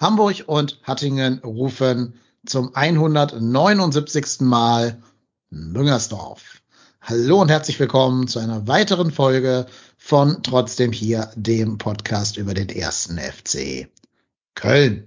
Hamburg 0.00 0.44
und 0.46 0.78
Hattingen 0.82 1.40
rufen 1.40 2.14
zum 2.46 2.74
179. 2.74 4.40
Mal 4.40 5.02
Müngersdorf. 5.50 6.62
Hallo 7.02 7.42
und 7.42 7.50
herzlich 7.50 7.78
willkommen 7.78 8.26
zu 8.26 8.38
einer 8.38 8.66
weiteren 8.66 9.10
Folge 9.10 9.66
von 9.98 10.42
Trotzdem 10.42 10.92
hier, 10.92 11.30
dem 11.36 11.76
Podcast 11.76 12.38
über 12.38 12.54
den 12.54 12.70
ersten 12.70 13.18
FC 13.18 13.90
Köln. 14.54 15.06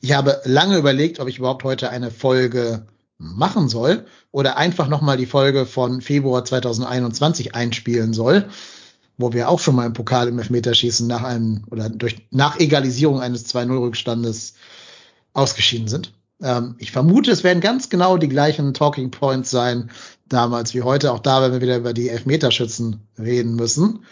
Ich 0.00 0.14
habe 0.14 0.40
lange 0.44 0.78
überlegt, 0.78 1.20
ob 1.20 1.28
ich 1.28 1.36
überhaupt 1.36 1.64
heute 1.64 1.90
eine 1.90 2.10
Folge 2.10 2.86
machen 3.18 3.68
soll 3.68 4.06
oder 4.30 4.56
einfach 4.56 4.88
nochmal 4.88 5.18
die 5.18 5.26
Folge 5.26 5.66
von 5.66 6.00
Februar 6.00 6.46
2021 6.46 7.54
einspielen 7.54 8.14
soll, 8.14 8.48
wo 9.16 9.32
wir 9.32 9.48
auch 9.48 9.60
schon 9.60 9.76
mal 9.76 9.86
im 9.86 9.92
Pokal 9.92 10.28
im 10.28 10.38
Elfmeterschießen 10.38 11.06
nach 11.06 11.22
einem 11.22 11.64
oder 11.70 11.88
durch 11.88 12.26
nach 12.30 12.58
Egalisierung 12.58 13.20
eines 13.20 13.46
2-0 13.54 13.80
Rückstandes 13.80 14.54
ausgeschieden 15.32 15.88
sind. 15.88 16.12
Ähm, 16.42 16.76
ich 16.78 16.92
vermute, 16.92 17.30
es 17.30 17.44
werden 17.44 17.60
ganz 17.60 17.88
genau 17.88 18.16
die 18.16 18.28
gleichen 18.28 18.74
Talking 18.74 19.10
Points 19.10 19.50
sein 19.50 19.90
damals 20.28 20.74
wie 20.74 20.82
heute. 20.82 21.12
Auch 21.12 21.20
da 21.20 21.40
werden 21.40 21.54
wir 21.54 21.60
wieder 21.60 21.76
über 21.76 21.92
die 21.92 22.08
Elfmeterschützen 22.08 23.06
reden 23.18 23.56
müssen. 23.56 24.04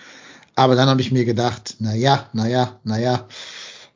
Aber 0.55 0.75
dann 0.75 0.89
habe 0.89 1.01
ich 1.01 1.13
mir 1.13 1.25
gedacht, 1.25 1.77
na 1.79 1.95
ja, 1.95 2.29
na 2.33 2.49
ja, 2.49 2.79
na 2.85 2.99
ja. 2.99 3.27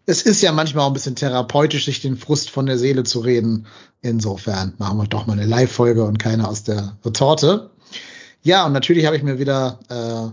Es 0.06 0.22
ist 0.22 0.40
ja 0.40 0.52
manchmal 0.52 0.84
auch 0.84 0.90
ein 0.90 0.94
bisschen 0.94 1.16
therapeutisch, 1.16 1.84
sich 1.84 2.00
den 2.00 2.16
Frust 2.16 2.50
von 2.50 2.66
der 2.66 2.78
Seele 2.78 3.04
zu 3.04 3.20
reden. 3.20 3.66
Insofern 4.02 4.74
machen 4.78 4.98
wir 4.98 5.06
doch 5.06 5.26
mal 5.26 5.34
eine 5.34 5.46
Live-Folge 5.46 6.04
und 6.04 6.18
keine 6.18 6.48
aus 6.48 6.62
der 6.62 6.96
Retorte. 7.04 7.70
Ja, 8.42 8.64
und 8.64 8.72
natürlich 8.72 9.06
habe 9.06 9.16
ich 9.16 9.24
mir 9.24 9.40
wieder, 9.40 9.80
äh, 9.88 10.30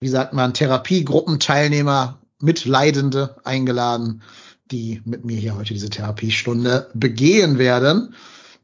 wie 0.00 0.08
sagt 0.08 0.32
man, 0.32 0.54
Therapiegruppenteilnehmer, 0.54 2.18
Mitleidende 2.40 3.36
eingeladen, 3.44 4.22
die 4.70 5.00
mit 5.04 5.24
mir 5.24 5.38
hier 5.38 5.56
heute 5.56 5.74
diese 5.74 5.90
Therapiestunde 5.90 6.90
begehen 6.92 7.58
werden. 7.58 8.14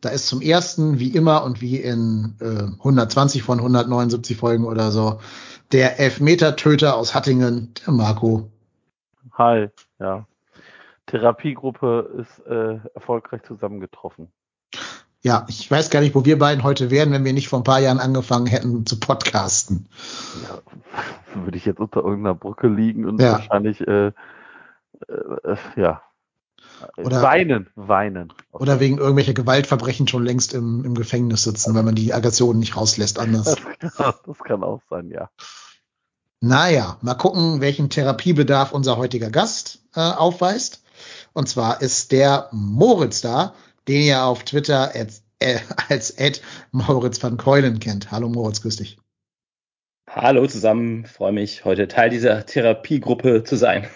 Da 0.01 0.11
ist 0.11 0.27
zum 0.27 0.43
ersten, 0.43 0.99
wie 0.99 1.15
immer 1.15 1.45
und 1.45 1.61
wie 1.61 1.77
in 1.77 2.35
äh, 2.41 2.77
120 2.79 3.43
von 3.43 3.59
179 3.59 4.37
Folgen 4.37 4.65
oder 4.65 4.91
so, 4.91 5.21
der 5.71 6.01
Elfmeter-Töter 6.01 6.97
aus 6.97 7.15
Hattingen, 7.15 7.73
der 7.87 7.95
Marco. 7.95 8.51
Hi, 9.33 9.69
ja. 10.01 10.27
Therapiegruppe 11.07 12.11
ist 12.21 12.47
äh, 12.47 12.79
erfolgreich 12.95 13.43
zusammengetroffen. 13.45 14.31
Ja, 15.25 15.47
ich 15.49 15.71
weiß 15.71 15.91
gar 15.91 16.01
nicht, 16.01 16.15
wo 16.17 16.25
wir 16.25 16.39
beiden 16.39 16.65
heute 16.65 16.91
wären, 16.91 17.13
wenn 17.13 17.25
wir 17.25 17.33
nicht 17.33 17.49
vor 17.49 17.61
ein 17.61 17.65
paar 17.65 17.79
Jahren 17.79 18.01
angefangen 18.01 18.47
hätten 18.47 18.85
zu 18.87 18.99
podcasten. 18.99 19.89
Ja, 20.43 21.43
würde 21.45 21.57
ich 21.57 21.65
jetzt 21.65 21.79
unter 21.79 22.01
irgendeiner 22.01 22.35
Brücke 22.35 22.67
liegen 22.67 23.07
und 23.09 23.21
Ja. 23.21 23.33
wahrscheinlich 23.33 23.81
äh, 23.87 24.09
äh, 24.09 24.13
äh, 25.45 25.57
ja 25.77 26.03
Oder- 26.97 27.23
weinen, 27.23 27.69
weinen. 27.77 28.33
Oder 28.51 28.81
wegen 28.81 28.99
irgendwelcher 28.99 29.35
Gewaltverbrechen 29.35 30.09
schon 30.09 30.25
längst 30.25 30.55
im, 30.55 30.85
im 30.85 30.95
Gefängnis 30.95 31.45
sitzen, 31.45 31.73
weil 31.77 31.85
man 31.85 31.95
die 31.95 32.13
Aggressionen 32.13 32.59
nicht 32.59 32.77
rauslässt 32.77 33.21
anders. 33.21 33.57
das, 33.81 33.95
kann, 33.95 34.15
das 34.27 34.39
kann 34.39 34.65
auch 34.65 34.81
sein, 34.91 35.09
ja. 35.09 35.31
Naja, 36.41 36.97
mal 37.03 37.15
gucken, 37.15 37.61
welchen 37.61 37.89
Therapiebedarf 37.91 38.73
unser 38.73 38.97
heutiger 38.97 39.31
Gast 39.31 39.85
äh, 39.95 40.01
aufweist. 40.01 40.83
Und 41.33 41.49
zwar 41.49 41.81
ist 41.81 42.11
der 42.11 42.49
Moritz 42.51 43.21
da, 43.21 43.55
den 43.89 44.03
ihr 44.03 44.25
auf 44.25 44.45
Twitter 44.45 44.95
als, 44.95 45.23
äh, 45.39 45.59
als 45.89 46.11
Ed 46.11 46.43
Moritz 46.71 47.23
van 47.23 47.37
Keulen 47.37 47.79
kennt. 47.79 48.11
Hallo 48.11 48.29
Moritz, 48.29 48.63
grüß 48.63 48.77
dich. 48.77 48.99
Hallo 50.09 50.47
zusammen, 50.47 51.07
freue 51.07 51.33
mich, 51.33 51.65
heute 51.65 51.89
Teil 51.89 52.11
dieser 52.11 52.45
Therapiegruppe 52.45 53.45
zu 53.45 53.57
sein. 53.57 53.87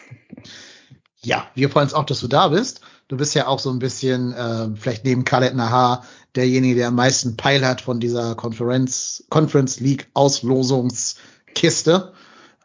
Ja, 1.23 1.47
wir 1.55 1.69
freuen 1.69 1.85
uns 1.85 1.95
auch, 1.95 2.05
dass 2.05 2.21
du 2.21 2.29
da 2.29 2.49
bist. 2.49 2.81
Du 3.09 3.17
bist 3.17 3.35
ja 3.35 3.47
auch 3.47 3.59
so 3.59 3.71
ein 3.71 3.79
bisschen, 3.79 4.33
äh, 4.33 4.69
vielleicht 4.77 5.05
neben 5.05 5.25
Khaled 5.25 5.55
Nahar, 5.55 6.05
derjenige, 6.35 6.77
der 6.77 6.89
am 6.89 6.95
meisten 6.95 7.37
Peil 7.37 7.67
hat 7.67 7.81
von 7.81 8.01
dieser 8.01 8.35
Conference, 8.35 9.25
Conference 9.29 9.81
League 9.81 10.09
Auslosungskiste. 10.15 12.13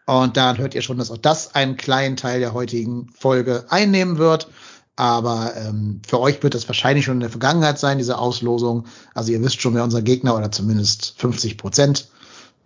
Und 0.05 0.37
dann 0.37 0.57
hört 0.57 0.75
ihr 0.75 0.81
schon, 0.81 0.97
dass 0.97 1.11
auch 1.11 1.17
das 1.17 1.55
einen 1.55 1.77
kleinen 1.77 2.17
Teil 2.17 2.39
der 2.39 2.53
heutigen 2.53 3.09
Folge 3.17 3.65
einnehmen 3.69 4.17
wird. 4.17 4.47
Aber 5.01 5.55
ähm, 5.55 5.99
für 6.07 6.19
euch 6.19 6.43
wird 6.43 6.53
das 6.53 6.67
wahrscheinlich 6.67 7.05
schon 7.05 7.15
in 7.15 7.21
der 7.21 7.31
Vergangenheit 7.31 7.79
sein, 7.79 7.97
diese 7.97 8.19
Auslosung. 8.19 8.85
Also 9.15 9.31
ihr 9.31 9.41
wisst 9.41 9.59
schon, 9.59 9.73
wer 9.73 9.83
unser 9.83 10.03
Gegner 10.03 10.37
oder 10.37 10.51
zumindest 10.51 11.15
50 11.17 11.57
Prozent 11.57 12.11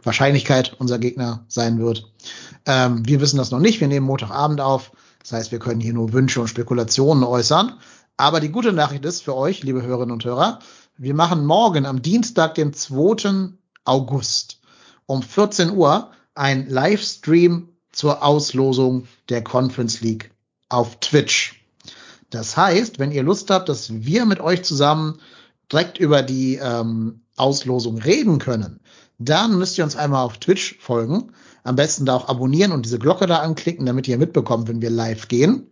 Wahrscheinlichkeit 0.03 0.75
unser 0.77 0.99
Gegner 0.99 1.45
sein 1.47 1.79
wird. 1.79 2.11
Ähm, 2.65 3.07
wir 3.07 3.21
wissen 3.21 3.37
das 3.37 3.51
noch 3.51 3.59
nicht. 3.59 3.79
Wir 3.79 3.87
nehmen 3.87 4.05
Montagabend 4.05 4.59
auf. 4.59 4.91
Das 5.21 5.31
heißt, 5.31 5.53
wir 5.53 5.59
können 5.59 5.79
hier 5.79 5.93
nur 5.93 6.11
Wünsche 6.11 6.41
und 6.41 6.49
Spekulationen 6.49 7.23
äußern. 7.23 7.79
Aber 8.17 8.41
die 8.41 8.49
gute 8.49 8.73
Nachricht 8.73 9.05
ist 9.05 9.21
für 9.21 9.37
euch, 9.37 9.63
liebe 9.63 9.81
Hörerinnen 9.81 10.11
und 10.11 10.25
Hörer, 10.25 10.59
wir 10.97 11.13
machen 11.13 11.45
morgen 11.45 11.85
am 11.85 12.01
Dienstag, 12.01 12.55
den 12.55 12.73
2. 12.73 13.53
August 13.85 14.59
um 15.05 15.23
14 15.23 15.71
Uhr 15.71 16.11
ein 16.33 16.67
Livestream 16.67 17.69
zur 17.93 18.25
Auslosung 18.25 19.07
der 19.29 19.41
Conference 19.41 20.01
League 20.01 20.31
auf 20.67 20.99
Twitch. 20.99 21.64
Das 22.29 22.57
heißt, 22.57 22.99
wenn 22.99 23.11
ihr 23.11 23.23
Lust 23.23 23.49
habt, 23.49 23.69
dass 23.69 23.91
wir 23.91 24.25
mit 24.25 24.39
euch 24.39 24.63
zusammen 24.63 25.19
direkt 25.71 25.97
über 25.97 26.21
die 26.21 26.55
ähm, 26.55 27.21
Auslosung 27.35 27.97
reden 27.97 28.39
können, 28.39 28.79
dann 29.17 29.57
müsst 29.57 29.77
ihr 29.77 29.83
uns 29.83 29.95
einmal 29.95 30.23
auf 30.23 30.37
Twitch 30.37 30.77
folgen. 30.79 31.31
Am 31.63 31.75
besten 31.75 32.05
da 32.05 32.15
auch 32.15 32.27
abonnieren 32.27 32.71
und 32.71 32.85
diese 32.85 32.99
Glocke 32.99 33.25
da 33.25 33.39
anklicken, 33.39 33.85
damit 33.85 34.07
ihr 34.07 34.17
mitbekommt, 34.17 34.67
wenn 34.67 34.81
wir 34.81 34.89
live 34.89 35.27
gehen. 35.27 35.71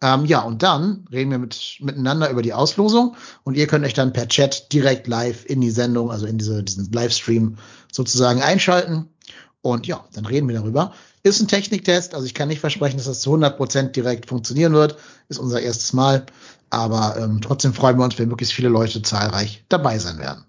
Ähm, 0.00 0.24
ja, 0.26 0.40
und 0.40 0.62
dann 0.62 1.06
reden 1.12 1.30
wir 1.30 1.38
mit, 1.38 1.78
miteinander 1.80 2.30
über 2.30 2.42
die 2.42 2.52
Auslosung 2.52 3.16
und 3.42 3.56
ihr 3.56 3.66
könnt 3.66 3.84
euch 3.84 3.94
dann 3.94 4.12
per 4.12 4.28
Chat 4.28 4.72
direkt 4.72 5.06
live 5.06 5.44
in 5.46 5.60
die 5.60 5.70
Sendung, 5.70 6.10
also 6.10 6.26
in 6.26 6.38
diese, 6.38 6.62
diesen 6.62 6.90
Livestream 6.92 7.56
sozusagen 7.92 8.42
einschalten. 8.42 9.08
Und 9.62 9.86
ja, 9.86 10.04
dann 10.12 10.26
reden 10.26 10.48
wir 10.48 10.56
darüber. 10.56 10.92
Ist 11.26 11.40
ein 11.40 11.48
Techniktest, 11.48 12.14
also 12.14 12.26
ich 12.26 12.34
kann 12.34 12.48
nicht 12.48 12.60
versprechen, 12.60 12.98
dass 12.98 13.06
das 13.06 13.22
zu 13.22 13.34
100% 13.34 13.92
direkt 13.92 14.28
funktionieren 14.28 14.74
wird. 14.74 14.98
Ist 15.30 15.38
unser 15.38 15.60
erstes 15.60 15.94
Mal. 15.94 16.26
Aber 16.68 17.16
ähm, 17.18 17.40
trotzdem 17.40 17.72
freuen 17.72 17.96
wir 17.96 18.04
uns, 18.04 18.18
wenn 18.18 18.28
möglichst 18.28 18.52
viele 18.52 18.68
Leute 18.68 19.00
zahlreich 19.00 19.64
dabei 19.70 19.98
sein 19.98 20.18
werden. 20.18 20.44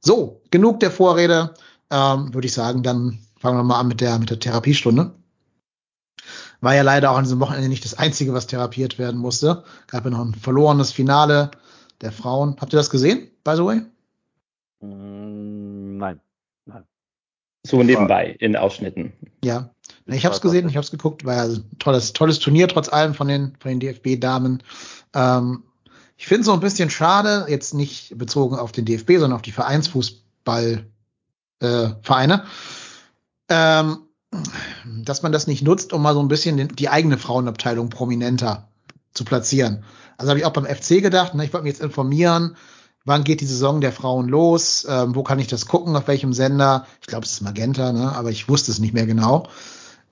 So, 0.00 0.40
genug 0.50 0.80
der 0.80 0.90
Vorrede. 0.90 1.52
Ähm, 1.90 2.32
Würde 2.32 2.46
ich 2.46 2.54
sagen, 2.54 2.82
dann 2.82 3.18
fangen 3.38 3.58
wir 3.58 3.64
mal 3.64 3.80
an 3.80 3.88
mit 3.88 4.00
der, 4.00 4.18
mit 4.18 4.30
der 4.30 4.40
Therapiestunde. 4.40 5.12
War 6.62 6.74
ja 6.74 6.82
leider 6.82 7.10
auch 7.10 7.16
an 7.16 7.24
diesem 7.24 7.40
Wochenende 7.40 7.68
nicht 7.68 7.84
das 7.84 7.94
Einzige, 7.94 8.32
was 8.32 8.46
therapiert 8.46 8.98
werden 8.98 9.20
musste. 9.20 9.64
Gab 9.88 10.04
ja 10.04 10.10
noch 10.10 10.24
ein 10.24 10.34
verlorenes 10.34 10.90
Finale 10.90 11.50
der 12.00 12.12
Frauen. 12.12 12.56
Habt 12.60 12.72
ihr 12.72 12.78
das 12.78 12.88
gesehen, 12.88 13.30
by 13.44 13.56
the 13.56 13.64
way? 13.64 13.82
Mm, 14.80 15.98
nein, 15.98 16.20
nein. 16.64 16.84
So 17.66 17.82
nebenbei 17.82 18.36
in 18.38 18.56
Ausschnitten. 18.56 19.12
Ja. 19.44 19.70
Ich 20.06 20.24
habe 20.24 20.34
es 20.34 20.40
gesehen, 20.40 20.68
ich 20.68 20.76
habe 20.76 20.84
es 20.84 20.90
geguckt, 20.90 21.24
war 21.24 21.34
ja 21.34 21.44
ein 21.44 21.64
tolles, 21.78 22.12
tolles 22.12 22.38
Turnier 22.38 22.68
trotz 22.68 22.88
allem 22.88 23.14
von 23.14 23.28
den, 23.28 23.54
von 23.58 23.70
den 23.70 23.80
DFB-Damen. 23.80 24.62
Ähm, 25.14 25.62
ich 26.16 26.26
finde 26.26 26.40
es 26.40 26.46
so 26.46 26.52
ein 26.52 26.60
bisschen 26.60 26.90
schade, 26.90 27.46
jetzt 27.48 27.74
nicht 27.74 28.16
bezogen 28.18 28.56
auf 28.56 28.72
den 28.72 28.84
DFB, 28.84 29.12
sondern 29.12 29.32
auf 29.32 29.42
die 29.42 29.52
Vereinsfußball 29.52 30.86
äh, 31.60 31.88
Vereine, 32.02 32.44
ähm, 33.48 33.98
dass 35.02 35.22
man 35.22 35.32
das 35.32 35.46
nicht 35.46 35.62
nutzt, 35.62 35.92
um 35.92 36.02
mal 36.02 36.14
so 36.14 36.20
ein 36.20 36.28
bisschen 36.28 36.56
den, 36.56 36.68
die 36.68 36.88
eigene 36.88 37.18
Frauenabteilung 37.18 37.90
prominenter 37.90 38.68
zu 39.14 39.24
platzieren. 39.24 39.84
Also 40.16 40.30
habe 40.30 40.40
ich 40.40 40.46
auch 40.46 40.52
beim 40.52 40.64
FC 40.64 41.02
gedacht, 41.02 41.34
ne, 41.34 41.44
ich 41.44 41.52
wollte 41.52 41.64
mich 41.64 41.74
jetzt 41.74 41.82
informieren, 41.82 42.56
wann 43.04 43.24
geht 43.24 43.40
die 43.40 43.46
Saison 43.46 43.80
der 43.80 43.92
Frauen 43.92 44.28
los, 44.28 44.86
ähm, 44.88 45.14
wo 45.14 45.22
kann 45.22 45.38
ich 45.38 45.48
das 45.48 45.66
gucken, 45.66 45.96
auf 45.96 46.08
welchem 46.08 46.32
Sender. 46.32 46.86
Ich 47.00 47.06
glaube, 47.06 47.26
es 47.26 47.32
ist 47.32 47.40
Magenta, 47.42 47.92
ne, 47.92 48.14
aber 48.14 48.30
ich 48.30 48.48
wusste 48.48 48.70
es 48.70 48.78
nicht 48.78 48.94
mehr 48.94 49.06
genau. 49.06 49.48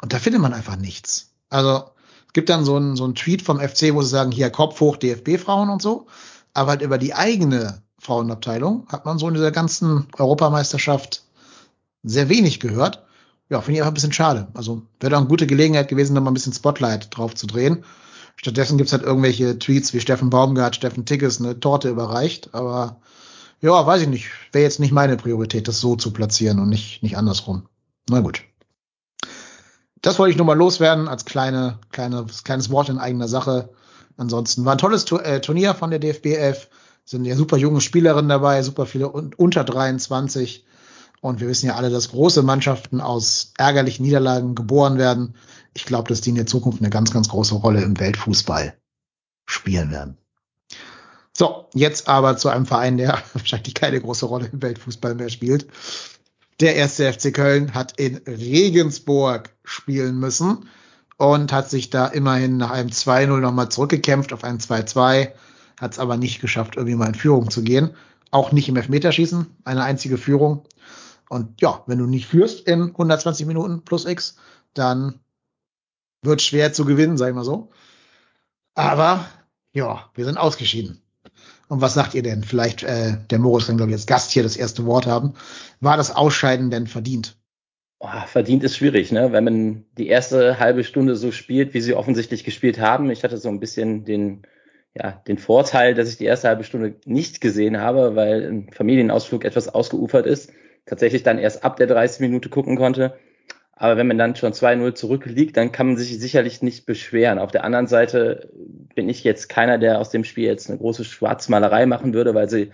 Und 0.02 0.12
da 0.12 0.18
findet 0.18 0.40
man 0.40 0.52
einfach 0.52 0.76
nichts. 0.76 1.30
Also 1.48 1.84
es 2.26 2.32
gibt 2.32 2.48
dann 2.48 2.64
so 2.64 2.76
einen 2.76 2.96
so 2.96 3.04
einen 3.04 3.14
Tweet 3.14 3.42
vom 3.42 3.58
FC, 3.60 3.92
wo 3.94 4.02
sie 4.02 4.08
sagen, 4.08 4.32
hier 4.32 4.50
Kopf 4.50 4.80
hoch 4.80 4.96
DFB-Frauen 4.96 5.68
und 5.68 5.82
so, 5.82 6.06
aber 6.54 6.70
halt 6.70 6.82
über 6.82 6.98
die 6.98 7.14
eigene 7.14 7.82
Frauenabteilung 7.98 8.86
hat 8.88 9.04
man 9.04 9.18
so 9.18 9.28
in 9.28 9.34
dieser 9.34 9.50
ganzen 9.50 10.06
Europameisterschaft 10.16 11.24
sehr 12.02 12.28
wenig 12.28 12.60
gehört. 12.60 13.04
Ja, 13.50 13.60
finde 13.60 13.76
ich 13.76 13.80
einfach 13.82 13.90
ein 13.90 13.94
bisschen 13.94 14.12
schade. 14.12 14.48
Also 14.54 14.82
wäre 15.00 15.10
doch 15.10 15.18
eine 15.18 15.26
gute 15.26 15.46
Gelegenheit 15.46 15.88
gewesen, 15.88 16.14
da 16.14 16.20
mal 16.20 16.30
ein 16.30 16.34
bisschen 16.34 16.52
Spotlight 16.52 17.16
drauf 17.16 17.34
zu 17.34 17.46
drehen. 17.46 17.84
Stattdessen 18.36 18.78
gibt's 18.78 18.92
halt 18.92 19.02
irgendwelche 19.02 19.58
Tweets 19.58 19.92
wie 19.92 20.00
Steffen 20.00 20.30
Baumgart, 20.30 20.76
Steffen 20.76 21.04
Tigges 21.04 21.40
eine 21.40 21.60
Torte 21.60 21.90
überreicht. 21.90 22.54
Aber 22.54 23.00
ja, 23.60 23.86
weiß 23.86 24.02
ich 24.02 24.08
nicht. 24.08 24.28
Wäre 24.52 24.64
jetzt 24.64 24.80
nicht 24.80 24.92
meine 24.92 25.16
Priorität, 25.16 25.68
das 25.68 25.80
so 25.80 25.96
zu 25.96 26.12
platzieren 26.12 26.58
und 26.58 26.70
nicht, 26.70 27.02
nicht 27.02 27.18
andersrum. 27.18 27.68
Na 28.08 28.20
gut. 28.20 28.42
Das 30.02 30.18
wollte 30.18 30.32
ich 30.32 30.36
nur 30.36 30.46
mal 30.46 30.56
loswerden 30.56 31.08
als 31.08 31.24
kleine, 31.24 31.78
kleine, 31.90 32.26
kleines 32.44 32.70
Wort 32.70 32.88
in 32.88 32.98
eigener 32.98 33.28
Sache. 33.28 33.70
Ansonsten 34.16 34.64
war 34.64 34.72
ein 34.72 34.78
tolles 34.78 35.10
äh, 35.12 35.40
Turnier 35.40 35.74
von 35.74 35.90
der 35.90 35.98
DFB 35.98 36.26
11. 36.26 36.68
Sind 37.04 37.24
ja 37.24 37.36
super 37.36 37.56
junge 37.56 37.80
Spielerinnen 37.80 38.28
dabei, 38.28 38.62
super 38.62 38.86
viele 38.86 39.08
unter 39.08 39.64
23. 39.64 40.64
Und 41.20 41.40
wir 41.40 41.48
wissen 41.48 41.66
ja 41.66 41.76
alle, 41.76 41.90
dass 41.90 42.10
große 42.10 42.42
Mannschaften 42.42 43.00
aus 43.00 43.52
ärgerlichen 43.58 44.04
Niederlagen 44.04 44.54
geboren 44.54 44.96
werden. 44.96 45.34
Ich 45.74 45.84
glaube, 45.84 46.08
dass 46.08 46.22
die 46.22 46.30
in 46.30 46.36
der 46.36 46.46
Zukunft 46.46 46.80
eine 46.80 46.90
ganz, 46.90 47.12
ganz 47.12 47.28
große 47.28 47.56
Rolle 47.56 47.82
im 47.82 47.98
Weltfußball 48.00 48.74
spielen 49.46 49.90
werden. 49.90 50.16
So, 51.36 51.66
jetzt 51.74 52.08
aber 52.08 52.36
zu 52.36 52.48
einem 52.48 52.66
Verein, 52.66 52.96
der 52.96 53.22
wahrscheinlich 53.34 53.74
keine 53.74 54.00
große 54.00 54.26
Rolle 54.26 54.48
im 54.52 54.62
Weltfußball 54.62 55.14
mehr 55.14 55.28
spielt. 55.28 55.66
Der 56.60 56.76
erste 56.76 57.10
FC 57.10 57.32
Köln 57.32 57.72
hat 57.72 57.98
in 57.98 58.18
Regensburg 58.26 59.48
spielen 59.64 60.18
müssen 60.18 60.68
und 61.16 61.52
hat 61.52 61.70
sich 61.70 61.88
da 61.88 62.06
immerhin 62.06 62.58
nach 62.58 62.70
einem 62.70 62.90
2-0 62.90 63.40
nochmal 63.40 63.70
zurückgekämpft 63.70 64.34
auf 64.34 64.44
ein 64.44 64.58
2-2, 64.58 65.32
hat 65.80 65.92
es 65.92 65.98
aber 65.98 66.18
nicht 66.18 66.42
geschafft, 66.42 66.76
irgendwie 66.76 66.96
mal 66.96 67.08
in 67.08 67.14
Führung 67.14 67.50
zu 67.50 67.62
gehen. 67.62 67.94
Auch 68.30 68.52
nicht 68.52 68.68
im 68.68 68.76
Elfmeterschießen, 68.76 69.46
eine 69.64 69.84
einzige 69.84 70.18
Führung. 70.18 70.64
Und 71.30 71.62
ja, 71.62 71.82
wenn 71.86 71.98
du 71.98 72.06
nicht 72.06 72.26
führst 72.26 72.66
in 72.66 72.88
120 72.90 73.46
Minuten 73.46 73.82
plus 73.82 74.04
X, 74.04 74.36
dann 74.74 75.18
wird 76.22 76.42
schwer 76.42 76.74
zu 76.74 76.84
gewinnen, 76.84 77.16
sag 77.16 77.28
ich 77.28 77.34
mal 77.34 77.44
so. 77.44 77.70
Aber 78.74 79.24
ja, 79.72 80.10
wir 80.14 80.26
sind 80.26 80.36
ausgeschieden. 80.36 81.00
Und 81.70 81.80
was 81.80 81.94
sagt 81.94 82.14
ihr 82.14 82.22
denn? 82.22 82.42
Vielleicht, 82.42 82.82
äh, 82.82 83.16
der 83.30 83.38
Moritz 83.38 83.68
kann, 83.68 83.76
glaube 83.76 83.90
ich, 83.90 83.96
als 83.96 84.06
Gast 84.06 84.32
hier 84.32 84.42
das 84.42 84.56
erste 84.56 84.86
Wort 84.86 85.06
haben. 85.06 85.34
War 85.80 85.96
das 85.96 86.14
Ausscheiden 86.14 86.70
denn 86.70 86.86
verdient? 86.86 87.36
Oh, 88.00 88.08
verdient 88.26 88.64
ist 88.64 88.76
schwierig, 88.76 89.12
ne? 89.12 89.30
Wenn 89.32 89.44
man 89.44 89.84
die 89.96 90.08
erste 90.08 90.58
halbe 90.58 90.84
Stunde 90.84 91.14
so 91.16 91.30
spielt, 91.30 91.72
wie 91.72 91.80
sie 91.80 91.94
offensichtlich 91.94 92.44
gespielt 92.44 92.80
haben. 92.80 93.08
Ich 93.10 93.22
hatte 93.22 93.36
so 93.36 93.48
ein 93.48 93.60
bisschen 93.60 94.04
den, 94.04 94.42
ja, 94.94 95.22
den 95.28 95.38
Vorteil, 95.38 95.94
dass 95.94 96.10
ich 96.10 96.18
die 96.18 96.24
erste 96.24 96.48
halbe 96.48 96.64
Stunde 96.64 96.96
nicht 97.04 97.40
gesehen 97.40 97.78
habe, 97.78 98.16
weil 98.16 98.50
ein 98.50 98.72
Familienausflug 98.72 99.44
etwas 99.44 99.68
ausgeufert 99.68 100.26
ist 100.26 100.50
tatsächlich 100.86 101.22
dann 101.22 101.38
erst 101.38 101.64
ab 101.64 101.76
der 101.76 101.86
30 101.86 102.20
Minute 102.20 102.48
gucken 102.48 102.76
konnte. 102.76 103.14
Aber 103.80 103.96
wenn 103.96 104.08
man 104.08 104.18
dann 104.18 104.36
schon 104.36 104.52
2-0 104.52 104.92
zurückliegt, 104.92 105.56
dann 105.56 105.72
kann 105.72 105.86
man 105.86 105.96
sich 105.96 106.18
sicherlich 106.20 106.60
nicht 106.60 106.84
beschweren. 106.84 107.38
Auf 107.38 107.50
der 107.50 107.64
anderen 107.64 107.86
Seite 107.86 108.50
bin 108.94 109.08
ich 109.08 109.24
jetzt 109.24 109.48
keiner, 109.48 109.78
der 109.78 109.98
aus 109.98 110.10
dem 110.10 110.22
Spiel 110.22 110.44
jetzt 110.44 110.68
eine 110.68 110.78
große 110.78 111.02
Schwarzmalerei 111.02 111.86
machen 111.86 112.12
würde, 112.12 112.34
weil 112.34 112.50
sie 112.50 112.72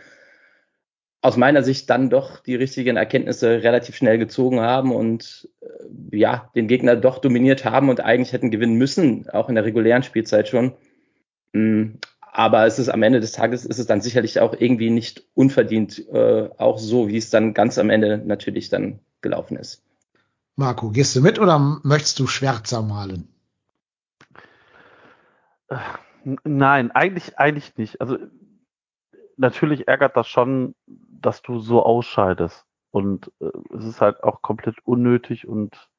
aus 1.23 1.37
meiner 1.37 1.63
Sicht 1.63 1.89
dann 1.91 2.11
doch 2.11 2.41
die 2.41 2.57
richtigen 2.57 2.97
Erkenntnisse 2.97 3.63
relativ 3.63 3.95
schnell 3.95 4.19
gezogen 4.19 4.59
haben 4.59 4.93
und 4.93 5.49
äh, 5.61 6.17
ja, 6.17 6.51
den 6.57 6.67
Gegner 6.67 6.97
doch 6.97 7.19
dominiert 7.19 7.65
haben 7.65 7.89
und 7.89 8.01
eigentlich 8.01 8.33
hätten 8.33 8.51
gewinnen 8.51 8.75
müssen, 8.75 9.31
auch 9.31 9.49
in 9.49 9.55
der 9.55 9.65
regulären 9.65 10.03
Spielzeit 10.03 10.49
schon. 10.49 10.73
Mm, 11.53 11.99
aber 12.21 12.67
es 12.67 12.81
ist 12.81 12.89
am 12.89 13.05
Ende 13.05 13.21
des 13.21 13.31
Tages 13.31 13.65
ist 13.65 13.79
es 13.79 13.87
dann 13.87 14.01
sicherlich 14.01 14.41
auch 14.41 14.57
irgendwie 14.59 14.91
nicht 14.91 15.23
unverdient, 15.35 16.05
äh, 16.13 16.49
auch 16.59 16.79
so, 16.79 17.07
wie 17.07 17.17
es 17.17 17.31
dann 17.31 17.55
ganz 17.55 17.79
am 17.79 17.91
Ende 17.91 18.19
natürlich 18.19 18.71
dann 18.71 18.99
gelaufen 19.21 19.57
ist. 19.57 19.85
Marco, 20.57 20.91
gehst 20.91 21.15
du 21.15 21.21
mit 21.21 21.39
oder 21.39 21.59
möchtest 21.59 22.19
du 22.19 22.27
schwärzer 22.27 22.83
malen? 22.83 23.29
Nein, 26.45 26.91
eigentlich, 26.93 27.39
eigentlich 27.39 27.77
nicht. 27.77 28.01
Also 28.01 28.17
natürlich 29.37 29.87
ärgert 29.87 30.17
das 30.17 30.29
schon, 30.29 30.75
dass 30.87 31.43
du 31.43 31.59
so 31.59 31.85
ausscheidest. 31.85 32.65
Und 32.91 33.31
äh, 33.41 33.51
es 33.77 33.85
ist 33.85 34.01
halt 34.01 34.25
auch 34.25 34.41
komplett 34.41 34.79
unnötig 34.85 35.47
und 35.47 35.91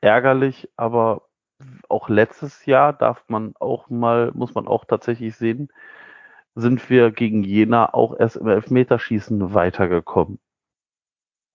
ärgerlich, 0.00 0.70
aber 0.76 1.28
auch 1.88 2.08
letztes 2.08 2.66
Jahr 2.66 2.92
darf 2.92 3.24
man 3.28 3.54
auch 3.58 3.88
mal, 3.88 4.30
muss 4.32 4.54
man 4.54 4.68
auch 4.68 4.84
tatsächlich 4.84 5.36
sehen, 5.36 5.72
sind 6.54 6.88
wir 6.88 7.10
gegen 7.10 7.42
Jena 7.42 7.92
auch 7.92 8.18
erst 8.18 8.36
im 8.36 8.46
Elfmeterschießen 8.46 9.54
weitergekommen. 9.54 10.38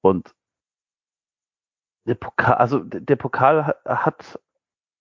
Und 0.02 0.36
der 2.12 2.16
Pokal, 2.16 2.56
also 2.56 2.80
der 2.84 3.16
Pokal 3.16 3.74
hat, 3.86 4.38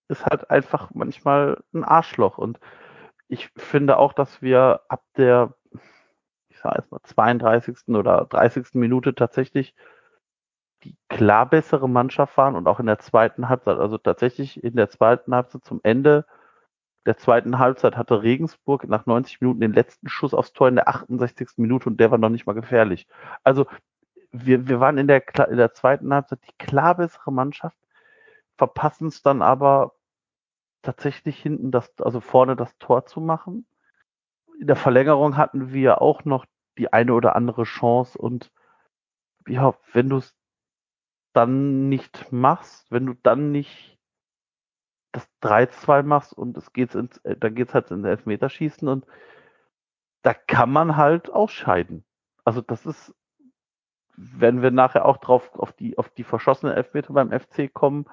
ist 0.07 0.25
halt 0.25 0.49
einfach 0.49 0.91
manchmal 0.93 1.61
ein 1.73 1.83
Arschloch. 1.83 2.37
Und 2.37 2.57
ich 3.27 3.49
finde 3.57 3.97
auch, 3.97 4.13
dass 4.13 4.41
wir 4.41 4.81
ab 4.87 5.03
der, 5.17 5.53
ich 6.47 6.57
sage 6.59 6.77
jetzt 6.79 6.89
mal, 6.89 7.01
32. 7.03 7.89
oder 7.89 8.25
30. 8.29 8.75
Minute 8.75 9.13
tatsächlich 9.13 9.75
die 10.85 10.95
klar 11.09 11.47
bessere 11.47 11.89
Mannschaft 11.89 12.37
waren 12.37 12.55
und 12.55 12.67
auch 12.67 12.79
in 12.79 12.85
der 12.85 12.99
zweiten 12.99 13.49
Halbzeit, 13.49 13.77
also 13.77 13.97
tatsächlich 13.97 14.63
in 14.63 14.77
der 14.77 14.89
zweiten 14.89 15.35
Halbzeit 15.35 15.65
zum 15.65 15.81
Ende 15.83 16.25
der 17.05 17.17
zweiten 17.17 17.59
Halbzeit 17.59 17.97
hatte 17.97 18.21
Regensburg 18.21 18.87
nach 18.87 19.05
90 19.05 19.41
Minuten 19.41 19.59
den 19.59 19.73
letzten 19.73 20.07
Schuss 20.07 20.33
aufs 20.33 20.53
Tor 20.53 20.67
in 20.67 20.75
der 20.75 20.87
68. 20.87 21.49
Minute 21.57 21.89
und 21.89 21.99
der 21.99 22.11
war 22.11 22.19
noch 22.19 22.29
nicht 22.29 22.45
mal 22.45 22.53
gefährlich. 22.53 23.07
Also 23.43 23.65
wir, 24.31 24.67
wir 24.67 24.79
waren 24.79 24.97
in 24.97 25.07
der, 25.07 25.23
in 25.49 25.57
der 25.57 25.73
zweiten 25.73 26.13
Halbzeit 26.13 26.39
die 26.47 26.57
klar 26.57 26.95
bessere 26.95 27.31
Mannschaft, 27.31 27.77
verpassen 28.57 29.07
es 29.07 29.21
dann 29.21 29.41
aber 29.41 29.93
tatsächlich 30.81 31.37
hinten 31.41 31.71
das, 31.71 31.91
also 31.99 32.21
vorne 32.21 32.55
das 32.55 32.77
Tor 32.79 33.05
zu 33.05 33.21
machen. 33.21 33.65
In 34.59 34.67
der 34.67 34.75
Verlängerung 34.75 35.37
hatten 35.37 35.73
wir 35.73 36.01
auch 36.01 36.25
noch 36.25 36.45
die 36.77 36.91
eine 36.93 37.13
oder 37.13 37.35
andere 37.35 37.63
Chance 37.63 38.17
und 38.17 38.51
ja, 39.47 39.73
wenn 39.93 40.09
du 40.09 40.17
es 40.17 40.35
dann 41.33 41.89
nicht 41.89 42.31
machst, 42.31 42.91
wenn 42.91 43.05
du 43.05 43.13
dann 43.13 43.51
nicht 43.51 43.97
das 45.11 45.27
3-2 45.41 46.03
machst 46.03 46.33
und 46.33 46.57
es 46.57 46.71
geht 46.73 46.95
ins, 46.95 47.17
äh, 47.19 47.35
dann 47.35 47.55
geht's 47.55 47.73
halt 47.73 47.91
ins 47.91 48.05
Elfmeterschießen 48.05 48.87
und 48.87 49.05
da 50.21 50.33
kann 50.33 50.71
man 50.71 50.97
halt 50.97 51.29
ausscheiden. 51.29 52.05
Also 52.45 52.61
das 52.61 52.85
ist, 52.85 53.13
wenn 54.15 54.61
wir 54.61 54.71
nachher 54.71 55.05
auch 55.05 55.17
drauf 55.17 55.53
auf 55.55 55.73
die 55.73 55.97
auf 55.97 56.09
die 56.09 56.23
verschossenen 56.23 56.75
Elfmeter 56.75 57.13
beim 57.13 57.31
FC 57.31 57.73
kommen, 57.73 58.05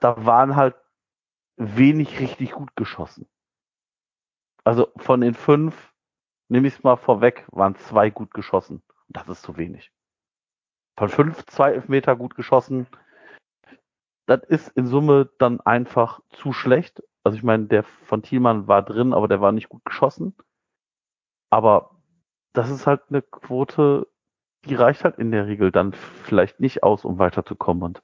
da 0.00 0.24
waren 0.24 0.56
halt 0.56 0.76
wenig 1.56 2.20
richtig 2.20 2.52
gut 2.52 2.76
geschossen. 2.76 3.28
Also 4.64 4.88
von 4.96 5.20
den 5.20 5.34
fünf, 5.34 5.92
nehme 6.48 6.68
ich 6.68 6.74
es 6.74 6.82
mal 6.84 6.96
vorweg, 6.96 7.46
waren 7.50 7.76
zwei 7.76 8.10
gut 8.10 8.32
geschossen. 8.34 8.82
Das 9.08 9.28
ist 9.28 9.42
zu 9.42 9.56
wenig 9.56 9.92
von 10.98 11.08
fünf, 11.08 11.46
zwei 11.46 11.72
Elfmeter 11.74 12.16
gut 12.16 12.34
geschossen. 12.34 12.88
Das 14.26 14.42
ist 14.42 14.68
in 14.76 14.88
Summe 14.88 15.30
dann 15.38 15.60
einfach 15.60 16.20
zu 16.30 16.52
schlecht. 16.52 17.02
Also 17.22 17.38
ich 17.38 17.44
meine, 17.44 17.66
der 17.66 17.84
von 17.84 18.22
Thielmann 18.22 18.66
war 18.66 18.82
drin, 18.82 19.14
aber 19.14 19.28
der 19.28 19.40
war 19.40 19.52
nicht 19.52 19.68
gut 19.68 19.84
geschossen. 19.84 20.34
Aber 21.50 22.02
das 22.52 22.68
ist 22.68 22.86
halt 22.88 23.02
eine 23.08 23.22
Quote, 23.22 24.08
die 24.64 24.74
reicht 24.74 25.04
halt 25.04 25.18
in 25.18 25.30
der 25.30 25.46
Regel 25.46 25.70
dann 25.70 25.92
vielleicht 25.92 26.60
nicht 26.60 26.82
aus, 26.82 27.04
um 27.04 27.18
weiterzukommen. 27.18 27.82
Und 27.82 28.02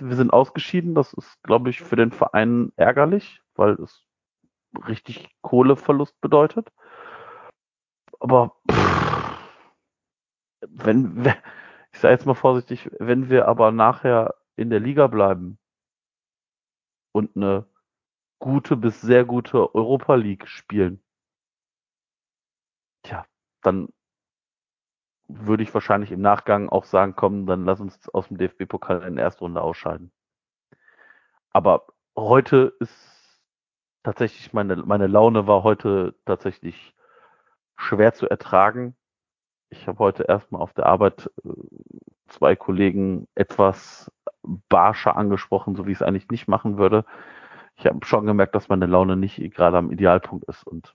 wir 0.00 0.16
sind 0.16 0.32
ausgeschieden. 0.32 0.94
Das 0.94 1.12
ist, 1.12 1.42
glaube 1.42 1.70
ich, 1.70 1.80
für 1.80 1.96
den 1.96 2.12
Verein 2.12 2.72
ärgerlich, 2.76 3.42
weil 3.54 3.72
es 3.74 4.06
richtig 4.86 5.28
Kohleverlust 5.42 6.20
bedeutet. 6.20 6.72
Aber 8.20 8.56
pff, 8.70 9.02
wenn, 10.68 11.26
ich 11.92 11.98
sage 11.98 12.14
jetzt 12.14 12.26
mal 12.26 12.34
vorsichtig, 12.34 12.90
wenn 12.98 13.28
wir 13.28 13.48
aber 13.48 13.72
nachher 13.72 14.34
in 14.56 14.70
der 14.70 14.80
Liga 14.80 15.06
bleiben 15.08 15.58
und 17.12 17.36
eine 17.36 17.66
gute 18.38 18.76
bis 18.76 19.00
sehr 19.00 19.24
gute 19.24 19.74
Europa 19.74 20.14
League 20.14 20.46
spielen, 20.48 21.02
dann 23.62 23.88
würde 25.28 25.62
ich 25.62 25.72
wahrscheinlich 25.72 26.12
im 26.12 26.20
Nachgang 26.20 26.68
auch 26.68 26.84
sagen, 26.84 27.14
komm, 27.16 27.46
dann 27.46 27.64
lass 27.64 27.80
uns 27.80 28.08
aus 28.10 28.28
dem 28.28 28.38
DFB-Pokal 28.38 29.02
in 29.04 29.16
der 29.16 29.24
ersten 29.24 29.44
Runde 29.44 29.62
ausscheiden. 29.62 30.12
Aber 31.50 31.86
heute 32.16 32.74
ist 32.80 33.40
tatsächlich 34.02 34.52
meine, 34.52 34.76
meine 34.76 35.06
Laune 35.06 35.46
war 35.46 35.62
heute 35.62 36.14
tatsächlich 36.24 36.94
schwer 37.76 38.12
zu 38.12 38.28
ertragen 38.28 38.96
ich 39.72 39.88
habe 39.88 39.98
heute 39.98 40.24
erstmal 40.24 40.60
auf 40.60 40.74
der 40.74 40.86
Arbeit 40.86 41.30
äh, 41.44 41.48
zwei 42.28 42.54
Kollegen 42.54 43.26
etwas 43.34 44.12
barscher 44.68 45.16
angesprochen, 45.16 45.76
so 45.76 45.86
wie 45.86 45.92
ich 45.92 45.98
es 45.98 46.02
eigentlich 46.02 46.28
nicht 46.28 46.46
machen 46.46 46.76
würde. 46.76 47.04
Ich 47.76 47.86
habe 47.86 48.04
schon 48.04 48.26
gemerkt, 48.26 48.54
dass 48.54 48.68
meine 48.68 48.86
Laune 48.86 49.16
nicht 49.16 49.38
gerade 49.54 49.78
am 49.78 49.90
Idealpunkt 49.90 50.44
ist 50.44 50.66
und 50.66 50.94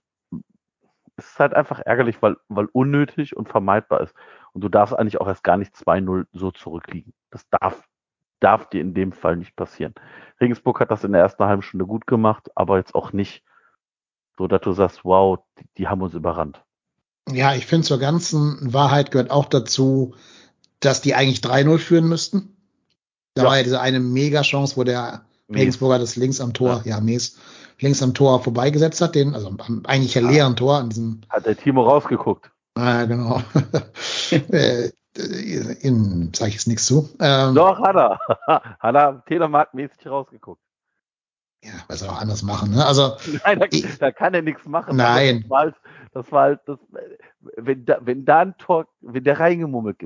es 1.17 1.25
ist 1.31 1.39
halt 1.39 1.53
einfach 1.53 1.79
ärgerlich, 1.79 2.21
weil, 2.21 2.37
weil 2.47 2.67
unnötig 2.71 3.35
und 3.35 3.49
vermeidbar 3.49 4.01
ist. 4.01 4.15
Und 4.53 4.63
du 4.63 4.69
darfst 4.69 4.95
eigentlich 4.97 5.19
auch 5.19 5.27
erst 5.27 5.43
gar 5.43 5.57
nicht 5.57 5.75
2-0 5.75 6.25
so 6.31 6.51
zurückliegen. 6.51 7.13
Das 7.31 7.47
darf, 7.49 7.87
darf 8.39 8.69
dir 8.69 8.81
in 8.81 8.93
dem 8.93 9.11
Fall 9.11 9.35
nicht 9.35 9.55
passieren. 9.55 9.93
Regensburg 10.39 10.79
hat 10.79 10.91
das 10.91 11.03
in 11.03 11.11
der 11.11 11.21
ersten 11.21 11.43
halben 11.43 11.61
Stunde 11.63 11.85
gut 11.85 12.07
gemacht, 12.07 12.49
aber 12.55 12.77
jetzt 12.77 12.95
auch 12.95 13.13
nicht 13.13 13.43
so, 14.37 14.47
dass 14.47 14.61
du 14.61 14.71
sagst, 14.73 15.03
wow, 15.03 15.39
die, 15.59 15.65
die 15.79 15.87
haben 15.87 16.01
uns 16.01 16.13
überrannt. 16.13 16.63
Ja, 17.29 17.53
ich 17.55 17.65
finde 17.65 17.85
zur 17.87 17.99
ganzen 17.99 18.73
Wahrheit 18.73 19.11
gehört 19.11 19.31
auch 19.31 19.45
dazu, 19.45 20.15
dass 20.79 21.01
die 21.01 21.15
eigentlich 21.15 21.39
3-0 21.39 21.77
führen 21.79 22.07
müssten. 22.07 22.55
Da 23.33 23.43
Ja. 23.43 23.49
war 23.49 23.57
ja 23.57 23.63
diese 23.63 23.81
eine 23.81 23.99
Mega-Chance, 23.99 24.77
wo 24.77 24.83
der. 24.83 25.23
Regensburger 25.49 25.97
das 25.97 26.17
links 26.17 26.41
am 26.41 26.53
Tor, 26.53 26.81
ja, 26.83 26.99
Mies, 26.99 27.39
links 27.79 28.01
am 28.03 28.13
Tor 28.13 28.41
vorbeigesetzt 28.43 29.01
hat, 29.01 29.15
den, 29.15 29.33
also 29.35 29.47
am 29.47 29.83
eigentlich 29.85 30.15
ja 30.15 30.21
leeren 30.21 30.55
Tor, 30.55 30.77
an 30.77 30.89
diesem, 30.89 31.21
Hat 31.29 31.45
der 31.45 31.57
Timo 31.57 31.83
rausgeguckt. 31.83 32.51
äh, 32.77 33.07
genau, 33.07 33.41
äh, 34.31 34.89
in, 35.81 36.31
sag 36.35 36.49
ich 36.49 36.53
jetzt 36.55 36.67
nichts 36.67 36.85
zu. 36.85 37.09
Ähm, 37.19 37.55
Doch, 37.55 37.79
hat 37.79 37.95
er. 37.95 38.19
hat 38.79 38.95
er 38.95 39.23
telemarkmäßig 39.25 40.05
rausgeguckt. 40.07 40.61
ja, 41.63 41.71
was 41.87 42.01
er 42.03 42.11
auch 42.11 42.21
anders 42.21 42.43
machen, 42.43 42.71
ne? 42.71 42.85
Also, 42.85 43.17
Nein, 43.45 43.59
da, 43.59 43.65
Ich- 43.71 43.97
da 43.97 44.11
kann 44.11 44.33
er 44.35 44.41
nichts 44.43 44.65
machen. 44.65 44.95
Nein. 44.95 45.41
Das 45.41 45.49
war 45.49 45.59
halt, 45.59 45.75
das 46.13 46.31
war 46.31 46.41
halt 46.43 46.59
das, 46.67 46.79
wenn, 47.55 47.85
da, 47.85 47.97
wenn 48.01 48.25
da 48.25 48.39
ein 48.41 48.57
Tor, 48.57 48.87
wenn 49.01 49.23
der 49.23 49.39
reingemummelt 49.39 49.97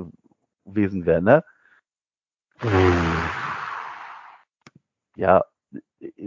gewesen 0.66 1.06
wäre, 1.06 1.22
ne? 1.22 1.44
Ja, 5.16 5.44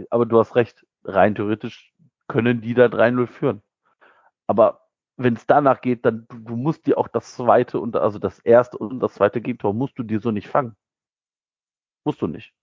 aber 0.09 0.25
du 0.25 0.39
hast 0.39 0.55
recht. 0.55 0.85
Rein 1.05 1.35
theoretisch 1.35 1.93
können 2.27 2.61
die 2.61 2.73
da 2.73 2.85
3-0 2.85 3.27
führen. 3.27 3.61
Aber 4.47 4.81
wenn 5.17 5.35
es 5.35 5.45
danach 5.47 5.81
geht, 5.81 6.05
dann 6.05 6.25
du, 6.29 6.39
du 6.39 6.55
musst 6.55 6.85
dir 6.85 6.97
auch 6.97 7.07
das 7.07 7.35
zweite 7.35 7.79
und 7.79 7.95
also 7.95 8.19
das 8.19 8.39
erste 8.39 8.77
und 8.77 8.99
das 8.99 9.13
zweite 9.13 9.41
Gegentor 9.41 9.73
musst 9.73 9.97
du 9.97 10.03
dir 10.03 10.19
so 10.19 10.31
nicht 10.31 10.47
fangen. 10.47 10.75
Musst 12.03 12.21
du 12.21 12.27
nicht. 12.27 12.53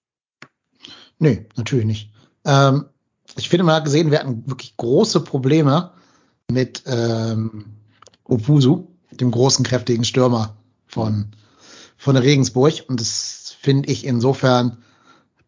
nee, 1.18 1.46
natürlich 1.56 1.86
nicht. 1.86 2.12
Ähm, 2.44 2.86
ich 3.36 3.48
finde, 3.48 3.64
man 3.64 3.76
hat 3.76 3.84
gesehen, 3.84 4.10
wir 4.10 4.18
hatten 4.18 4.46
wirklich 4.46 4.76
große 4.76 5.24
Probleme 5.24 5.92
mit 6.50 6.82
ähm, 6.86 7.76
Opusu, 8.24 8.88
dem 9.10 9.30
großen, 9.30 9.64
kräftigen 9.64 10.04
Stürmer 10.04 10.56
von, 10.86 11.32
von 11.96 12.16
Regensburg. 12.16 12.84
Und 12.88 13.00
das 13.00 13.56
finde 13.60 13.90
ich 13.90 14.04
insofern 14.04 14.82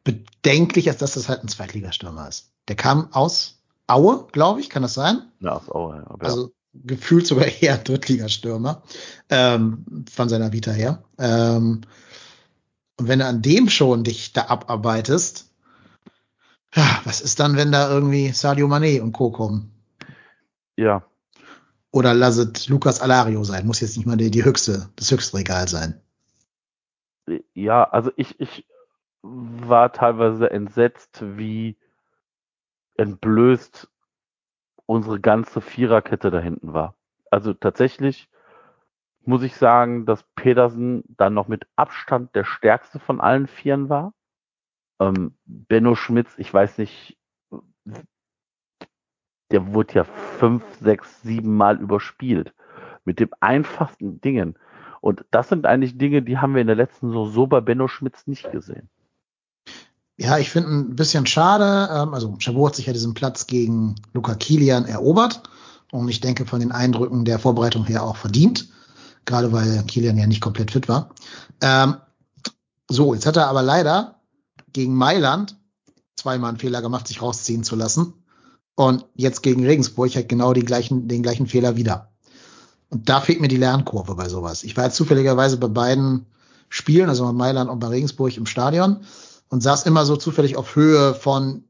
bedenklich, 0.03 0.89
als 0.89 0.99
dass 0.99 1.15
das 1.15 1.29
halt 1.29 1.43
ein 1.43 1.49
Zweitligastürmer 1.49 2.29
ist. 2.29 2.54
Der 2.69 2.77
kam 2.77 3.13
aus 3.13 3.63
Aue, 3.87 4.27
glaube 4.33 4.61
ich, 4.61 4.71
kann 4.71 4.83
das 4.83 4.95
sein? 4.95 5.31
Ja, 5.41 5.57
ist 5.59 5.71
auch, 5.71 5.95
ja. 5.95 6.05
Also 6.19 6.53
gefühlt 6.73 7.27
sogar 7.27 7.47
eher 7.61 7.79
Drittligastürmer 7.79 8.83
ähm, 9.29 9.85
von 10.11 10.29
seiner 10.29 10.53
Vita 10.53 10.71
her. 10.71 11.05
Ähm, 11.19 11.83
und 12.99 13.09
wenn 13.09 13.19
du 13.19 13.27
an 13.27 13.43
dem 13.43 13.69
schon 13.69 14.05
dich 14.05 14.33
da 14.33 14.47
abarbeitest, 14.47 15.51
ja, 16.75 17.01
was 17.05 17.21
ist 17.21 17.41
dann, 17.41 17.57
wenn 17.57 17.73
da 17.73 17.91
irgendwie 17.91 18.33
Sadio 18.33 18.67
Mané 18.67 19.01
und 19.01 19.13
Co. 19.13 19.31
kommen? 19.31 19.71
ja, 20.77 21.05
Oder 21.91 22.15
lasset 22.15 22.69
Lukas 22.69 23.01
Alario 23.01 23.45
sein, 23.45 23.67
muss 23.67 23.81
jetzt 23.81 23.97
nicht 23.97 24.07
mal 24.07 24.17
die, 24.17 24.31
die 24.31 24.45
höchste, 24.45 24.89
das 24.97 25.11
höchste 25.11 25.37
Regal 25.37 25.69
sein. 25.69 26.01
Ja, 27.55 27.85
also 27.85 28.11
ich, 28.17 28.39
ich 28.41 28.67
war 29.23 29.93
teilweise 29.93 30.51
entsetzt, 30.51 31.23
wie 31.23 31.77
entblößt 32.97 33.91
unsere 34.87 35.21
ganze 35.21 35.61
Viererkette 35.61 36.31
da 36.31 36.41
hinten 36.41 36.73
war. 36.73 36.95
Also 37.31 37.55
tatsächlich 37.55 38.29
muss 39.27 39.43
ich 39.43 39.57
sagen, 39.57 40.07
dass 40.07 40.23
Pedersen 40.35 41.05
dann 41.09 41.35
noch 41.35 41.49
mit 41.49 41.67
Abstand 41.77 42.35
der 42.35 42.45
stärkste 42.45 42.99
von 42.99 43.21
allen 43.21 43.47
Vieren 43.47 43.89
war. 43.89 44.13
Ähm, 45.01 45.37
Benno 45.45 45.95
Schmitz, 45.95 46.35
ich 46.37 46.53
weiß 46.53 46.79
nicht, 46.79 47.19
der 49.51 49.73
wurde 49.73 49.95
ja 49.95 50.05
fünf, 50.05 50.65
sechs, 50.81 51.23
sieben 51.23 51.57
Mal 51.57 51.81
überspielt. 51.81 52.55
Mit 53.05 53.21
dem 53.21 53.31
einfachsten 53.41 54.21
Dingen. 54.21 54.59
Und 55.01 55.27
das 55.31 55.49
sind 55.49 55.67
eigentlich 55.67 55.99
Dinge, 55.99 56.23
die 56.23 56.39
haben 56.39 56.55
wir 56.55 56.63
in 56.63 56.67
der 56.67 56.77
letzten 56.77 57.09
Saison 57.09 57.29
so 57.29 57.47
bei 57.47 57.61
Benno 57.61 57.89
Schmitz 57.89 58.27
nicht 58.27 58.51
gesehen. 58.51 58.89
Ja, 60.17 60.39
ich 60.39 60.51
finde 60.51 60.71
ein 60.71 60.97
bisschen 60.97 61.27
schade. 61.27 61.89
Ähm, 61.93 62.15
also 62.15 62.37
Chabot 62.39 62.69
hat 62.69 62.77
sich 62.77 62.87
ja 62.87 62.93
diesen 62.93 63.15
Platz 63.15 63.47
gegen 63.47 63.97
Luca 64.13 64.35
Kilian 64.35 64.85
erobert. 64.85 65.43
Und 65.91 66.09
ich 66.09 66.21
denke 66.21 66.47
von 66.47 66.61
den 66.61 66.73
Eindrücken 66.73 67.25
der 67.25 67.39
Vorbereitung 67.39 67.85
her 67.85 68.03
auch 68.03 68.17
verdient. 68.17 68.69
Gerade 69.25 69.53
weil 69.53 69.83
Kilian 69.85 70.19
ja 70.19 70.27
nicht 70.27 70.41
komplett 70.41 70.71
fit 70.71 70.89
war. 70.89 71.11
Ähm, 71.61 71.97
so, 72.89 73.15
jetzt 73.15 73.27
hat 73.27 73.37
er 73.37 73.49
aber 73.49 73.63
leider 73.63 74.21
gegen 74.73 74.95
Mailand 74.95 75.57
zweimal 76.17 76.51
einen 76.51 76.59
Fehler 76.59 76.83
gemacht, 76.83 77.09
sich 77.09 77.23
rausziehen 77.23 77.65
zu 77.65 77.77
lassen. 77.77 78.15
Und 78.77 79.07
jetzt 79.15 79.43
gegen 79.43 79.65
Regensburg 79.65 80.15
hat 80.15 80.29
genau 80.29 80.53
die 80.53 80.65
gleichen, 80.65 81.09
den 81.09 81.23
gleichen 81.23 81.47
Fehler 81.47 81.77
wieder. 81.77 82.13
Und 82.91 83.09
da 83.09 83.21
fehlt 83.21 83.41
mir 83.41 83.49
die 83.49 83.57
Lernkurve 83.57 84.15
bei 84.15 84.29
sowas. 84.29 84.63
Ich 84.63 84.77
war 84.77 84.85
jetzt 84.85 84.97
zufälligerweise 84.97 85.57
bei 85.57 85.69
beiden 85.69 86.27
Spielen, 86.69 87.09
also 87.09 87.25
bei 87.25 87.33
Mailand 87.33 87.71
und 87.71 87.79
bei 87.79 87.89
Regensburg 87.89 88.37
im 88.37 88.47
Stadion 88.47 89.05
und 89.49 89.63
saß 89.63 89.87
immer 89.87 90.05
so 90.07 90.17
zufällig 90.17 90.57
auf 90.57 90.77
Höhe 90.77 91.15
von 91.15 91.65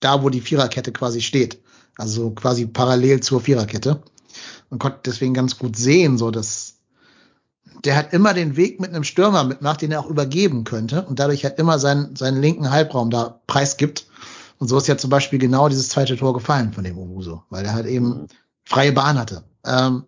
da, 0.00 0.22
wo 0.22 0.28
die 0.28 0.40
Viererkette 0.40 0.92
quasi 0.92 1.20
steht. 1.20 1.60
Also 1.96 2.30
quasi 2.30 2.66
parallel 2.66 3.20
zur 3.20 3.40
Viererkette. 3.40 4.02
Und 4.70 4.78
konnte 4.78 5.00
deswegen 5.06 5.34
ganz 5.34 5.58
gut 5.58 5.76
sehen, 5.76 6.18
so 6.18 6.30
dass 6.30 6.74
der 7.84 7.96
hat 7.96 8.12
immer 8.12 8.34
den 8.34 8.56
Weg 8.56 8.80
mit 8.80 8.90
einem 8.90 9.04
Stürmer 9.04 9.44
mitmacht, 9.44 9.82
den 9.82 9.92
er 9.92 10.00
auch 10.00 10.10
übergeben 10.10 10.64
könnte 10.64 11.02
und 11.02 11.18
dadurch 11.18 11.44
halt 11.44 11.58
immer 11.58 11.78
seinen, 11.78 12.16
seinen 12.16 12.40
linken 12.40 12.70
Halbraum 12.70 13.10
da 13.10 13.40
preisgibt. 13.46 14.06
Und 14.58 14.68
so 14.68 14.76
ist 14.78 14.88
ja 14.88 14.96
zum 14.96 15.10
Beispiel 15.10 15.38
genau 15.38 15.68
dieses 15.68 15.88
zweite 15.88 16.16
Tor 16.16 16.34
gefallen 16.34 16.72
von 16.72 16.84
dem 16.84 16.98
Obuso, 16.98 17.44
weil 17.50 17.64
er 17.64 17.74
halt 17.74 17.86
eben 17.86 18.26
freie 18.64 18.92
Bahn 18.92 19.18
hatte. 19.18 19.44
Ähm, 19.64 20.04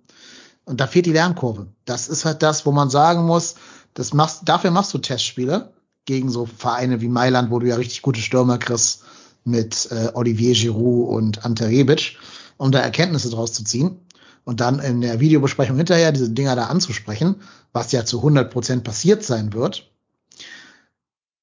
und 0.65 0.81
da 0.81 0.87
fehlt 0.87 1.07
die 1.07 1.13
Lernkurve. 1.13 1.69
Das 1.85 2.09
ist 2.09 2.25
halt 2.25 2.43
das, 2.43 2.67
wo 2.67 2.73
man 2.73 2.91
sagen 2.91 3.25
muss, 3.25 3.55
das 3.95 4.13
machst, 4.13 4.43
dafür 4.49 4.71
machst 4.71 4.93
du 4.93 4.99
Testspiele 4.99 5.73
gegen 6.05 6.31
so 6.31 6.47
Vereine 6.47 7.01
wie 7.01 7.09
Mailand, 7.09 7.51
wo 7.51 7.59
du 7.59 7.67
ja 7.67 7.77
richtig 7.77 8.03
gute 8.03 8.21
Stürmer 8.21 8.59
kriegst 8.59 9.05
mit 9.45 9.89
äh, 9.91 10.11
Olivier 10.15 10.55
Giroud 10.55 11.09
und 11.09 11.45
Ante 11.45 11.67
Rebic, 11.69 12.19
um 12.57 12.73
da 12.73 12.81
Erkenntnisse 12.81 13.31
draus 13.31 13.53
zu 13.53 13.65
ziehen 13.65 14.01
und 14.45 14.61
dann 14.61 14.79
in 14.79 15.01
der 15.01 15.21
Videobesprechung 15.21 15.77
hinterher 15.77 16.13
diese 16.13 16.31
Dinger 16.31 16.57
da 16.57 16.67
anzusprechen, 16.67 17.37
was 17.73 17.93
ja 17.93 18.05
zu 18.05 18.19
100 18.19 18.51
Prozent 18.51 18.85
passiert 18.85 19.23
sein 19.25 19.53
wird. 19.53 19.91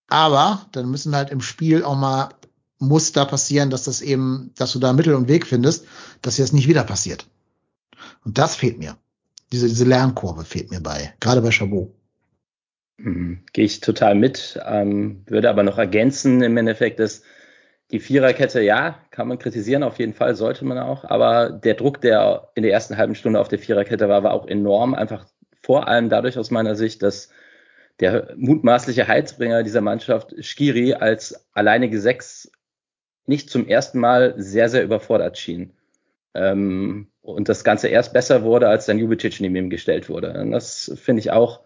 Aber 0.07 0.65
dann 0.71 0.89
müssen 0.89 1.15
halt 1.15 1.29
im 1.29 1.41
Spiel 1.41 1.83
auch 1.83 1.97
mal 1.97 2.29
Muster 2.79 3.25
passieren, 3.25 3.69
dass 3.69 3.83
das 3.83 4.01
eben, 4.01 4.51
dass 4.55 4.71
du 4.71 4.79
da 4.79 4.93
Mittel 4.93 5.15
und 5.15 5.27
Weg 5.27 5.47
findest, 5.47 5.85
dass 6.21 6.37
jetzt 6.37 6.53
nicht 6.53 6.67
wieder 6.67 6.83
passiert. 6.83 7.27
Und 8.23 8.37
das 8.37 8.55
fehlt 8.55 8.77
mir. 8.77 8.97
Diese, 9.51 9.67
diese 9.67 9.85
Lernkurve 9.85 10.43
fehlt 10.43 10.71
mir 10.71 10.81
bei, 10.81 11.13
gerade 11.19 11.41
bei 11.41 11.51
Chabot. 11.51 11.93
Mhm. 12.97 13.43
Gehe 13.53 13.65
ich 13.65 13.79
total 13.79 14.15
mit, 14.15 14.59
ähm, 14.65 15.23
würde 15.27 15.49
aber 15.49 15.63
noch 15.63 15.77
ergänzen 15.77 16.41
im 16.41 16.57
Endeffekt, 16.57 16.99
dass 16.99 17.23
die 17.91 17.99
Viererkette, 17.99 18.61
ja, 18.61 18.99
kann 19.11 19.27
man 19.27 19.39
kritisieren, 19.39 19.83
auf 19.83 19.99
jeden 19.99 20.13
Fall 20.13 20.35
sollte 20.35 20.65
man 20.65 20.77
auch, 20.77 21.05
aber 21.05 21.51
der 21.51 21.75
Druck, 21.75 22.01
der 22.01 22.49
in 22.55 22.63
der 22.63 22.73
ersten 22.73 22.97
halben 22.97 23.15
Stunde 23.15 23.39
auf 23.39 23.47
der 23.47 23.59
Viererkette 23.59 24.09
war, 24.09 24.23
war 24.23 24.33
auch 24.33 24.47
enorm, 24.47 24.93
einfach 24.93 25.25
vor 25.61 25.87
allem 25.87 26.09
dadurch 26.09 26.37
aus 26.37 26.51
meiner 26.51 26.75
Sicht, 26.75 27.01
dass 27.03 27.29
der 27.99 28.33
mutmaßliche 28.35 29.07
Heizbringer 29.07 29.63
dieser 29.63 29.81
Mannschaft, 29.81 30.35
Skiri, 30.41 30.93
als 30.93 31.47
alleinige 31.53 31.99
Sechs 31.99 32.51
nicht 33.25 33.49
zum 33.49 33.67
ersten 33.67 33.99
Mal 33.99 34.33
sehr, 34.37 34.69
sehr 34.69 34.83
überfordert 34.83 35.37
schien. 35.37 35.73
Ähm, 36.33 37.07
und 37.21 37.49
das 37.49 37.63
Ganze 37.63 37.87
erst 37.89 38.13
besser 38.13 38.43
wurde, 38.43 38.69
als 38.69 38.85
dann 38.85 38.99
Jubicic 38.99 39.39
neben 39.41 39.55
ihm 39.55 39.69
gestellt 39.69 40.09
wurde. 40.09 40.39
Und 40.39 40.51
das 40.51 40.91
finde 40.95 41.19
ich 41.19 41.31
auch 41.31 41.61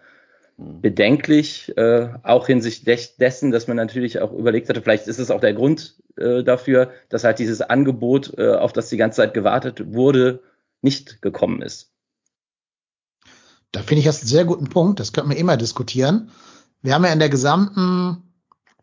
bedenklich, 0.57 1.75
äh, 1.77 2.09
auch 2.23 2.47
hinsichtlich 2.47 3.17
dessen, 3.17 3.51
dass 3.51 3.67
man 3.67 3.77
natürlich 3.77 4.19
auch 4.19 4.31
überlegt 4.31 4.69
hatte, 4.69 4.81
vielleicht 4.81 5.07
ist 5.07 5.19
es 5.19 5.31
auch 5.31 5.41
der 5.41 5.53
Grund 5.53 5.95
äh, 6.17 6.43
dafür, 6.43 6.91
dass 7.09 7.23
halt 7.23 7.39
dieses 7.39 7.61
Angebot, 7.61 8.37
äh, 8.37 8.55
auf 8.55 8.73
das 8.73 8.89
die 8.89 8.97
ganze 8.97 9.17
Zeit 9.17 9.33
gewartet 9.33 9.93
wurde, 9.93 10.41
nicht 10.81 11.21
gekommen 11.21 11.61
ist. 11.61 11.91
Da 13.71 13.81
finde 13.81 13.99
ich 13.99 14.05
das 14.05 14.19
einen 14.19 14.27
sehr 14.27 14.45
guten 14.45 14.67
Punkt. 14.67 14.99
Das 14.99 15.13
könnten 15.13 15.29
wir 15.31 15.37
immer 15.37 15.57
diskutieren. 15.57 16.29
Wir 16.81 16.93
haben 16.93 17.05
ja 17.05 17.13
in 17.13 17.19
der 17.19 17.29
gesamten 17.29 18.23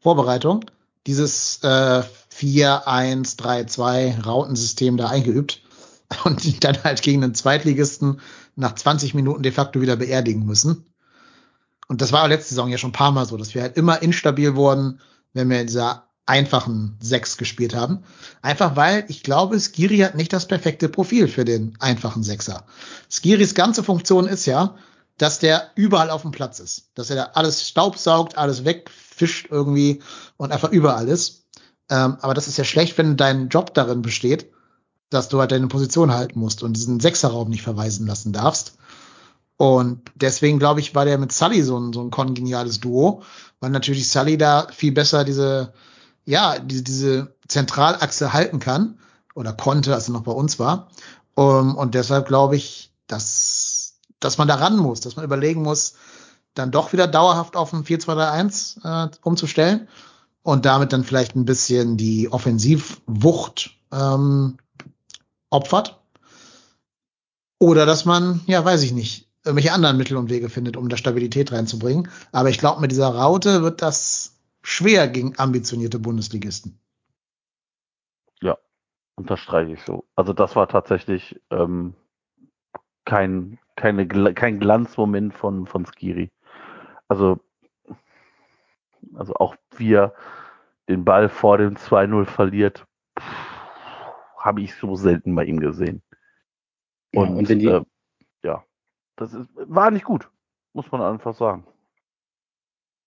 Vorbereitung 0.00 0.64
dieses 1.06 1.60
äh, 1.62 2.02
4-1-3-2 2.34 4.24
Rautensystem 4.24 4.96
da 4.96 5.08
eingeübt 5.08 5.62
und 6.24 6.64
dann 6.64 6.82
halt 6.84 7.02
gegen 7.02 7.20
den 7.20 7.34
Zweitligisten 7.34 8.20
nach 8.56 8.74
20 8.74 9.14
Minuten 9.14 9.42
de 9.42 9.52
facto 9.52 9.80
wieder 9.80 9.96
beerdigen 9.96 10.46
müssen. 10.46 10.86
Und 11.88 12.00
das 12.02 12.12
war 12.12 12.28
letzte 12.28 12.50
Saison 12.50 12.68
ja 12.68 12.78
schon 12.78 12.90
ein 12.90 12.92
paar 12.92 13.12
Mal 13.12 13.26
so, 13.26 13.36
dass 13.36 13.54
wir 13.54 13.62
halt 13.62 13.76
immer 13.76 14.02
instabil 14.02 14.54
wurden, 14.54 15.00
wenn 15.32 15.50
wir 15.50 15.60
in 15.60 15.66
dieser 15.66 16.08
einfachen 16.26 16.98
Sechs 17.00 17.38
gespielt 17.38 17.74
haben. 17.74 18.04
Einfach 18.42 18.76
weil 18.76 19.06
ich 19.08 19.22
glaube, 19.22 19.58
Skiri 19.58 19.98
hat 19.98 20.14
nicht 20.14 20.32
das 20.32 20.46
perfekte 20.46 20.90
Profil 20.90 21.26
für 21.26 21.46
den 21.46 21.74
einfachen 21.80 22.22
Sechser. 22.22 22.64
Skiris 23.10 23.54
ganze 23.54 23.82
Funktion 23.82 24.26
ist 24.26 24.44
ja, 24.44 24.76
dass 25.16 25.38
der 25.38 25.70
überall 25.74 26.10
auf 26.10 26.22
dem 26.22 26.30
Platz 26.30 26.60
ist. 26.60 26.90
Dass 26.94 27.08
er 27.10 27.16
da 27.16 27.22
alles 27.34 27.66
staubsaugt, 27.66 28.36
alles 28.36 28.66
wegfischt 28.66 29.48
irgendwie 29.50 30.02
und 30.36 30.52
einfach 30.52 30.70
überall 30.70 31.08
ist. 31.08 31.46
Ähm, 31.90 32.18
aber 32.20 32.34
das 32.34 32.46
ist 32.46 32.58
ja 32.58 32.64
schlecht, 32.64 32.98
wenn 32.98 33.16
dein 33.16 33.48
Job 33.48 33.72
darin 33.72 34.02
besteht, 34.02 34.52
dass 35.08 35.30
du 35.30 35.40
halt 35.40 35.52
deine 35.52 35.68
Position 35.68 36.12
halten 36.12 36.38
musst 36.38 36.62
und 36.62 36.74
diesen 36.74 37.00
Sechserraum 37.00 37.48
nicht 37.48 37.62
verweisen 37.62 38.06
lassen 38.06 38.32
darfst. 38.34 38.74
Und 39.58 40.12
deswegen 40.14 40.60
glaube 40.60 40.78
ich, 40.78 40.94
war 40.94 41.04
der 41.04 41.18
mit 41.18 41.32
Sully 41.32 41.62
so 41.62 41.78
ein, 41.78 41.92
so 41.92 42.00
ein 42.00 42.12
kongeniales 42.12 42.78
Duo, 42.78 43.22
weil 43.58 43.70
natürlich 43.70 44.08
Sully 44.08 44.38
da 44.38 44.68
viel 44.70 44.92
besser 44.92 45.24
diese, 45.24 45.72
ja, 46.24 46.60
diese, 46.60 46.84
diese 46.84 47.36
Zentralachse 47.48 48.32
halten 48.32 48.60
kann 48.60 48.98
oder 49.34 49.52
konnte, 49.52 49.94
als 49.94 50.08
er 50.08 50.12
noch 50.12 50.22
bei 50.22 50.32
uns 50.32 50.60
war. 50.60 50.88
Um, 51.34 51.76
und 51.76 51.94
deshalb 51.94 52.28
glaube 52.28 52.56
ich, 52.56 52.92
dass, 53.08 53.98
dass 54.20 54.38
man 54.38 54.46
da 54.48 54.54
ran 54.54 54.76
muss, 54.76 55.00
dass 55.00 55.16
man 55.16 55.24
überlegen 55.24 55.62
muss, 55.62 55.94
dann 56.54 56.70
doch 56.70 56.92
wieder 56.92 57.08
dauerhaft 57.08 57.56
auf 57.56 57.72
ein 57.72 57.84
4-2-3-1 57.84 59.06
äh, 59.06 59.10
umzustellen 59.22 59.88
und 60.42 60.66
damit 60.66 60.92
dann 60.92 61.04
vielleicht 61.04 61.34
ein 61.34 61.44
bisschen 61.44 61.96
die 61.96 62.30
Offensivwucht 62.30 63.76
ähm, 63.92 64.58
opfert. 65.50 66.00
Oder 67.58 67.86
dass 67.86 68.04
man, 68.04 68.40
ja, 68.46 68.64
weiß 68.64 68.82
ich 68.82 68.92
nicht, 68.92 69.27
irgendwelche 69.48 69.72
anderen 69.72 69.96
Mittel 69.96 70.16
und 70.16 70.30
Wege 70.30 70.48
findet, 70.48 70.76
um 70.76 70.88
da 70.88 70.96
Stabilität 70.96 71.52
reinzubringen. 71.52 72.08
Aber 72.32 72.50
ich 72.50 72.58
glaube, 72.58 72.80
mit 72.80 72.90
dieser 72.90 73.08
Raute 73.08 73.62
wird 73.62 73.82
das 73.82 74.38
schwer 74.62 75.08
gegen 75.08 75.38
ambitionierte 75.38 75.98
Bundesligisten. 75.98 76.78
Ja, 78.42 78.58
unterstreiche 79.16 79.72
ich 79.72 79.82
so. 79.82 80.04
Also 80.14 80.32
das 80.32 80.54
war 80.54 80.68
tatsächlich 80.68 81.40
ähm, 81.50 81.94
kein, 83.04 83.58
keine, 83.74 84.06
kein 84.06 84.60
Glanzmoment 84.60 85.32
von, 85.32 85.66
von 85.66 85.86
Skiri. 85.86 86.30
Also, 87.08 87.40
also 89.14 89.34
auch 89.34 89.56
wie 89.76 89.94
er 89.94 90.14
den 90.88 91.04
Ball 91.04 91.28
vor 91.28 91.56
dem 91.56 91.76
2-0 91.76 92.26
verliert, 92.26 92.86
habe 94.36 94.60
ich 94.60 94.74
so 94.74 94.94
selten 94.94 95.34
bei 95.34 95.44
ihm 95.44 95.58
gesehen. 95.58 96.02
Und, 97.14 97.28
ja, 97.28 97.34
und 97.34 97.48
wenn 97.48 97.58
die, 97.58 97.66
äh, 97.66 97.82
das 99.18 99.34
ist, 99.34 99.48
war 99.54 99.90
nicht 99.90 100.04
gut, 100.04 100.28
muss 100.72 100.90
man 100.90 101.02
einfach 101.02 101.34
sagen. 101.34 101.66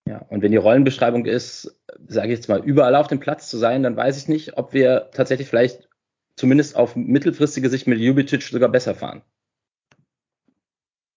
Ja, 0.07 0.25
und 0.29 0.41
wenn 0.41 0.51
die 0.51 0.57
Rollenbeschreibung 0.57 1.25
ist, 1.25 1.75
sage 2.07 2.27
ich 2.27 2.39
jetzt 2.39 2.49
mal, 2.49 2.63
überall 2.63 2.95
auf 2.95 3.07
dem 3.07 3.19
Platz 3.19 3.49
zu 3.49 3.57
sein, 3.57 3.83
dann 3.83 3.95
weiß 3.95 4.17
ich 4.17 4.27
nicht, 4.27 4.57
ob 4.57 4.73
wir 4.73 5.09
tatsächlich 5.13 5.47
vielleicht 5.47 5.87
zumindest 6.35 6.75
auf 6.75 6.95
mittelfristige 6.95 7.69
Sicht 7.69 7.87
mit 7.87 7.99
Jubicic 7.99 8.43
sogar 8.43 8.69
besser 8.69 8.95
fahren. 8.95 9.21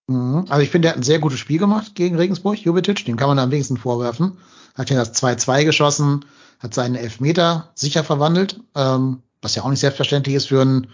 Mhm. 0.06 0.44
Also 0.48 0.62
ich 0.62 0.70
finde, 0.70 0.88
er 0.88 0.90
hat 0.92 0.98
ein 0.98 1.02
sehr 1.02 1.18
gutes 1.18 1.38
Spiel 1.38 1.58
gemacht 1.58 1.94
gegen 1.94 2.16
Regensburg, 2.16 2.58
Jubicic, 2.58 3.04
dem 3.04 3.16
kann 3.16 3.28
man 3.28 3.38
am 3.38 3.50
wenigsten 3.50 3.76
vorwerfen. 3.76 4.38
Hat 4.74 4.90
ja 4.90 4.96
das 4.96 5.14
2-2 5.14 5.64
geschossen, 5.64 6.24
hat 6.60 6.74
seinen 6.74 6.94
Elfmeter 6.94 7.70
sicher 7.74 8.04
verwandelt, 8.04 8.60
ähm, 8.74 9.22
was 9.40 9.54
ja 9.54 9.62
auch 9.62 9.70
nicht 9.70 9.80
selbstverständlich 9.80 10.36
ist 10.36 10.48
für 10.48 10.60
einen, 10.60 10.88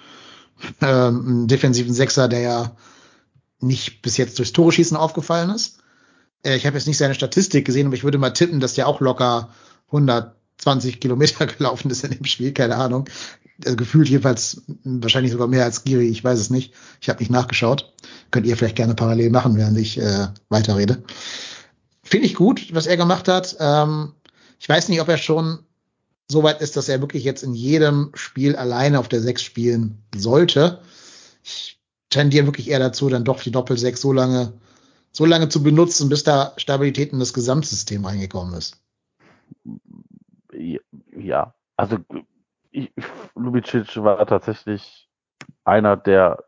ähm, 0.80 1.26
einen 1.26 1.49
defensiven 1.49 1.92
Sechser, 1.92 2.28
der 2.28 2.40
ja 2.40 2.76
nicht 3.61 4.02
bis 4.02 4.17
jetzt 4.17 4.38
durchs 4.38 4.52
Tore 4.52 4.73
schießen 4.73 4.97
aufgefallen 4.97 5.50
ist. 5.50 5.78
Äh, 6.45 6.56
ich 6.56 6.67
habe 6.67 6.76
jetzt 6.76 6.87
nicht 6.87 6.99
seine 6.99 7.15
Statistik 7.15 7.65
gesehen, 7.65 7.87
aber 7.87 7.97
ich 7.97 8.04
würde 8.04 8.19
mal 8.19 8.30
tippen, 8.30 8.61
dass 8.61 8.75
der 8.75 8.89
auch 8.89 9.00
locker 9.00 9.50
120 9.89 11.00
Kilometer 11.00 11.47
gelaufen 11.58 11.91
ist 11.91 12.04
in 12.04 12.13
dem 12.13 12.25
Spiel, 12.25 12.52
keine 12.52 12.76
Ahnung. 12.76 13.08
Also 13.65 13.76
gefühlt 13.76 14.08
jedenfalls 14.08 14.63
wahrscheinlich 14.84 15.32
sogar 15.32 15.47
mehr 15.47 15.65
als 15.65 15.84
Giri, 15.84 16.08
ich 16.08 16.25
weiß 16.25 16.39
es 16.39 16.49
nicht. 16.49 16.73
Ich 17.00 17.11
habe 17.11 17.19
nicht 17.19 17.30
nachgeschaut. 17.30 17.93
Könnt 18.30 18.47
ihr 18.47 18.56
vielleicht 18.56 18.76
gerne 18.76 18.95
parallel 18.95 19.30
machen, 19.30 19.56
während 19.56 19.76
ich 19.76 19.99
äh, 19.99 20.28
weiterrede. 20.49 21.02
Finde 22.02 22.26
ich 22.26 22.34
gut, 22.34 22.73
was 22.73 22.87
er 22.87 22.97
gemacht 22.97 23.28
hat. 23.28 23.56
Ähm, 23.61 24.15
ich 24.58 24.69
weiß 24.69 24.89
nicht, 24.89 25.00
ob 25.00 25.08
er 25.08 25.19
schon 25.19 25.58
so 26.30 26.43
weit 26.43 26.61
ist, 26.61 26.76
dass 26.76 26.89
er 26.89 27.00
wirklich 27.00 27.25
jetzt 27.25 27.43
in 27.43 27.54
jedem 27.54 28.13
Spiel 28.15 28.56
alleine 28.56 28.99
auf 28.99 29.08
der 29.08 29.21
Sechs 29.21 29.43
spielen 29.43 29.99
sollte. 30.15 30.80
Ich 31.43 31.79
tendiere 32.10 32.46
wirklich 32.46 32.68
eher 32.68 32.80
dazu, 32.80 33.08
dann 33.08 33.25
doch 33.25 33.40
die 33.40 33.52
Doppel-Sechs 33.52 34.00
so 34.00 34.12
lange, 34.12 34.52
so 35.12 35.25
lange 35.25 35.49
zu 35.49 35.62
benutzen, 35.62 36.08
bis 36.08 36.25
da 36.25 36.52
Stabilität 36.56 37.12
in 37.12 37.20
das 37.20 37.32
Gesamtsystem 37.32 38.04
reingekommen 38.04 38.54
ist. 38.54 38.82
Ja, 41.16 41.54
also 41.76 41.99
ich, 42.70 42.92
Lubicic 43.34 43.96
war 43.96 44.26
tatsächlich 44.26 45.08
einer 45.64 45.96
der, 45.96 46.44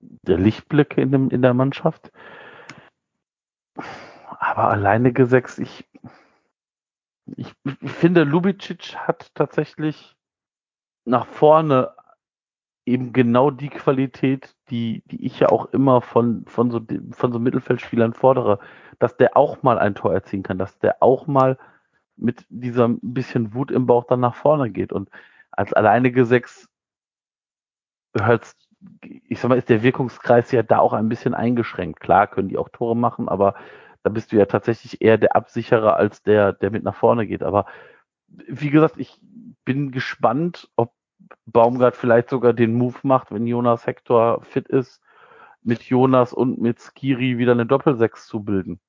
der 0.00 0.38
Lichtblicke 0.38 1.00
in, 1.00 1.12
dem, 1.12 1.30
in 1.30 1.42
der 1.42 1.54
Mannschaft. 1.54 2.12
Aber 3.74 4.68
alleine 4.68 5.12
Sechs, 5.26 5.58
ich, 5.58 5.88
ich, 7.36 7.52
ich 7.80 7.90
finde, 7.92 8.24
Lubicic 8.24 8.96
hat 8.96 9.34
tatsächlich 9.34 10.16
nach 11.04 11.26
vorne 11.26 11.95
eben 12.86 13.12
genau 13.12 13.50
die 13.50 13.68
Qualität, 13.68 14.54
die, 14.70 15.02
die 15.06 15.26
ich 15.26 15.40
ja 15.40 15.48
auch 15.48 15.66
immer 15.66 16.00
von, 16.00 16.44
von, 16.46 16.70
so, 16.70 16.80
von 17.10 17.32
so 17.32 17.38
Mittelfeldspielern 17.38 18.14
fordere, 18.14 18.60
dass 18.98 19.16
der 19.16 19.36
auch 19.36 19.62
mal 19.62 19.78
ein 19.78 19.94
Tor 19.94 20.14
erzielen 20.14 20.42
kann, 20.42 20.58
dass 20.58 20.78
der 20.78 21.02
auch 21.02 21.26
mal 21.26 21.58
mit 22.16 22.46
dieser 22.48 22.88
bisschen 23.02 23.52
Wut 23.54 23.70
im 23.70 23.86
Bauch 23.86 24.04
dann 24.04 24.20
nach 24.20 24.36
vorne 24.36 24.70
geht. 24.70 24.92
Und 24.92 25.10
als 25.50 25.72
alleinige 25.72 26.24
Sechs 26.24 26.68
hört 28.16 28.54
ich 29.28 29.40
sag 29.40 29.48
mal, 29.48 29.58
ist 29.58 29.68
der 29.68 29.82
Wirkungskreis 29.82 30.52
ja 30.52 30.62
da 30.62 30.78
auch 30.78 30.92
ein 30.92 31.08
bisschen 31.08 31.34
eingeschränkt. 31.34 32.00
Klar 32.00 32.26
können 32.26 32.48
die 32.48 32.58
auch 32.58 32.68
Tore 32.68 32.96
machen, 32.96 33.28
aber 33.28 33.54
da 34.02 34.10
bist 34.10 34.32
du 34.32 34.36
ja 34.36 34.46
tatsächlich 34.46 35.00
eher 35.00 35.18
der 35.18 35.34
Absicherer 35.34 35.96
als 35.96 36.22
der, 36.22 36.52
der 36.52 36.70
mit 36.70 36.84
nach 36.84 36.94
vorne 36.94 37.26
geht. 37.26 37.42
Aber 37.42 37.66
wie 38.28 38.70
gesagt, 38.70 38.98
ich 38.98 39.18
bin 39.64 39.90
gespannt, 39.90 40.70
ob 40.76 40.92
Baumgart 41.46 41.96
vielleicht 41.96 42.30
sogar 42.30 42.52
den 42.52 42.74
Move 42.74 42.98
macht, 43.02 43.32
wenn 43.32 43.46
Jonas 43.46 43.86
Hector 43.86 44.42
fit 44.42 44.68
ist, 44.68 45.00
mit 45.62 45.82
Jonas 45.82 46.32
und 46.32 46.60
mit 46.60 46.80
Skiri 46.80 47.38
wieder 47.38 47.52
eine 47.52 47.66
Doppelsechs 47.66 48.26
zu 48.26 48.42
bilden. 48.42 48.80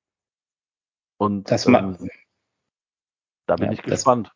Und 1.16 1.50
das 1.50 1.66
ähm, 1.66 2.08
da 3.46 3.56
bin 3.56 3.66
ja, 3.66 3.72
ich 3.72 3.82
gespannt. 3.82 4.28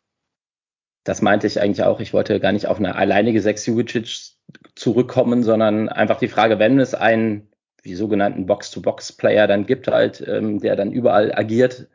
Das, 1.03 1.17
das, 1.17 1.21
meinte 1.21 1.47
ich 1.47 1.61
eigentlich 1.61 1.83
auch. 1.83 1.99
Ich 1.99 2.13
wollte 2.13 2.39
gar 2.39 2.51
nicht 2.51 2.67
auf 2.67 2.77
eine 2.77 2.95
alleinige 2.95 3.41
Sechs 3.41 3.65
Jubicic 3.65 4.35
zurückkommen, 4.75 5.43
sondern 5.43 5.87
einfach 5.87 6.17
die 6.17 6.27
Frage, 6.27 6.59
wenn 6.59 6.79
es 6.79 6.93
einen 6.93 7.49
wie 7.83 7.95
sogenannten 7.95 8.45
Box-to-Box-Player 8.45 9.45
dann 9.47 9.65
gibt, 9.65 9.87
halt, 9.87 10.25
ähm, 10.25 10.59
der 10.59 10.75
dann 10.75 10.91
überall 10.91 11.33
agiert, 11.33 11.89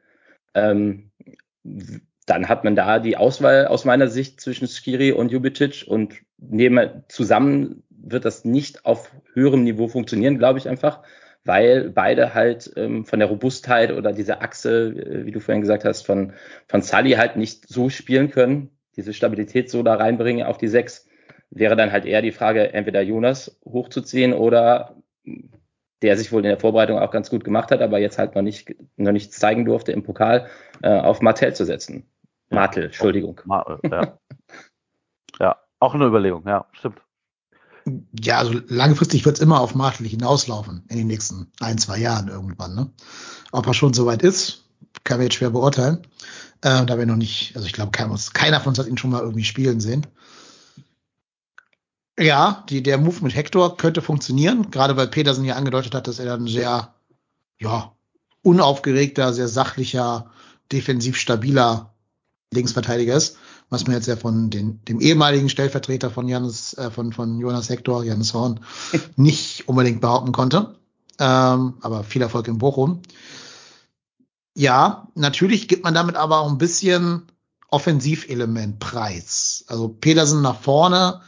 ähm, 0.55 1.11
dann 2.29 2.49
hat 2.49 2.65
man 2.65 2.77
da 2.77 2.99
die 2.99 3.17
Auswahl 3.17 3.67
aus 3.67 3.85
meiner 3.85 4.09
Sicht 4.09 4.41
zwischen 4.41 4.69
Skiri 4.69 5.13
und 5.13 5.33
Jubicic 5.33 5.85
und 5.87 6.15
neben, 6.37 7.05
zusammen 7.09 7.83
wird 7.91 8.25
das 8.25 8.45
nicht 8.45 8.85
auf 8.85 9.11
höherem 9.33 9.65
Niveau 9.65 9.89
funktionieren, 9.89 10.39
glaube 10.39 10.59
ich 10.59 10.69
einfach, 10.69 11.03
weil 11.45 11.91
beide 11.91 12.35
halt 12.35 12.71
ähm, 12.77 13.07
von 13.07 13.19
der 13.19 13.29
Robustheit 13.29 13.93
oder 13.93 14.13
dieser 14.13 14.43
Achse, 14.43 14.89
äh, 14.91 15.27
wie 15.27 15.31
du 15.31 15.41
vorhin 15.41 15.63
gesagt 15.63 15.85
hast, 15.85 16.05
von, 16.05 16.35
von 16.67 16.83
Sully 16.83 17.13
halt 17.13 17.37
nicht 17.37 17.67
so 17.69 17.89
spielen 17.89 18.31
können, 18.31 18.71
diese 18.97 19.15
Stabilität 19.15 19.71
so 19.71 19.83
da 19.83 19.95
reinbringen 19.95 20.47
auf 20.47 20.59
die 20.59 20.69
Sechs, 20.69 21.09
wäre 21.51 21.77
dann 21.77 21.93
halt 21.93 22.05
eher 22.05 22.21
die 22.21 22.33
Frage, 22.33 22.75
entweder 22.75 23.01
Jonas 23.01 23.59
hochzuziehen 23.65 24.35
oder 24.35 24.97
der 26.03 26.17
sich 26.17 26.31
wohl 26.31 26.43
in 26.43 26.51
der 26.51 26.61
Vorbereitung 26.61 26.99
auch 26.99 27.11
ganz 27.11 27.31
gut 27.31 27.45
gemacht 27.45 27.71
hat, 27.71 27.81
aber 27.81 27.99
jetzt 27.99 28.19
halt 28.19 28.35
noch 28.35 28.43
nicht 28.43 28.77
noch 28.97 29.13
nichts 29.13 29.39
zeigen 29.39 29.65
durfte 29.65 29.93
im 29.93 30.03
Pokal, 30.03 30.47
äh, 30.83 30.89
auf 30.89 31.23
Martell 31.23 31.55
zu 31.55 31.65
setzen. 31.65 32.07
Martel, 32.51 32.85
Entschuldigung. 32.85 33.41
Martel, 33.45 33.79
ja. 33.85 34.19
ja, 35.41 35.57
auch 35.81 35.95
eine 35.95 36.07
Überlegung, 36.07 36.45
ja, 36.47 36.67
stimmt. 36.73 37.01
Ja, 38.13 38.39
also 38.39 38.61
langfristig 38.69 39.25
wird 39.25 39.37
es 39.37 39.43
immer 39.43 39.61
auf 39.61 39.75
Martel 39.75 40.07
hinauslaufen 40.07 40.85
in 40.89 40.99
den 40.99 41.07
nächsten 41.07 41.51
ein, 41.61 41.79
zwei 41.79 41.99
Jahren 41.99 42.29
irgendwann. 42.29 42.75
Ne? 42.75 42.91
Ob 43.53 43.67
er 43.67 43.75
schon 43.75 43.95
soweit 43.95 44.23
ist, 44.23 44.65
kann 45.05 45.19
man 45.19 45.27
jetzt 45.27 45.37
schwer 45.37 45.51
beurteilen. 45.51 46.07
Äh, 46.61 46.85
da 46.85 46.99
wir 46.99 47.07
noch 47.07 47.17
nicht, 47.17 47.55
also 47.55 47.67
ich 47.67 47.73
glaube, 47.73 47.93
keiner, 47.93 48.19
keiner 48.35 48.61
von 48.61 48.71
uns 48.71 48.79
hat 48.79 48.89
ihn 48.89 48.99
schon 48.99 49.11
mal 49.11 49.23
irgendwie 49.23 49.45
spielen 49.45 49.81
sehen. 49.81 50.07
Ja, 52.19 52.65
die, 52.69 52.83
der 52.83 52.99
Move 52.99 53.23
mit 53.23 53.35
Hector 53.35 53.77
könnte 53.77 54.03
funktionieren, 54.03 54.71
gerade 54.71 54.97
weil 54.97 55.07
Petersen 55.07 55.45
hier 55.45 55.57
angedeutet 55.57 55.95
hat, 55.95 56.09
dass 56.09 56.19
er 56.19 56.27
dann 56.27 56.49
sehr, 56.49 56.95
ja, 57.61 57.93
unaufgeregter, 58.43 59.33
sehr 59.33 59.49
sachlicher, 59.49 60.31
defensiv 60.73 61.17
stabiler 61.17 61.95
Linksverteidiger 62.53 63.15
ist, 63.15 63.37
was 63.69 63.87
man 63.87 63.97
jetzt 63.97 64.07
ja 64.07 64.17
von 64.17 64.51
den, 64.51 64.83
dem 64.87 65.01
ehemaligen 65.01 65.49
Stellvertreter 65.49 66.11
von 66.11 66.29
Janis, 66.29 66.75
äh, 66.75 66.91
von, 66.91 67.13
von 67.13 67.39
Jonas 67.39 67.69
Hector, 67.69 68.05
Janis 68.05 68.35
Horn, 68.35 68.61
nicht 69.17 69.69
unbedingt 69.69 70.01
behaupten 70.01 70.33
konnte. 70.33 70.77
Ähm, 71.19 71.75
aber 71.81 72.05
viel 72.05 72.23
Erfolg 72.23 72.49
in 72.49 72.59
Bochum. 72.59 73.03
Ja, 74.55 75.09
natürlich 75.15 75.69
gibt 75.69 75.85
man 75.85 75.95
damit 75.95 76.17
aber 76.17 76.41
auch 76.41 76.51
ein 76.51 76.59
bisschen 76.59 77.23
Offensivelement 77.71 78.79
preis. 78.79 79.65
Also 79.69 79.89
Pedersen 79.89 80.41
nach 80.41 80.61
vorne 80.61 81.21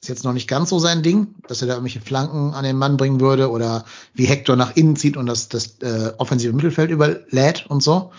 ist 0.00 0.08
jetzt 0.08 0.24
noch 0.24 0.32
nicht 0.32 0.48
ganz 0.48 0.70
so 0.70 0.78
sein 0.78 1.02
Ding, 1.02 1.34
dass 1.48 1.60
er 1.60 1.68
da 1.68 1.74
irgendwelche 1.74 2.00
Flanken 2.00 2.54
an 2.54 2.64
den 2.64 2.76
Mann 2.76 2.96
bringen 2.96 3.20
würde 3.20 3.50
oder 3.50 3.84
wie 4.14 4.26
Hector 4.26 4.56
nach 4.56 4.76
innen 4.76 4.96
zieht 4.96 5.16
und 5.16 5.26
das, 5.26 5.48
das 5.48 5.78
äh, 5.80 6.12
offensive 6.18 6.52
Mittelfeld 6.52 6.90
überlädt 6.90 7.66
und 7.68 7.82
so. 7.82 8.12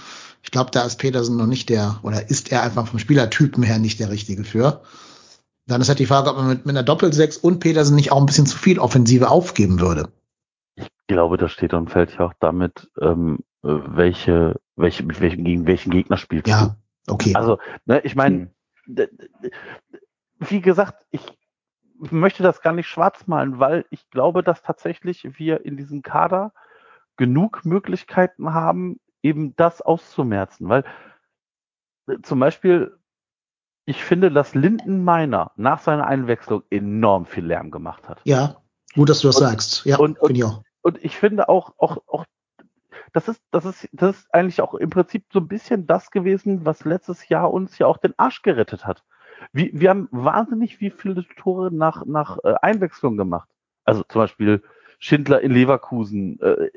Ich 0.43 0.51
glaube, 0.51 0.71
da 0.71 0.83
ist 0.83 0.97
Petersen 0.97 1.37
noch 1.37 1.47
nicht 1.47 1.69
der, 1.69 1.99
oder 2.03 2.29
ist 2.29 2.51
er 2.51 2.61
einfach 2.63 2.85
vom 2.87 2.99
Spielertypen 2.99 3.63
her 3.63 3.79
nicht 3.79 3.99
der 3.99 4.09
Richtige 4.09 4.43
für. 4.43 4.83
Dann 5.65 5.79
ist 5.79 5.87
halt 5.87 5.99
die 5.99 6.05
Frage, 6.05 6.29
ob 6.29 6.35
man 6.35 6.49
mit, 6.49 6.65
mit 6.65 6.75
einer 6.75 6.83
Doppelsechs 6.83 7.37
und 7.37 7.59
Petersen 7.59 7.95
nicht 7.95 8.11
auch 8.11 8.19
ein 8.19 8.25
bisschen 8.25 8.45
zu 8.45 8.57
viel 8.57 8.77
Offensive 8.77 9.29
aufgeben 9.29 9.79
würde. 9.79 10.09
Ich 10.75 10.87
glaube, 11.07 11.37
das 11.37 11.51
steht 11.51 11.73
und 11.73 11.89
fällt 11.89 12.11
ja 12.17 12.25
auch 12.25 12.33
damit, 12.39 12.91
ähm, 13.01 13.39
welche, 13.61 14.59
welche, 14.75 15.03
mit 15.03 15.21
welchem, 15.21 15.45
gegen 15.45 15.65
welchen 15.65 15.91
Gegner 15.91 16.17
spielt 16.17 16.47
Ja, 16.47 16.75
okay. 17.07 17.33
Also, 17.35 17.59
ne, 17.85 18.01
ich 18.01 18.15
meine, 18.15 18.51
Hm. 18.85 19.07
wie 20.39 20.59
gesagt, 20.59 21.05
ich 21.11 21.21
möchte 21.97 22.43
das 22.43 22.61
gar 22.61 22.73
nicht 22.73 22.87
schwarz 22.87 23.27
malen, 23.27 23.59
weil 23.59 23.85
ich 23.89 24.09
glaube, 24.09 24.43
dass 24.43 24.61
tatsächlich 24.61 25.25
wir 25.37 25.65
in 25.65 25.77
diesem 25.77 26.01
Kader 26.01 26.51
genug 27.15 27.63
Möglichkeiten 27.63 28.53
haben, 28.53 28.99
eben 29.23 29.55
das 29.55 29.81
auszumerzen. 29.81 30.69
Weil 30.69 30.83
äh, 32.07 32.17
zum 32.21 32.39
Beispiel, 32.39 32.97
ich 33.85 34.03
finde, 34.03 34.29
dass 34.31 34.53
Linden 34.53 35.03
Meiner 35.03 35.51
nach 35.55 35.79
seiner 35.79 36.05
Einwechslung 36.05 36.63
enorm 36.69 37.25
viel 37.25 37.45
Lärm 37.45 37.71
gemacht 37.71 38.07
hat. 38.07 38.21
Ja, 38.25 38.57
gut, 38.93 39.09
dass 39.09 39.21
du 39.21 39.27
das 39.29 39.37
Und- 39.37 39.47
sagst. 39.47 39.85
Ja, 39.85 39.97
und- 39.97 40.19
finde 40.19 40.33
ich 40.33 40.43
auch. 40.43 40.63
Und 40.85 41.01
ich 41.03 41.15
finde 41.17 41.47
auch, 41.47 41.73
auch, 41.77 41.97
auch, 42.07 42.25
das 43.13 43.29
ist, 43.29 43.41
das 43.51 43.63
ist, 43.63 43.87
das 43.93 44.17
ist 44.17 44.33
eigentlich 44.33 44.59
auch 44.61 44.73
im 44.73 44.89
Prinzip 44.89 45.23
so 45.31 45.39
ein 45.39 45.47
bisschen 45.47 45.87
das 45.87 46.11
gewesen, 46.11 46.65
was 46.65 46.83
letztes 46.83 47.29
Jahr 47.29 47.53
uns 47.53 47.77
ja 47.77 47.87
auch 47.87 47.97
den 47.97 48.13
Arsch 48.19 48.41
gerettet 48.41 48.85
hat. 48.85 49.01
Wir, 49.53 49.69
wir 49.71 49.89
haben 49.89 50.09
wahnsinnig 50.11 50.81
wie 50.81 50.89
viele 50.89 51.25
Tore 51.37 51.73
nach, 51.73 52.05
nach 52.05 52.37
äh, 52.43 52.55
Einwechslung 52.61 53.15
gemacht. 53.15 53.47
Also 53.85 54.03
zum 54.09 54.19
Beispiel 54.21 54.61
Schindler 55.03 55.41
in 55.41 55.51
Leverkusen, 55.51 56.39
äh, 56.39 56.69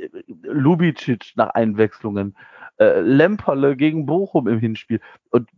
Lubicic 0.42 1.34
nach 1.36 1.50
Einwechslungen, 1.50 2.36
äh, 2.76 2.98
Lemperle 2.98 3.76
gegen 3.76 4.04
Bochum 4.04 4.48
im 4.48 4.58
Hinspiel. 4.58 5.00
Und 5.30 5.48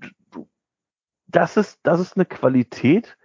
das 1.29 1.57
ist, 1.57 1.81
das 1.85 1.99
ist 1.99 2.19
eine 2.19 2.27
Qualität. 2.27 3.17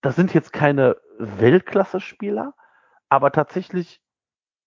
Das 0.00 0.16
sind 0.16 0.34
jetzt 0.34 0.52
keine 0.52 0.96
Weltklasse-Spieler, 1.18 2.52
aber 3.08 3.30
tatsächlich 3.30 4.02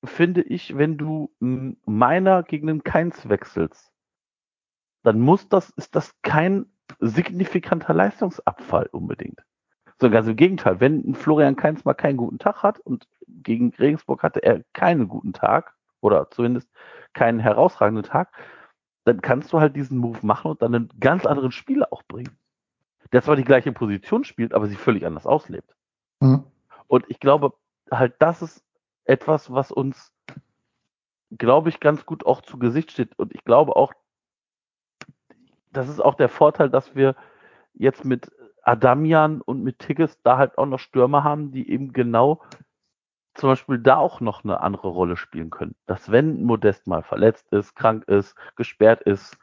finde 0.06 0.42
ich, 0.42 0.78
wenn 0.78 0.98
du 0.98 1.36
Meiner 1.40 2.44
gegen 2.44 2.68
den 2.68 2.82
Keins 2.82 3.28
wechselst, 3.28 3.92
dann 5.04 5.20
muss 5.20 5.50
das, 5.50 5.72
ist 5.72 5.98
das 5.98 6.16
kein 6.22 6.68
signifikanter 7.02 7.94
Leistungsabfall 7.94 8.88
unbedingt. 8.94 9.42
So 9.99 10.10
ganz 10.10 10.27
im 10.27 10.36
Gegenteil, 10.36 10.79
wenn 10.79 11.15
Florian 11.15 11.55
Keins 11.55 11.86
mal 11.86 11.93
keinen 11.93 12.17
guten 12.17 12.38
Tag 12.38 12.63
hat 12.63 12.79
und 12.79 13.08
gegen 13.27 13.73
Regensburg 13.79 14.23
hatte 14.23 14.43
er 14.43 14.63
keinen 14.73 15.08
guten 15.08 15.34
Tag 15.34 15.73
oder 16.01 16.29
zumindest 16.31 16.69
keinen 17.13 17.39
herausragenden 17.39 18.03
Tag, 18.03 18.31
dann 19.05 19.21
kannst 19.21 19.53
du 19.53 19.60
halt 19.60 19.75
diesen 19.75 19.97
Move 19.97 20.19
machen 20.23 20.51
und 20.51 20.62
dann 20.62 20.75
einen 20.75 20.89
ganz 20.99 21.25
anderen 21.25 21.51
Spieler 21.51 21.88
auch 21.91 22.03
bringen. 22.03 22.38
Der 23.13 23.21
zwar 23.21 23.36
die 23.36 23.43
gleiche 23.43 23.71
Position 23.71 24.23
spielt, 24.23 24.53
aber 24.53 24.67
sie 24.67 24.75
völlig 24.75 25.05
anders 25.05 25.25
auslebt. 25.25 25.75
Mhm. 26.19 26.43
Und 26.88 27.05
ich 27.08 27.19
glaube, 27.19 27.53
halt, 27.91 28.15
das 28.19 28.41
ist 28.41 28.63
etwas, 29.05 29.51
was 29.53 29.71
uns, 29.71 30.12
glaube 31.31 31.69
ich, 31.69 31.79
ganz 31.79 32.05
gut 32.05 32.25
auch 32.25 32.41
zu 32.41 32.58
Gesicht 32.58 32.91
steht. 32.91 33.17
Und 33.17 33.34
ich 33.34 33.43
glaube 33.45 33.75
auch, 33.75 33.93
das 35.71 35.88
ist 35.88 35.99
auch 35.99 36.15
der 36.15 36.29
Vorteil, 36.29 36.69
dass 36.69 36.95
wir 36.95 37.15
jetzt 37.73 38.05
mit 38.05 38.31
Adamian 38.65 39.41
und 39.41 39.63
mit 39.63 39.80
Tigges 39.80 40.21
da 40.23 40.38
halt 40.38 40.58
auch 40.58 40.65
noch 40.65 40.80
Stürmer 40.80 41.23
haben, 41.23 41.51
die 41.51 41.69
eben 41.69 41.93
genau 41.93 42.41
zum 43.36 43.49
Beispiel 43.49 43.80
da 43.80 43.97
auch 43.97 44.21
noch 44.21 44.43
eine 44.43 44.62
andere 44.62 44.88
Rolle 44.88 45.17
spielen 45.17 45.49
können. 45.49 45.75
Dass 45.86 46.12
wenn 46.12 46.43
Modest 46.43 46.88
mal 46.88 47.04
verletzt 47.04 47.51
ist, 47.51 47.75
krank 47.75 48.06
ist, 48.08 48.36
gesperrt 48.56 49.01
ist, 49.01 49.38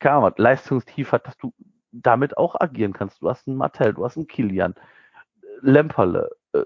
Ahnung, 0.00 0.32
leistungstief 0.36 1.12
hat, 1.12 1.26
dass 1.26 1.36
du 1.36 1.52
damit 1.92 2.36
auch 2.36 2.54
agieren 2.58 2.92
kannst. 2.92 3.22
Du 3.22 3.28
hast 3.28 3.48
einen 3.48 3.56
Martell, 3.56 3.94
du 3.94 4.04
hast 4.04 4.16
einen 4.16 4.26
Kilian, 4.26 4.74
Lemperle, 5.60 6.30
äh, 6.52 6.64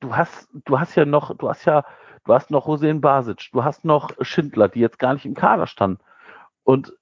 du 0.00 0.16
hast, 0.16 0.48
du 0.52 0.78
hast 0.78 0.94
ja 0.96 1.04
noch, 1.04 1.36
du 1.36 1.48
hast 1.48 1.64
ja, 1.64 1.84
du 2.24 2.34
hast 2.34 2.50
noch 2.50 2.66
Hossein 2.66 3.00
Basic, 3.00 3.50
du 3.52 3.64
hast 3.64 3.84
noch 3.84 4.10
Schindler, 4.20 4.68
die 4.68 4.80
jetzt 4.80 4.98
gar 4.98 5.14
nicht 5.14 5.26
im 5.26 5.34
Kader 5.34 5.66
standen. 5.66 6.02
Und 6.64 6.94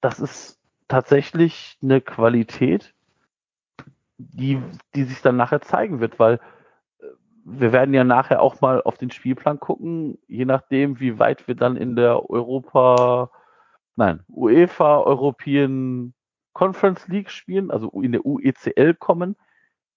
das 0.00 0.20
ist 0.20 0.60
tatsächlich 0.88 1.78
eine 1.82 2.00
Qualität, 2.00 2.94
die, 4.18 4.60
die 4.94 5.04
sich 5.04 5.22
dann 5.22 5.36
nachher 5.36 5.60
zeigen 5.60 6.00
wird, 6.00 6.18
weil 6.18 6.34
äh, 6.98 7.06
wir 7.44 7.72
werden 7.72 7.94
ja 7.94 8.04
nachher 8.04 8.40
auch 8.40 8.60
mal 8.60 8.82
auf 8.82 8.98
den 8.98 9.10
Spielplan 9.10 9.60
gucken, 9.60 10.18
je 10.26 10.44
nachdem, 10.44 11.00
wie 11.00 11.18
weit 11.18 11.48
wir 11.48 11.54
dann 11.54 11.76
in 11.76 11.96
der 11.96 12.28
Europa, 12.30 13.30
nein, 13.96 14.20
UEFA 14.28 15.00
European 15.00 16.14
Conference 16.52 17.06
League 17.08 17.30
spielen, 17.30 17.70
also 17.70 17.90
in 17.90 18.12
der 18.12 18.24
UECL 18.24 18.94
kommen, 18.94 19.36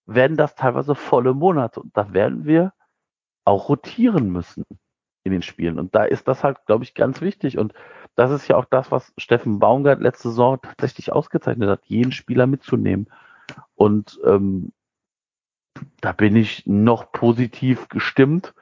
werden 0.05 0.37
das 0.37 0.55
teilweise 0.55 0.95
volle 0.95 1.33
Monate 1.33 1.79
und 1.81 1.95
da 1.95 2.13
werden 2.13 2.45
wir 2.45 2.73
auch 3.45 3.69
rotieren 3.69 4.31
müssen 4.31 4.65
in 5.23 5.31
den 5.31 5.41
Spielen. 5.41 5.79
Und 5.79 5.95
da 5.95 6.03
ist 6.03 6.27
das 6.27 6.43
halt, 6.43 6.65
glaube 6.65 6.83
ich, 6.83 6.93
ganz 6.93 7.21
wichtig. 7.21 7.57
Und 7.57 7.73
das 8.15 8.31
ist 8.31 8.47
ja 8.47 8.55
auch 8.57 8.65
das, 8.65 8.91
was 8.91 9.13
Steffen 9.17 9.59
Baumgart 9.59 10.01
letzte 10.01 10.29
Saison 10.29 10.59
tatsächlich 10.61 11.11
ausgezeichnet 11.11 11.69
hat, 11.69 11.85
jeden 11.85 12.11
Spieler 12.11 12.47
mitzunehmen. 12.47 13.07
Und 13.75 14.19
ähm, 14.25 14.71
da 16.01 16.11
bin 16.11 16.35
ich 16.35 16.65
noch 16.65 17.11
positiv 17.11 17.87
gestimmt. 17.89 18.53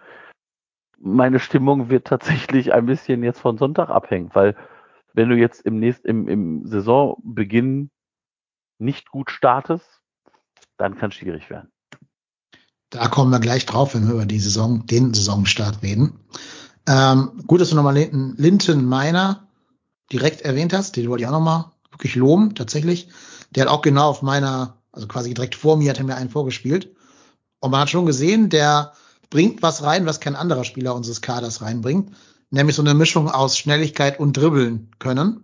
Meine 1.00 1.40
Stimmung 1.40 1.90
wird 1.90 2.08
tatsächlich 2.08 2.74
ein 2.74 2.86
bisschen 2.86 3.24
jetzt 3.24 3.40
von 3.40 3.58
Sonntag 3.58 3.90
abhängen, 3.90 4.32
weil 4.34 4.56
wenn 5.14 5.30
du 5.30 5.36
jetzt 5.36 5.62
im 5.62 5.80
nächsten, 5.80 6.08
im, 6.08 6.28
im 6.28 6.68
Saisonbeginn 6.68 7.90
nicht 8.80 9.10
gut 9.10 9.32
startest, 9.32 10.02
dann 10.78 10.96
kann 10.96 11.10
es 11.10 11.16
schwierig 11.16 11.50
werden. 11.50 11.72
Da 12.90 13.08
kommen 13.08 13.32
wir 13.32 13.40
gleich 13.40 13.66
drauf, 13.66 13.96
wenn 13.96 14.08
wir 14.08 14.14
über 14.14 14.26
die 14.26 14.40
Saison, 14.40 14.86
den 14.86 15.14
Saisonstart 15.14 15.82
reden. 15.84 16.20
Ähm, 16.88 17.44
gut, 17.48 17.60
dass 17.60 17.70
du 17.70 17.76
nochmal 17.76 17.96
Linton, 17.98 18.86
Meiner 18.86 19.48
direkt 20.12 20.42
erwähnt 20.42 20.72
hast. 20.72 20.96
Den 20.96 21.10
wollte 21.10 21.24
ich 21.24 21.28
auch 21.28 21.34
nochmal 21.34 21.66
wirklich 21.92 22.16
loben, 22.16 22.56
tatsächlich. 22.56 23.10
Der 23.52 23.66
hat 23.66 23.72
auch 23.72 23.82
genau 23.82 24.10
auf 24.10 24.22
meiner, 24.22 24.78
also 24.92 25.08
quasi 25.08 25.34
direkt 25.34 25.56
vor 25.56 25.78
mir, 25.78 25.90
hat 25.90 25.98
er 25.98 26.04
mir 26.04 26.16
einen 26.16 26.30
vorgespielt. 26.30 26.96
Und 27.60 27.72
man 27.72 27.82
hat 27.82 27.90
schon 27.90 28.06
gesehen, 28.06 28.50
der 28.50 28.94
bringt 29.30 29.62
was 29.62 29.84
rein, 29.84 30.06
was 30.06 30.20
kein 30.20 30.36
anderer 30.36 30.64
Spieler 30.64 30.96
unseres 30.96 31.22
Kaders 31.22 31.62
reinbringt. 31.62 32.12
Nämlich 32.50 32.76
so 32.76 32.82
eine 32.82 32.94
Mischung 32.94 33.30
aus 33.30 33.58
Schnelligkeit 33.58 34.20
und 34.20 34.38
Dribbeln 34.38 34.92
können. 35.00 35.44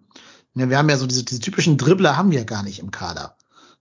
Ja, 0.55 0.69
wir 0.69 0.77
haben 0.77 0.89
ja 0.89 0.97
so 0.97 1.07
diese, 1.07 1.23
diese 1.23 1.41
typischen 1.41 1.77
Dribbler 1.77 2.15
haben 2.15 2.31
wir 2.31 2.45
gar 2.45 2.63
nicht 2.63 2.79
im 2.79 2.91
Kader. 2.91 3.35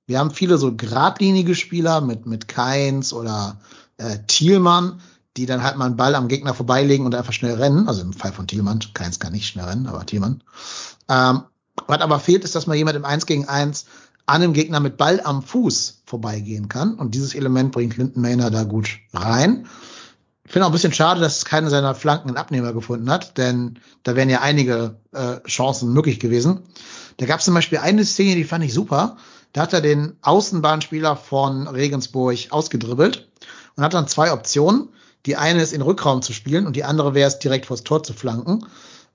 Wir 0.06 0.18
haben 0.18 0.30
viele 0.30 0.58
so 0.58 0.74
geradlinige 0.74 1.54
Spieler 1.54 2.00
mit, 2.00 2.26
mit 2.26 2.48
Keins 2.48 3.12
oder 3.12 3.60
äh, 3.98 4.18
Thielmann, 4.26 5.00
die 5.36 5.46
dann 5.46 5.62
halt 5.62 5.76
mal 5.76 5.86
einen 5.86 5.96
Ball 5.96 6.14
am 6.14 6.28
Gegner 6.28 6.54
vorbeilegen 6.54 7.06
und 7.06 7.14
einfach 7.14 7.32
schnell 7.32 7.54
rennen. 7.54 7.88
Also 7.88 8.02
im 8.02 8.12
Fall 8.12 8.32
von 8.32 8.46
Thielmann, 8.46 8.80
Keins 8.94 9.20
kann 9.20 9.32
nicht 9.32 9.46
schnell 9.46 9.66
rennen, 9.66 9.86
aber 9.86 10.04
Thielmann. 10.04 10.42
Ähm, 11.08 11.42
was 11.86 12.00
aber 12.00 12.20
fehlt, 12.20 12.44
ist, 12.44 12.54
dass 12.54 12.66
mal 12.66 12.76
jemand 12.76 12.96
im 12.96 13.04
1 13.04 13.26
gegen 13.26 13.48
1 13.48 13.86
an 14.26 14.42
einem 14.42 14.52
Gegner 14.52 14.80
mit 14.80 14.96
Ball 14.96 15.20
am 15.22 15.42
Fuß 15.42 16.02
vorbeigehen 16.04 16.68
kann. 16.68 16.94
Und 16.94 17.14
dieses 17.14 17.34
Element 17.34 17.72
bringt 17.72 17.96
Linden 17.96 18.20
Mayner 18.20 18.50
da 18.50 18.64
gut 18.64 18.98
rein. 19.12 19.66
Ich 20.44 20.52
finde 20.52 20.66
auch 20.66 20.70
ein 20.70 20.74
bisschen 20.74 20.92
schade, 20.92 21.20
dass 21.20 21.38
es 21.38 21.44
keine 21.44 21.70
seiner 21.70 21.94
Flanken 21.94 22.28
einen 22.28 22.36
Abnehmer 22.36 22.72
gefunden 22.72 23.08
hat, 23.10 23.38
denn 23.38 23.78
da 24.02 24.16
wären 24.16 24.28
ja 24.28 24.40
einige 24.40 24.96
äh, 25.12 25.40
Chancen 25.46 25.92
möglich 25.92 26.20
gewesen. 26.20 26.60
Da 27.16 27.26
gab 27.26 27.38
es 27.38 27.44
zum 27.44 27.54
Beispiel 27.54 27.78
eine 27.78 28.04
Szene, 28.04 28.34
die 28.34 28.44
fand 28.44 28.64
ich 28.64 28.74
super. 28.74 29.16
Da 29.52 29.62
hat 29.62 29.72
er 29.72 29.80
den 29.80 30.16
Außenbahnspieler 30.22 31.16
von 31.16 31.68
Regensburg 31.68 32.36
ausgedribbelt 32.50 33.28
und 33.76 33.84
hat 33.84 33.94
dann 33.94 34.08
zwei 34.08 34.32
Optionen. 34.32 34.88
Die 35.26 35.36
eine 35.36 35.62
ist 35.62 35.72
in 35.72 35.82
Rückraum 35.82 36.22
zu 36.22 36.32
spielen 36.32 36.66
und 36.66 36.74
die 36.74 36.84
andere 36.84 37.14
wäre 37.14 37.28
es 37.28 37.38
direkt 37.38 37.66
vors 37.66 37.84
Tor 37.84 38.02
zu 38.02 38.12
flanken. 38.12 38.66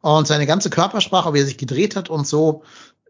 Und 0.02 0.28
seine 0.28 0.46
ganze 0.46 0.70
Körpersprache, 0.70 1.34
wie 1.34 1.40
er 1.40 1.46
sich 1.46 1.58
gedreht 1.58 1.96
hat 1.96 2.10
und 2.10 2.26
so, 2.28 2.64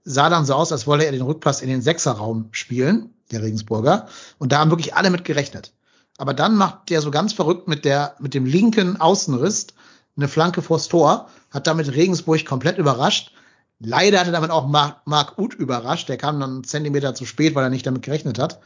sah 0.07 0.29
dann 0.29 0.45
so 0.45 0.53
aus, 0.53 0.71
als 0.71 0.87
wolle 0.87 1.03
er 1.03 1.11
den 1.11 1.21
Rückpass 1.21 1.61
in 1.61 1.67
den 1.67 1.81
Sechserraum 1.81 2.47
spielen, 2.51 3.13
der 3.29 3.43
Regensburger. 3.43 4.07
Und 4.37 4.53
da 4.53 4.59
haben 4.59 4.71
wirklich 4.71 4.95
alle 4.95 5.09
mit 5.09 5.25
gerechnet. 5.25 5.73
Aber 6.17 6.33
dann 6.33 6.55
macht 6.55 6.89
der 6.89 7.01
so 7.01 7.11
ganz 7.11 7.33
verrückt 7.33 7.67
mit 7.67 7.83
der, 7.83 8.15
mit 8.19 8.33
dem 8.33 8.45
linken 8.45 8.99
Außenriss 8.99 9.67
eine 10.15 10.29
Flanke 10.29 10.61
vors 10.61 10.87
Tor, 10.87 11.29
hat 11.51 11.67
damit 11.67 11.93
Regensburg 11.93 12.45
komplett 12.45 12.77
überrascht. 12.77 13.33
Leider 13.79 14.21
hatte 14.21 14.31
damit 14.31 14.49
auch 14.49 14.67
Marc, 14.67 15.01
Marc 15.05 15.37
Uth 15.37 15.53
überrascht. 15.53 16.07
Der 16.09 16.17
kam 16.17 16.39
dann 16.39 16.51
einen 16.51 16.63
Zentimeter 16.63 17.13
zu 17.13 17.25
spät, 17.25 17.53
weil 17.53 17.63
er 17.63 17.69
nicht 17.69 17.85
damit 17.85 18.01
gerechnet 18.01 18.39
hat. 18.39 18.59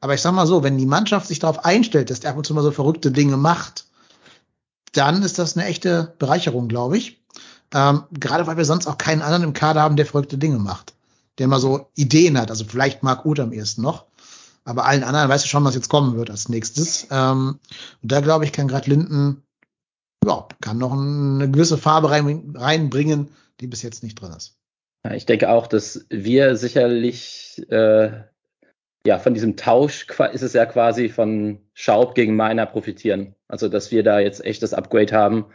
Aber 0.00 0.14
ich 0.14 0.22
sag 0.22 0.32
mal 0.32 0.46
so, 0.46 0.62
wenn 0.62 0.78
die 0.78 0.86
Mannschaft 0.86 1.26
sich 1.26 1.40
darauf 1.40 1.64
einstellt, 1.64 2.10
dass 2.10 2.20
der 2.20 2.30
ab 2.30 2.36
und 2.36 2.46
zu 2.46 2.54
mal 2.54 2.62
so 2.62 2.70
verrückte 2.70 3.10
Dinge 3.10 3.36
macht, 3.36 3.86
dann 4.92 5.22
ist 5.22 5.38
das 5.38 5.56
eine 5.56 5.66
echte 5.66 6.14
Bereicherung, 6.18 6.68
glaube 6.68 6.96
ich. 6.96 7.25
Ähm, 7.74 8.04
gerade 8.12 8.46
weil 8.46 8.56
wir 8.56 8.64
sonst 8.64 8.86
auch 8.86 8.98
keinen 8.98 9.22
anderen 9.22 9.44
im 9.44 9.52
Kader 9.52 9.82
haben, 9.82 9.96
der 9.96 10.06
verrückte 10.06 10.38
Dinge 10.38 10.58
macht. 10.58 10.94
Der 11.38 11.48
mal 11.48 11.60
so 11.60 11.88
Ideen 11.94 12.38
hat. 12.38 12.50
Also 12.50 12.64
vielleicht 12.64 13.02
Marc 13.02 13.24
Uth 13.24 13.40
am 13.40 13.52
ehesten 13.52 13.82
noch. 13.82 14.06
Aber 14.64 14.84
allen 14.84 15.04
anderen 15.04 15.28
weißt 15.28 15.44
du 15.44 15.48
schon, 15.48 15.64
was 15.64 15.74
jetzt 15.74 15.88
kommen 15.88 16.16
wird 16.16 16.30
als 16.30 16.48
nächstes. 16.48 17.06
Ähm, 17.10 17.58
und 18.02 18.12
da 18.12 18.20
glaube 18.20 18.44
ich, 18.44 18.52
kann 18.52 18.68
gerade 18.68 18.90
Linden, 18.90 19.42
ja, 20.24 20.46
kann 20.60 20.78
noch 20.78 20.92
eine 20.92 21.50
gewisse 21.50 21.78
Farbe 21.78 22.10
rein, 22.10 22.54
reinbringen, 22.56 23.28
die 23.60 23.66
bis 23.66 23.82
jetzt 23.82 24.02
nicht 24.02 24.20
drin 24.20 24.32
ist. 24.32 24.56
Ich 25.14 25.26
denke 25.26 25.50
auch, 25.50 25.68
dass 25.68 26.04
wir 26.10 26.56
sicherlich 26.56 27.64
äh, 27.70 28.10
ja 29.06 29.18
von 29.18 29.34
diesem 29.34 29.56
Tausch 29.56 30.06
ist 30.32 30.42
es 30.42 30.52
ja 30.52 30.66
quasi 30.66 31.08
von 31.08 31.60
Schaub 31.74 32.14
gegen 32.14 32.36
Meiner 32.36 32.66
profitieren. 32.66 33.34
Also 33.48 33.68
dass 33.68 33.90
wir 33.92 34.02
da 34.02 34.18
jetzt 34.18 34.44
echt 34.44 34.62
das 34.62 34.74
Upgrade 34.74 35.14
haben. 35.14 35.46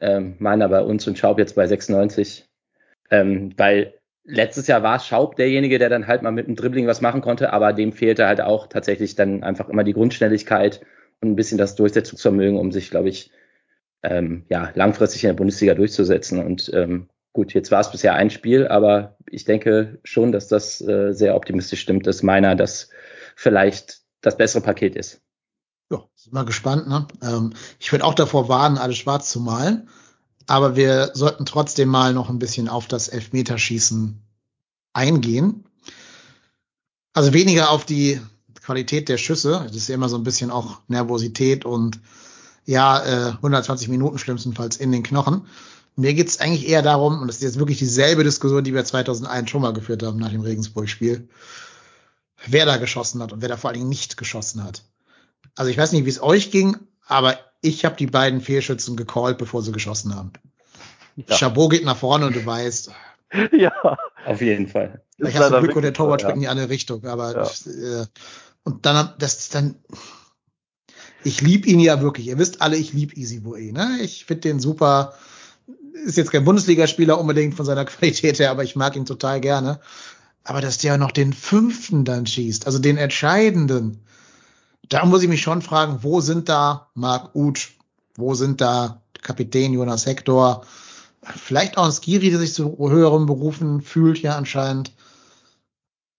Ähm, 0.00 0.36
Meiner 0.38 0.68
bei 0.68 0.82
uns 0.82 1.06
und 1.06 1.18
Schaub 1.18 1.38
jetzt 1.38 1.54
bei 1.54 1.66
96. 1.66 2.48
Ähm, 3.10 3.52
weil 3.56 3.94
letztes 4.24 4.66
Jahr 4.66 4.82
war 4.82 5.00
Schaub 5.00 5.36
derjenige, 5.36 5.78
der 5.78 5.88
dann 5.88 6.06
halt 6.06 6.22
mal 6.22 6.30
mit 6.30 6.46
dem 6.46 6.56
Dribbling 6.56 6.86
was 6.86 7.00
machen 7.00 7.20
konnte, 7.20 7.52
aber 7.52 7.72
dem 7.72 7.92
fehlte 7.92 8.26
halt 8.26 8.40
auch 8.40 8.66
tatsächlich 8.68 9.14
dann 9.14 9.42
einfach 9.42 9.68
immer 9.68 9.84
die 9.84 9.92
Grundschnelligkeit 9.92 10.80
und 11.20 11.30
ein 11.30 11.36
bisschen 11.36 11.58
das 11.58 11.74
Durchsetzungsvermögen, 11.74 12.58
um 12.58 12.72
sich, 12.72 12.90
glaube 12.90 13.08
ich, 13.08 13.30
ähm, 14.02 14.44
ja, 14.48 14.70
langfristig 14.74 15.24
in 15.24 15.28
der 15.28 15.34
Bundesliga 15.34 15.74
durchzusetzen. 15.74 16.44
Und 16.44 16.70
ähm, 16.74 17.08
gut, 17.32 17.52
jetzt 17.52 17.70
war 17.70 17.80
es 17.80 17.90
bisher 17.90 18.14
ein 18.14 18.30
Spiel, 18.30 18.66
aber 18.68 19.16
ich 19.28 19.44
denke 19.44 19.98
schon, 20.04 20.32
dass 20.32 20.48
das 20.48 20.80
äh, 20.80 21.12
sehr 21.12 21.34
optimistisch 21.34 21.80
stimmt, 21.80 22.06
dass 22.06 22.22
meiner 22.22 22.56
das 22.56 22.90
vielleicht 23.36 24.00
das 24.22 24.36
bessere 24.36 24.62
Paket 24.62 24.96
ist. 24.96 25.22
Ja, 25.90 26.04
sind 26.14 26.34
wir 26.34 26.44
gespannt. 26.44 26.88
Ne? 26.88 27.06
Ähm, 27.22 27.52
ich 27.78 27.90
würde 27.92 28.04
auch 28.04 28.14
davor 28.14 28.48
warnen, 28.48 28.78
alles 28.78 28.98
schwarz 28.98 29.30
zu 29.30 29.40
malen. 29.40 29.88
Aber 30.46 30.76
wir 30.76 31.10
sollten 31.14 31.46
trotzdem 31.46 31.88
mal 31.88 32.12
noch 32.14 32.28
ein 32.28 32.38
bisschen 32.38 32.68
auf 32.68 32.88
das 32.88 33.08
Elfmeterschießen 33.08 34.20
eingehen. 34.92 35.64
Also 37.12 37.32
weniger 37.32 37.70
auf 37.70 37.84
die 37.84 38.20
Qualität 38.62 39.08
der 39.08 39.18
Schüsse. 39.18 39.64
Das 39.66 39.76
ist 39.76 39.88
ja 39.88 39.94
immer 39.94 40.08
so 40.08 40.16
ein 40.16 40.24
bisschen 40.24 40.50
auch 40.50 40.80
Nervosität 40.88 41.64
und 41.64 42.00
ja, 42.66 43.02
äh, 43.04 43.30
120 43.32 43.88
Minuten 43.88 44.18
schlimmstenfalls 44.18 44.76
in 44.76 44.92
den 44.92 45.02
Knochen. 45.02 45.46
Mir 45.96 46.14
geht 46.14 46.28
es 46.28 46.40
eigentlich 46.40 46.68
eher 46.68 46.82
darum, 46.82 47.20
und 47.20 47.26
das 47.28 47.36
ist 47.36 47.42
jetzt 47.42 47.58
wirklich 47.58 47.78
dieselbe 47.78 48.22
Diskussion, 48.22 48.62
die 48.62 48.74
wir 48.74 48.84
2001 48.84 49.50
schon 49.50 49.62
mal 49.62 49.72
geführt 49.72 50.02
haben 50.02 50.18
nach 50.18 50.30
dem 50.30 50.42
Regensburg-Spiel, 50.42 51.28
wer 52.46 52.66
da 52.66 52.76
geschossen 52.76 53.22
hat 53.22 53.32
und 53.32 53.42
wer 53.42 53.48
da 53.48 53.56
vor 53.56 53.70
allen 53.70 53.78
Dingen 53.80 53.88
nicht 53.88 54.16
geschossen 54.16 54.62
hat. 54.62 54.84
Also 55.56 55.70
ich 55.70 55.78
weiß 55.78 55.92
nicht, 55.92 56.04
wie 56.04 56.10
es 56.10 56.22
euch 56.22 56.50
ging, 56.50 56.76
aber 57.06 57.38
ich 57.62 57.84
habe 57.84 57.96
die 57.96 58.06
beiden 58.06 58.40
Fehlschützen 58.40 58.96
gecallt, 58.96 59.38
bevor 59.38 59.62
sie 59.62 59.72
geschossen 59.72 60.14
haben. 60.14 60.32
Ja. 61.16 61.36
Chabot 61.36 61.70
geht 61.70 61.84
nach 61.84 61.96
vorne 61.96 62.26
und 62.26 62.36
du 62.36 62.44
weißt. 62.44 62.92
Ja, 63.52 63.70
auf 64.26 64.40
jeden 64.40 64.66
Fall. 64.66 65.02
Vielleicht 65.16 65.38
hast 65.38 65.52
du 65.52 65.60
Glück 65.60 65.76
und 65.76 65.82
der 65.82 65.92
Torwart 65.92 66.20
springt 66.20 66.32
ja. 66.32 66.34
in 66.34 66.40
die 66.40 66.48
andere 66.48 66.68
Richtung, 66.68 67.04
aber 67.04 67.32
ja. 67.32 68.00
äh, 68.00 68.06
und 68.64 68.84
dann 68.86 69.14
das 69.18 69.50
dann 69.50 69.76
ich 71.24 71.40
lieb 71.40 71.66
ihn 71.66 71.80
ja 71.80 72.00
wirklich. 72.00 72.28
Ihr 72.28 72.38
wisst 72.38 72.62
alle, 72.62 72.76
ich 72.76 72.92
lieb 72.92 73.16
Easy 73.16 73.40
Boy, 73.40 73.72
ne? 73.72 73.98
Ich 74.02 74.24
finde 74.24 74.42
den 74.42 74.60
super. 74.60 75.14
Ist 76.04 76.16
jetzt 76.16 76.32
kein 76.32 76.44
Bundesligaspieler 76.44 77.18
unbedingt 77.18 77.54
von 77.54 77.66
seiner 77.66 77.84
Qualität 77.86 78.38
her, 78.38 78.50
aber 78.50 78.64
ich 78.64 78.76
mag 78.76 78.96
ihn 78.96 79.06
total 79.06 79.40
gerne. 79.40 79.80
Aber 80.44 80.60
dass 80.60 80.78
der 80.78 80.96
noch 80.96 81.10
den 81.10 81.32
fünften 81.32 82.04
dann 82.04 82.26
schießt, 82.26 82.66
also 82.66 82.78
den 82.78 82.96
entscheidenden, 82.96 84.00
da 84.90 85.04
muss 85.06 85.22
ich 85.22 85.28
mich 85.28 85.40
schon 85.40 85.62
fragen, 85.62 86.00
wo 86.02 86.20
sind 86.20 86.48
da 86.48 86.90
Marc 86.94 87.34
Uth, 87.34 87.70
wo 88.16 88.34
sind 88.34 88.60
da 88.60 89.02
Kapitän 89.22 89.72
Jonas 89.72 90.04
Hector, 90.04 90.66
vielleicht 91.22 91.78
auch 91.78 91.86
ein 91.86 91.92
Skiri, 91.92 92.30
der 92.30 92.40
sich 92.40 92.52
zu 92.52 92.76
höheren 92.78 93.26
Berufen 93.26 93.80
fühlt, 93.80 94.20
ja 94.20 94.36
anscheinend. 94.36 94.92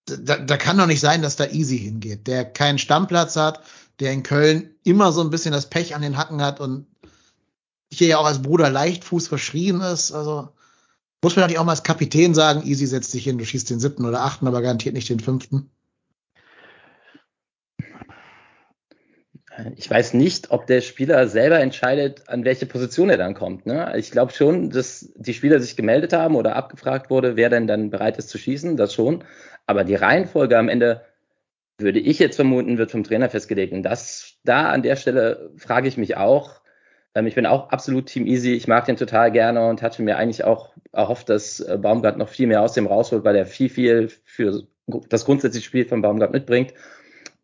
Da, 0.06 0.38
da 0.38 0.58
kann 0.58 0.78
doch 0.78 0.88
nicht 0.88 1.00
sein, 1.00 1.22
dass 1.22 1.36
da 1.36 1.48
Easy 1.48 1.78
hingeht, 1.78 2.28
der 2.28 2.46
keinen 2.46 2.80
Stammplatz 2.80 3.36
hat, 3.36 3.62
der 4.00 4.14
in 4.14 4.24
Köln 4.24 4.72
immer 4.84 5.12
so 5.12 5.22
ein 5.22 5.30
bisschen 5.30 5.52
das 5.52 5.70
Pech 5.70 5.94
an 5.94 6.02
den 6.02 6.18
Hacken 6.18 6.42
hat 6.42 6.60
und 6.60 6.88
hier 7.92 8.08
ja 8.08 8.18
auch 8.18 8.26
als 8.26 8.42
Bruder 8.42 8.70
Leichtfuß 8.70 9.28
verschrien 9.28 9.82
ist. 9.82 10.12
Also 10.12 10.50
muss 11.22 11.36
man 11.36 11.48
nicht 11.48 11.60
auch 11.60 11.66
mal 11.66 11.74
als 11.74 11.84
Kapitän 11.84 12.34
sagen, 12.34 12.66
Easy 12.66 12.88
setzt 12.88 13.12
sich 13.12 13.26
hin, 13.26 13.38
du 13.38 13.46
schießt 13.46 13.70
den 13.70 13.80
siebten 13.80 14.06
oder 14.06 14.24
achten, 14.24 14.48
aber 14.48 14.62
garantiert 14.62 14.96
nicht 14.96 15.10
den 15.10 15.20
fünften. 15.20 15.70
Ich 19.76 19.90
weiß 19.90 20.14
nicht, 20.14 20.52
ob 20.52 20.66
der 20.68 20.82
Spieler 20.82 21.28
selber 21.28 21.60
entscheidet, 21.60 22.30
an 22.30 22.46
welche 22.46 22.66
Position 22.66 23.10
er 23.10 23.18
dann 23.18 23.34
kommt. 23.34 23.66
Ne? 23.66 23.94
Ich 23.98 24.12
glaube 24.12 24.32
schon, 24.32 24.70
dass 24.70 25.12
die 25.16 25.34
Spieler 25.34 25.60
sich 25.60 25.76
gemeldet 25.76 26.14
haben 26.14 26.36
oder 26.36 26.56
abgefragt 26.56 27.10
wurde, 27.10 27.36
wer 27.36 27.50
denn 27.50 27.68
dann 27.68 27.90
bereit 27.90 28.18
ist 28.18 28.30
zu 28.30 28.38
schießen, 28.38 28.78
das 28.78 28.94
schon. 28.94 29.24
Aber 29.66 29.84
die 29.84 29.96
Reihenfolge 29.96 30.58
am 30.58 30.70
Ende, 30.70 31.02
würde 31.78 32.00
ich 32.00 32.20
jetzt 32.20 32.36
vermuten, 32.36 32.78
wird 32.78 32.92
vom 32.92 33.04
Trainer 33.04 33.30
festgelegt. 33.30 33.74
Und 33.74 33.84
das, 33.84 34.36
da 34.44 34.70
an 34.70 34.84
der 34.84 34.96
Stelle 34.96 35.52
frage 35.58 35.88
ich 35.88 35.98
mich 35.98 36.16
auch. 36.16 36.62
Ähm, 37.16 37.28
ich 37.28 37.36
bin 37.36 37.46
auch 37.46 37.70
absolut 37.70 38.06
Team 38.06 38.28
Easy. 38.28 38.54
Ich 38.54 38.68
mag 38.68 38.86
den 38.86 38.98
total 38.98 39.32
gerne 39.32 39.68
und 39.68 39.82
hatte 39.82 40.04
mir 40.04 40.18
eigentlich 40.18 40.44
auch 40.44 40.74
erhofft, 40.92 41.30
dass 41.30 41.60
äh, 41.60 41.78
Baumgart 41.78 42.18
noch 42.18 42.30
viel 42.30 42.48
mehr 42.48 42.62
aus 42.62 42.74
dem 42.74 42.88
rausholt, 42.88 43.24
weil 43.24 43.36
er 43.36 43.46
viel, 43.46 43.70
viel 43.70 44.12
für 44.24 44.64
das 45.10 45.26
grundsätzliche 45.26 45.66
Spiel 45.66 45.86
von 45.86 46.02
Baumgart 46.02 46.32
mitbringt. 46.32 46.74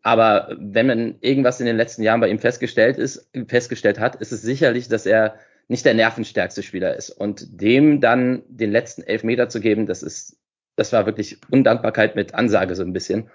Aber 0.02 0.56
wenn 0.58 0.86
man 0.86 1.16
irgendwas 1.20 1.60
in 1.60 1.66
den 1.66 1.76
letzten 1.76 2.02
Jahren 2.02 2.20
bei 2.20 2.28
ihm 2.28 2.38
festgestellt 2.38 2.98
ist, 2.98 3.30
festgestellt 3.48 3.98
hat, 3.98 4.16
ist 4.16 4.32
es 4.32 4.42
sicherlich, 4.42 4.88
dass 4.88 5.06
er 5.06 5.34
nicht 5.68 5.84
der 5.84 5.94
nervenstärkste 5.94 6.62
Spieler 6.62 6.96
ist. 6.96 7.10
Und 7.10 7.60
dem 7.60 8.00
dann 8.00 8.42
den 8.48 8.72
letzten 8.72 9.02
Elfmeter 9.02 9.48
zu 9.48 9.60
geben, 9.60 9.86
das 9.86 10.02
ist, 10.02 10.38
das 10.76 10.92
war 10.92 11.06
wirklich 11.06 11.38
Undankbarkeit 11.50 12.16
mit 12.16 12.34
Ansage 12.34 12.74
so 12.74 12.82
ein 12.82 12.92
bisschen. 12.92 13.30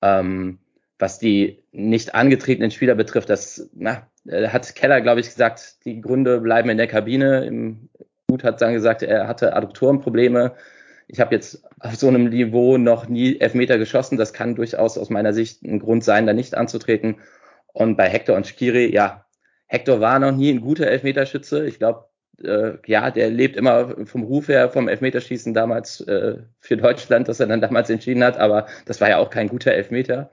Ähm, 0.00 0.58
was 0.98 1.18
die 1.18 1.62
nicht 1.72 2.14
angetretenen 2.14 2.70
Spieler 2.70 2.94
betrifft, 2.94 3.30
das 3.30 3.68
na, 3.74 4.08
hat 4.26 4.74
Keller, 4.74 5.00
glaube 5.00 5.20
ich, 5.20 5.26
gesagt, 5.26 5.84
die 5.84 6.00
Gründe 6.00 6.40
bleiben 6.40 6.70
in 6.70 6.78
der 6.78 6.88
Kabine. 6.88 7.44
Im 7.44 7.88
Gut 8.28 8.44
hat 8.44 8.60
dann 8.60 8.74
gesagt, 8.74 9.02
er 9.02 9.28
hatte 9.28 9.54
Adduktorenprobleme 9.54 10.54
ich 11.08 11.20
habe 11.20 11.34
jetzt 11.34 11.64
auf 11.80 11.96
so 11.96 12.08
einem 12.08 12.28
Niveau 12.28 12.76
noch 12.76 13.08
nie 13.08 13.40
Elfmeter 13.40 13.78
geschossen. 13.78 14.18
Das 14.18 14.32
kann 14.32 14.54
durchaus 14.54 14.98
aus 14.98 15.10
meiner 15.10 15.32
Sicht 15.32 15.62
ein 15.62 15.78
Grund 15.78 16.04
sein, 16.04 16.26
da 16.26 16.34
nicht 16.34 16.54
anzutreten. 16.54 17.16
Und 17.72 17.96
bei 17.96 18.08
Hector 18.08 18.36
und 18.36 18.46
Skiri, 18.46 18.92
ja, 18.92 19.24
Hector 19.66 20.00
war 20.00 20.18
noch 20.18 20.32
nie 20.32 20.50
ein 20.50 20.60
guter 20.60 20.86
Elfmeterschütze. 20.86 21.66
Ich 21.66 21.78
glaube, 21.78 22.08
äh, 22.42 22.74
ja, 22.86 23.10
der 23.10 23.30
lebt 23.30 23.56
immer 23.56 24.06
vom 24.06 24.22
Ruf 24.22 24.48
her 24.48 24.70
vom 24.70 24.88
Elfmeterschießen 24.88 25.54
damals 25.54 26.00
äh, 26.02 26.36
für 26.60 26.76
Deutschland, 26.76 27.28
das 27.28 27.40
er 27.40 27.46
dann 27.46 27.60
damals 27.60 27.90
entschieden 27.90 28.22
hat, 28.22 28.38
aber 28.38 28.66
das 28.84 29.00
war 29.00 29.08
ja 29.08 29.18
auch 29.18 29.30
kein 29.30 29.48
guter 29.48 29.72
Elfmeter. 29.72 30.30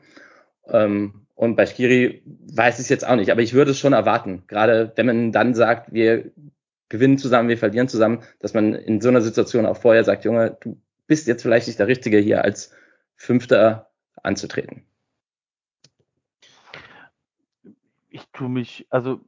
Ähm, 0.67 1.25
und 1.35 1.55
bei 1.55 1.65
Skiri 1.65 2.21
weiß 2.25 2.75
ich 2.75 2.83
es 2.83 2.89
jetzt 2.89 3.07
auch 3.07 3.15
nicht, 3.15 3.31
aber 3.31 3.41
ich 3.41 3.53
würde 3.53 3.71
es 3.71 3.79
schon 3.79 3.93
erwarten, 3.93 4.43
gerade 4.47 4.91
wenn 4.95 5.05
man 5.05 5.31
dann 5.31 5.53
sagt, 5.53 5.91
wir 5.93 6.31
gewinnen 6.89 7.17
zusammen, 7.17 7.49
wir 7.49 7.57
verlieren 7.57 7.87
zusammen, 7.87 8.23
dass 8.39 8.53
man 8.53 8.73
in 8.73 9.01
so 9.01 9.09
einer 9.09 9.21
Situation 9.21 9.65
auch 9.65 9.77
vorher 9.77 10.03
sagt, 10.03 10.25
Junge, 10.25 10.57
du 10.61 10.81
bist 11.07 11.27
jetzt 11.27 11.41
vielleicht 11.41 11.67
nicht 11.67 11.79
der 11.79 11.87
Richtige 11.87 12.17
hier 12.17 12.43
als 12.43 12.73
Fünfter 13.15 13.91
anzutreten. 14.21 14.85
Ich 18.09 18.25
tue 18.31 18.49
mich, 18.49 18.87
also 18.89 19.19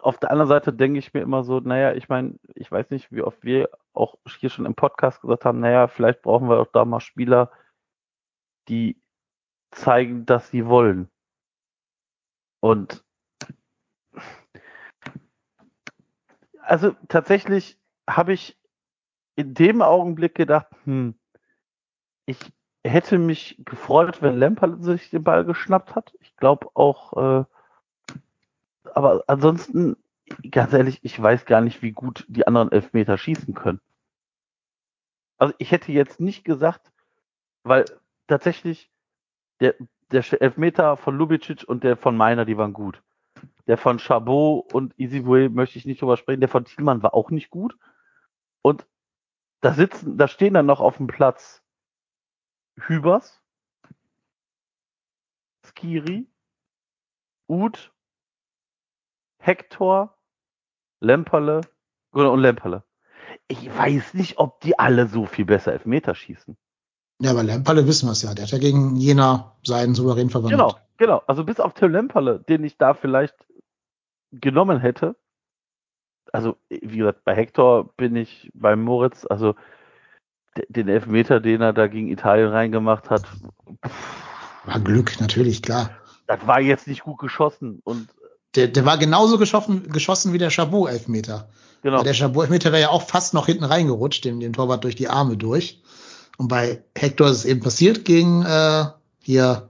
auf 0.00 0.18
der 0.18 0.30
anderen 0.30 0.48
Seite 0.48 0.72
denke 0.72 0.98
ich 0.98 1.14
mir 1.14 1.20
immer 1.20 1.44
so, 1.44 1.60
naja, 1.60 1.94
ich 1.94 2.08
meine, 2.08 2.34
ich 2.54 2.70
weiß 2.70 2.90
nicht, 2.90 3.12
wie 3.12 3.22
oft 3.22 3.44
wir 3.44 3.70
auch 3.92 4.16
hier 4.38 4.50
schon 4.50 4.66
im 4.66 4.74
Podcast 4.74 5.20
gesagt 5.20 5.44
haben, 5.44 5.60
naja, 5.60 5.86
vielleicht 5.88 6.22
brauchen 6.22 6.48
wir 6.48 6.58
auch 6.58 6.72
da 6.72 6.84
mal 6.84 7.00
Spieler, 7.00 7.52
die 8.68 9.00
zeigen, 9.70 10.26
dass 10.26 10.50
sie 10.50 10.66
wollen. 10.66 11.08
Und 12.60 13.04
also 16.72 16.96
tatsächlich 17.06 17.78
habe 18.08 18.32
ich 18.32 18.58
in 19.36 19.52
dem 19.52 19.82
Augenblick 19.82 20.34
gedacht, 20.34 20.68
hm, 20.84 21.14
ich 22.24 22.38
hätte 22.82 23.18
mich 23.18 23.60
gefreut, 23.66 24.22
wenn 24.22 24.38
Lemper 24.38 24.78
sich 24.78 25.10
den 25.10 25.22
Ball 25.22 25.44
geschnappt 25.44 25.94
hat. 25.94 26.14
Ich 26.20 26.34
glaube 26.36 26.68
auch, 26.72 27.12
äh, 27.12 27.44
aber 28.94 29.22
ansonsten, 29.26 29.98
ganz 30.50 30.72
ehrlich, 30.72 31.00
ich 31.02 31.20
weiß 31.22 31.44
gar 31.44 31.60
nicht, 31.60 31.82
wie 31.82 31.92
gut 31.92 32.24
die 32.26 32.46
anderen 32.46 32.72
Elfmeter 32.72 33.18
schießen 33.18 33.52
können. 33.52 33.82
Also 35.36 35.52
ich 35.58 35.72
hätte 35.72 35.92
jetzt 35.92 36.20
nicht 36.20 36.42
gesagt, 36.42 36.90
weil 37.64 37.84
tatsächlich 38.28 38.90
der, 39.60 39.74
der 40.10 40.24
Elfmeter 40.40 40.96
von 40.96 41.18
Lubicic 41.18 41.64
und 41.68 41.84
der 41.84 41.98
von 41.98 42.16
Meiner, 42.16 42.46
die 42.46 42.56
waren 42.56 42.72
gut. 42.72 43.02
Der 43.66 43.78
von 43.78 43.98
Chabot 43.98 44.72
und 44.72 44.98
Easyway 44.98 45.48
möchte 45.48 45.78
ich 45.78 45.86
nicht 45.86 46.00
drüber 46.00 46.16
sprechen. 46.16 46.40
Der 46.40 46.48
von 46.48 46.64
Thielmann 46.64 47.02
war 47.02 47.14
auch 47.14 47.30
nicht 47.30 47.50
gut. 47.50 47.76
Und 48.60 48.86
da 49.60 49.72
sitzen, 49.74 50.18
da 50.18 50.28
stehen 50.28 50.54
dann 50.54 50.66
noch 50.66 50.80
auf 50.80 50.96
dem 50.96 51.06
Platz 51.06 51.62
Hübers, 52.76 53.40
Skiri, 55.64 56.26
Uth, 57.48 57.92
Hector, 59.38 60.16
Lemperle 61.00 61.60
und 62.12 62.40
Lemperle. 62.40 62.82
ich 63.48 63.76
weiß 63.76 64.14
nicht, 64.14 64.38
ob 64.38 64.60
die 64.60 64.78
alle 64.78 65.06
so 65.08 65.26
viel 65.26 65.44
besser 65.44 65.72
Elfmeter 65.72 66.14
schießen. 66.14 66.56
Ja, 67.20 67.30
aber 67.30 67.42
Lemperle 67.42 67.86
wissen 67.86 68.08
wir 68.08 68.12
es 68.12 68.22
ja. 68.22 68.34
Der 68.34 68.44
hat 68.44 68.52
ja 68.52 68.58
gegen 68.58 68.96
Jena 68.96 69.56
seinen 69.62 69.94
souverän 69.94 70.30
verwandelt. 70.30 70.60
Genau, 70.60 70.76
genau. 70.96 71.22
Also 71.26 71.44
bis 71.44 71.60
auf 71.60 71.74
Tim 71.74 71.92
Lemperle, 71.92 72.40
den 72.40 72.64
ich 72.64 72.78
da 72.78 72.94
vielleicht 72.94 73.36
genommen 74.32 74.80
hätte. 74.80 75.16
Also, 76.32 76.56
wie 76.68 76.96
gesagt, 76.96 77.24
bei 77.24 77.34
Hector 77.34 77.92
bin 77.96 78.16
ich 78.16 78.50
beim 78.54 78.82
Moritz, 78.82 79.26
also 79.28 79.54
den 80.68 80.88
Elfmeter, 80.88 81.40
den 81.40 81.60
er 81.60 81.72
da 81.72 81.86
gegen 81.86 82.08
Italien 82.08 82.48
reingemacht 82.48 83.10
hat. 83.10 83.24
War 84.64 84.80
Glück, 84.80 85.20
natürlich, 85.20 85.62
klar. 85.62 85.90
Das 86.26 86.46
war 86.46 86.60
jetzt 86.60 86.86
nicht 86.86 87.02
gut 87.02 87.18
geschossen 87.18 87.80
und 87.84 88.08
der, 88.54 88.68
der 88.68 88.84
war 88.84 88.98
genauso 88.98 89.38
geschossen, 89.38 89.88
geschossen 89.90 90.32
wie 90.32 90.38
der 90.38 90.50
Chabot-Elfmeter. 90.50 91.48
Genau. 91.82 91.98
Weil 91.98 92.04
der 92.04 92.14
Chabot-Elfmeter 92.14 92.70
wäre 92.70 92.82
ja 92.82 92.88
auch 92.90 93.02
fast 93.02 93.34
noch 93.34 93.46
hinten 93.46 93.64
reingerutscht, 93.64 94.24
dem, 94.24 94.40
dem 94.40 94.52
Torwart 94.52 94.84
durch 94.84 94.94
die 94.94 95.08
Arme 95.08 95.36
durch. 95.36 95.82
Und 96.38 96.48
bei 96.48 96.84
Hector 96.96 97.28
ist 97.28 97.38
es 97.38 97.44
eben 97.44 97.60
passiert 97.60 98.04
gegen 98.04 98.42
äh, 98.42 98.84
hier. 99.20 99.68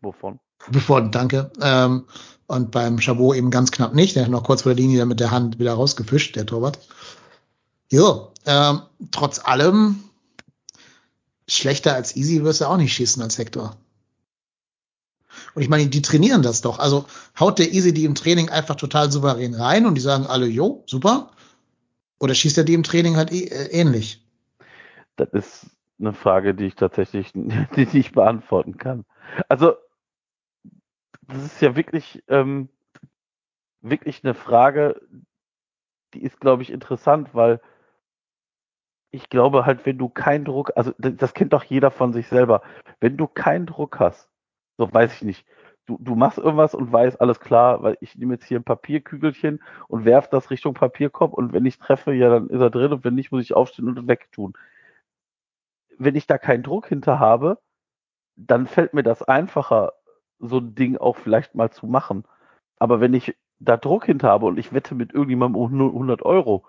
Wovon? 0.00 0.38
Wovon, 0.68 1.10
danke. 1.10 1.50
Ähm, 1.60 2.04
und 2.46 2.70
beim 2.70 2.98
Chabot 2.98 3.36
eben 3.36 3.50
ganz 3.50 3.70
knapp 3.70 3.94
nicht. 3.94 4.16
Der 4.16 4.24
hat 4.24 4.30
noch 4.30 4.44
kurz 4.44 4.62
vor 4.62 4.74
der 4.74 4.82
Linie 4.82 5.04
mit 5.06 5.20
der 5.20 5.30
Hand 5.30 5.58
wieder 5.58 5.74
rausgefischt, 5.74 6.36
der 6.36 6.46
Torwart. 6.46 6.78
Jo, 7.90 8.32
ähm, 8.46 8.82
trotz 9.10 9.40
allem 9.44 10.04
schlechter 11.48 11.94
als 11.94 12.16
Easy 12.16 12.42
wirst 12.42 12.60
du 12.60 12.66
auch 12.66 12.76
nicht 12.76 12.92
schießen 12.92 13.22
als 13.22 13.38
Hector. 13.38 13.76
Und 15.54 15.62
ich 15.62 15.68
meine, 15.68 15.86
die 15.86 16.02
trainieren 16.02 16.42
das 16.42 16.60
doch. 16.60 16.78
Also 16.78 17.06
haut 17.38 17.58
der 17.58 17.72
Easy 17.72 17.92
die 17.92 18.04
im 18.04 18.14
Training 18.14 18.48
einfach 18.48 18.76
total 18.76 19.10
souverän 19.10 19.54
rein 19.54 19.86
und 19.86 19.94
die 19.94 20.00
sagen 20.00 20.26
alle, 20.26 20.46
jo, 20.46 20.84
super. 20.86 21.30
Oder 22.18 22.34
schießt 22.34 22.58
er 22.58 22.64
die 22.64 22.74
im 22.74 22.82
Training 22.82 23.16
halt 23.16 23.30
äh, 23.32 23.66
ähnlich? 23.66 24.24
Das 25.16 25.28
ist 25.32 25.66
eine 25.98 26.12
Frage, 26.12 26.54
die 26.54 26.66
ich 26.66 26.74
tatsächlich 26.74 27.32
die 27.34 27.88
nicht 27.92 28.12
beantworten 28.12 28.78
kann. 28.78 29.04
Also, 29.48 29.74
das 31.28 31.44
ist 31.44 31.60
ja 31.60 31.76
wirklich, 31.76 32.22
ähm, 32.28 32.68
wirklich 33.80 34.24
eine 34.24 34.34
Frage, 34.34 35.00
die 36.14 36.22
ist, 36.22 36.40
glaube 36.40 36.62
ich, 36.62 36.70
interessant, 36.70 37.34
weil 37.34 37.60
ich 39.10 39.28
glaube 39.28 39.64
halt, 39.66 39.86
wenn 39.86 39.98
du 39.98 40.08
keinen 40.08 40.44
Druck, 40.44 40.72
also 40.76 40.92
das 40.98 41.34
kennt 41.34 41.52
doch 41.52 41.64
jeder 41.64 41.90
von 41.90 42.12
sich 42.12 42.28
selber, 42.28 42.62
wenn 43.00 43.16
du 43.16 43.26
keinen 43.26 43.66
Druck 43.66 43.98
hast, 43.98 44.30
so 44.78 44.92
weiß 44.92 45.14
ich 45.14 45.22
nicht. 45.22 45.46
Du, 45.86 45.98
du 46.00 46.16
machst 46.16 46.38
irgendwas 46.38 46.74
und 46.74 46.92
weißt, 46.92 47.20
alles 47.20 47.38
klar, 47.38 47.82
weil 47.82 47.96
ich 48.00 48.16
nehme 48.16 48.34
jetzt 48.34 48.46
hier 48.46 48.58
ein 48.58 48.64
Papierkügelchen 48.64 49.62
und 49.86 50.04
werf 50.04 50.28
das 50.28 50.50
Richtung 50.50 50.74
Papierkorb 50.74 51.32
und 51.32 51.52
wenn 51.52 51.64
ich 51.64 51.78
treffe, 51.78 52.12
ja, 52.12 52.28
dann 52.28 52.48
ist 52.48 52.60
er 52.60 52.70
drin 52.70 52.92
und 52.92 53.04
wenn 53.04 53.14
nicht, 53.14 53.30
muss 53.30 53.42
ich 53.44 53.54
aufstehen 53.54 53.88
und 53.88 54.08
wegtun. 54.08 54.54
Wenn 55.98 56.16
ich 56.16 56.26
da 56.26 56.38
keinen 56.38 56.64
Druck 56.64 56.88
hinter 56.88 57.20
habe, 57.20 57.58
dann 58.36 58.66
fällt 58.66 58.94
mir 58.94 59.04
das 59.04 59.22
einfacher, 59.22 59.92
so 60.38 60.58
ein 60.58 60.74
Ding 60.74 60.96
auch 60.96 61.16
vielleicht 61.16 61.54
mal 61.54 61.70
zu 61.70 61.86
machen. 61.86 62.24
Aber 62.78 63.00
wenn 63.00 63.14
ich 63.14 63.36
da 63.58 63.76
Druck 63.76 64.06
hinter 64.06 64.28
habe 64.28 64.46
und 64.46 64.58
ich 64.58 64.72
wette 64.72 64.94
mit 64.94 65.12
irgendjemandem 65.12 65.60
um 65.60 65.72
100 65.80 66.22
Euro, 66.22 66.66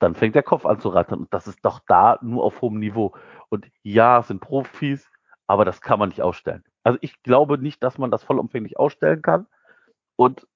dann 0.00 0.14
fängt 0.14 0.34
der 0.34 0.42
Kopf 0.42 0.66
an 0.66 0.80
zu 0.80 0.88
rattern. 0.88 1.20
Und 1.20 1.34
das 1.34 1.46
ist 1.46 1.64
doch 1.64 1.80
da 1.86 2.18
nur 2.22 2.44
auf 2.44 2.60
hohem 2.60 2.78
Niveau. 2.78 3.14
Und 3.48 3.66
ja, 3.82 4.18
es 4.18 4.28
sind 4.28 4.40
Profis, 4.40 5.10
aber 5.46 5.64
das 5.64 5.80
kann 5.80 5.98
man 5.98 6.08
nicht 6.08 6.22
ausstellen. 6.22 6.64
Also 6.82 6.98
ich 7.00 7.22
glaube 7.22 7.58
nicht, 7.58 7.82
dass 7.82 7.98
man 7.98 8.10
das 8.10 8.24
vollumfänglich 8.24 8.78
ausstellen 8.78 9.22
kann. 9.22 9.46
Und 10.16 10.46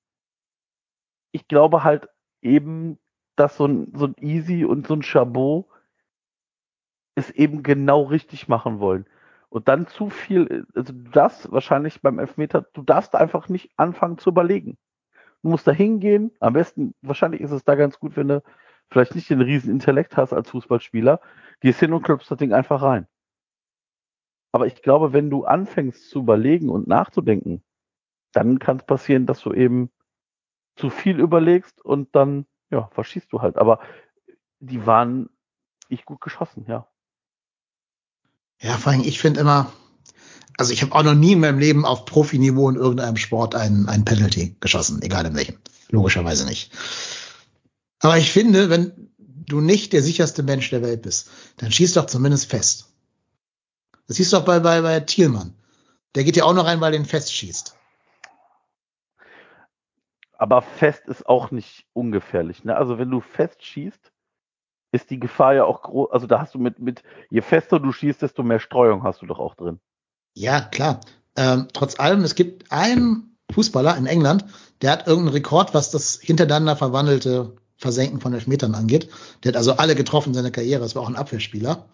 ich 1.32 1.48
glaube 1.48 1.84
halt 1.84 2.08
eben, 2.42 2.98
dass 3.36 3.56
so 3.56 3.66
ein, 3.66 3.92
so 3.94 4.06
ein 4.06 4.16
Easy 4.18 4.64
und 4.64 4.86
so 4.86 4.94
ein 4.94 5.02
Chabot 5.02 5.66
es 7.14 7.30
eben 7.30 7.62
genau 7.62 8.02
richtig 8.02 8.48
machen 8.48 8.80
wollen. 8.80 9.06
Und 9.50 9.68
dann 9.68 9.86
zu 9.86 10.10
viel, 10.10 10.66
also 10.74 10.92
du 10.92 11.10
darfst 11.10 11.50
wahrscheinlich 11.50 12.02
beim 12.02 12.18
Elfmeter, 12.18 12.66
du 12.72 12.82
darfst 12.82 13.14
einfach 13.14 13.48
nicht 13.48 13.70
anfangen 13.76 14.18
zu 14.18 14.30
überlegen. 14.30 14.76
Du 15.42 15.48
musst 15.48 15.66
da 15.66 15.72
hingehen. 15.72 16.32
Am 16.40 16.52
besten, 16.52 16.94
wahrscheinlich 17.00 17.40
ist 17.40 17.52
es 17.52 17.64
da 17.64 17.74
ganz 17.74 17.98
gut, 17.98 18.16
wenn 18.16 18.28
du 18.28 18.42
vielleicht 18.90 19.14
nicht 19.14 19.30
den 19.30 19.40
riesen 19.40 19.70
Intellekt 19.70 20.16
hast 20.16 20.32
als 20.32 20.50
Fußballspieler, 20.50 21.20
gehst 21.60 21.80
hin 21.80 21.92
und 21.92 22.02
klopfst 22.02 22.30
das 22.30 22.38
Ding 22.38 22.52
einfach 22.52 22.82
rein. 22.82 23.06
Aber 24.52 24.66
ich 24.66 24.82
glaube, 24.82 25.12
wenn 25.12 25.30
du 25.30 25.44
anfängst 25.44 26.10
zu 26.10 26.20
überlegen 26.20 26.68
und 26.68 26.88
nachzudenken, 26.88 27.62
dann 28.32 28.58
kann 28.58 28.78
es 28.78 28.84
passieren, 28.84 29.26
dass 29.26 29.40
du 29.40 29.52
eben 29.52 29.90
zu 30.76 30.90
viel 30.90 31.20
überlegst 31.20 31.84
und 31.84 32.14
dann, 32.14 32.46
ja, 32.70 32.88
verschießt 32.92 33.32
du 33.32 33.42
halt. 33.42 33.56
Aber 33.56 33.80
die 34.60 34.86
waren 34.86 35.28
nicht 35.88 36.04
gut 36.04 36.20
geschossen, 36.20 36.64
ja. 36.66 36.88
Ja, 38.60 38.76
vor 38.76 38.92
allem, 38.92 39.02
ich 39.02 39.20
finde 39.20 39.40
immer, 39.40 39.72
also 40.56 40.72
ich 40.72 40.82
habe 40.82 40.94
auch 40.94 41.02
noch 41.02 41.14
nie 41.14 41.32
in 41.32 41.40
meinem 41.40 41.58
Leben 41.58 41.84
auf 41.84 42.04
Profiniveau 42.04 42.68
in 42.68 42.76
irgendeinem 42.76 43.16
Sport 43.16 43.54
einen, 43.54 43.88
einen 43.88 44.04
Penalty 44.04 44.56
geschossen, 44.60 45.00
egal 45.02 45.26
in 45.26 45.36
welchem. 45.36 45.58
Logischerweise 45.90 46.44
nicht. 46.44 46.72
Aber 48.00 48.18
ich 48.18 48.32
finde, 48.32 48.68
wenn 48.68 49.10
du 49.16 49.60
nicht 49.60 49.92
der 49.92 50.02
sicherste 50.02 50.42
Mensch 50.42 50.70
der 50.70 50.82
Welt 50.82 51.02
bist, 51.02 51.30
dann 51.56 51.72
schieß 51.72 51.94
doch 51.94 52.06
zumindest 52.06 52.50
fest. 52.50 52.88
Das 54.06 54.16
siehst 54.16 54.32
du 54.32 54.38
auch 54.38 54.44
bei, 54.44 54.60
bei, 54.60 54.80
bei 54.82 55.00
Thielmann. 55.00 55.54
Der 56.14 56.24
geht 56.24 56.36
ja 56.36 56.44
auch 56.44 56.54
noch 56.54 56.64
rein, 56.66 56.80
weil 56.80 56.92
er 56.92 56.98
den 56.98 57.06
festschießt. 57.06 57.76
Aber 60.38 60.62
fest 60.62 61.02
ist 61.06 61.26
auch 61.26 61.50
nicht 61.50 61.86
ungefährlich. 61.92 62.64
Ne? 62.64 62.76
Also 62.76 62.98
wenn 62.98 63.10
du 63.10 63.20
fest 63.20 63.62
schießt, 63.64 64.12
ist 64.92 65.10
die 65.10 65.20
Gefahr 65.20 65.54
ja 65.54 65.64
auch 65.64 65.82
groß. 65.82 66.10
Also 66.10 66.26
da 66.26 66.40
hast 66.40 66.54
du 66.54 66.58
mit, 66.58 66.78
mit, 66.78 67.02
je 67.30 67.40
fester 67.40 67.80
du 67.80 67.92
schießt, 67.92 68.22
desto 68.22 68.42
mehr 68.42 68.60
Streuung 68.60 69.02
hast 69.02 69.22
du 69.22 69.26
doch 69.26 69.38
auch 69.38 69.54
drin. 69.54 69.80
Ja, 70.34 70.60
klar. 70.60 71.00
Ähm, 71.36 71.68
trotz 71.72 71.98
allem, 72.00 72.24
es 72.24 72.34
gibt 72.34 72.70
einen 72.72 73.36
Fußballer 73.52 73.96
in 73.96 74.06
England, 74.06 74.44
der 74.82 74.92
hat 74.92 75.06
irgendeinen 75.06 75.34
Rekord, 75.34 75.74
was 75.74 75.90
das 75.90 76.18
hintereinander 76.20 76.76
verwandelte 76.76 77.56
Versenken 77.76 78.20
von 78.20 78.34
Elfmetern 78.34 78.74
angeht. 78.74 79.08
Der 79.42 79.52
hat 79.52 79.56
also 79.56 79.74
alle 79.74 79.94
getroffen 79.94 80.30
in 80.30 80.34
seiner 80.34 80.50
Karriere. 80.50 80.80
Das 80.80 80.94
war 80.94 81.02
auch 81.02 81.08
ein 81.08 81.16
Abwehrspieler. 81.16 81.86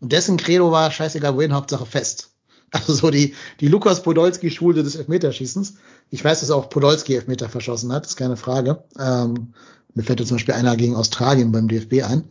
Und 0.00 0.12
dessen 0.12 0.36
Credo 0.36 0.70
war 0.70 0.90
scheißegal 0.90 1.36
wohin, 1.36 1.54
Hauptsache 1.54 1.86
fest. 1.86 2.32
Also 2.70 2.92
so 2.92 3.10
die, 3.10 3.34
die 3.60 3.68
Lukas 3.68 4.02
Podolski-Schule 4.02 4.82
des 4.82 4.96
Elfmeterschießens. 4.96 5.78
Ich 6.10 6.22
weiß, 6.22 6.40
dass 6.40 6.50
auch 6.50 6.68
Podolski 6.68 7.14
Elfmeter 7.14 7.48
verschossen 7.48 7.92
hat, 7.92 8.04
ist 8.04 8.16
keine 8.16 8.36
Frage. 8.36 8.84
Ähm, 8.98 9.54
mir 9.94 10.02
fällt 10.02 10.20
jetzt 10.20 10.28
zum 10.28 10.36
Beispiel 10.36 10.54
einer 10.54 10.76
gegen 10.76 10.94
Australien 10.94 11.50
beim 11.50 11.68
DFB 11.68 12.02
ein. 12.02 12.28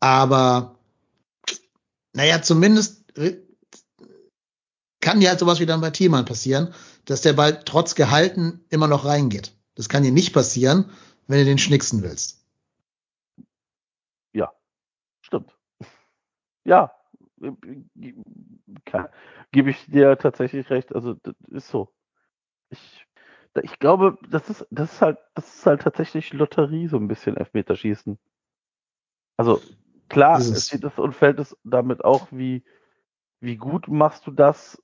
Aber 0.00 0.78
naja, 2.14 2.40
zumindest 2.40 3.04
kann 5.00 5.20
ja 5.20 5.30
halt 5.30 5.40
sowas 5.40 5.60
wie 5.60 5.66
dann 5.66 5.82
bei 5.82 5.90
Thielmann 5.90 6.24
passieren, 6.24 6.72
dass 7.04 7.20
der 7.20 7.34
Ball 7.34 7.62
trotz 7.64 7.94
gehalten 7.94 8.64
immer 8.70 8.88
noch 8.88 9.04
reingeht. 9.04 9.52
Das 9.74 9.88
kann 9.88 10.02
dir 10.02 10.12
nicht 10.12 10.32
passieren, 10.32 10.90
wenn 11.26 11.38
du 11.38 11.44
den 11.44 11.58
schnicksen 11.58 12.02
willst. 12.02 12.42
Ja, 14.32 14.52
stimmt 15.20 15.52
ja, 16.64 16.92
gebe 19.50 19.70
ich 19.70 19.86
dir 19.86 20.16
tatsächlich 20.18 20.70
recht. 20.70 20.94
Also 20.94 21.14
das 21.14 21.34
ist 21.48 21.68
so. 21.68 21.92
Ich, 22.70 23.06
ich 23.62 23.78
glaube, 23.78 24.18
das 24.28 24.48
ist, 24.48 24.66
das 24.70 24.94
ist 24.94 25.02
halt, 25.02 25.18
das 25.34 25.54
ist 25.54 25.66
halt 25.66 25.82
tatsächlich 25.82 26.32
Lotterie, 26.32 26.88
so 26.88 26.96
ein 26.96 27.08
bisschen 27.08 27.36
Elfmeterschießen. 27.36 28.18
Also 29.36 29.60
klar, 30.08 30.38
es 30.38 30.66
steht 30.66 30.84
es 30.84 30.98
und 30.98 31.14
fällt 31.14 31.38
es 31.38 31.56
damit 31.64 32.04
auch, 32.04 32.28
wie, 32.30 32.64
wie 33.40 33.56
gut 33.56 33.88
machst 33.88 34.26
du 34.26 34.30
das, 34.30 34.82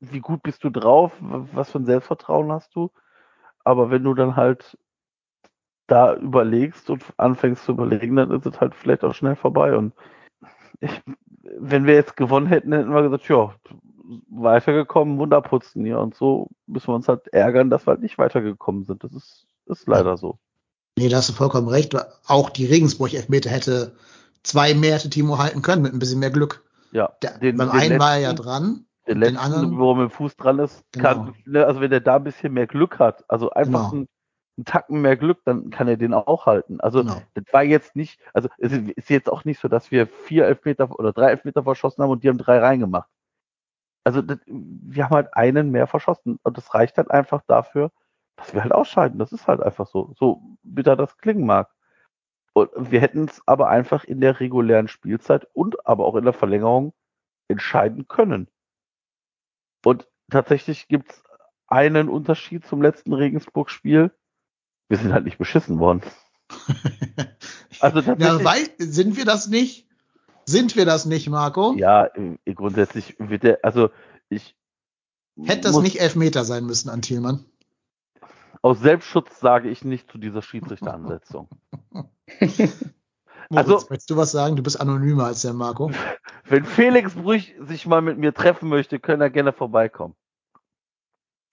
wie 0.00 0.20
gut 0.20 0.42
bist 0.42 0.62
du 0.64 0.70
drauf, 0.70 1.12
was 1.20 1.70
für 1.70 1.78
ein 1.78 1.86
Selbstvertrauen 1.86 2.52
hast 2.52 2.74
du. 2.74 2.90
Aber 3.64 3.90
wenn 3.90 4.04
du 4.04 4.14
dann 4.14 4.36
halt 4.36 4.78
da 5.88 6.14
überlegst 6.14 6.90
und 6.90 7.02
anfängst 7.16 7.64
zu 7.64 7.72
überlegen, 7.72 8.16
dann 8.16 8.30
ist 8.30 8.46
es 8.46 8.60
halt 8.60 8.74
vielleicht 8.74 9.04
auch 9.04 9.14
schnell 9.14 9.36
vorbei. 9.36 9.76
Und 9.76 9.94
ich, 10.80 11.02
wenn 11.58 11.86
wir 11.86 11.94
jetzt 11.94 12.16
gewonnen 12.16 12.46
hätten, 12.46 12.72
hätten 12.72 12.92
wir 12.92 13.02
gesagt, 13.02 13.28
ja, 13.28 13.54
weitergekommen, 14.30 15.18
Wunderputzen, 15.18 15.84
ja. 15.86 15.98
Und 15.98 16.14
so 16.14 16.48
müssen 16.66 16.88
wir 16.88 16.94
uns 16.94 17.08
halt 17.08 17.28
ärgern, 17.28 17.70
dass 17.70 17.86
wir 17.86 17.92
halt 17.92 18.02
nicht 18.02 18.18
weitergekommen 18.18 18.84
sind. 18.84 19.04
Das 19.04 19.12
ist, 19.12 19.46
ist 19.66 19.86
leider 19.86 20.16
so. 20.16 20.38
Nee, 20.98 21.08
da 21.08 21.18
hast 21.18 21.28
du 21.28 21.32
vollkommen 21.32 21.68
recht. 21.68 21.94
Auch 22.26 22.50
die 22.50 22.66
Regensburg-Elfmeter 22.66 23.50
hätte 23.50 23.94
zwei 24.42 24.74
mehr 24.74 24.94
hätte 24.94 25.10
Timo 25.10 25.38
halten 25.38 25.62
können 25.62 25.82
mit 25.82 25.92
ein 25.92 25.98
bisschen 25.98 26.18
mehr 26.18 26.30
Glück. 26.30 26.64
Ja. 26.90 27.12
Der, 27.22 27.38
den, 27.38 27.56
beim 27.56 27.68
den 27.68 27.78
einen 27.78 27.88
letzten, 27.90 28.00
war 28.00 28.12
er 28.14 28.20
ja 28.20 28.32
dran. 28.32 28.86
Den 29.06 29.18
letzten, 29.18 29.34
den 29.34 29.42
anderen, 29.42 29.78
wo 29.78 29.92
er 29.92 29.96
mit 29.96 30.10
dem 30.10 30.14
Fuß 30.14 30.36
dran 30.36 30.58
ist, 30.58 30.82
genau. 30.92 31.32
kann, 31.44 31.56
also 31.56 31.80
wenn 31.80 31.92
er 31.92 32.00
da 32.00 32.16
ein 32.16 32.24
bisschen 32.24 32.52
mehr 32.52 32.66
Glück 32.66 32.98
hat, 32.98 33.24
also 33.28 33.50
einfach 33.50 33.90
genau. 33.90 34.02
ein 34.02 34.08
einen 34.58 34.64
Tacken 34.64 35.00
mehr 35.00 35.16
Glück, 35.16 35.40
dann 35.44 35.70
kann 35.70 35.88
er 35.88 35.96
den 35.96 36.12
auch 36.12 36.46
halten. 36.46 36.80
Also 36.80 37.02
genau. 37.02 37.22
das 37.34 37.44
war 37.52 37.62
jetzt 37.62 37.96
nicht, 37.96 38.20
also 38.34 38.48
es 38.58 38.72
ist 38.72 39.08
jetzt 39.08 39.30
auch 39.30 39.44
nicht 39.44 39.60
so, 39.60 39.68
dass 39.68 39.90
wir 39.90 40.06
vier 40.06 40.46
Elfmeter 40.46 40.90
oder 40.98 41.12
drei 41.12 41.30
Elfmeter 41.30 41.62
verschossen 41.62 42.02
haben 42.02 42.10
und 42.10 42.24
die 42.24 42.28
haben 42.28 42.38
drei 42.38 42.58
reingemacht. 42.58 43.08
Also 44.04 44.20
das, 44.22 44.38
wir 44.46 45.04
haben 45.04 45.14
halt 45.14 45.34
einen 45.34 45.70
mehr 45.70 45.86
verschossen 45.86 46.38
und 46.42 46.58
das 46.58 46.74
reicht 46.74 46.98
halt 46.98 47.10
einfach 47.10 47.42
dafür, 47.46 47.92
dass 48.36 48.52
wir 48.52 48.62
halt 48.62 48.72
ausscheiden. 48.72 49.18
Das 49.18 49.32
ist 49.32 49.46
halt 49.46 49.62
einfach 49.62 49.86
so, 49.86 50.12
so 50.18 50.42
bitter 50.62 50.96
das 50.96 51.16
klingen 51.18 51.46
mag. 51.46 51.70
Und 52.52 52.90
wir 52.90 53.00
hätten 53.00 53.24
es 53.26 53.40
aber 53.46 53.68
einfach 53.68 54.04
in 54.04 54.20
der 54.20 54.40
regulären 54.40 54.88
Spielzeit 54.88 55.46
und 55.52 55.86
aber 55.86 56.04
auch 56.04 56.16
in 56.16 56.24
der 56.24 56.32
Verlängerung 56.32 56.92
entscheiden 57.48 58.08
können. 58.08 58.48
Und 59.84 60.08
tatsächlich 60.30 60.88
gibt 60.88 61.12
es 61.12 61.22
einen 61.68 62.08
Unterschied 62.08 62.66
zum 62.66 62.82
letzten 62.82 63.12
Regensburg-Spiel. 63.12 64.10
Wir 64.88 64.98
sind 64.98 65.12
halt 65.12 65.24
nicht 65.24 65.38
beschissen 65.38 65.78
worden. 65.78 66.02
also. 67.80 68.00
Ja, 68.00 68.42
weil, 68.44 68.68
sind 68.78 69.16
wir 69.16 69.24
das 69.24 69.48
nicht? 69.48 69.86
Sind 70.46 70.76
wir 70.76 70.86
das 70.86 71.04
nicht, 71.04 71.28
Marco? 71.28 71.74
Ja, 71.76 72.06
äh, 72.06 72.54
grundsätzlich 72.54 73.16
wird 73.18 73.42
der, 73.42 73.58
also 73.62 73.90
ich. 74.30 74.56
Hätte 75.40 75.68
das 75.68 75.78
nicht 75.78 76.00
Elfmeter 76.00 76.44
sein 76.44 76.64
müssen 76.64 76.88
an 76.88 77.02
Thielmann? 77.02 77.44
Aus 78.62 78.80
Selbstschutz 78.80 79.38
sage 79.38 79.68
ich 79.68 79.84
nicht 79.84 80.10
zu 80.10 80.18
dieser 80.18 80.42
Schiedsrichteransetzung. 80.42 81.48
Moritz, 83.50 83.70
also, 83.70 83.90
willst 83.90 84.10
du 84.10 84.16
was 84.16 84.32
sagen? 84.32 84.56
Du 84.56 84.62
bist 84.62 84.80
anonymer 84.80 85.26
als 85.26 85.42
der 85.42 85.54
Marco. 85.54 85.90
Wenn 86.44 86.64
Felix 86.64 87.14
Brüch 87.14 87.54
sich 87.60 87.86
mal 87.86 88.02
mit 88.02 88.18
mir 88.18 88.34
treffen 88.34 88.68
möchte, 88.68 88.98
können 88.98 89.22
er 89.22 89.30
gerne 89.30 89.52
vorbeikommen. 89.52 90.14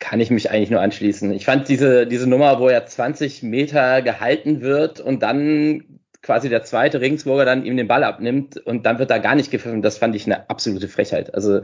Kann 0.05 0.19
ich 0.19 0.29
mich 0.29 0.51
eigentlich 0.51 0.69
nur 0.69 0.81
anschließen. 0.81 1.31
Ich 1.31 1.45
fand 1.45 1.67
diese, 1.67 2.05
diese 2.05 2.27
Nummer, 2.27 2.59
wo 2.59 2.67
er 2.67 2.85
20 2.85 3.41
Meter 3.41 4.03
gehalten 4.03 4.61
wird 4.61 4.99
und 4.99 5.23
dann 5.23 5.99
quasi 6.21 6.47
der 6.47 6.61
zweite 6.61 7.01
Regensburger 7.01 7.43
dann 7.43 7.65
ihm 7.65 7.75
den 7.75 7.87
Ball 7.87 8.03
abnimmt 8.03 8.55
und 8.57 8.85
dann 8.85 8.99
wird 8.99 9.09
da 9.09 9.17
gar 9.17 9.33
nicht 9.33 9.49
gepfiffen, 9.49 9.81
das 9.81 9.97
fand 9.97 10.15
ich 10.15 10.27
eine 10.27 10.47
absolute 10.47 10.89
Frechheit. 10.89 11.33
Also, 11.33 11.61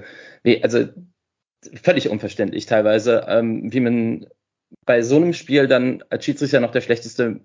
also 0.64 0.86
völlig 1.84 2.10
unverständlich 2.10 2.66
teilweise, 2.66 3.26
ähm, 3.28 3.72
wie 3.72 3.80
man 3.80 4.26
bei 4.88 5.04
so 5.04 5.18
einem 5.18 5.34
Spiel 5.34 5.68
dann 5.68 6.04
als 6.10 6.26
Schiedsrichter 6.26 6.62
noch 6.62 6.72
der 6.72 6.82
schlechteste 6.82 7.42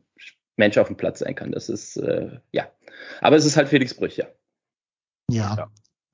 Mensch 0.56 0.78
auf 0.78 0.86
dem 0.86 0.96
Platz 0.96 1.18
sein 1.18 1.34
kann. 1.34 1.52
Das 1.52 1.68
ist, 1.68 1.98
äh, 1.98 2.38
ja. 2.52 2.70
Aber 3.20 3.36
es 3.36 3.44
ist 3.44 3.58
halt 3.58 3.68
Felix 3.68 3.92
Brüch, 3.92 4.16
ja. 4.16 4.28
Ja. 5.30 5.56
ja. 5.58 5.70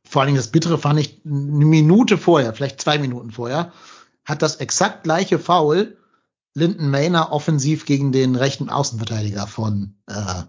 Vor 0.09 0.23
allen 0.23 0.31
Dingen 0.31 0.39
das 0.39 0.51
Bittere 0.51 0.77
fand 0.77 0.99
ich 0.99 1.21
eine 1.25 1.67
Minute 1.67 2.19
vorher, 2.19 2.53
vielleicht 2.53 2.81
zwei 2.81 2.99
Minuten 2.99 3.31
vorher, 3.31 3.73
hat 4.25 4.43
das 4.43 4.57
exakt 4.57 5.05
gleiche 5.05 5.39
Foul 5.39 5.97
Linden 6.55 6.91
Mayner 6.91 7.33
offensiv 7.33 7.87
gegen 7.87 8.13
den 8.13 8.37
rechten 8.37 8.69
Außenverteidiger 8.69 9.47
von, 9.47 9.95
äh, 10.07 10.43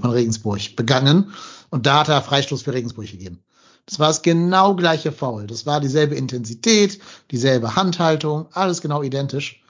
von 0.00 0.10
Regensburg 0.10 0.74
begangen. 0.76 1.32
Und 1.70 1.86
da 1.86 2.00
hat 2.00 2.08
er 2.08 2.22
Freistoß 2.22 2.62
für 2.62 2.72
Regensburg 2.72 3.10
gegeben. 3.10 3.44
Das 3.86 3.98
war 3.98 4.08
das 4.08 4.22
genau 4.22 4.74
gleiche 4.74 5.12
Foul. 5.12 5.46
Das 5.46 5.66
war 5.66 5.80
dieselbe 5.80 6.14
Intensität, 6.14 7.00
dieselbe 7.30 7.76
Handhaltung, 7.76 8.48
alles 8.52 8.80
genau 8.80 9.02
identisch. 9.02 9.62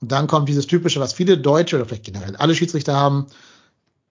Und 0.00 0.12
dann 0.12 0.26
kommt 0.26 0.48
dieses 0.48 0.66
typische, 0.66 1.00
was 1.00 1.14
viele 1.14 1.38
Deutsche 1.38 1.76
oder 1.76 1.86
vielleicht 1.86 2.04
generell 2.04 2.36
alle 2.36 2.54
Schiedsrichter 2.54 2.94
haben. 2.94 3.26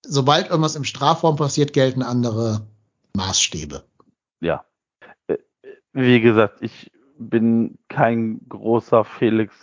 Sobald 0.02 0.50
irgendwas 0.50 0.76
im 0.76 0.84
Strafraum 0.84 1.36
passiert, 1.36 1.74
gelten 1.74 2.02
andere 2.02 2.66
Maßstäbe. 3.14 3.84
Ja. 4.42 4.66
Äh, 5.28 5.38
wie 5.94 6.20
gesagt, 6.22 6.62
ich 6.62 6.92
bin 7.18 7.78
kein 7.90 8.42
großer 8.50 9.06
Felix 9.06 9.56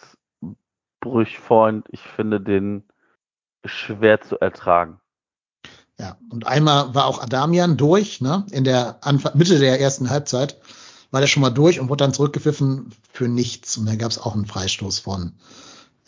Brüch-Freund. 1.01 1.87
Ich 1.91 2.01
finde 2.01 2.41
den 2.41 2.85
schwer 3.65 4.21
zu 4.21 4.39
ertragen. 4.39 4.99
Ja, 5.99 6.17
und 6.31 6.47
einmal 6.47 6.95
war 6.95 7.07
auch 7.07 7.23
Adamian 7.23 7.77
durch, 7.77 8.21
ne? 8.21 8.47
In 8.51 8.65
der 8.65 8.99
Anfang, 9.03 9.37
Mitte 9.37 9.59
der 9.59 9.81
ersten 9.81 10.11
Halbzeit 10.11 10.57
war 11.11 11.21
der 11.21 11.29
schon 11.29 11.43
mal 11.43 11.51
durch 11.51 11.79
und 11.79 11.89
wurde 11.89 12.05
dann 12.05 12.15
zurückgepfiffen 12.15 12.93
für 13.13 13.29
nichts. 13.29 13.77
Und 13.77 13.87
dann 13.87 13.99
gab 13.99 14.11
es 14.11 14.19
auch 14.19 14.35
einen 14.35 14.47
Freistoß 14.47 14.99
von 14.99 15.35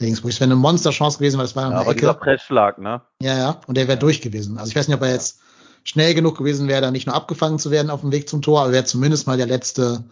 Regensburg. 0.01 0.31
Das 0.31 0.41
wäre 0.41 0.49
eine 0.49 0.57
Monsterchance 0.57 1.19
gewesen, 1.19 1.37
weil 1.39 1.45
das 1.45 1.55
war 1.55 1.71
ja, 1.71 1.77
aber 1.77 1.91
Ecke. 1.91 2.01
dieser 2.01 2.15
Pressschlag, 2.15 2.79
ne? 2.79 3.03
Ja, 3.21 3.37
ja. 3.37 3.61
Und 3.67 3.77
der 3.77 3.87
wäre 3.87 3.99
durch 3.99 4.23
gewesen. 4.23 4.59
Also 4.59 4.71
ich 4.71 4.77
weiß 4.77 4.89
nicht, 4.89 4.97
ob 4.97 5.03
er 5.03 5.13
jetzt 5.13 5.41
schnell 5.85 6.15
genug 6.15 6.39
gewesen 6.39 6.67
wäre, 6.67 6.81
da 6.81 6.91
nicht 6.91 7.07
nur 7.07 7.15
abgefangen 7.15 7.59
zu 7.59 7.71
werden 7.71 7.91
auf 7.91 8.01
dem 8.01 8.11
Weg 8.11 8.29
zum 8.29 8.43
Tor, 8.43 8.63
aber 8.63 8.73
wäre 8.73 8.85
zumindest 8.85 9.27
mal 9.27 9.37
der 9.37 9.47
letzte, 9.47 10.03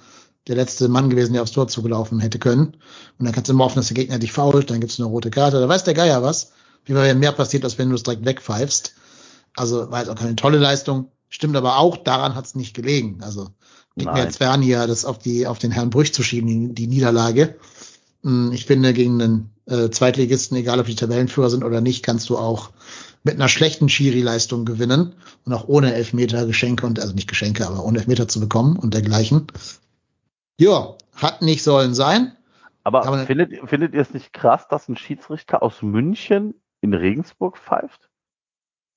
der 0.49 0.57
letzte 0.57 0.89
Mann 0.89 1.11
gewesen, 1.11 1.33
der 1.33 1.43
aufs 1.43 1.53
Tor 1.53 1.69
zugelaufen 1.69 2.21
hätte 2.21 2.39
können. 2.39 2.77
Und 3.19 3.25
dann 3.25 3.33
kannst 3.33 3.49
du 3.49 3.53
immer 3.53 3.65
hoffen, 3.65 3.77
dass 3.77 3.89
der 3.89 3.95
Gegner 3.95 4.19
dich 4.19 4.33
fault, 4.33 4.71
dann 4.71 4.81
gibt's 4.81 4.99
eine 4.99 5.09
rote 5.09 5.31
Karte. 5.31 5.61
Da 5.61 5.69
weiß 5.69 5.85
der 5.85 5.95
Geier 5.95 6.23
was. 6.23 6.53
Wie 6.85 6.95
wäre 6.95 7.15
mehr 7.15 7.33
passiert, 7.33 7.65
als 7.65 7.79
wenn 7.79 7.91
du 7.91 7.95
es 7.95 8.03
direkt 8.03 8.25
wegpfeifst. 8.25 8.95
Also 9.55 9.91
war 9.91 10.01
jetzt 10.01 10.09
auch 10.09 10.17
keine 10.17 10.37
tolle 10.37 10.59
Leistung. 10.59 11.13
Stimmt 11.29 11.57
aber 11.57 11.79
auch, 11.79 11.97
daran 11.97 12.35
hat's 12.35 12.55
nicht 12.55 12.75
gelegen. 12.75 13.21
Also 13.23 13.51
liegt 13.95 14.13
mir 14.13 14.25
jetzt 14.25 14.39
fern 14.39 14.63
hier, 14.63 14.87
das 14.87 15.05
auf 15.05 15.19
die, 15.19 15.47
auf 15.47 15.59
den 15.59 15.71
Herrn 15.71 15.91
Brüch 15.91 16.13
zu 16.13 16.23
schieben, 16.23 16.49
die, 16.49 16.75
die 16.75 16.87
Niederlage. 16.89 17.57
Hm, 18.23 18.53
ich 18.53 18.67
finde, 18.67 18.93
gegen 18.93 19.21
einen 19.23 19.51
äh, 19.67 19.91
Zweitligisten, 19.91 20.57
egal 20.57 20.81
ob 20.81 20.87
die 20.87 20.97
Tabellenführer 20.97 21.51
sind 21.51 21.65
oder 21.65 21.81
nicht, 21.81 22.03
kannst 22.03 22.29
du 22.29 22.39
auch 22.39 22.71
mit 23.25 23.35
einer 23.35 23.49
schlechten 23.49 23.89
Schiri-Leistung 23.89 24.65
gewinnen 24.65 25.15
und 25.45 25.53
auch 25.53 25.69
ohne 25.69 25.95
Elfmeter 25.95 26.47
Geschenke 26.47 26.87
und, 26.87 26.99
also 26.99 27.15
nicht 27.15 27.29
Geschenke, 27.29 27.67
aber 27.67 27.85
ohne 27.85 27.99
Elfmeter 27.99 28.27
zu 28.27 28.41
bekommen 28.41 28.77
und 28.77 28.95
dergleichen. 28.95 29.47
Ja, 30.59 30.97
hat 31.15 31.43
nicht 31.43 31.63
sollen 31.63 31.95
sein. 31.95 32.37
Aber, 32.85 33.27
findet, 33.27 33.69
findet 33.69 33.95
ihr 33.95 34.01
es 34.01 34.13
nicht 34.13 34.33
krass, 34.33 34.67
dass 34.69 34.89
ein 34.89 34.97
Schiedsrichter 34.97 35.63
aus 35.63 35.83
München 35.83 36.61
in 36.81 36.95
Regensburg 36.95 37.57
pfeift? 37.57 38.11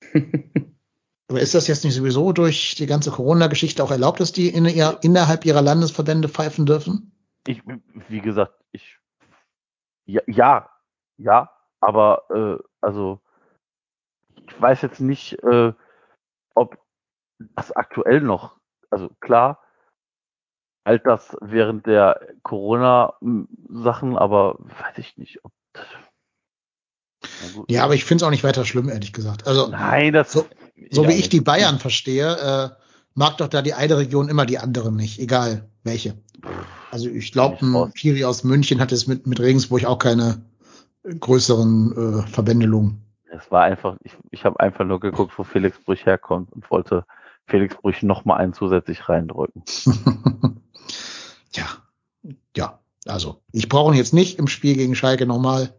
aber 1.28 1.40
ist 1.40 1.54
das 1.54 1.68
jetzt 1.68 1.84
nicht 1.84 1.94
sowieso 1.94 2.32
durch 2.32 2.74
die 2.74 2.86
ganze 2.86 3.10
Corona-Geschichte 3.10 3.82
auch 3.82 3.90
erlaubt, 3.90 4.20
dass 4.20 4.32
die 4.32 4.48
in 4.48 4.64
ihr, 4.64 4.98
innerhalb 5.02 5.44
ihrer 5.44 5.62
Landesverbände 5.62 6.28
pfeifen 6.28 6.66
dürfen? 6.66 7.12
Ich, 7.46 7.62
wie 8.08 8.20
gesagt, 8.20 8.54
ich 8.72 8.98
ja, 10.06 10.22
ja, 10.26 10.70
ja 11.16 11.50
aber 11.80 12.24
äh, 12.30 12.62
also 12.80 13.20
ich 14.48 14.60
weiß 14.60 14.82
jetzt 14.82 15.00
nicht, 15.00 15.42
äh, 15.42 15.72
ob 16.54 16.78
das 17.38 17.72
aktuell 17.72 18.20
noch, 18.20 18.58
also 18.90 19.10
klar, 19.20 19.62
halt 20.86 21.04
das 21.04 21.36
während 21.40 21.86
der 21.86 22.20
Corona-Sachen, 22.42 24.16
aber 24.16 24.56
weiß 24.58 24.98
ich 24.98 25.18
nicht, 25.18 25.44
ob 25.44 25.52
ja, 27.68 27.84
aber 27.84 27.94
ich 27.94 28.04
finde 28.04 28.22
es 28.22 28.26
auch 28.26 28.30
nicht 28.30 28.44
weiter 28.44 28.64
schlimm, 28.64 28.88
ehrlich 28.88 29.12
gesagt. 29.12 29.46
Also, 29.46 29.68
Nein, 29.68 30.12
das 30.12 30.32
so, 30.32 30.46
so 30.90 31.08
wie 31.08 31.14
ich 31.14 31.28
die 31.28 31.40
Bayern 31.40 31.78
verstehe, 31.78 32.36
äh, 32.36 32.68
mag 33.14 33.36
doch 33.38 33.48
da 33.48 33.62
die 33.62 33.74
eine 33.74 33.98
Region 33.98 34.28
immer 34.28 34.46
die 34.46 34.58
andere 34.58 34.92
nicht, 34.92 35.18
egal 35.18 35.68
welche. 35.82 36.16
Also 36.90 37.08
ich 37.08 37.32
glaube, 37.32 37.58
ein 37.64 37.92
Kiri 37.94 38.24
aus 38.24 38.44
München 38.44 38.80
hat 38.80 38.92
es 38.92 39.06
mit, 39.06 39.26
mit 39.26 39.40
Regensburg 39.40 39.84
auch 39.84 39.98
keine 39.98 40.42
größeren 41.02 42.22
äh, 42.24 42.26
Verbändelungen. 42.28 43.02
Es 43.30 43.50
war 43.50 43.64
einfach, 43.64 43.96
ich, 44.02 44.12
ich 44.30 44.44
habe 44.44 44.60
einfach 44.60 44.84
nur 44.84 45.00
geguckt, 45.00 45.32
wo 45.36 45.44
Felix 45.44 45.78
Brüch 45.78 46.06
herkommt 46.06 46.52
und 46.52 46.70
wollte 46.70 47.04
Felix 47.46 47.76
Brüch 47.76 48.02
noch 48.02 48.24
mal 48.24 48.36
einen 48.36 48.52
zusätzlich 48.52 49.08
reindrücken. 49.08 49.62
ja, 51.54 51.66
ja, 52.56 52.78
also 53.06 53.40
ich 53.52 53.68
brauche 53.68 53.92
ihn 53.92 53.98
jetzt 53.98 54.14
nicht 54.14 54.38
im 54.38 54.48
Spiel 54.48 54.74
gegen 54.74 54.94
Schalke 54.94 55.26
nochmal 55.26 55.74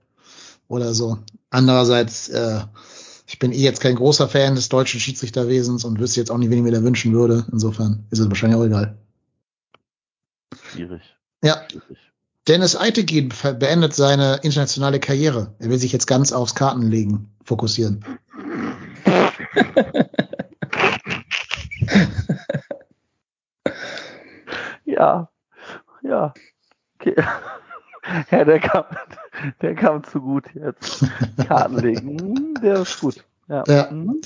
oder 0.68 0.93
so. 0.93 1.20
Andererseits, 1.49 2.30
äh, 2.30 2.62
ich 3.26 3.39
bin 3.39 3.51
eh 3.51 3.58
jetzt 3.58 3.82
kein 3.82 3.95
großer 3.95 4.28
Fan 4.28 4.55
des 4.55 4.70
deutschen 4.70 4.99
Schiedsrichterwesens 4.99 5.84
und 5.84 5.99
wüsste 5.99 6.20
jetzt 6.20 6.32
auch 6.32 6.38
nicht, 6.38 6.49
wen 6.49 6.60
ich 6.60 6.64
mir 6.64 6.72
da 6.72 6.84
wünschen 6.84 7.14
würde. 7.14 7.45
Insofern 7.51 8.05
ist 8.10 8.20
es 8.20 8.28
wahrscheinlich 8.28 8.60
auch 8.60 8.66
egal. 8.66 8.97
Schwierig. 10.72 11.01
Ja. 11.43 11.62
Schwierig. 11.70 11.97
Dennis 12.47 12.78
Eitegin 12.78 13.34
beendet 13.60 13.93
seine 13.93 14.39
internationale 14.41 15.01
Karriere. 15.01 15.53
Er 15.60 15.70
will 15.70 15.80
sich 15.80 15.91
jetzt 15.91 16.08
ganz 16.08 16.32
aufs 16.32 16.55
Kartenlegen 16.55 17.30
fokussieren. 17.43 18.05
ja, 24.98 25.30
ja. 26.02 26.34
Okay. 27.00 27.16
Ja, 28.32 28.45
der 28.45 28.62
kam, 28.62 28.86
der 29.62 29.76
kam 29.76 30.02
zu 30.02 30.22
gut 30.22 30.45
jetzt. 30.56 31.06
Kartenlegen, 31.45 32.18
hm, 32.18 32.54
der 32.62 32.80
ist 32.80 33.02
gut. 33.02 33.26
Ja. 33.50 33.66
ja. 33.68 33.91
Mhm. 33.91 34.22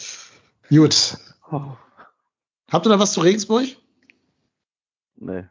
Gut. 0.70 1.18
Oh. 1.52 1.76
Habt 2.72 2.86
ihr 2.86 2.90
noch 2.90 3.00
was 3.00 3.14
zu 3.14 3.22
Regensburg? 3.22 3.66
Nee. 5.16 5.46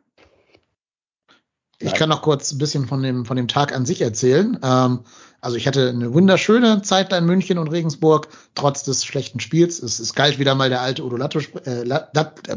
Ich 1.83 1.95
kann 1.95 2.11
noch 2.11 2.20
kurz 2.20 2.53
ein 2.53 2.59
bisschen 2.59 2.87
von 2.87 3.03
dem, 3.03 3.24
von 3.24 3.39
dem 3.39 3.49
Tag 3.49 3.74
an 3.74 3.87
sich 3.87 4.03
erzählen. 4.03 4.59
Ähm, 4.62 5.01
also 5.41 5.57
ich 5.57 5.66
hatte 5.66 5.89
eine 5.89 6.12
wunderschöne 6.12 6.83
Zeit 6.83 7.11
da 7.11 7.18
in 7.18 7.24
München 7.24 7.57
und 7.57 7.68
Regensburg, 7.68 8.28
trotz 8.55 8.85
des 8.85 9.05
schlechten 9.05 9.41
Spiels. 9.41 9.83
Es, 9.83 9.99
es 9.99 10.14
galt 10.14 10.39
wieder 10.39 10.55
mal 10.55 10.68
der 10.68 10.83
alte 10.83 11.03
Udo 11.03 11.16
Lattek, 11.16 11.66
äh, 11.66 11.83
Lat, 11.83 12.14
äh, 12.49 12.57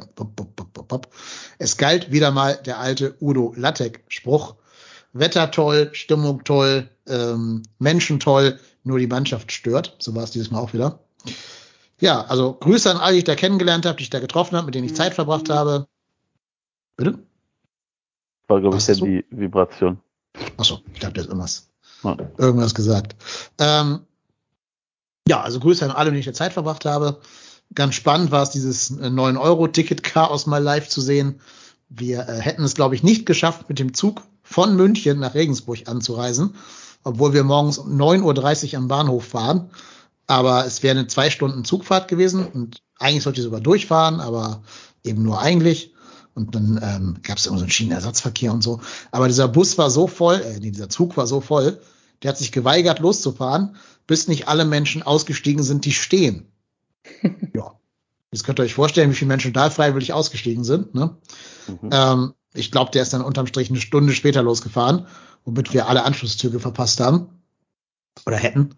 es 1.58 1.78
galt 1.78 2.12
wieder 2.12 2.32
mal 2.32 2.60
der 2.66 2.80
alte 2.80 3.16
Udo 3.22 3.54
Lattek 3.56 4.04
Spruch. 4.10 4.56
Wetter 5.14 5.52
toll, 5.52 5.90
Stimmung 5.94 6.44
toll, 6.44 6.90
ähm, 7.08 7.64
Menschen 7.80 8.20
toll, 8.20 8.60
nur 8.84 9.00
die 9.00 9.08
Mannschaft 9.08 9.52
stört. 9.54 9.96
So 10.00 10.14
war 10.16 10.24
es 10.24 10.32
dieses 10.32 10.52
Mal 10.52 10.60
auch 10.60 10.74
wieder. 10.74 11.00
Ja, 12.00 12.26
also 12.26 12.54
Grüße 12.60 12.92
an 12.92 12.98
alle, 12.98 13.14
die 13.14 13.20
ich 13.20 13.24
da 13.24 13.36
kennengelernt 13.36 13.86
habe, 13.86 13.96
die 13.98 14.04
ich 14.04 14.10
da 14.10 14.20
getroffen 14.20 14.58
habe, 14.58 14.66
mit 14.66 14.76
denen 14.76 14.88
ich 14.88 14.96
Zeit 14.96 15.14
verbracht 15.14 15.50
habe. 15.50 15.88
Bitte? 16.98 17.20
War, 18.48 18.62
glaube 18.62 18.78
ich, 18.78 18.88
ja 18.88 18.94
die 18.96 19.26
Vibration. 19.30 20.00
Achso, 20.58 20.80
ich 20.94 21.00
dachte 21.00 21.22
jetzt 21.22 21.28
irgendwas, 21.28 21.70
ja. 22.04 22.18
irgendwas 22.38 22.74
gesagt. 22.74 23.16
Ähm, 23.60 24.02
ja, 25.28 25.42
also 25.42 25.60
Grüße 25.60 25.86
an 25.86 25.92
alle, 25.92 26.12
die 26.12 26.20
ich 26.20 26.26
der 26.26 26.34
Zeit 26.34 26.54
verbracht 26.54 26.86
habe. 26.86 27.20
Ganz 27.74 27.96
spannend 27.96 28.32
war 28.32 28.44
es, 28.44 28.50
dieses 28.50 29.00
9-Euro-Ticket-Chaos 29.00 30.46
mal 30.48 30.62
live 30.62 30.90
zu 30.90 31.02
sehen. 31.02 31.40
Wir 31.90 32.28
äh, 32.28 32.40
hätten 32.40 32.64
es, 32.64 32.76
glaube 32.76 32.96
ich, 32.96 33.04
nicht 33.04 33.26
geschafft, 33.26 33.70
mit 33.70 33.80
dem 33.80 33.94
Zug 33.94 34.22
von 34.44 34.76
München 34.76 35.20
nach 35.20 35.34
Regensburg 35.34 35.88
anzureisen, 35.88 36.56
obwohl 37.04 37.34
wir 37.34 37.44
morgens 37.44 37.78
um 37.78 38.00
9.30 38.00 38.74
Uhr 38.74 38.78
am 38.80 38.88
Bahnhof 38.88 39.26
fahren. 39.26 39.70
Aber 40.28 40.66
es 40.66 40.84
wäre 40.84 40.98
eine 40.98 41.08
zwei 41.08 41.30
Stunden 41.30 41.66
Zugfahrt 41.66 42.08
gewesen 42.08 42.46
und 42.46 42.82
eigentlich 43.00 43.24
sollte 43.24 43.40
ich 43.40 43.46
sogar 43.46 43.62
durchfahren, 43.62 44.20
aber 44.20 44.62
eben 45.04 45.24
nur 45.24 45.40
eigentlich. 45.40 45.93
Und 46.36 46.56
dann 46.56 46.80
ähm, 46.82 47.18
gab 47.22 47.38
es 47.38 47.46
immer 47.46 47.58
so 47.58 47.64
einen 47.64 47.72
Schienenersatzverkehr 47.72 48.52
und 48.52 48.64
so. 48.64 48.82
Aber 49.12 49.28
dieser 49.28 49.48
Bus 49.48 49.78
war 49.78 49.90
so 49.90 50.08
voll, 50.08 50.42
äh, 50.42 50.60
nee, 50.60 50.72
dieser 50.72 50.90
Zug 50.90 51.16
war 51.16 51.28
so 51.28 51.42
voll, 51.42 51.80
der 52.22 52.30
hat 52.30 52.38
sich 52.38 52.52
geweigert 52.52 53.00
loszufahren, 53.00 53.76
bis 54.08 54.28
nicht 54.28 54.48
alle 54.48 54.66
Menschen 54.66 55.04
ausgestiegen 55.04 55.64
sind, 55.64 55.86
die 55.86 55.92
stehen. 55.92 56.48
ja. 57.54 57.74
Jetzt 58.32 58.44
könnt 58.46 58.60
ihr 58.60 58.64
euch 58.64 58.74
vorstellen, 58.74 59.12
wie 59.12 59.16
viele 59.16 59.28
Menschen 59.28 59.54
da 59.54 59.70
freiwillig 59.70 60.12
ausgestiegen 60.12 60.64
sind. 60.64 60.96
Ne? 60.96 61.16
Mhm. 61.68 61.90
Ähm, 61.92 62.34
ich 62.56 62.72
glaube, 62.72 62.90
der 62.92 63.04
ist 63.04 63.14
dann 63.14 63.22
unterm 63.22 63.46
Strich 63.46 63.70
eine 63.70 63.80
Stunde 63.80 64.14
später 64.14 64.42
losgefahren, 64.42 65.06
womit 65.46 65.74
wir 65.74 65.88
alle 65.88 66.04
Anschlusszüge 66.04 66.60
verpasst 66.60 67.00
haben. 67.00 67.28
Oder 68.26 68.38
hätten. 68.38 68.76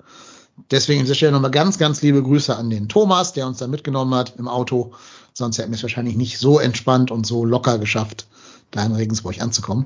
Deswegen 0.71 0.99
an 0.99 1.05
dieser 1.05 1.15
Stelle 1.15 1.33
nochmal 1.33 1.51
ganz, 1.51 1.77
ganz 1.77 2.01
liebe 2.01 2.23
Grüße 2.23 2.55
an 2.55 2.69
den 2.69 2.87
Thomas, 2.87 3.33
der 3.33 3.47
uns 3.47 3.57
da 3.57 3.67
mitgenommen 3.67 4.13
hat 4.13 4.35
im 4.37 4.47
Auto. 4.47 4.93
Sonst 5.37 5.57
hätten 5.57 5.71
wir 5.71 5.75
es 5.75 5.83
wahrscheinlich 5.83 6.15
nicht 6.15 6.39
so 6.39 6.59
entspannt 6.59 7.11
und 7.11 7.27
so 7.27 7.43
locker 7.43 7.77
geschafft, 7.77 8.25
da 8.71 8.85
in 8.85 8.93
Regensburg 8.93 9.41
anzukommen. 9.41 9.85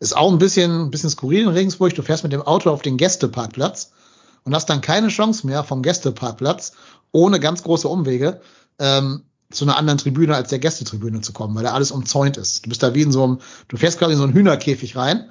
Ist 0.00 0.16
auch 0.16 0.32
ein 0.32 0.38
bisschen, 0.38 0.86
ein 0.86 0.90
bisschen 0.90 1.10
skurril 1.10 1.42
in 1.42 1.48
Regensburg. 1.48 1.94
Du 1.94 2.02
fährst 2.02 2.22
mit 2.22 2.32
dem 2.32 2.40
Auto 2.40 2.70
auf 2.70 2.80
den 2.80 2.96
Gästeparkplatz 2.96 3.92
und 4.44 4.54
hast 4.54 4.70
dann 4.70 4.80
keine 4.80 5.08
Chance 5.08 5.46
mehr 5.46 5.64
vom 5.64 5.82
Gästeparkplatz 5.82 6.72
ohne 7.12 7.40
ganz 7.40 7.62
große 7.62 7.86
Umwege 7.86 8.40
ähm, 8.78 9.24
zu 9.50 9.66
einer 9.66 9.76
anderen 9.76 9.98
Tribüne 9.98 10.34
als 10.34 10.48
der 10.48 10.60
Gästetribüne 10.60 11.20
zu 11.20 11.34
kommen, 11.34 11.54
weil 11.54 11.64
da 11.64 11.72
alles 11.72 11.90
umzäunt 11.90 12.38
ist. 12.38 12.64
Du 12.64 12.70
bist 12.70 12.82
da 12.82 12.94
wie 12.94 13.02
in 13.02 13.12
so 13.12 13.22
einem, 13.22 13.38
du 13.68 13.76
fährst 13.76 13.98
quasi 13.98 14.12
in 14.12 14.18
so 14.18 14.24
einen 14.24 14.32
Hühnerkäfig 14.32 14.96
rein, 14.96 15.28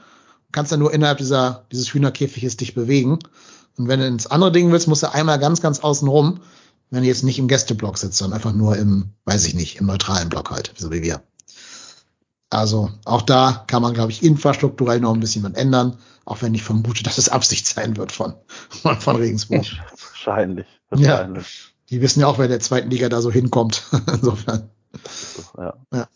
kannst 0.52 0.72
dann 0.72 0.80
nur 0.80 0.94
innerhalb 0.94 1.18
dieser, 1.18 1.66
dieses 1.72 1.92
Hühnerkäfiges 1.92 2.56
dich 2.56 2.76
bewegen. 2.76 3.18
Und 3.78 3.88
wenn 3.88 4.00
du 4.00 4.06
ins 4.06 4.28
andere 4.28 4.52
Ding 4.52 4.72
willst, 4.72 4.88
musst 4.88 5.02
du 5.02 5.12
einmal 5.12 5.40
ganz, 5.40 5.62
ganz 5.62 5.80
außen 5.80 6.08
rum, 6.08 6.42
wenn 6.90 7.04
du 7.04 7.08
jetzt 7.08 7.24
nicht 7.24 7.40
im 7.40 7.48
Gästeblock 7.48 7.98
sitzt, 7.98 8.18
sondern 8.18 8.38
einfach 8.38 8.54
nur 8.54 8.76
im, 8.78 9.12
weiß 9.26 9.46
ich 9.46 9.54
nicht, 9.54 9.78
im 9.78 9.86
neutralen 9.86 10.30
Block 10.30 10.52
halt, 10.52 10.74
so 10.78 10.92
wie 10.92 11.04
wir. 11.04 11.22
Also 12.50 12.90
auch 13.06 13.22
da 13.22 13.64
kann 13.68 13.84
man, 13.84 13.94
glaube 13.94 14.12
ich, 14.12 14.24
infrastrukturell 14.24 15.00
noch 15.00 15.14
ein 15.14 15.20
bisschen 15.20 15.44
was 15.44 15.54
ändern, 15.54 16.00
auch 16.26 16.42
wenn 16.42 16.56
ich 16.56 16.64
vermute, 16.64 17.04
dass 17.04 17.20
es 17.20 17.30
Absicht 17.30 17.68
sein 17.68 17.96
wird 17.98 18.12
von, 18.12 18.34
von, 19.00 19.16
Regensburg. 19.16 19.66
Wahrscheinlich. 20.14 20.68
wahrscheinlich. 20.90 21.64
Ja. 21.64 21.72
Die 21.90 22.02
wissen 22.02 22.22
ja 22.22 22.28
auch, 22.28 22.40
wer 22.40 22.48
der 22.48 22.60
zweiten 22.60 22.90
Liga 22.90 23.10
da 23.10 23.22
so 23.22 23.32
hinkommt. 23.32 23.84
Insofern. 24.08 24.70
Ja. 25.58 25.78
ja. 25.94 26.08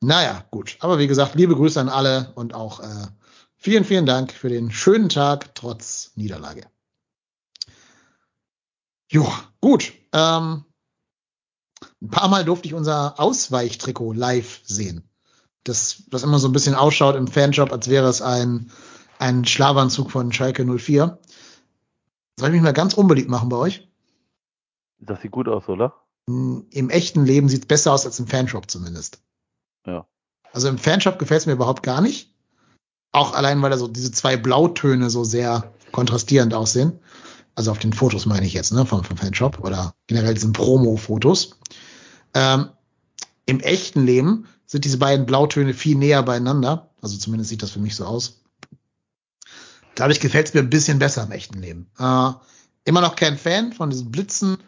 Naja, 0.00 0.44
gut. 0.52 0.76
Aber 0.80 1.00
wie 1.00 1.08
gesagt, 1.08 1.34
liebe 1.34 1.56
Grüße 1.56 1.80
an 1.80 1.88
alle 1.88 2.32
und 2.36 2.54
auch 2.54 2.78
äh, 2.78 3.06
vielen, 3.56 3.84
vielen 3.84 4.06
Dank 4.06 4.32
für 4.32 4.48
den 4.48 4.70
schönen 4.70 5.08
Tag 5.08 5.54
trotz 5.56 6.12
Niederlage. 6.14 6.62
Jo, 9.10 9.26
gut. 9.60 9.92
Ähm, 10.12 10.64
ein 12.02 12.10
paar 12.10 12.28
Mal 12.28 12.44
durfte 12.44 12.68
ich 12.68 12.74
unser 12.74 13.18
Ausweichtrikot 13.18 14.12
live 14.12 14.60
sehen. 14.64 15.08
Das, 15.64 16.04
was 16.10 16.22
immer 16.22 16.38
so 16.38 16.48
ein 16.48 16.52
bisschen 16.52 16.74
ausschaut 16.74 17.16
im 17.16 17.26
Fanshop, 17.26 17.72
als 17.72 17.88
wäre 17.88 18.08
es 18.08 18.22
ein, 18.22 18.70
ein 19.18 19.44
Schlafanzug 19.44 20.10
von 20.10 20.32
Schalke 20.32 20.64
04. 20.64 21.18
Soll 22.38 22.48
ich 22.48 22.54
mich 22.54 22.62
mal 22.62 22.72
ganz 22.72 22.94
unbeliebt 22.94 23.28
machen 23.28 23.48
bei 23.48 23.56
euch? 23.56 23.88
Das 25.00 25.20
sieht 25.20 25.32
gut 25.32 25.48
aus, 25.48 25.68
oder? 25.68 25.94
Hm, 26.28 26.66
Im 26.70 26.90
echten 26.90 27.24
Leben 27.24 27.48
sieht 27.48 27.62
es 27.62 27.66
besser 27.66 27.92
aus 27.92 28.06
als 28.06 28.18
im 28.18 28.26
Fanshop 28.26 28.70
zumindest. 28.70 29.22
Ja. 29.86 30.06
Also 30.52 30.68
im 30.68 30.78
Fanshop 30.78 31.18
gefällt 31.18 31.40
es 31.40 31.46
mir 31.46 31.52
überhaupt 31.54 31.82
gar 31.82 32.00
nicht. 32.00 32.34
Auch 33.12 33.34
allein, 33.34 33.62
weil 33.62 33.70
da 33.70 33.78
so 33.78 33.88
diese 33.88 34.12
zwei 34.12 34.36
Blautöne 34.36 35.10
so 35.10 35.24
sehr 35.24 35.72
kontrastierend 35.92 36.54
aussehen. 36.54 37.00
Also 37.58 37.72
auf 37.72 37.80
den 37.80 37.92
Fotos 37.92 38.24
meine 38.24 38.46
ich 38.46 38.52
jetzt, 38.52 38.72
ne, 38.72 38.86
vom, 38.86 39.02
vom 39.02 39.16
Fanshop 39.16 39.58
oder 39.58 39.92
generell 40.06 40.32
diesen 40.32 40.52
Promo-Fotos. 40.52 41.58
Ähm, 42.32 42.68
Im 43.46 43.58
echten 43.58 44.06
Leben 44.06 44.46
sind 44.64 44.84
diese 44.84 44.98
beiden 44.98 45.26
Blautöne 45.26 45.74
viel 45.74 45.96
näher 45.96 46.22
beieinander. 46.22 46.90
Also 47.02 47.18
zumindest 47.18 47.50
sieht 47.50 47.64
das 47.64 47.72
für 47.72 47.80
mich 47.80 47.96
so 47.96 48.04
aus. 48.04 48.42
Dadurch 49.96 50.20
gefällt 50.20 50.46
es 50.46 50.54
mir 50.54 50.60
ein 50.60 50.70
bisschen 50.70 51.00
besser 51.00 51.24
im 51.24 51.32
echten 51.32 51.60
Leben. 51.60 51.90
Äh, 51.98 52.30
immer 52.84 53.00
noch 53.00 53.16
kein 53.16 53.36
Fan 53.36 53.72
von 53.72 53.90
diesen 53.90 54.12
Blitzen, 54.12 54.58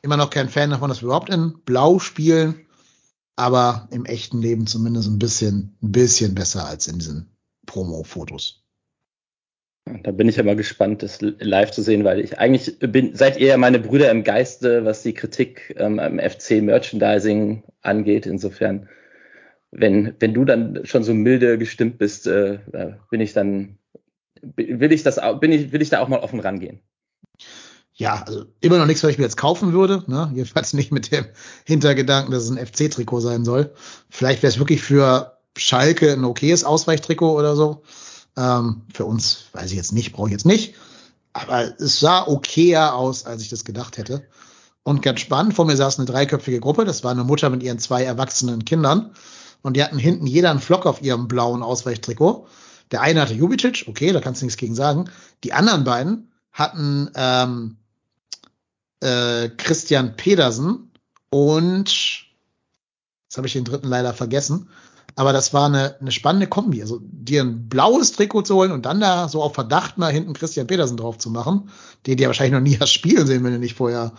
immer 0.00 0.16
noch 0.16 0.30
kein 0.30 0.48
Fan 0.48 0.70
davon, 0.70 0.88
dass 0.88 1.02
wir 1.02 1.08
überhaupt 1.08 1.28
in 1.28 1.52
Blau 1.66 1.98
spielen, 1.98 2.64
aber 3.36 3.88
im 3.90 4.06
echten 4.06 4.40
Leben 4.40 4.66
zumindest 4.66 5.06
ein 5.08 5.18
bisschen, 5.18 5.76
ein 5.82 5.92
bisschen 5.92 6.34
besser 6.34 6.64
als 6.64 6.86
in 6.86 6.98
diesen 6.98 7.28
Promo-Fotos. 7.66 8.64
Da 10.02 10.10
bin 10.12 10.28
ich 10.28 10.36
ja 10.36 10.42
mal 10.42 10.56
gespannt, 10.56 11.02
das 11.02 11.20
live 11.20 11.70
zu 11.70 11.82
sehen, 11.82 12.04
weil 12.04 12.20
ich 12.20 12.38
eigentlich 12.38 12.78
bin, 12.78 13.14
seid 13.14 13.38
ihr 13.38 13.48
ja 13.48 13.56
meine 13.56 13.78
Brüder 13.78 14.10
im 14.10 14.24
Geiste, 14.24 14.84
was 14.84 15.02
die 15.02 15.14
Kritik 15.14 15.74
ähm, 15.78 15.98
am 15.98 16.18
FC 16.18 16.62
Merchandising 16.62 17.64
angeht. 17.82 18.26
Insofern, 18.26 18.88
wenn, 19.70 20.14
wenn 20.18 20.34
du 20.34 20.44
dann 20.44 20.80
schon 20.84 21.04
so 21.04 21.14
milde 21.14 21.58
gestimmt 21.58 21.98
bist, 21.98 22.26
äh, 22.26 22.58
bin 23.10 23.20
ich 23.20 23.32
dann 23.32 23.78
will 24.40 24.92
ich 24.92 25.02
das 25.02 25.18
bin 25.40 25.52
ich, 25.52 25.72
will 25.72 25.82
ich 25.82 25.90
da 25.90 26.00
auch 26.00 26.08
mal 26.08 26.20
offen 26.20 26.40
rangehen. 26.40 26.80
Ja, 27.94 28.22
also 28.24 28.44
immer 28.60 28.78
noch 28.78 28.86
nichts, 28.86 29.02
was 29.02 29.10
ich 29.10 29.18
mir 29.18 29.24
jetzt 29.24 29.36
kaufen 29.36 29.72
würde. 29.72 30.04
Ne? 30.06 30.30
Jedenfalls 30.32 30.72
nicht 30.72 30.92
mit 30.92 31.10
dem 31.10 31.26
Hintergedanken, 31.64 32.32
dass 32.32 32.44
es 32.44 32.50
ein 32.50 32.64
FC-Trikot 32.64 33.20
sein 33.20 33.44
soll. 33.44 33.72
Vielleicht 34.08 34.42
wäre 34.42 34.52
es 34.52 34.60
wirklich 34.60 34.82
für 34.82 35.38
Schalke 35.56 36.12
ein 36.12 36.24
okayes 36.24 36.62
Ausweichtrikot 36.62 37.36
oder 37.36 37.56
so. 37.56 37.82
Ähm, 38.38 38.82
für 38.94 39.04
uns 39.04 39.46
weiß 39.52 39.70
ich 39.70 39.76
jetzt 39.76 39.92
nicht, 39.92 40.12
brauche 40.12 40.28
ich 40.28 40.32
jetzt 40.32 40.46
nicht. 40.46 40.74
Aber 41.32 41.80
es 41.80 41.98
sah 41.98 42.26
okayer 42.26 42.94
aus, 42.94 43.26
als 43.26 43.42
ich 43.42 43.48
das 43.48 43.64
gedacht 43.64 43.98
hätte. 43.98 44.26
Und 44.84 45.02
ganz 45.02 45.20
spannend, 45.20 45.54
vor 45.54 45.66
mir 45.66 45.76
saß 45.76 45.98
eine 45.98 46.06
dreiköpfige 46.06 46.60
Gruppe. 46.60 46.84
Das 46.84 47.02
war 47.02 47.10
eine 47.10 47.24
Mutter 47.24 47.50
mit 47.50 47.62
ihren 47.62 47.80
zwei 47.80 48.04
erwachsenen 48.04 48.64
Kindern. 48.64 49.12
Und 49.62 49.76
die 49.76 49.82
hatten 49.82 49.98
hinten 49.98 50.26
jeder 50.26 50.50
einen 50.50 50.60
Flock 50.60 50.86
auf 50.86 51.02
ihrem 51.02 51.26
blauen 51.26 51.62
Ausweichtrikot. 51.64 52.46
Der 52.92 53.02
eine 53.02 53.20
hatte 53.20 53.34
Jubicic, 53.34 53.84
okay, 53.88 54.12
da 54.12 54.20
kannst 54.20 54.40
du 54.40 54.46
nichts 54.46 54.56
gegen 54.56 54.74
sagen. 54.74 55.10
Die 55.44 55.52
anderen 55.52 55.84
beiden 55.84 56.32
hatten 56.52 57.10
ähm, 57.16 57.76
äh, 59.00 59.48
Christian 59.50 60.16
Pedersen 60.16 60.92
und 61.28 62.24
jetzt 63.26 63.36
habe 63.36 63.46
ich 63.46 63.52
den 63.52 63.64
dritten 63.64 63.88
leider 63.88 64.14
vergessen. 64.14 64.70
Aber 65.18 65.32
das 65.32 65.52
war 65.52 65.66
eine, 65.66 65.96
eine 66.00 66.12
spannende 66.12 66.46
Kombi. 66.46 66.80
Also 66.80 67.00
dir 67.02 67.42
ein 67.42 67.68
blaues 67.68 68.12
Trikot 68.12 68.42
zu 68.42 68.54
holen 68.54 68.70
und 68.70 68.86
dann 68.86 69.00
da 69.00 69.28
so 69.28 69.42
auf 69.42 69.52
Verdacht 69.52 69.98
mal 69.98 70.12
hinten 70.12 70.32
Christian 70.32 70.68
Pedersen 70.68 70.96
drauf 70.96 71.18
zu 71.18 71.28
machen, 71.28 71.70
den 72.06 72.18
dir 72.18 72.28
wahrscheinlich 72.28 72.52
noch 72.52 72.60
nie 72.60 72.78
hast 72.80 72.92
spielen 72.92 73.26
sehen, 73.26 73.42
wenn 73.42 73.50
du 73.52 73.58
nicht 73.58 73.74
vorher 73.74 74.12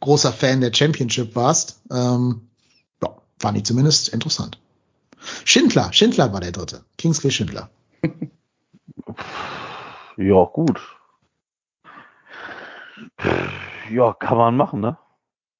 großer 0.00 0.30
Fan 0.30 0.60
der 0.60 0.74
Championship 0.74 1.34
warst. 1.34 1.80
Ähm, 1.90 2.50
ja, 3.02 3.16
fand 3.38 3.56
ich 3.56 3.64
zumindest 3.64 4.10
interessant. 4.10 4.58
Schindler, 5.46 5.90
Schindler 5.94 6.34
war 6.34 6.40
der 6.40 6.52
dritte. 6.52 6.84
Kingsley 6.98 7.30
Schindler. 7.30 7.70
Ja, 10.18 10.44
gut. 10.44 10.78
Ja, 13.90 14.12
kann 14.12 14.36
man 14.36 14.58
machen, 14.58 14.80
ne? 14.80 14.98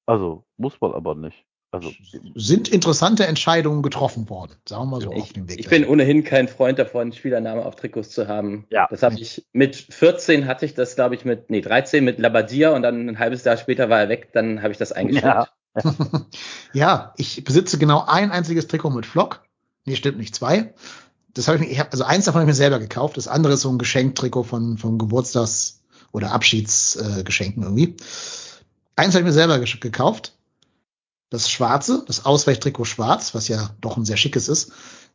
Also, 0.05 0.43
muss 0.57 0.79
man 0.79 0.93
aber 0.93 1.15
nicht. 1.15 1.45
Also, 1.73 1.91
sind 2.35 2.69
interessante 2.69 3.25
Entscheidungen 3.25 3.81
getroffen 3.81 4.29
worden, 4.29 4.53
sagen 4.67 4.83
wir 4.83 4.91
mal 4.91 5.01
so 5.01 5.11
ich, 5.11 5.21
auf 5.23 5.33
dem 5.33 5.49
Weg. 5.49 5.59
Ich 5.59 5.67
bin 5.67 5.85
ohnehin 5.85 6.23
kein 6.23 6.47
Freund 6.47 6.77
davon, 6.77 7.11
Spielername 7.11 7.65
auf 7.65 7.75
Trikots 7.75 8.11
zu 8.11 8.27
haben. 8.27 8.65
Ja. 8.69 8.87
Das 8.91 9.01
habe 9.01 9.15
ich 9.15 9.45
mit 9.53 9.75
14 9.75 10.45
hatte 10.45 10.65
ich 10.65 10.75
das, 10.75 10.95
glaube 10.95 11.15
ich, 11.15 11.25
mit, 11.25 11.49
nee, 11.49 11.61
13 11.61 12.03
mit 12.03 12.19
Labadia 12.19 12.75
und 12.75 12.83
dann 12.83 13.09
ein 13.09 13.19
halbes 13.19 13.43
Jahr 13.43 13.57
später 13.57 13.89
war 13.89 14.01
er 14.01 14.09
weg, 14.09 14.29
dann 14.33 14.61
habe 14.61 14.71
ich 14.71 14.77
das 14.77 14.91
eingestellt. 14.91 15.33
Ja. 15.33 15.47
ja, 16.73 17.13
ich 17.17 17.43
besitze 17.43 17.79
genau 17.79 18.05
ein 18.07 18.29
einziges 18.29 18.67
Trikot 18.67 18.91
mit 18.91 19.07
Flock. 19.07 19.41
Nee, 19.85 19.95
stimmt 19.95 20.19
nicht, 20.19 20.35
zwei 20.35 20.73
das 21.33 21.47
habe 21.47 21.57
ich 21.57 21.63
mir, 21.63 21.71
ich 21.71 21.79
habe 21.79 21.91
also 21.91 22.03
eins 22.03 22.25
davon 22.25 22.41
habe 22.41 22.49
ich 22.49 22.55
mir 22.55 22.61
selber 22.61 22.79
gekauft, 22.79 23.17
das 23.17 23.27
andere 23.27 23.53
ist 23.53 23.61
so 23.61 23.69
ein 23.69 23.77
Geschenktrikot 23.77 24.43
von 24.43 24.77
vom 24.77 24.97
Geburtstags- 24.97 25.81
oder 26.11 26.31
Abschiedsgeschenken 26.31 27.63
äh, 27.63 27.65
irgendwie. 27.65 27.95
Eins 28.95 29.15
habe 29.15 29.21
ich 29.21 29.25
mir 29.25 29.33
selber 29.33 29.59
gekauft, 29.59 30.35
das 31.33 31.49
schwarze, 31.49 32.03
das 32.05 32.25
Ausweichtrikot 32.25 32.85
schwarz, 32.85 33.33
was 33.33 33.47
ja 33.47 33.71
doch 33.81 33.97
ein 33.97 34.05
sehr 34.05 34.17
schickes 34.17 34.47
ist, 34.47 34.71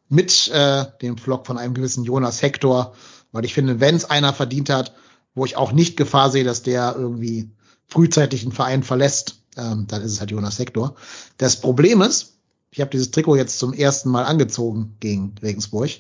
mit 0.09 0.49
äh, 0.49 0.85
dem 1.01 1.17
Vlog 1.17 1.47
von 1.47 1.59
einem 1.59 1.75
gewissen 1.75 2.03
Jonas 2.03 2.43
Hector, 2.43 2.93
weil 3.31 3.45
ich 3.45 3.55
finde, 3.55 3.79
wenn 3.79 3.95
es 3.95 4.05
einer 4.05 4.33
verdient 4.33 4.69
hat, 4.69 4.95
wo 5.37 5.45
ich 5.45 5.57
auch 5.57 5.71
nicht 5.71 5.97
Gefahr 5.97 6.33
sehe, 6.33 6.43
dass 6.43 6.65
der 6.65 6.97
irgendwie 6.99 7.53
frühzeitig 7.87 8.43
einen 8.43 8.51
Verein 8.51 8.83
verlässt, 8.83 9.43
ähm, 9.57 9.87
dann 9.87 10.03
ist 10.03 10.11
es 10.11 10.19
halt 10.19 10.33
Jonas 10.33 10.59
Hector. 10.59 10.97
Das 11.37 11.61
Problem 11.61 12.03
ist, 12.03 12.39
ich 12.73 12.81
habe 12.81 12.91
dieses 12.91 13.13
Trikot 13.13 13.37
jetzt 13.37 13.61
zum 13.61 13.73
ersten 13.73 14.11
Mal 14.11 14.25
angezogen 14.25 14.97
gegen 14.99 15.37
Regensburg 15.41 15.91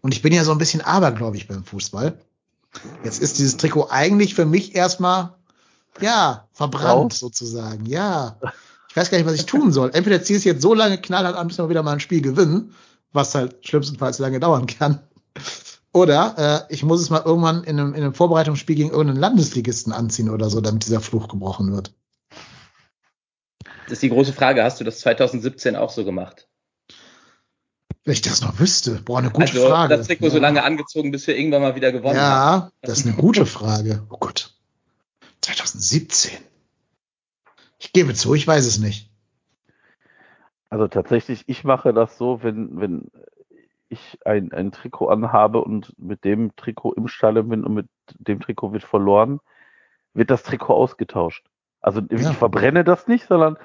und 0.00 0.12
ich 0.12 0.20
bin 0.20 0.32
ja 0.32 0.42
so 0.42 0.50
ein 0.50 0.58
bisschen 0.58 0.80
abergläubig 0.80 1.46
beim 1.46 1.62
Fußball. 1.62 2.18
Jetzt 3.04 3.22
ist 3.22 3.38
dieses 3.38 3.56
Trikot 3.56 3.86
eigentlich 3.88 4.34
für 4.34 4.46
mich 4.46 4.74
erstmal 4.74 5.36
Ja, 6.00 6.48
verbrannt 6.52 7.12
sozusagen. 7.12 7.86
Ja. 7.86 8.36
Ich 8.94 8.96
weiß 8.96 9.10
gar 9.10 9.18
nicht, 9.18 9.26
was 9.26 9.34
ich 9.34 9.46
tun 9.46 9.72
soll. 9.72 9.90
Entweder 9.92 10.22
ziehst 10.22 10.44
du 10.44 10.50
jetzt 10.50 10.62
so 10.62 10.72
lange 10.72 10.98
knallhart 10.98 11.34
an, 11.34 11.48
bis 11.48 11.58
wir 11.58 11.68
wieder 11.68 11.82
mal 11.82 11.94
ein 11.94 12.00
Spiel 12.00 12.20
gewinnen, 12.20 12.76
was 13.12 13.34
halt 13.34 13.66
schlimmstenfalls 13.66 14.20
lange 14.20 14.38
dauern 14.38 14.66
kann. 14.66 15.00
Oder 15.92 16.68
äh, 16.70 16.72
ich 16.72 16.84
muss 16.84 17.00
es 17.00 17.10
mal 17.10 17.22
irgendwann 17.24 17.64
in 17.64 17.80
einem, 17.80 17.94
in 17.94 18.04
einem 18.04 18.14
Vorbereitungsspiel 18.14 18.76
gegen 18.76 18.90
irgendeinen 18.90 19.18
Landesligisten 19.18 19.92
anziehen 19.92 20.30
oder 20.30 20.48
so, 20.48 20.60
damit 20.60 20.86
dieser 20.86 21.00
Fluch 21.00 21.26
gebrochen 21.26 21.72
wird. 21.72 21.92
Das 23.86 23.94
ist 23.94 24.02
die 24.04 24.10
große 24.10 24.32
Frage. 24.32 24.62
Hast 24.62 24.78
du 24.78 24.84
das 24.84 25.00
2017 25.00 25.74
auch 25.74 25.90
so 25.90 26.04
gemacht? 26.04 26.46
Wenn 28.04 28.14
ich 28.14 28.22
das 28.22 28.42
noch 28.42 28.60
wüsste. 28.60 29.02
Boah, 29.04 29.18
eine 29.18 29.30
gute 29.30 29.54
also, 29.54 29.66
Frage. 29.66 29.96
Das 29.96 30.06
Trikot 30.06 30.26
ja. 30.26 30.30
so 30.30 30.38
lange 30.38 30.62
angezogen, 30.62 31.10
bis 31.10 31.26
wir 31.26 31.36
irgendwann 31.36 31.62
mal 31.62 31.74
wieder 31.74 31.90
gewonnen 31.90 32.14
ja, 32.14 32.22
haben. 32.22 32.62
Ja, 32.62 32.72
das 32.82 33.00
ist 33.00 33.06
eine 33.06 33.16
gute 33.16 33.44
Frage. 33.44 34.06
Oh 34.08 34.18
Gott. 34.18 34.54
2017. 35.40 36.38
Ich 37.84 37.92
gebe 37.92 38.14
zu, 38.14 38.32
ich 38.32 38.46
weiß 38.46 38.64
es 38.64 38.78
nicht. 38.78 39.10
Also 40.70 40.88
tatsächlich, 40.88 41.44
ich 41.48 41.64
mache 41.64 41.92
das 41.92 42.16
so, 42.16 42.42
wenn, 42.42 42.80
wenn 42.80 43.10
ich 43.90 44.18
ein, 44.24 44.52
ein 44.52 44.72
Trikot 44.72 45.08
anhabe 45.08 45.62
und 45.62 45.92
mit 45.98 46.24
dem 46.24 46.56
Trikot 46.56 46.94
im 46.94 47.08
Stalle 47.08 47.42
bin 47.42 47.62
und 47.62 47.74
mit 47.74 47.86
dem 48.18 48.40
Trikot 48.40 48.72
wird 48.72 48.84
verloren, 48.84 49.38
wird 50.14 50.30
das 50.30 50.44
Trikot 50.44 50.72
ausgetauscht. 50.72 51.44
Also 51.82 52.00
ja. 52.00 52.30
ich 52.30 52.36
verbrenne 52.38 52.84
das 52.84 53.06
nicht, 53.06 53.28
sondern 53.28 53.58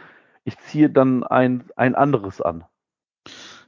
ich 0.44 0.60
ziehe 0.60 0.90
dann 0.90 1.24
ein, 1.24 1.64
ein 1.78 1.96
anderes 1.96 2.42
an. 2.42 2.66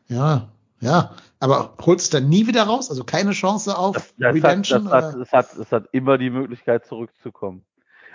Ja, 0.07 0.49
ja. 0.81 1.15
Aber 1.39 1.77
holst 1.79 2.13
du 2.13 2.17
dann 2.17 2.27
nie 2.27 2.45
wieder 2.45 2.63
raus? 2.63 2.89
Also 2.89 3.05
keine 3.05 3.31
Chance 3.31 3.77
auf 3.77 3.95
das, 3.95 4.13
das 4.17 4.35
Redemption? 4.35 4.89
Hat, 4.89 5.03
das, 5.03 5.13
hat, 5.13 5.21
es, 5.21 5.31
hat, 5.31 5.57
es 5.57 5.71
hat 5.71 5.89
immer 5.93 6.17
die 6.17 6.29
Möglichkeit 6.29 6.85
zurückzukommen. 6.85 7.63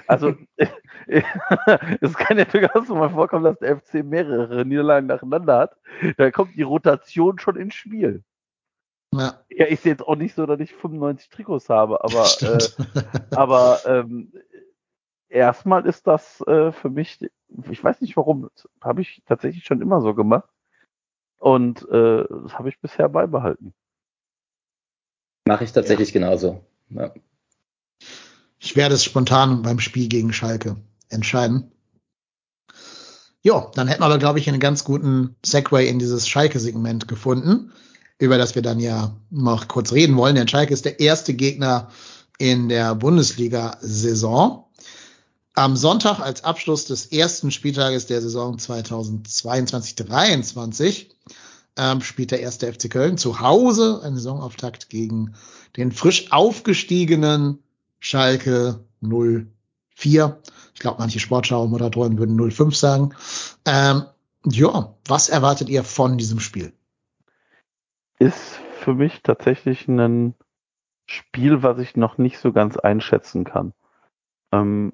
Also 0.07 0.35
es 1.07 2.15
kann 2.15 2.39
ja 2.39 2.45
durchaus 2.45 2.89
mal 2.89 3.11
vorkommen, 3.11 3.45
dass 3.45 3.59
der 3.59 3.79
FC 3.79 4.05
mehrere 4.05 4.65
Niederlagen 4.65 5.07
nacheinander 5.07 5.59
hat. 5.59 5.77
Da 6.17 6.31
kommt 6.31 6.57
die 6.57 6.63
Rotation 6.63 7.39
schon 7.39 7.57
ins 7.57 7.75
Spiel. 7.75 8.23
Ja, 9.13 9.41
ja 9.51 9.67
ich 9.69 9.81
sehe 9.81 9.93
jetzt 9.93 10.07
auch 10.07 10.17
nicht 10.17 10.35
so, 10.35 10.47
dass 10.47 10.61
ich 10.61 10.75
95 10.75 11.29
Trikots 11.29 11.69
habe, 11.69 12.03
aber, 12.05 12.25
äh, 12.43 13.35
aber 13.35 13.81
ähm, 13.87 14.33
erstmal 15.29 15.87
ist 15.87 16.07
das 16.07 16.41
äh, 16.43 16.73
für 16.73 16.91
mich, 16.91 17.19
ich 17.71 17.85
weiß 17.85 18.01
nicht 18.01 18.17
warum, 18.17 18.51
habe 18.81 19.01
ich 19.03 19.23
tatsächlich 19.27 19.65
schon 19.65 19.81
immer 19.81 20.01
so 20.01 20.15
gemacht. 20.15 20.49
Und 21.39 21.89
äh, 21.91 22.25
das 22.29 22.59
habe 22.59 22.69
ich 22.69 22.81
bisher 22.81 23.09
beibehalten. 23.09 23.75
Mache 25.47 25.65
ich 25.65 25.73
tatsächlich 25.73 26.13
ja. 26.13 26.21
genauso. 26.21 26.65
Ja. 26.89 27.13
Ich 28.67 28.75
werde 28.75 28.97
es 28.97 29.05
spontan 29.05 29.63
beim 29.63 29.79
Spiel 29.79 30.09
gegen 30.09 30.33
Schalke 30.33 30.75
entscheiden. 31.09 31.71
Ja, 33.41 33.71
dann 33.77 33.87
hätten 33.87 34.01
wir 34.01 34.07
aber, 34.07 34.19
glaube 34.19 34.41
ich, 34.41 34.49
einen 34.49 34.59
ganz 34.59 34.83
guten 34.83 35.37
Segway 35.45 35.89
in 35.89 36.01
dieses 36.01 36.27
Schalke-Segment 36.27 37.07
gefunden, 37.07 37.71
über 38.19 38.39
das 38.39 38.57
wir 38.57 38.63
dann 38.63 38.81
ja 38.81 39.15
noch 39.31 39.69
kurz 39.69 39.93
reden 39.93 40.17
wollen. 40.17 40.35
Denn 40.35 40.49
Schalke 40.49 40.75
ist 40.75 40.85
der 40.85 40.99
erste 40.99 41.35
Gegner 41.35 41.93
in 42.39 42.69
der 42.69 42.97
Bundesliga-Saison. 42.97 44.65
Am 45.55 45.77
Sonntag 45.77 46.19
als 46.19 46.43
Abschluss 46.43 46.87
des 46.87 47.07
ersten 47.07 47.53
Spieltages 47.53 48.07
der 48.07 48.21
Saison 48.21 48.57
2022-23 48.57 51.07
ähm, 51.77 52.01
spielt 52.01 52.33
der 52.33 52.41
erste 52.41 52.73
FC 52.73 52.91
Köln 52.91 53.17
zu 53.17 53.39
Hause 53.39 54.01
einen 54.03 54.17
Saisonauftakt 54.17 54.89
gegen 54.89 55.37
den 55.77 55.93
frisch 55.93 56.33
aufgestiegenen 56.33 57.61
Schalke 58.01 58.85
04. 59.01 60.41
Ich 60.75 60.81
glaube, 60.81 60.99
manche 60.99 61.21
Sportschau-Moderatoren 61.21 62.19
würden 62.19 62.51
05 62.51 62.77
sagen. 62.77 63.15
Ähm, 63.65 64.05
ja, 64.45 64.95
was 65.07 65.29
erwartet 65.29 65.69
ihr 65.69 65.83
von 65.83 66.19
diesem 66.19 66.41
Spiel? 66.41 66.73
Ist 68.19 68.61
für 68.81 68.95
mich 68.95 69.23
tatsächlich 69.23 69.89
ein 69.89 70.35
Spiel, 71.07 71.63
was 71.63 71.79
ich 71.79 71.97
noch 71.97 72.19
nicht 72.19 72.39
so 72.39 72.53
ganz 72.53 72.77
einschätzen 72.77 73.45
kann. 73.45 73.73
Ähm, 74.53 74.93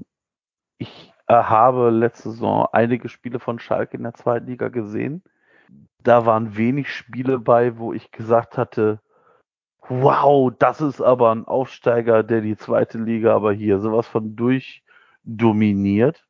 ich 0.79 1.13
habe 1.29 1.91
letzte 1.91 2.31
Saison 2.31 2.67
einige 2.73 3.09
Spiele 3.09 3.39
von 3.39 3.59
Schalke 3.59 3.97
in 3.97 4.03
der 4.03 4.15
zweiten 4.15 4.47
Liga 4.47 4.69
gesehen. 4.69 5.23
Da 6.03 6.27
waren 6.27 6.57
wenig 6.57 6.93
Spiele 6.93 7.39
bei, 7.39 7.79
wo 7.79 7.93
ich 7.93 8.11
gesagt 8.11 8.59
hatte, 8.59 9.01
wow, 10.01 10.53
das 10.59 10.81
ist 10.81 11.01
aber 11.01 11.35
ein 11.35 11.45
Aufsteiger, 11.45 12.23
der 12.23 12.41
die 12.41 12.57
zweite 12.57 12.99
Liga 12.99 13.35
aber 13.35 13.53
hier 13.53 13.81
sowas 13.81 14.07
von 14.07 14.37
durchdominiert. 14.37 16.27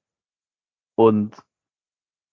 Und 0.95 1.37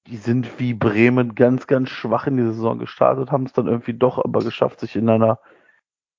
die 0.07 0.17
sind 0.17 0.59
wie 0.59 0.73
Bremen 0.73 1.35
ganz, 1.35 1.67
ganz 1.67 1.89
schwach 1.89 2.27
in 2.27 2.37
die 2.37 2.43
Saison 2.43 2.79
gestartet, 2.79 3.31
haben 3.31 3.45
es 3.45 3.53
dann 3.53 3.67
irgendwie 3.67 3.93
doch 3.93 4.17
aber 4.17 4.39
geschafft, 4.39 4.79
sich 4.79 4.95
in 4.95 5.09
einer 5.09 5.39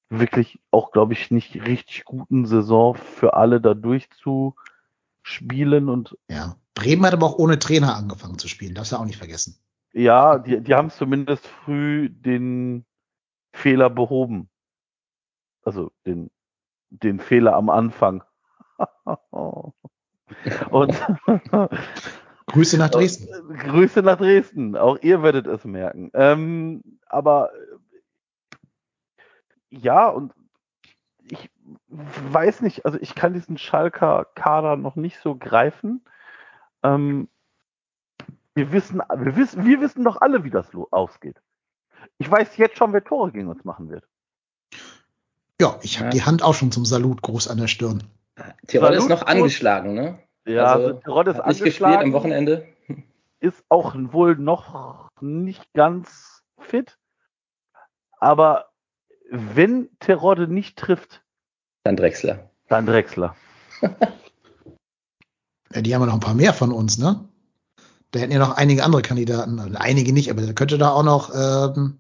wirklich 0.09 0.61
auch, 0.71 0.93
glaube 0.93 1.13
ich, 1.13 1.31
nicht 1.31 1.67
richtig 1.67 2.05
guten 2.05 2.47
Saison 2.47 2.95
für 2.95 3.35
alle 3.35 3.61
da 3.61 3.75
durchzuspielen 3.75 5.89
und 5.89 6.17
ja. 6.29 6.57
Bremen 6.75 7.05
hat 7.05 7.15
aber 7.15 7.27
auch 7.27 7.39
ohne 7.39 7.59
Trainer 7.59 7.97
angefangen 7.97 8.39
zu 8.39 8.49
spielen, 8.49 8.75
darfst 8.75 8.93
du 8.93 8.97
auch 8.97 9.05
nicht 9.05 9.19
vergessen. 9.19 9.57
Ja, 9.93 10.39
die, 10.39 10.61
die 10.61 10.75
haben 10.75 10.91
zumindest 10.91 11.47
früh 11.47 12.09
den 12.09 12.85
Fehler 13.53 13.91
behoben 13.91 14.49
also 15.63 15.93
den, 16.07 16.31
den 16.91 17.21
Fehler 17.21 17.55
am 17.55 17.71
Anfang. 17.71 18.25
Und 20.71 20.95
Grüße 22.47 22.79
nach 22.79 22.91
Dresden. 22.91 23.29
Grüße 23.57 24.03
nach 24.03 24.19
Dresden. 24.19 24.77
Auch 24.77 24.99
ihr 25.03 25.23
werdet 25.23 25.47
es 25.47 25.65
merken. 25.65 26.11
Ähm, 26.15 26.83
aber 27.07 27.51
ja, 29.71 30.09
und 30.09 30.35
ich 31.23 31.51
weiß 31.89 32.63
nicht, 32.63 32.85
also 32.85 32.99
ich 33.01 33.15
kann 33.15 33.35
diesen 33.35 33.57
Schalker 33.57 34.27
Kader 34.35 34.77
noch 34.77 34.97
nicht 34.97 35.19
so 35.21 35.37
greifen. 35.37 36.05
Ähm, 36.83 37.29
wir 38.55 38.73
wissen, 38.73 38.99
wir 38.99 39.37
wissen, 39.37 39.65
wir 39.65 39.81
wissen 39.81 40.05
doch 40.05 40.21
alle, 40.21 40.43
wie 40.43 40.51
das 40.51 40.75
ausgeht. 40.91 41.41
Ich 42.19 42.31
weiß 42.31 42.57
jetzt 42.57 42.77
schon, 42.77 42.93
wer 42.93 43.05
Tore 43.05 43.31
gegen 43.31 43.49
uns 43.49 43.65
machen 43.65 43.91
wird. 43.91 44.07
Ja, 45.61 45.79
ich 45.83 45.99
habe 45.99 46.07
ja. 46.07 46.11
die 46.11 46.23
Hand 46.23 46.43
auch 46.43 46.55
schon 46.55 46.73
zum 46.73 46.87
Salut 46.87 47.21
groß 47.21 47.49
an 47.49 47.59
der 47.59 47.69
Stirn. 47.69 48.03
Tirol 48.67 48.95
ist 48.95 49.11
noch 49.11 49.27
angeschlagen, 49.27 49.93
ne? 49.93 50.19
Ja, 50.47 50.73
also, 50.73 50.95
Tirol 50.95 51.29
ist 51.29 51.47
nicht 51.47 51.63
gespielt 51.65 51.99
am 51.99 52.13
Wochenende. 52.15 52.67
Ist 53.41 53.63
auch 53.69 53.95
wohl 53.95 54.37
noch 54.37 55.11
nicht 55.21 55.63
ganz 55.75 56.43
fit. 56.59 56.97
Aber 58.19 58.71
wenn 59.31 59.91
Terodde 59.99 60.49
nicht 60.49 60.79
trifft, 60.79 61.23
dann 61.85 61.97
Drexler. 61.97 62.51
Dann 62.69 62.87
Drexler. 62.87 63.37
ja, 65.75 65.81
die 65.83 65.95
haben 65.95 66.03
ja 66.03 66.07
noch 66.07 66.15
ein 66.15 66.21
paar 66.21 66.35
mehr 66.35 66.53
von 66.53 66.73
uns, 66.73 66.99
ne? 66.99 67.29
Da 68.11 68.21
hätten 68.21 68.33
ja 68.33 68.39
noch 68.39 68.57
einige 68.57 68.85
andere 68.85 69.03
Kandidaten. 69.03 69.59
Also 69.61 69.77
einige 69.79 70.13
nicht, 70.13 70.31
aber 70.31 70.43
da 70.43 70.53
könnte 70.53 70.79
da 70.79 70.91
auch 70.91 71.03
noch 71.03 71.31
ähm, 71.35 71.99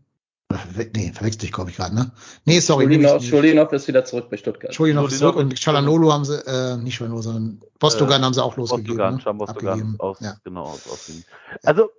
Nee, 0.96 1.12
verwechsel 1.12 1.44
ich, 1.44 1.52
glaube 1.52 1.70
ich, 1.70 1.76
gerade, 1.76 1.94
ne? 1.94 2.10
Nee, 2.44 2.58
sorry. 2.58 2.84
Schulinov, 2.84 3.22
Schulinov 3.22 3.72
ist 3.72 3.86
wieder 3.86 4.04
zurück 4.04 4.30
bei 4.30 4.36
Stuttgart. 4.36 4.74
Schulinov 4.74 5.10
ist 5.10 5.18
zurück 5.18 5.36
und 5.36 5.56
Chalanolo 5.56 6.12
haben 6.12 6.24
sie, 6.24 6.44
äh, 6.44 6.76
nicht 6.76 6.96
Chalanolo, 6.96 7.22
sondern 7.22 7.60
Bostogan 7.78 8.20
äh, 8.20 8.24
haben 8.24 8.34
sie 8.34 8.42
auch 8.42 8.56
losgegeben. 8.56 8.96
Bostogan, 8.96 9.36
ne? 9.36 9.38
Bostogan 9.38 9.96
aus, 9.98 10.20
ja. 10.20 10.34
genau, 10.42 10.64
aus, 10.64 10.90
aus 10.90 11.24
Also, 11.62 11.90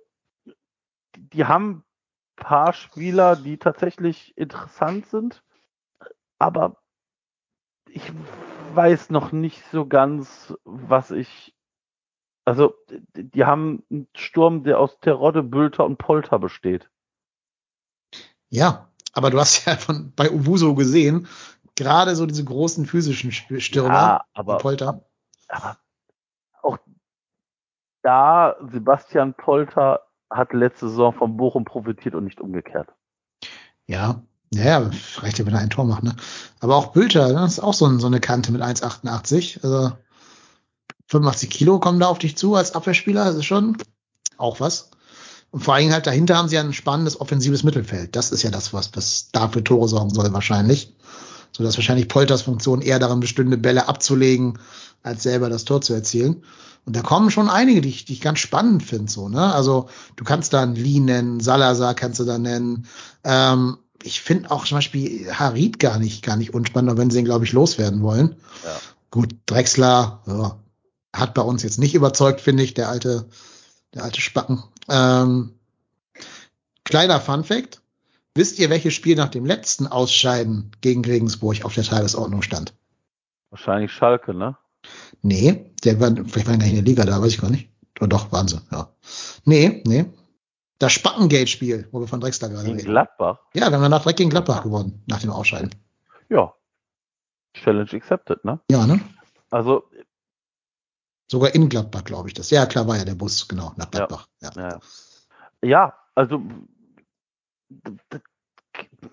die 1.16 1.46
haben 1.46 1.84
paar 2.36 2.72
Spieler, 2.74 3.36
die 3.36 3.56
tatsächlich 3.56 4.36
interessant 4.36 5.06
sind, 5.06 5.42
aber 6.38 6.76
ich 7.88 8.12
weiß 8.74 9.10
noch 9.10 9.32
nicht 9.32 9.62
so 9.70 9.86
ganz, 9.86 10.54
was 10.64 11.10
ich. 11.10 11.54
Also, 12.44 12.74
die 13.14 13.44
haben 13.44 13.84
einen 13.90 14.08
Sturm, 14.16 14.64
der 14.64 14.80
aus 14.80 14.98
Terodde, 15.00 15.44
Bülter 15.44 15.84
und 15.84 15.96
Polter 15.96 16.40
besteht. 16.40 16.90
Ja, 18.52 18.88
aber 19.14 19.30
du 19.30 19.40
hast 19.40 19.64
ja 19.66 19.76
von 19.76 20.12
bei 20.14 20.30
Ubuso 20.30 20.74
gesehen, 20.74 21.26
gerade 21.74 22.14
so 22.14 22.26
diese 22.26 22.44
großen 22.44 22.86
physischen 22.86 23.32
Stürmer, 23.32 23.94
ja, 23.94 24.24
aber, 24.34 24.58
Polter. 24.58 25.04
Aber 25.48 25.78
auch 26.60 26.78
da, 28.02 28.56
Sebastian 28.70 29.34
Polter 29.34 30.02
hat 30.30 30.52
letzte 30.52 30.88
Saison 30.88 31.14
von 31.14 31.36
Bochum 31.36 31.64
profitiert 31.64 32.14
und 32.14 32.24
nicht 32.24 32.40
umgekehrt. 32.40 32.88
Ja, 33.86 34.22
ja, 34.50 34.90
reicht 35.16 35.38
ja, 35.38 35.46
wenn 35.46 35.54
er 35.54 35.60
ein 35.60 35.70
Tor 35.70 35.86
macht, 35.86 36.02
ne? 36.02 36.14
Aber 36.60 36.76
auch 36.76 36.92
Bülter, 36.92 37.32
das 37.32 37.52
ist 37.52 37.60
auch 37.60 37.74
so, 37.74 37.98
so 37.98 38.06
eine 38.06 38.20
Kante 38.20 38.52
mit 38.52 38.60
1,88. 38.60 39.64
Also 39.64 39.92
85 41.06 41.48
Kilo 41.48 41.80
kommen 41.80 42.00
da 42.00 42.08
auf 42.08 42.18
dich 42.18 42.36
zu 42.36 42.54
als 42.54 42.74
Abwehrspieler, 42.74 43.24
das 43.24 43.36
ist 43.36 43.46
schon 43.46 43.78
auch 44.36 44.60
was. 44.60 44.90
Und 45.52 45.60
vor 45.60 45.74
allem 45.74 45.92
halt 45.92 46.06
dahinter 46.06 46.36
haben 46.36 46.48
sie 46.48 46.56
ja 46.56 46.62
ein 46.62 46.72
spannendes 46.72 47.20
offensives 47.20 47.62
Mittelfeld. 47.62 48.16
Das 48.16 48.32
ist 48.32 48.42
ja 48.42 48.50
das, 48.50 48.72
was, 48.72 48.90
was 48.94 49.28
dafür 49.32 49.62
Tore 49.62 49.86
sorgen 49.86 50.10
soll 50.10 50.32
wahrscheinlich. 50.32 50.94
so 51.52 51.62
dass 51.62 51.76
wahrscheinlich 51.76 52.08
Polters 52.08 52.42
Funktion 52.42 52.80
eher 52.80 52.98
darin 52.98 53.20
bestünde, 53.20 53.58
Bälle 53.58 53.86
abzulegen, 53.86 54.58
als 55.02 55.22
selber 55.22 55.50
das 55.50 55.64
Tor 55.64 55.82
zu 55.82 55.92
erzielen. 55.92 56.42
Und 56.84 56.96
da 56.96 57.02
kommen 57.02 57.30
schon 57.30 57.48
einige, 57.48 57.80
die 57.80 57.90
ich, 57.90 58.06
die 58.06 58.14
ich 58.14 58.20
ganz 58.20 58.40
spannend 58.40 58.82
finde, 58.82 59.10
so, 59.10 59.28
ne? 59.28 59.54
Also, 59.54 59.88
du 60.16 60.24
kannst 60.24 60.52
da 60.52 60.62
einen 60.62 60.74
Lee 60.74 60.98
nennen, 60.98 61.38
Salazar 61.38 61.94
kannst 61.94 62.18
du 62.18 62.24
da 62.24 62.38
nennen. 62.38 62.86
Ähm, 63.22 63.78
ich 64.02 64.20
finde 64.20 64.50
auch 64.50 64.64
zum 64.64 64.78
Beispiel 64.78 65.30
Harid 65.32 65.78
gar 65.78 65.98
nicht, 65.98 66.24
gar 66.24 66.36
nicht 66.36 66.54
unspannend, 66.54 66.98
wenn 66.98 67.10
sie 67.10 67.20
ihn, 67.20 67.24
glaube 67.24 67.44
ich, 67.44 67.52
loswerden 67.52 68.02
wollen. 68.02 68.36
Ja. 68.64 68.80
Gut, 69.10 69.34
Drexler, 69.46 70.22
ja, 70.26 70.58
hat 71.14 71.34
bei 71.34 71.42
uns 71.42 71.62
jetzt 71.62 71.78
nicht 71.78 71.94
überzeugt, 71.94 72.40
finde 72.40 72.64
ich, 72.64 72.74
der 72.74 72.88
alte, 72.88 73.26
der 73.94 74.04
alte 74.04 74.20
Spacken. 74.20 74.62
Ähm, 74.88 75.54
kleiner 76.84 77.20
Fun 77.20 77.44
Fact. 77.44 77.80
Wisst 78.34 78.58
ihr, 78.58 78.70
welches 78.70 78.94
Spiel 78.94 79.16
nach 79.16 79.28
dem 79.28 79.44
letzten 79.44 79.86
Ausscheiden 79.86 80.70
gegen 80.80 81.04
Regensburg 81.04 81.64
auf 81.64 81.74
der 81.74 81.84
Tagesordnung 81.84 82.42
stand? 82.42 82.74
Wahrscheinlich 83.50 83.92
Schalke, 83.92 84.32
ne? 84.32 84.56
Nee, 85.20 85.70
der 85.84 86.00
war, 86.00 86.10
vielleicht 86.10 86.46
war 86.46 86.54
er 86.54 86.66
in 86.66 86.74
der 86.74 86.82
Liga 86.82 87.04
da, 87.04 87.20
weiß 87.20 87.34
ich 87.34 87.40
gar 87.40 87.50
nicht. 87.50 87.68
Oder 88.00 88.08
doch, 88.08 88.32
waren 88.32 88.48
sie, 88.48 88.60
ja. 88.70 88.88
Nee, 89.44 89.82
nee. 89.86 90.06
Das 90.78 90.92
Spackengate-Spiel, 90.92 91.88
wo 91.92 92.00
wir 92.00 92.08
von 92.08 92.20
Drexler 92.20 92.48
gerade 92.48 92.68
reden. 92.68 92.78
Gladbach? 92.78 93.38
Ja, 93.54 93.68
wir 93.68 93.76
haben 93.76 93.82
danach 93.82 94.02
direkt 94.02 94.18
gegen 94.18 94.30
Gladbach 94.30 94.62
gewonnen, 94.62 95.02
nach 95.06 95.20
dem 95.20 95.30
Ausscheiden. 95.30 95.70
Ja. 96.28 96.54
Challenge 97.54 97.92
accepted, 97.92 98.44
ne? 98.44 98.58
Ja, 98.70 98.86
ne? 98.86 99.00
Also. 99.50 99.84
Sogar 101.32 101.54
in 101.54 101.70
Gladbach, 101.70 102.04
glaube 102.04 102.28
ich 102.28 102.34
das. 102.34 102.50
Ja, 102.50 102.66
klar 102.66 102.86
war 102.86 102.98
ja 102.98 103.06
der 103.06 103.14
Bus, 103.14 103.48
genau, 103.48 103.72
nach 103.76 103.90
Gladbach. 103.90 104.28
Ja, 104.42 104.50
ja. 104.54 104.80
ja 105.62 105.94
also 106.14 106.42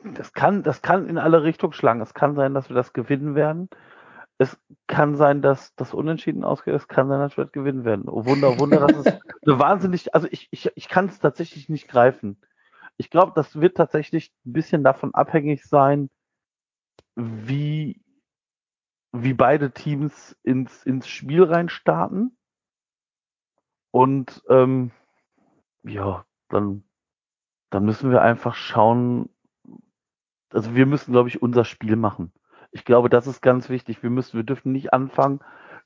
das 0.03 0.33
kann, 0.33 0.61
das 0.63 0.81
kann 0.81 1.07
in 1.07 1.17
alle 1.17 1.43
Richtungen 1.43 1.71
schlagen. 1.71 2.01
Es 2.01 2.13
kann 2.13 2.35
sein, 2.35 2.53
dass 2.53 2.67
wir 2.67 2.75
das 2.75 2.91
gewinnen 2.91 3.35
werden. 3.35 3.69
Es 4.37 4.59
kann 4.87 5.15
sein, 5.15 5.41
dass 5.41 5.73
das 5.75 5.93
Unentschieden 5.93 6.43
ausgeht. 6.43 6.73
Es 6.73 6.89
kann 6.89 7.07
sein, 7.07 7.21
dass 7.21 7.37
wir 7.37 7.45
das 7.45 7.53
gewinnen 7.53 7.85
werden. 7.85 8.09
Oh 8.09 8.25
Wunder, 8.25 8.59
Wunder, 8.59 8.85
das 8.85 8.97
ist 8.97 9.07
eine 9.47 9.57
wahnsinnig, 9.57 10.13
also 10.13 10.27
ich, 10.29 10.49
ich, 10.51 10.69
ich 10.75 10.89
kann 10.89 11.05
es 11.05 11.19
tatsächlich 11.19 11.69
nicht 11.69 11.87
greifen. 11.87 12.35
Ich 12.97 13.09
glaube, 13.09 13.31
das 13.33 13.61
wird 13.61 13.77
tatsächlich 13.77 14.33
ein 14.45 14.51
bisschen 14.51 14.83
davon 14.83 15.15
abhängig 15.15 15.63
sein, 15.63 16.09
wie, 17.15 18.01
wie 19.11 19.33
beide 19.33 19.71
Teams 19.71 20.37
ins, 20.43 20.83
ins 20.83 21.07
Spiel 21.07 21.43
rein 21.43 21.69
starten. 21.69 22.37
Und 23.91 24.43
ähm, 24.49 24.91
ja, 25.83 26.25
dann 26.49 26.83
dann 27.69 27.85
müssen 27.85 28.11
wir 28.11 28.21
einfach 28.21 28.55
schauen, 28.55 29.29
also 30.51 30.75
wir 30.75 30.85
müssen, 30.85 31.11
glaube 31.11 31.29
ich, 31.29 31.41
unser 31.41 31.65
Spiel 31.65 31.95
machen. 31.95 32.33
Ich 32.71 32.85
glaube, 32.85 33.09
das 33.09 33.27
ist 33.27 33.41
ganz 33.41 33.69
wichtig. 33.69 34.01
Wir 34.03 34.09
müssen, 34.09 34.37
wir 34.37 34.43
dürfen 34.43 34.71
nicht 34.71 34.93
anfangen, 34.93 35.39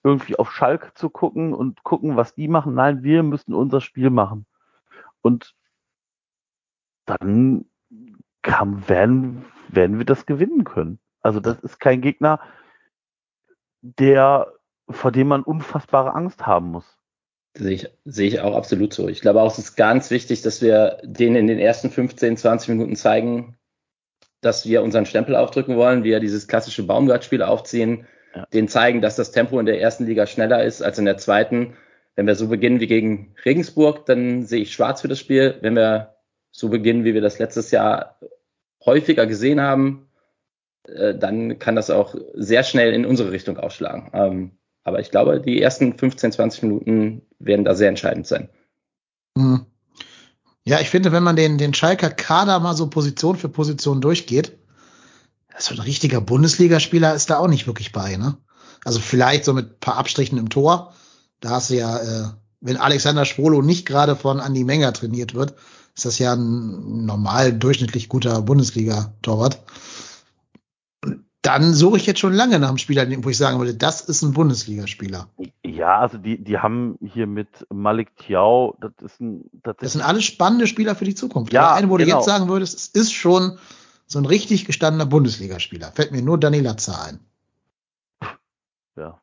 irgendwie 0.04 0.38
auf 0.38 0.52
Schalk 0.52 0.98
zu 0.98 1.10
gucken 1.10 1.54
und 1.54 1.84
gucken, 1.84 2.16
was 2.16 2.36
die 2.36 2.48
machen. 2.48 2.74
Nein, 2.74 3.04
wir 3.04 3.24
müssen 3.24 3.54
unser 3.54 3.82
Spiel 3.82 4.10
machen. 4.10 4.46
Und 5.22 5.56
dann 7.06 7.66
kann, 8.42 8.88
werden, 8.88 9.46
werden 9.70 9.98
wir 9.98 10.06
das 10.06 10.26
gewinnen 10.26 10.64
können. 10.64 11.00
Also 11.22 11.40
das 11.40 11.60
ist 11.60 11.80
kein 11.80 12.02
Gegner, 12.02 12.40
der, 13.84 14.54
vor 14.90 15.12
dem 15.12 15.28
man 15.28 15.44
unfassbare 15.44 16.16
Angst 16.16 16.48
haben 16.48 16.72
muss. 16.72 16.98
Sehe 17.56 17.76
ich, 17.76 17.90
sehe 18.06 18.28
ich 18.28 18.40
auch 18.40 18.56
absolut 18.56 18.94
so. 18.94 19.08
Ich 19.10 19.22
glaube 19.22 19.42
auch, 19.42 19.52
es 19.52 19.60
ist 19.60 19.76
ganz 19.76 20.10
wichtig, 20.10 20.42
dass 20.42 20.62
wir 20.62 20.98
denen 21.04 21.36
in 21.36 21.48
den 21.48 21.60
ersten 21.60 21.92
15, 21.92 22.38
20 22.38 22.70
Minuten 22.70 22.96
zeigen, 22.96 23.58
dass 24.42 24.66
wir 24.66 24.82
unseren 24.82 25.06
Stempel 25.06 25.36
aufdrücken 25.36 25.76
wollen, 25.76 26.04
wir 26.04 26.20
dieses 26.20 26.48
klassische 26.48 26.84
Baumgart-Spiel 26.84 27.44
aufziehen, 27.44 28.08
ja. 28.34 28.46
denen 28.54 28.70
zeigen, 28.70 29.02
dass 29.02 29.16
das 29.16 29.32
Tempo 29.32 29.60
in 29.60 29.68
der 29.68 29.80
ersten 29.80 30.06
Liga 30.06 30.26
schneller 30.26 30.64
ist 30.64 30.82
als 30.82 30.98
in 30.98 31.06
der 31.06 31.18
zweiten. 31.18 31.76
Wenn 32.16 32.26
wir 32.26 32.36
so 32.36 32.48
beginnen 32.48 32.80
wie 32.80 32.88
gegen 32.88 33.36
Regensburg, 33.46 34.06
dann 34.06 34.46
sehe 34.46 34.62
ich 34.62 34.74
schwarz 34.74 35.02
für 35.02 35.08
das 35.08 35.20
Spiel. 35.20 35.58
Wenn 35.62 35.76
wir 35.76 36.16
so 36.52 36.70
beginnen, 36.70 37.06
wie 37.06 37.14
wir 37.14 37.22
das 37.22 37.40
letztes 37.40 37.72
Jahr 37.72 38.20
häufiger 38.84 39.28
gesehen 39.28 39.62
haben, 39.62 40.03
äh, 40.88 41.16
dann 41.16 41.60
kann 41.60 41.76
das 41.76 41.90
auch 41.90 42.16
sehr 42.34 42.64
schnell 42.64 42.94
in 42.94 43.06
unsere 43.06 43.32
Richtung 43.32 43.58
ausschlagen. 43.58 44.10
Ähm, 44.14 44.52
aber 44.84 45.00
ich 45.00 45.12
glaube, 45.12 45.40
die 45.40 45.62
ersten 45.62 45.98
15, 45.98 46.34
20 46.34 46.64
Minuten 46.64 47.22
werden 47.40 47.66
da 47.66 47.76
sehr 47.76 47.90
entscheidend 47.90 48.28
sein. 48.28 48.50
Hm. 49.38 49.66
Ja, 50.66 50.80
ich 50.80 50.90
finde, 50.90 51.12
wenn 51.12 51.24
man 51.24 51.36
den, 51.36 51.58
den 51.58 51.74
Schalker 51.74 52.10
Kader 52.10 52.60
mal 52.60 52.74
so 52.74 52.90
Position 52.90 53.36
für 53.36 53.50
Position 53.50 54.02
durchgeht, 54.02 54.58
so 55.58 55.74
ein 55.74 55.82
richtiger 55.82 56.22
Bundesligaspieler 56.22 57.14
ist 57.14 57.30
da 57.30 57.38
auch 57.38 57.48
nicht 57.48 57.68
wirklich 57.68 57.92
bei, 57.92 58.16
ne? 58.18 58.38
Also 58.86 59.00
vielleicht 59.00 59.46
so 59.46 59.54
mit 59.54 59.80
paar 59.80 59.98
Abstrichen 59.98 60.38
im 60.38 60.50
Tor. 60.50 60.94
Da 61.40 61.52
hast 61.52 61.70
du 61.70 61.76
ja, 61.76 61.98
äh, 61.98 62.28
wenn 62.60 62.78
Alexander 62.78 63.26
Schwolo 63.26 63.62
nicht 63.62 63.86
gerade 63.86 64.16
von 64.16 64.40
Andi 64.40 64.64
Menger 64.64 64.94
trainiert 64.94 65.36
wird, 65.36 65.54
ist 65.96 66.06
das 66.06 66.20
ja 66.20 66.34
ein 66.34 67.06
normal 67.06 67.54
durchschnittlich 67.54 68.10
guter 68.10 68.42
Bundesliga-Torwart 68.42 69.60
dann 71.44 71.74
suche 71.74 71.98
ich 71.98 72.06
jetzt 72.06 72.22
schon 72.22 72.34
lange 72.34 72.58
nach 72.58 72.70
einem 72.70 72.78
Spieler, 72.78 73.06
wo 73.24 73.30
ich 73.30 73.38
sagen 73.38 73.60
würde, 73.60 73.76
das 73.76 74.02
ist 74.02 74.22
ein 74.22 74.34
Bundesligaspieler. 74.34 75.28
Ja, 75.64 76.00
also 76.00 76.18
die, 76.18 76.42
die 76.42 76.58
haben 76.58 76.98
hier 77.02 77.28
mit 77.28 77.68
Malik 77.70 78.16
Tiao, 78.16 78.78
das 78.80 78.94
ist 79.02 79.20
ein, 79.20 79.50
das, 79.52 79.76
das 79.78 79.92
sind 79.92 80.02
alles 80.02 80.24
spannende 80.24 80.68
Spieler 80.68 80.96
für 80.96 81.04
die 81.04 81.16
Zukunft. 81.16 81.52
Ja, 81.52 81.68
Aber 81.68 81.74
einen, 81.76 81.90
wo 81.90 81.98
genau. 81.98 82.10
du 82.10 82.16
jetzt 82.16 82.26
sagen 82.26 82.48
würdest, 82.48 82.76
es 82.76 82.88
ist 82.88 83.12
schon 83.12 83.60
so 84.08 84.20
ein 84.20 84.26
richtig 84.26 84.64
gestandener 84.66 85.06
Bundesligaspieler. 85.06 85.92
Fällt 85.92 86.14
mir 86.14 86.22
nur 86.22 86.40
Daniel 86.40 86.64
Latza 86.64 87.04
ein. 87.04 87.20
Ja. 88.96 89.20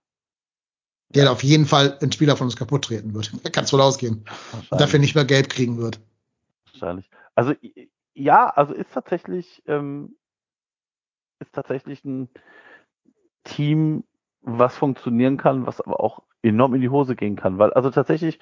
Der 1.15 1.33
auf 1.33 1.43
jeden 1.43 1.65
Fall 1.65 1.97
ein 2.03 2.13
Spieler 2.13 2.37
von 2.37 2.49
uns 2.49 2.57
kaputt 2.57 2.85
treten 2.85 3.15
wird. 3.15 3.33
Er 3.43 3.51
kann 3.51 3.65
es 3.65 3.73
wohl 3.73 3.81
ausgehen. 3.81 4.27
Und 4.71 4.81
dafür 4.81 4.99
nicht 4.99 5.15
mehr 5.15 5.25
Geld 5.25 5.49
kriegen 5.49 5.79
wird. 5.79 6.01
Wahrscheinlich. 6.73 7.09
Also, 7.35 7.55
ja, 8.13 8.47
also 8.47 8.75
ist 8.75 8.93
tatsächlich, 8.93 9.63
ähm, 9.67 10.17
ist 11.41 11.55
tatsächlich 11.55 12.05
ein 12.05 12.29
Team, 13.45 14.05
was 14.43 14.77
funktionieren 14.77 15.37
kann, 15.37 15.67
was 15.67 15.81
aber 15.81 16.01
auch 16.01 16.23
enorm 16.43 16.75
in 16.75 16.81
die 16.81 16.89
Hose 16.89 17.17
gehen 17.17 17.37
kann. 17.37 17.59
Weil, 17.59 17.73
also 17.73 17.91
tatsächlich, 17.91 18.39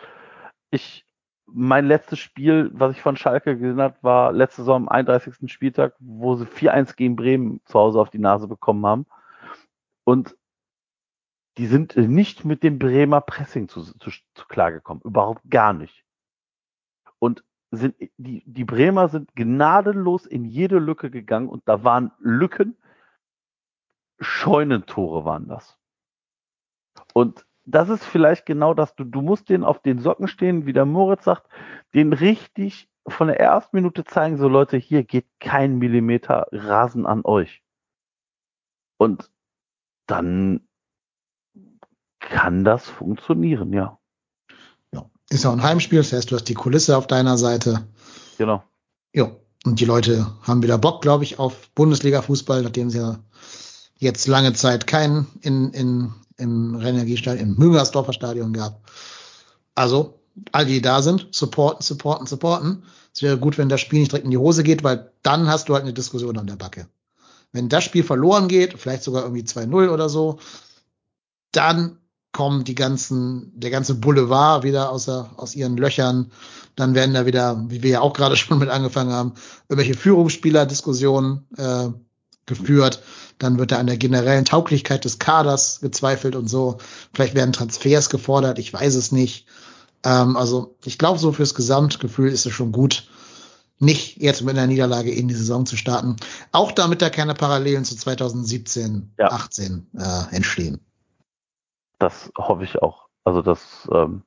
ich, 0.70 1.04
mein 1.46 1.86
letztes 1.86 2.18
Spiel, 2.18 2.70
was 2.74 2.92
ich 2.92 3.00
von 3.00 3.16
Schalke 3.16 3.56
gesehen 3.56 3.80
habe, 3.80 3.96
war 4.02 4.32
letzte 4.32 4.62
Saison 4.62 4.82
am 4.82 4.88
31. 4.88 5.50
Spieltag, 5.50 5.94
wo 5.98 6.36
sie 6.36 6.44
4-1 6.44 6.96
gegen 6.96 7.16
Bremen 7.16 7.60
zu 7.64 7.78
Hause 7.78 8.00
auf 8.00 8.10
die 8.10 8.18
Nase 8.18 8.46
bekommen 8.46 8.84
haben. 8.86 9.06
Und 10.04 10.36
die 11.56 11.66
sind 11.66 11.96
nicht 11.96 12.44
mit 12.44 12.62
dem 12.62 12.78
Bremer 12.78 13.20
Pressing 13.20 13.68
zu, 13.68 13.82
zu, 13.82 14.10
zu 14.10 14.46
klargekommen. 14.46 15.02
Überhaupt 15.02 15.42
gar 15.50 15.72
nicht. 15.72 16.04
Und 17.18 17.42
sind, 17.70 17.96
die, 18.16 18.42
die 18.46 18.64
Bremer 18.64 19.08
sind 19.08 19.34
gnadenlos 19.34 20.24
in 20.24 20.44
jede 20.44 20.78
Lücke 20.78 21.10
gegangen 21.10 21.48
und 21.48 21.62
da 21.66 21.84
waren 21.84 22.12
Lücken, 22.20 22.76
Scheunentore 24.20 25.24
waren 25.24 25.48
das. 25.48 25.78
Und 27.14 27.46
das 27.64 27.88
ist 27.88 28.04
vielleicht 28.04 28.46
genau 28.46 28.74
das. 28.74 28.94
Du, 28.94 29.04
du 29.04 29.20
musst 29.20 29.48
den 29.48 29.62
auf 29.62 29.80
den 29.80 29.98
Socken 29.98 30.28
stehen, 30.28 30.66
wie 30.66 30.72
der 30.72 30.86
Moritz 30.86 31.24
sagt, 31.24 31.48
den 31.94 32.12
richtig 32.12 32.88
von 33.06 33.28
der 33.28 33.40
ersten 33.40 33.76
Minute 33.76 34.04
zeigen, 34.04 34.36
so 34.36 34.48
Leute, 34.48 34.76
hier 34.76 35.04
geht 35.04 35.26
kein 35.40 35.78
Millimeter 35.78 36.46
Rasen 36.52 37.06
an 37.06 37.24
euch. 37.24 37.62
Und 38.98 39.30
dann 40.06 40.66
kann 42.20 42.64
das 42.64 42.86
funktionieren, 42.88 43.72
ja. 43.72 43.98
ja. 44.92 45.08
Ist 45.30 45.44
ja 45.44 45.52
ein 45.52 45.62
Heimspiel, 45.62 45.98
das 45.98 46.12
heißt, 46.12 46.30
du 46.30 46.34
hast 46.34 46.44
die 46.44 46.54
Kulisse 46.54 46.96
auf 46.96 47.06
deiner 47.06 47.38
Seite. 47.38 47.88
Genau. 48.36 48.62
Ja. 49.14 49.30
Und 49.64 49.80
die 49.80 49.84
Leute 49.84 50.26
haben 50.42 50.62
wieder 50.62 50.78
Bock, 50.78 51.02
glaube 51.02 51.24
ich, 51.24 51.38
auf 51.38 51.70
Bundesliga-Fußball, 51.74 52.62
nachdem 52.62 52.90
sie 52.90 52.98
ja 52.98 53.18
jetzt 53.98 54.26
lange 54.26 54.52
Zeit 54.54 54.86
keinen 54.86 55.26
in, 55.42 55.70
in, 55.70 56.12
im 56.36 56.76
Rennergiestadion, 56.76 57.50
im 57.50 57.56
Müngersdorfer 57.56 58.12
Stadion 58.12 58.52
gab. 58.52 58.80
Also, 59.74 60.18
all 60.52 60.66
die 60.66 60.80
da 60.80 61.02
sind, 61.02 61.28
supporten, 61.32 61.82
supporten, 61.82 62.26
supporten. 62.26 62.84
Es 63.14 63.22
wäre 63.22 63.38
gut, 63.38 63.58
wenn 63.58 63.68
das 63.68 63.80
Spiel 63.80 64.00
nicht 64.00 64.12
direkt 64.12 64.24
in 64.24 64.30
die 64.30 64.38
Hose 64.38 64.62
geht, 64.62 64.84
weil 64.84 65.10
dann 65.22 65.48
hast 65.48 65.68
du 65.68 65.74
halt 65.74 65.82
eine 65.82 65.92
Diskussion 65.92 66.38
an 66.38 66.46
der 66.46 66.56
Backe. 66.56 66.88
Wenn 67.52 67.68
das 67.68 67.84
Spiel 67.84 68.04
verloren 68.04 68.48
geht, 68.48 68.78
vielleicht 68.78 69.02
sogar 69.02 69.22
irgendwie 69.22 69.42
2-0 69.42 69.88
oder 69.88 70.08
so, 70.08 70.38
dann 71.52 71.98
kommen 72.32 72.64
die 72.64 72.74
ganzen, 72.74 73.58
der 73.58 73.70
ganze 73.70 73.94
Boulevard 73.94 74.62
wieder 74.62 74.90
aus, 74.90 75.06
der, 75.06 75.30
aus 75.36 75.56
ihren 75.56 75.76
Löchern. 75.76 76.30
Dann 76.76 76.94
werden 76.94 77.14
da 77.14 77.26
wieder, 77.26 77.64
wie 77.68 77.82
wir 77.82 77.90
ja 77.90 78.00
auch 78.00 78.12
gerade 78.12 78.36
schon 78.36 78.58
mit 78.58 78.68
angefangen 78.68 79.12
haben, 79.12 79.32
irgendwelche 79.68 79.98
Führungsspieler-Diskussionen 79.98 81.46
äh, 81.56 81.88
geführt. 82.46 83.02
Dann 83.38 83.58
wird 83.58 83.72
da 83.72 83.78
an 83.78 83.86
der 83.86 83.96
generellen 83.96 84.44
Tauglichkeit 84.44 85.04
des 85.04 85.18
Kaders 85.18 85.80
gezweifelt 85.80 86.34
und 86.36 86.48
so. 86.48 86.78
Vielleicht 87.14 87.34
werden 87.34 87.52
Transfers 87.52 88.10
gefordert, 88.10 88.58
ich 88.58 88.72
weiß 88.72 88.94
es 88.94 89.12
nicht. 89.12 89.46
Ähm, 90.04 90.36
also 90.36 90.76
ich 90.84 90.98
glaube, 90.98 91.18
so 91.18 91.32
fürs 91.32 91.54
Gesamtgefühl 91.54 92.30
ist 92.30 92.46
es 92.46 92.52
schon 92.52 92.72
gut, 92.72 93.08
nicht 93.78 94.16
jetzt 94.16 94.42
mit 94.42 94.56
einer 94.56 94.66
Niederlage 94.66 95.12
in 95.12 95.28
die 95.28 95.34
Saison 95.34 95.66
zu 95.66 95.76
starten. 95.76 96.16
Auch 96.52 96.72
damit 96.72 97.00
da 97.00 97.10
keine 97.10 97.34
Parallelen 97.34 97.84
zu 97.84 97.96
2017, 97.96 99.12
Ja. 99.18 99.28
18 99.28 99.86
äh, 99.94 100.34
entstehen. 100.34 100.80
Das 101.98 102.30
hoffe 102.36 102.64
ich 102.64 102.82
auch. 102.82 103.08
Also 103.24 103.42
das, 103.42 103.88
ähm, 103.92 104.22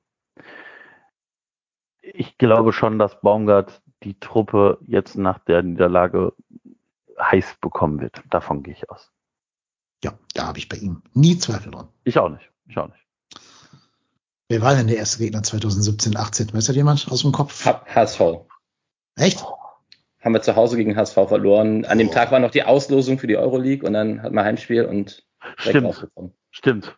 ich 2.01 2.37
glaube 2.37 2.73
schon, 2.73 2.99
dass 2.99 3.19
Baumgart 3.21 3.81
die 4.03 4.19
Truppe 4.19 4.77
jetzt 4.85 5.17
nach 5.17 5.39
der 5.39 5.63
Niederlage 5.63 6.33
heiß 7.21 7.57
bekommen 7.61 7.99
wird. 8.01 8.21
Davon 8.29 8.63
gehe 8.63 8.73
ich 8.73 8.89
aus. 8.89 9.11
Ja, 10.03 10.17
da 10.33 10.47
habe 10.47 10.57
ich 10.57 10.67
bei 10.67 10.77
ihm 10.77 11.03
nie 11.13 11.37
Zweifel 11.37 11.71
dran. 11.71 11.87
Ich 12.03 12.17
auch 12.17 12.29
nicht. 12.29 12.49
Ich 12.67 12.77
auch 12.77 12.87
nicht. 12.87 12.97
Wer 14.49 14.61
war 14.61 14.75
denn 14.75 14.87
der 14.87 14.97
erste 14.97 15.19
Gegner 15.19 15.43
2017, 15.43 16.17
18? 16.17 16.53
Weiß 16.53 16.65
das 16.65 16.75
jemand 16.75 17.07
aus 17.09 17.21
dem 17.21 17.31
Kopf? 17.31 17.65
HSV. 17.65 18.21
Echt? 19.15 19.43
Haben 20.21 20.33
wir 20.33 20.41
zu 20.41 20.55
Hause 20.55 20.75
gegen 20.77 20.95
HSV 20.95 21.13
verloren. 21.13 21.85
An 21.85 21.97
dem 21.97 22.09
Oh. 22.09 22.13
Tag 22.13 22.31
war 22.31 22.39
noch 22.39 22.51
die 22.51 22.63
Auslosung 22.63 23.17
für 23.17 23.27
die 23.27 23.37
Euroleague 23.37 23.87
und 23.87 23.93
dann 23.93 24.21
hat 24.21 24.33
man 24.33 24.43
Heimspiel 24.45 24.85
und 24.85 25.25
Stimmt. 25.57 26.07
Stimmt. 26.51 26.97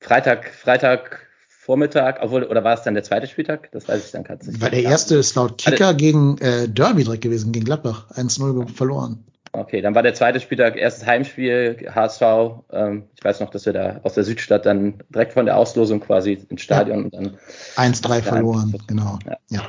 Freitag, 0.00 0.48
Freitag 0.54 1.28
Vormittag, 1.64 2.18
obwohl, 2.20 2.42
oder 2.42 2.64
war 2.64 2.74
es 2.74 2.82
dann 2.82 2.94
der 2.94 3.04
zweite 3.04 3.28
Spieltag? 3.28 3.70
Das 3.70 3.86
weiß 3.86 4.04
ich 4.04 4.10
dann 4.10 4.24
gerade 4.24 4.44
nicht. 4.44 4.60
Weil 4.60 4.72
der 4.72 4.82
erste 4.82 5.14
ist 5.14 5.36
laut 5.36 5.58
Kicker 5.58 5.94
gegen 5.94 6.36
äh, 6.38 6.68
Derby 6.68 7.04
direkt 7.04 7.22
gewesen, 7.22 7.52
gegen 7.52 7.64
Gladbach. 7.64 8.10
1-0 8.16 8.68
verloren. 8.68 9.24
Okay, 9.52 9.80
dann 9.80 9.94
war 9.94 10.02
der 10.02 10.14
zweite 10.14 10.40
Spieltag 10.40 10.76
erstes 10.76 11.06
Heimspiel, 11.06 11.88
HSV. 11.94 12.22
Ähm, 12.72 13.04
ich 13.16 13.22
weiß 13.22 13.38
noch, 13.38 13.50
dass 13.50 13.64
wir 13.64 13.72
da 13.72 14.00
aus 14.02 14.14
der 14.14 14.24
Südstadt 14.24 14.66
dann 14.66 15.04
direkt 15.10 15.34
von 15.34 15.46
der 15.46 15.56
Auslosung 15.56 16.00
quasi 16.00 16.44
ins 16.48 16.62
Stadion 16.62 17.04
und 17.04 17.14
dann 17.14 17.38
1-3 17.76 18.16
Ja, 18.16 18.22
verloren, 18.22 18.76
genau. 18.88 19.20
Ja. 19.24 19.36
Ja. 19.48 19.62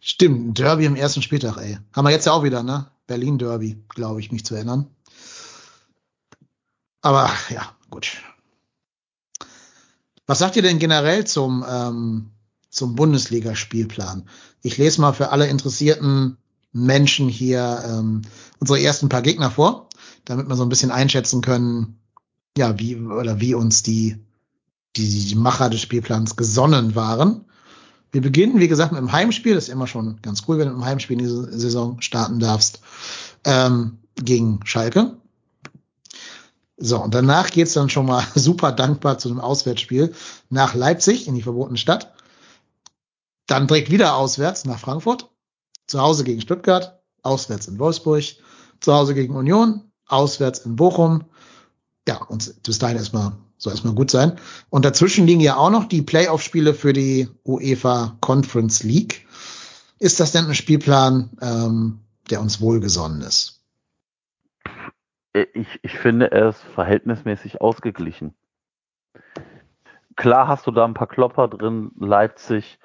Stimmt, 0.00 0.48
ein 0.48 0.52
Derby 0.54 0.84
im 0.84 0.96
ersten 0.96 1.22
Spieltag, 1.22 1.56
ey. 1.56 1.78
Haben 1.96 2.04
wir 2.04 2.10
jetzt 2.10 2.26
ja 2.26 2.32
auch 2.32 2.44
wieder, 2.44 2.62
ne? 2.62 2.88
Berlin 3.06 3.38
Derby, 3.38 3.82
glaube 3.88 4.20
ich, 4.20 4.32
mich 4.32 4.44
zu 4.44 4.54
erinnern. 4.54 4.86
Aber 7.00 7.30
ja, 7.48 7.74
gut. 7.88 8.18
Was 10.30 10.38
sagt 10.38 10.54
ihr 10.54 10.62
denn 10.62 10.78
generell 10.78 11.26
zum, 11.26 11.64
ähm, 11.68 12.30
zum 12.68 12.94
Bundesligaspielplan? 12.94 14.28
Ich 14.62 14.78
lese 14.78 15.00
mal 15.00 15.12
für 15.12 15.30
alle 15.30 15.48
interessierten 15.48 16.36
Menschen 16.70 17.28
hier 17.28 17.82
ähm, 17.84 18.22
unsere 18.60 18.80
ersten 18.80 19.08
paar 19.08 19.22
Gegner 19.22 19.50
vor, 19.50 19.88
damit 20.24 20.46
wir 20.46 20.54
so 20.54 20.62
ein 20.62 20.68
bisschen 20.68 20.92
einschätzen 20.92 21.40
können, 21.40 21.98
ja, 22.56 22.78
wie 22.78 22.94
oder 22.94 23.40
wie 23.40 23.54
uns 23.54 23.82
die, 23.82 24.24
die, 24.94 25.26
die 25.26 25.34
Macher 25.34 25.68
des 25.68 25.80
Spielplans 25.80 26.36
gesonnen 26.36 26.94
waren. 26.94 27.46
Wir 28.12 28.20
beginnen, 28.20 28.60
wie 28.60 28.68
gesagt, 28.68 28.92
mit 28.92 29.00
dem 29.00 29.10
Heimspiel. 29.10 29.56
Das 29.56 29.64
ist 29.64 29.70
immer 29.74 29.88
schon 29.88 30.22
ganz 30.22 30.44
cool, 30.46 30.58
wenn 30.58 30.68
du 30.68 30.74
dem 30.74 30.84
Heimspiel 30.84 31.18
in 31.18 31.24
diese 31.24 31.58
Saison 31.58 32.00
starten 32.00 32.38
darfst. 32.38 32.82
Ähm, 33.42 33.98
gegen 34.14 34.60
Schalke. 34.62 35.16
So, 36.82 36.98
und 36.98 37.14
danach 37.14 37.50
geht's 37.50 37.74
dann 37.74 37.90
schon 37.90 38.06
mal 38.06 38.26
super 38.34 38.72
dankbar 38.72 39.18
zu 39.18 39.28
einem 39.28 39.40
Auswärtsspiel 39.40 40.14
nach 40.48 40.74
Leipzig 40.74 41.28
in 41.28 41.34
die 41.34 41.42
verbotene 41.42 41.76
Stadt. 41.78 42.14
Dann 43.46 43.66
direkt 43.66 43.90
wieder 43.90 44.16
auswärts 44.16 44.64
nach 44.64 44.78
Frankfurt. 44.78 45.28
Zu 45.86 46.00
Hause 46.00 46.24
gegen 46.24 46.40
Stuttgart, 46.40 47.02
auswärts 47.22 47.68
in 47.68 47.78
Wolfsburg, 47.78 48.24
zu 48.80 48.94
Hause 48.94 49.14
gegen 49.14 49.36
Union, 49.36 49.90
auswärts 50.06 50.60
in 50.60 50.76
Bochum. 50.76 51.24
Ja, 52.08 52.22
und 52.24 52.62
bis 52.62 52.78
dahin 52.78 52.96
erstmal 52.96 53.32
soll 53.58 53.72
erstmal 53.72 53.94
gut 53.94 54.10
sein. 54.10 54.38
Und 54.70 54.84
dazwischen 54.84 55.26
liegen 55.26 55.40
ja 55.40 55.56
auch 55.56 55.70
noch 55.70 55.84
die 55.84 56.00
Playoff-Spiele 56.00 56.72
für 56.72 56.94
die 56.94 57.28
UEFA 57.44 58.16
Conference 58.20 58.82
League. 58.84 59.26
Ist 59.98 60.18
das 60.18 60.32
denn 60.32 60.46
ein 60.46 60.54
Spielplan, 60.54 61.30
ähm, 61.42 62.00
der 62.30 62.40
uns 62.40 62.62
wohlgesonnen 62.62 63.20
ist? 63.20 63.60
Äh, 65.32 65.46
Ich, 65.54 65.78
ich 65.82 65.98
finde, 65.98 66.26
ist 66.26 66.62
verhältnismäßig 66.62 67.60
ausgeglichen. 67.60 68.34
Klar 70.16 70.48
hast 70.48 70.66
du 70.66 70.70
da 70.70 70.84
ein 70.84 70.94
paar 70.94 71.06
Klopper 71.06 71.48
drin, 71.48 71.92
Leipzig, 71.98 72.78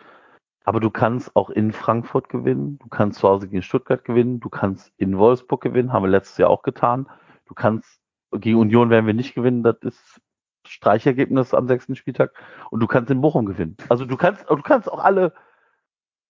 aber 0.64 0.80
du 0.80 0.90
kannst 0.90 1.36
auch 1.36 1.50
in 1.50 1.72
Frankfurt 1.74 2.30
gewinnen, 2.30 2.80
du 2.80 2.88
kannst 2.88 3.20
zu 3.20 3.28
Hause 3.28 3.48
gegen 3.48 3.62
Stuttgart 3.62 4.04
gewinnen, 4.06 4.40
du 4.40 4.50
kannst 4.50 4.94
in 4.98 5.18
Wolfsburg 5.18 5.62
gewinnen, 5.62 5.92
haben 5.92 6.04
wir 6.04 6.10
letztes 6.10 6.38
Jahr 6.38 6.50
auch 6.50 6.64
getan. 6.64 7.10
Du 7.46 7.54
kannst 7.54 8.00
gegen 8.32 8.60
Union 8.60 8.90
werden 8.90 9.06
wir 9.06 9.14
nicht 9.14 9.36
gewinnen, 9.36 9.64
das 9.64 9.78
ist 9.82 10.22
Streichergebnis 10.68 11.54
am 11.54 11.68
sechsten 11.68 11.96
Spieltag 11.96 12.34
und 12.72 12.80
du 12.80 12.88
kannst 12.88 13.12
in 13.12 13.22
Bochum 13.22 13.46
gewinnen. 13.46 13.78
Also 13.90 14.06
du 14.06 14.18
kannst, 14.18 14.50
du 14.50 14.62
kannst 14.62 14.92
auch 14.92 15.04
alle, 15.04 15.34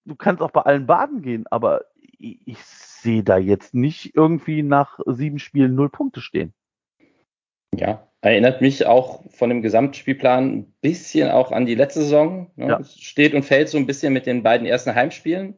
du 0.06 0.16
kannst 0.16 0.42
auch 0.42 0.52
bei 0.52 0.62
allen 0.62 0.86
Baden 0.86 1.22
gehen, 1.22 1.46
aber 1.50 1.86
ich, 1.96 2.42
ich 2.46 2.64
sehe 3.06 3.24
da 3.24 3.38
jetzt 3.38 3.74
nicht 3.74 4.16
irgendwie 4.16 4.64
nach 4.64 5.00
sieben 5.06 5.40
Spielen 5.40 5.76
null 5.76 5.90
Punkte 5.90 6.20
stehen. 6.20 6.54
Ja, 7.74 8.08
erinnert 8.22 8.62
mich 8.62 8.86
auch 8.86 9.24
von 9.32 9.50
dem 9.50 9.62
Gesamtspielplan 9.62 10.58
ein 10.58 10.74
bisschen 10.82 11.30
auch 11.30 11.52
an 11.52 11.66
die 11.66 11.76
letzte 11.76 12.02
Saison. 12.02 12.52
Ne? 12.56 12.68
Ja. 12.68 12.80
Es 12.80 13.00
steht 13.00 13.34
und 13.34 13.44
fällt 13.44 13.70
so 13.70 13.78
ein 13.78 13.86
bisschen 13.86 14.12
mit 14.12 14.26
den 14.26 14.44
beiden 14.44 14.66
ersten 14.66 14.96
Heimspielen. 14.96 15.56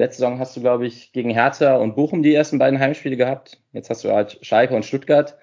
Letzte 0.00 0.20
Saison 0.20 0.38
hast 0.38 0.56
du, 0.56 0.60
glaube 0.60 0.86
ich, 0.86 1.12
gegen 1.12 1.30
Hertha 1.30 1.76
und 1.76 1.94
Bochum 1.94 2.22
die 2.22 2.34
ersten 2.34 2.58
beiden 2.58 2.78
Heimspiele 2.78 3.16
gehabt. 3.16 3.62
Jetzt 3.72 3.90
hast 3.90 4.04
du 4.04 4.12
halt 4.12 4.38
Schalke 4.42 4.74
und 4.74 4.84
Stuttgart. 4.84 5.36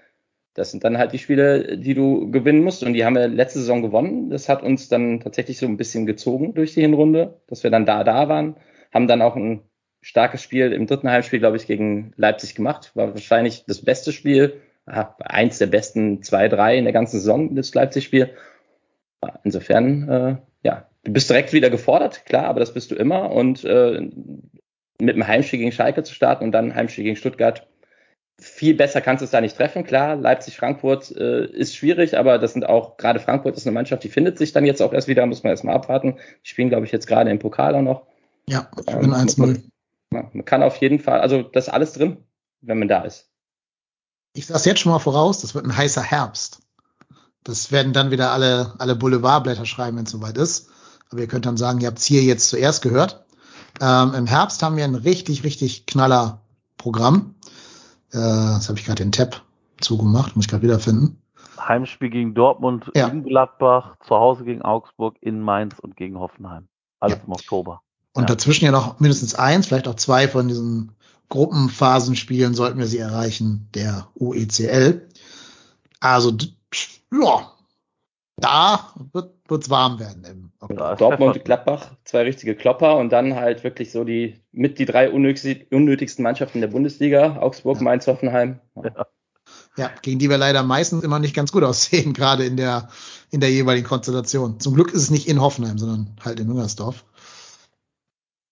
Das 0.55 0.71
sind 0.71 0.85
dann 0.85 0.97
halt 0.97 1.11
die 1.11 1.19
Spiele, 1.19 1.77
die 1.77 1.93
du 1.93 2.31
gewinnen 2.31 2.63
musst. 2.63 2.81
Und 2.81 2.93
die 2.93 3.05
haben 3.05 3.15
wir 3.15 3.27
letzte 3.27 3.59
Saison 3.59 3.81
gewonnen. 3.81 4.29
Das 4.29 4.47
hat 4.49 4.63
uns 4.63 4.87
dann 4.87 5.19
tatsächlich 5.19 5.57
so 5.57 5.65
ein 5.65 5.77
bisschen 5.77 6.05
gezogen 6.05 6.53
durch 6.53 6.73
die 6.73 6.81
Hinrunde, 6.81 7.41
dass 7.47 7.63
wir 7.63 7.71
dann 7.71 7.85
da, 7.85 8.05
da 8.05 8.29
waren. 8.29 8.55
Haben 8.93 9.07
dann 9.07 9.21
auch 9.21 9.35
ein 9.35 9.61
starkes 10.05 10.43
Spiel 10.43 10.71
im 10.71 10.85
dritten 10.85 11.09
Heimspiel, 11.09 11.39
glaube 11.39 11.57
ich, 11.57 11.65
gegen 11.65 12.13
Leipzig 12.15 12.53
gemacht. 12.53 12.91
War 12.93 13.15
wahrscheinlich 13.15 13.65
das 13.65 13.81
beste 13.81 14.11
Spiel 14.11 14.61
ah, 14.85 15.15
eins 15.19 15.57
der 15.57 15.65
besten 15.65 16.21
zwei, 16.21 16.47
drei 16.47 16.77
in 16.77 16.83
der 16.83 16.93
ganzen 16.93 17.17
Saison, 17.17 17.55
das 17.55 17.73
Leipzig-Spiel. 17.73 18.29
Insofern, 19.43 20.07
äh, 20.07 20.35
ja, 20.61 20.85
du 21.03 21.11
bist 21.11 21.27
direkt 21.27 21.53
wieder 21.53 21.71
gefordert, 21.71 22.23
klar, 22.27 22.45
aber 22.45 22.59
das 22.59 22.71
bist 22.71 22.91
du 22.91 22.95
immer. 22.95 23.31
Und 23.31 23.63
äh, 23.63 23.99
mit 25.01 25.15
einem 25.15 25.27
Heimspiel 25.27 25.57
gegen 25.57 25.71
Schalke 25.71 26.03
zu 26.03 26.13
starten 26.13 26.43
und 26.43 26.51
dann 26.51 26.65
ein 26.65 26.75
Heimspiel 26.75 27.03
gegen 27.03 27.15
Stuttgart, 27.15 27.65
viel 28.39 28.75
besser 28.75 29.01
kannst 29.01 29.21
du 29.21 29.25
es 29.25 29.31
da 29.31 29.41
nicht 29.41 29.57
treffen. 29.57 29.85
Klar, 29.85 30.17
Leipzig-Frankfurt 30.17 31.17
äh, 31.17 31.45
ist 31.47 31.75
schwierig, 31.75 32.15
aber 32.15 32.37
das 32.37 32.53
sind 32.53 32.69
auch, 32.69 32.97
gerade 32.97 33.19
Frankfurt 33.19 33.57
ist 33.57 33.65
eine 33.65 33.73
Mannschaft, 33.73 34.03
die 34.03 34.09
findet 34.09 34.37
sich 34.37 34.53
dann 34.53 34.65
jetzt 34.65 34.83
auch 34.83 34.93
erst 34.93 35.07
wieder, 35.07 35.25
muss 35.25 35.41
man 35.41 35.49
erstmal 35.49 35.73
abwarten. 35.75 36.17
Die 36.43 36.49
spielen, 36.49 36.69
glaube 36.69 36.85
ich, 36.85 36.91
jetzt 36.91 37.07
gerade 37.07 37.31
im 37.31 37.39
Pokal 37.39 37.73
auch 37.73 37.81
noch. 37.81 38.03
Ja, 38.47 38.69
Ähm, 38.85 38.99
bin 38.99 39.13
1-0. 39.13 39.63
Man 40.33 40.45
kann 40.45 40.63
auf 40.63 40.77
jeden 40.77 40.99
Fall, 40.99 41.19
also 41.21 41.43
das 41.43 41.67
ist 41.67 41.73
alles 41.73 41.93
drin, 41.93 42.17
wenn 42.61 42.79
man 42.79 42.87
da 42.87 43.01
ist. 43.01 43.29
Ich 44.33 44.47
sage 44.47 44.69
jetzt 44.69 44.79
schon 44.79 44.91
mal 44.91 44.99
voraus, 44.99 45.41
das 45.41 45.55
wird 45.55 45.65
ein 45.65 45.75
heißer 45.77 46.01
Herbst. 46.01 46.59
Das 47.43 47.71
werden 47.71 47.93
dann 47.93 48.11
wieder 48.11 48.31
alle, 48.31 48.73
alle 48.79 48.95
Boulevardblätter 48.95 49.65
schreiben, 49.65 49.97
wenn 49.97 50.05
es 50.05 50.11
soweit 50.11 50.37
ist. 50.37 50.69
Aber 51.11 51.21
ihr 51.21 51.27
könnt 51.27 51.45
dann 51.45 51.57
sagen, 51.57 51.79
ihr 51.79 51.87
habt 51.87 51.99
es 51.99 52.05
hier 52.05 52.23
jetzt 52.23 52.49
zuerst 52.49 52.81
gehört. 52.81 53.23
Ähm, 53.79 54.13
Im 54.15 54.25
Herbst 54.25 54.63
haben 54.63 54.77
wir 54.77 54.83
ein 54.83 54.95
richtig, 54.95 55.43
richtig 55.43 55.85
knaller 55.85 56.41
Programm. 56.77 57.35
Äh, 58.13 58.17
jetzt 58.55 58.67
habe 58.67 58.79
ich 58.79 58.85
gerade 58.85 59.03
den 59.03 59.11
Tab 59.11 59.43
zugemacht, 59.79 60.35
muss 60.35 60.45
ich 60.45 60.49
gerade 60.51 60.63
wiederfinden. 60.63 61.21
Heimspiel 61.59 62.09
gegen 62.09 62.33
Dortmund, 62.33 62.91
Ja. 62.95 63.07
in 63.07 63.23
Gladbach, 63.23 63.95
zu 64.05 64.15
Hause 64.15 64.43
gegen 64.43 64.61
Augsburg, 64.61 65.15
in 65.21 65.39
Mainz 65.39 65.79
und 65.79 65.95
gegen 65.95 66.19
Hoffenheim. 66.19 66.67
Alles 66.99 67.17
Ja. 67.19 67.23
im 67.25 67.31
Oktober. 67.31 67.81
Und 68.15 68.23
Ja. 68.23 68.35
dazwischen 68.35 68.65
ja 68.65 68.71
noch 68.71 68.99
mindestens 68.99 69.35
eins, 69.35 69.67
vielleicht 69.67 69.87
auch 69.87 69.95
zwei 69.95 70.27
von 70.27 70.47
diesen 70.47 70.93
Gruppenphasenspielen 71.29 72.53
sollten 72.55 72.79
wir 72.79 72.87
sie 72.87 72.97
erreichen, 72.97 73.67
der 73.75 74.07
UECL. 74.15 75.07
Also, 75.99 76.35
ja, 77.11 77.51
da 78.37 78.93
wird 79.11 79.31
wird's 79.47 79.69
warm 79.69 79.99
werden. 79.99 80.51
Ja, 80.75 80.95
Dortmund. 80.95 81.43
Gladbach, 81.45 81.91
zwei 82.03 82.23
richtige 82.23 82.55
Klopper 82.55 82.95
und 82.97 83.11
dann 83.11 83.35
halt 83.35 83.63
wirklich 83.63 83.91
so 83.91 84.03
die 84.03 84.39
mit 84.51 84.79
die 84.79 84.85
drei 84.85 85.11
unnötig, 85.11 85.67
unnötigsten 85.71 86.23
Mannschaften 86.23 86.61
der 86.61 86.67
Bundesliga, 86.67 87.37
Augsburg, 87.37 87.77
Ja. 87.77 87.83
Mainz, 87.83 88.07
Hoffenheim. 88.07 88.59
Ja, 89.77 89.91
gegen 90.01 90.19
die 90.19 90.29
wir 90.29 90.37
leider 90.37 90.63
meistens 90.63 91.03
immer 91.03 91.19
nicht 91.19 91.35
ganz 91.35 91.51
gut 91.51 91.63
aussehen, 91.63 92.13
gerade 92.13 92.45
in 92.45 92.57
der, 92.57 92.89
in 93.29 93.39
der 93.41 93.51
jeweiligen 93.51 93.85
Konstellation. 93.87 94.59
Zum 94.59 94.73
Glück 94.73 94.93
ist 94.93 95.01
es 95.03 95.11
nicht 95.11 95.27
in 95.27 95.41
Hoffenheim, 95.41 95.77
sondern 95.77 96.15
halt 96.23 96.39
in 96.39 96.47
Müngersdorf. 96.47 97.03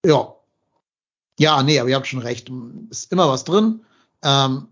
Ja. 0.06 0.36
Ja, 1.40 1.64
nee, 1.64 1.80
aber 1.80 1.90
ihr 1.90 1.96
habt 1.96 2.08
schon 2.08 2.20
recht. 2.22 2.52
Ist 2.90 3.12
immer 3.12 3.28
was 3.28 3.44
drin. 3.44 3.82
Ähm, 4.22 4.68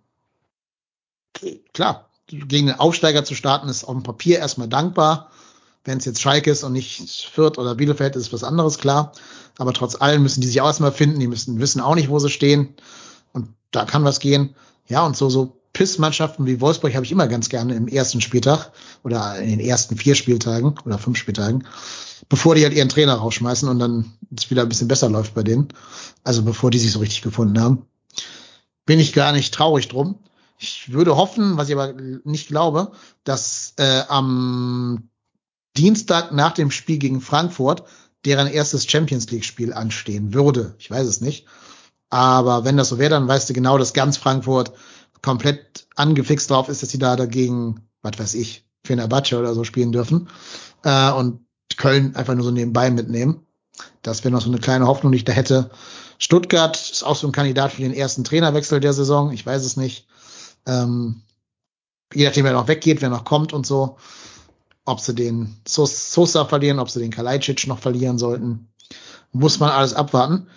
klar, 1.73 2.09
gegen 2.27 2.67
den 2.67 2.79
Aufsteiger 2.79 3.23
zu 3.23 3.35
starten, 3.35 3.67
ist 3.67 3.83
auf 3.83 3.95
dem 3.95 4.03
Papier 4.03 4.39
erstmal 4.39 4.67
dankbar. 4.67 5.31
Wenn 5.83 5.97
es 5.97 6.05
jetzt 6.05 6.21
Schalke 6.21 6.51
ist 6.51 6.63
und 6.63 6.73
nicht 6.73 7.29
Fürth 7.33 7.57
oder 7.57 7.73
Bielefeld, 7.75 8.15
ist 8.15 8.31
was 8.31 8.43
anderes, 8.43 8.77
klar. 8.77 9.13
Aber 9.57 9.73
trotz 9.73 9.99
allem 9.99 10.21
müssen 10.21 10.41
die 10.41 10.47
sich 10.47 10.61
auch 10.61 10.67
erstmal 10.67 10.91
finden. 10.91 11.19
Die 11.19 11.27
müssen 11.27 11.59
wissen 11.59 11.81
auch 11.81 11.95
nicht, 11.95 12.09
wo 12.09 12.19
sie 12.19 12.29
stehen. 12.29 12.75
Und 13.33 13.49
da 13.71 13.85
kann 13.85 14.03
was 14.03 14.19
gehen. 14.19 14.55
Ja, 14.87 15.05
und 15.05 15.17
so, 15.17 15.29
so 15.29 15.57
Pissmannschaften 15.73 16.45
wie 16.45 16.61
Wolfsburg 16.61 16.93
habe 16.93 17.05
ich 17.05 17.11
immer 17.11 17.27
ganz 17.27 17.49
gerne 17.49 17.75
im 17.75 17.87
ersten 17.87 18.21
Spieltag 18.21 18.71
oder 19.03 19.39
in 19.39 19.49
den 19.49 19.59
ersten 19.59 19.95
vier 19.97 20.15
Spieltagen 20.15 20.75
oder 20.85 20.97
fünf 20.97 21.17
Spieltagen, 21.17 21.65
bevor 22.29 22.55
die 22.55 22.63
halt 22.63 22.73
ihren 22.73 22.89
Trainer 22.89 23.15
rausschmeißen 23.15 23.67
und 23.67 23.79
dann 23.79 24.13
es 24.35 24.49
wieder 24.49 24.61
ein 24.63 24.69
bisschen 24.69 24.87
besser 24.87 25.09
läuft 25.09 25.33
bei 25.33 25.43
denen. 25.43 25.69
Also 26.23 26.43
bevor 26.43 26.71
die 26.71 26.79
sich 26.79 26.91
so 26.91 26.99
richtig 26.99 27.21
gefunden 27.21 27.59
haben. 27.59 27.85
Bin 28.85 28.99
ich 28.99 29.13
gar 29.13 29.31
nicht 29.31 29.53
traurig 29.53 29.87
drum. 29.87 30.19
Ich 30.57 30.91
würde 30.91 31.17
hoffen, 31.17 31.57
was 31.57 31.69
ich 31.69 31.75
aber 31.75 31.93
nicht 32.23 32.47
glaube, 32.47 32.91
dass 33.23 33.73
äh, 33.77 34.03
am 34.07 35.09
Dienstag 35.77 36.31
nach 36.31 36.53
dem 36.53 36.71
Spiel 36.71 36.97
gegen 36.97 37.21
Frankfurt 37.21 37.83
deren 38.25 38.47
erstes 38.47 38.89
Champions 38.89 39.29
League 39.31 39.45
Spiel 39.45 39.73
anstehen 39.73 40.33
würde. 40.33 40.75
Ich 40.77 40.91
weiß 40.91 41.07
es 41.07 41.21
nicht. 41.21 41.47
Aber 42.09 42.65
wenn 42.65 42.77
das 42.77 42.89
so 42.89 42.99
wäre, 42.99 43.09
dann 43.09 43.27
weißt 43.27 43.49
du 43.49 43.53
genau, 43.53 43.77
dass 43.77 43.93
ganz 43.93 44.17
Frankfurt 44.17 44.73
komplett 45.21 45.87
angefixt 45.95 46.49
drauf 46.49 46.69
ist, 46.69 46.83
dass 46.83 46.89
sie 46.89 46.99
da 46.99 47.15
dagegen, 47.15 47.87
was 48.01 48.19
weiß 48.19 48.33
ich, 48.35 48.65
Fenerbahce 48.83 49.39
oder 49.39 49.53
so 49.53 49.63
spielen 49.63 49.91
dürfen. 49.91 50.27
Äh, 50.83 51.11
und 51.11 51.45
Köln 51.77 52.15
einfach 52.15 52.35
nur 52.35 52.43
so 52.43 52.51
nebenbei 52.51 52.91
mitnehmen. 52.91 53.45
Das 54.01 54.23
wäre 54.23 54.31
noch 54.31 54.41
so 54.41 54.49
eine 54.49 54.59
kleine 54.59 54.87
Hoffnung, 54.87 55.11
die 55.11 55.19
ich 55.19 55.25
da 55.25 55.33
hätte. 55.33 55.71
Stuttgart 56.17 56.77
ist 56.77 57.03
auch 57.03 57.15
so 57.15 57.27
ein 57.27 57.31
Kandidat 57.33 57.73
für 57.73 57.81
den 57.81 57.93
ersten 57.93 58.23
Trainerwechsel 58.23 58.79
der 58.79 58.93
Saison. 58.93 59.31
Ich 59.31 59.45
weiß 59.45 59.63
es 59.63 59.77
nicht. 59.77 60.07
Ähm, 60.65 61.21
je 62.13 62.25
nachdem, 62.25 62.45
wer 62.45 62.53
noch 62.53 62.67
weggeht, 62.67 63.01
wer 63.01 63.09
noch 63.09 63.25
kommt 63.25 63.53
und 63.53 63.65
so. 63.65 63.97
Ob 64.85 64.99
sie 64.99 65.15
den 65.15 65.57
Sosa 65.65 66.45
verlieren, 66.45 66.79
ob 66.79 66.89
sie 66.89 66.99
den 66.99 67.11
Kalajdzic 67.11 67.67
noch 67.67 67.79
verlieren 67.79 68.17
sollten, 68.17 68.67
muss 69.31 69.59
man 69.59 69.71
alles 69.71 69.93
abwarten 69.93 70.47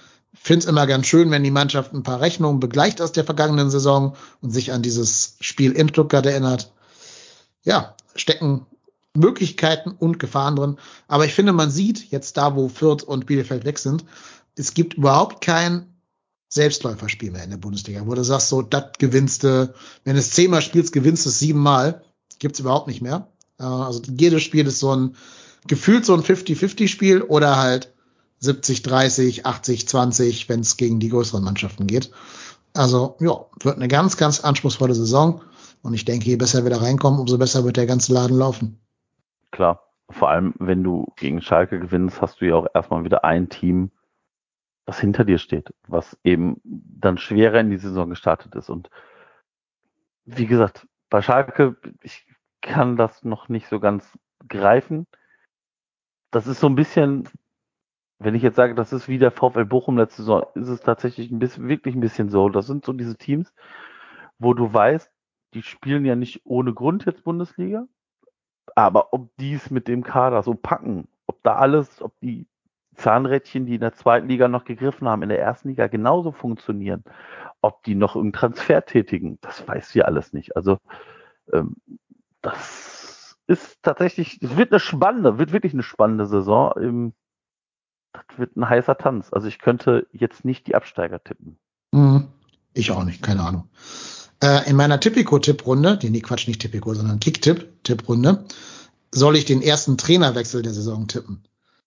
finde 0.45 0.65
es 0.65 0.67
immer 0.67 0.87
ganz 0.87 1.07
schön, 1.07 1.31
wenn 1.31 1.43
die 1.43 1.51
Mannschaft 1.51 1.93
ein 1.93 2.03
paar 2.03 2.21
Rechnungen 2.21 2.61
begleicht 2.61 3.01
aus 3.01 3.13
der 3.13 3.25
vergangenen 3.25 3.71
Saison 3.71 4.15
und 4.43 4.51
sich 4.51 4.73
an 4.73 4.83
dieses 4.83 5.37
Spiel 5.41 5.73
in 5.73 5.89
Stuttgart 5.89 6.27
erinnert. 6.27 6.73
Ja, 7.63 7.95
stecken 8.15 8.67
Möglichkeiten 9.17 9.91
und 9.91 10.19
Gefahren 10.19 10.57
drin. 10.57 10.77
Aber 11.09 11.25
ich 11.25 11.35
finde, 11.35 11.53
man 11.53 11.71
sieht 11.71 12.11
jetzt 12.11 12.37
da, 12.37 12.57
wo 12.57 12.69
Fürth 12.69 13.03
und 13.03 13.27
Bielefeld 13.27 13.65
weg 13.65 13.79
sind, 13.79 14.05
es 14.57 14.75
gibt 14.75 14.95
überhaupt 14.95 15.41
kein 15.41 15.87
Selbstläuferspiel 16.49 17.33
mehr 17.33 17.43
in 17.45 17.51
der 17.51 17.57
Bundesliga, 17.57 18.07
wo 18.07 18.15
du 18.15 18.23
sagst, 18.23 18.49
so, 18.49 18.63
das 18.63 18.93
gewinnst 18.99 19.43
du, 19.43 19.75
wenn 20.05 20.15
du 20.15 20.21
es 20.21 20.31
zehnmal 20.31 20.63
spielst, 20.63 20.93
gewinnst 20.93 21.25
du 21.27 21.31
es 21.31 21.39
siebenmal. 21.39 22.05
Gibt's 22.39 22.61
überhaupt 22.61 22.87
nicht 22.87 23.03
mehr. 23.03 23.33
Äh, 23.59 23.65
also 23.65 24.01
jedes 24.17 24.43
Spiel 24.43 24.67
ist 24.67 24.79
so 24.79 24.95
ein, 24.95 25.17
gefühlt 25.67 26.05
so 26.05 26.15
ein 26.15 26.23
50-50-Spiel 26.23 27.23
oder 27.23 27.57
halt 27.57 27.93
70, 28.39 28.83
30, 28.83 29.47
80, 29.47 29.89
20, 29.89 30.49
wenn 30.49 30.61
es 30.61 30.77
gegen 30.77 31.01
die 31.01 31.09
größeren 31.09 31.43
Mannschaften 31.43 31.87
geht. 31.87 32.11
Also 32.73 33.17
ja, 33.21 33.47
wird 33.63 33.77
eine 33.77 33.89
ganz, 33.89 34.17
ganz 34.17 34.41
anspruchsvolle 34.41 34.95
Saison. 34.95 35.41
Und 35.83 35.95
ich 35.95 36.05
denke, 36.05 36.27
je 36.27 36.37
besser 36.37 36.65
wir 36.65 36.71
da 36.71 36.79
reinkommen, 36.79 37.21
umso 37.21 37.39
besser 37.39 37.65
wird 37.65 37.77
der 37.77 37.87
ganze 37.87 38.13
Laden 38.13 38.39
laufen. 38.39 38.84
Klar, 39.55 39.89
vor 40.11 40.31
allem 40.31 40.55
wenn 40.59 40.83
du 40.83 41.13
gegen 41.15 41.41
Schalke 41.41 41.79
gewinnst, 41.79 42.21
hast 42.21 42.41
du 42.41 42.47
ja 42.47 42.57
auch 42.57 42.67
erstmal 42.75 43.05
wieder 43.05 43.25
ein 43.25 43.49
Team, 43.49 43.93
was 44.85 44.99
hinter 44.99 45.25
dir 45.25 45.39
steht, 45.39 45.73
was 45.87 46.19
eben 46.25 46.61
dann 46.65 47.19
schwerer 47.19 47.61
in 47.61 47.71
die 47.71 47.77
Saison 47.77 48.11
gestartet 48.11 48.57
ist. 48.57 48.69
Und 48.69 48.91
wie 50.25 50.47
gesagt, 50.47 50.89
bei 51.09 51.23
Schalke, 51.23 51.77
ich 52.03 52.27
kann 52.63 52.97
das 52.97 53.23
noch 53.23 53.49
nicht 53.49 53.69
so 53.69 53.79
ganz 53.79 54.19
greifen. 54.49 55.07
Das 56.33 56.49
ist 56.49 56.59
so 56.59 56.67
ein 56.67 56.75
bisschen 56.75 57.29
wenn 58.19 58.35
ich 58.35 58.43
jetzt 58.43 58.57
sage, 58.57 58.75
das 58.75 58.93
ist 58.93 59.07
wie 59.07 59.19
der 59.19 59.31
VfL 59.31 59.67
Bochum 59.67 59.99
letzte 59.99 60.23
Saison, 60.23 60.45
ist 60.55 60.69
es 60.69 60.81
tatsächlich 60.81 61.31
ein 61.31 61.39
bisschen, 61.39 61.69
wirklich 61.69 61.95
ein 61.95 62.01
bisschen 62.01 62.31
so. 62.31 62.49
Das 62.49 62.67
sind 62.67 62.85
so 62.85 62.93
diese 62.93 63.17
Teams, 63.17 63.53
wo 64.39 64.55
du 64.55 64.73
weißt, 64.73 65.13
die 65.53 65.63
spielen 65.63 66.05
ja 66.05 66.17
nicht 66.17 66.41
ohne 66.45 66.73
Grund 66.73 67.05
jetzt 67.05 67.23
Bundesliga, 67.23 67.87
aber 68.75 69.13
ob 69.13 69.37
die 69.37 69.55
es 69.55 69.71
mit 69.71 69.89
dem 69.89 70.03
Kader 70.03 70.43
so 70.43 70.55
packen, 70.55 71.09
ob 71.27 71.43
da 71.43 71.57
alles, 71.57 72.03
ob 72.03 72.19
die 72.21 72.47
Zahnrädchen, 72.97 73.67
die 73.67 73.75
in 73.75 73.81
der 73.81 73.95
zweiten 73.95 74.29
Liga 74.29 74.49
noch 74.49 74.65
gegriffen 74.65 75.09
haben, 75.09 75.23
in 75.23 75.29
der 75.29 75.41
ersten 75.41 75.69
Liga 75.69 75.89
genauso 75.89 76.33
funktionieren, 76.33 77.05
ob 77.61 77.83
die 77.85 77.95
noch 77.95 78.15
irgendeinen 78.15 78.41
Transfer 78.41 78.85
tätigen, 78.85 79.39
das 79.41 79.67
weiß 79.67 79.91
sie 79.91 80.03
alles 80.03 80.33
nicht. 80.33 80.57
Also 80.57 80.79
ähm, 81.53 81.77
das 82.43 83.37
ist 83.47 83.83
tatsächlich, 83.83 84.41
es 84.43 84.57
wird 84.57 84.73
eine 84.73 84.81
spannende, 84.81 85.39
wird 85.39 85.53
wirklich 85.53 85.73
eine 85.73 85.83
spannende 85.83 86.27
Saison. 86.27 86.73
Im, 86.77 87.13
das 88.13 88.39
wird 88.39 88.57
ein 88.57 88.69
heißer 88.69 88.97
Tanz. 88.97 89.33
Also 89.33 89.49
ich 89.49 89.59
könnte 89.59 90.07
jetzt 90.13 90.45
nicht 90.45 90.67
die 90.67 90.75
Absteiger 90.75 91.23
tippen. 91.23 91.59
Mhm. 91.93 92.29
Ich 92.73 92.91
auch 92.91 93.05
nicht, 93.05 93.23
keine 93.23 93.43
Ahnung. 93.43 93.69
Äh, 94.43 94.69
in 94.69 94.77
meiner 94.77 95.01
Tipico-Tipprunde, 95.01 95.97
die 95.97 96.11
nee, 96.11 96.21
Quatsch, 96.21 96.49
nicht 96.49 96.61
Tipico, 96.61 96.95
sondern 96.95 97.21
Kick-Tipp-Tipprunde, 97.21 98.45
soll 99.13 99.37
ich 99.37 99.45
den 99.45 99.63
ersten 99.63 99.97
Trainerwechsel 99.97 100.63
der 100.63 100.73
Saison 100.73 101.07
tippen. 101.07 101.45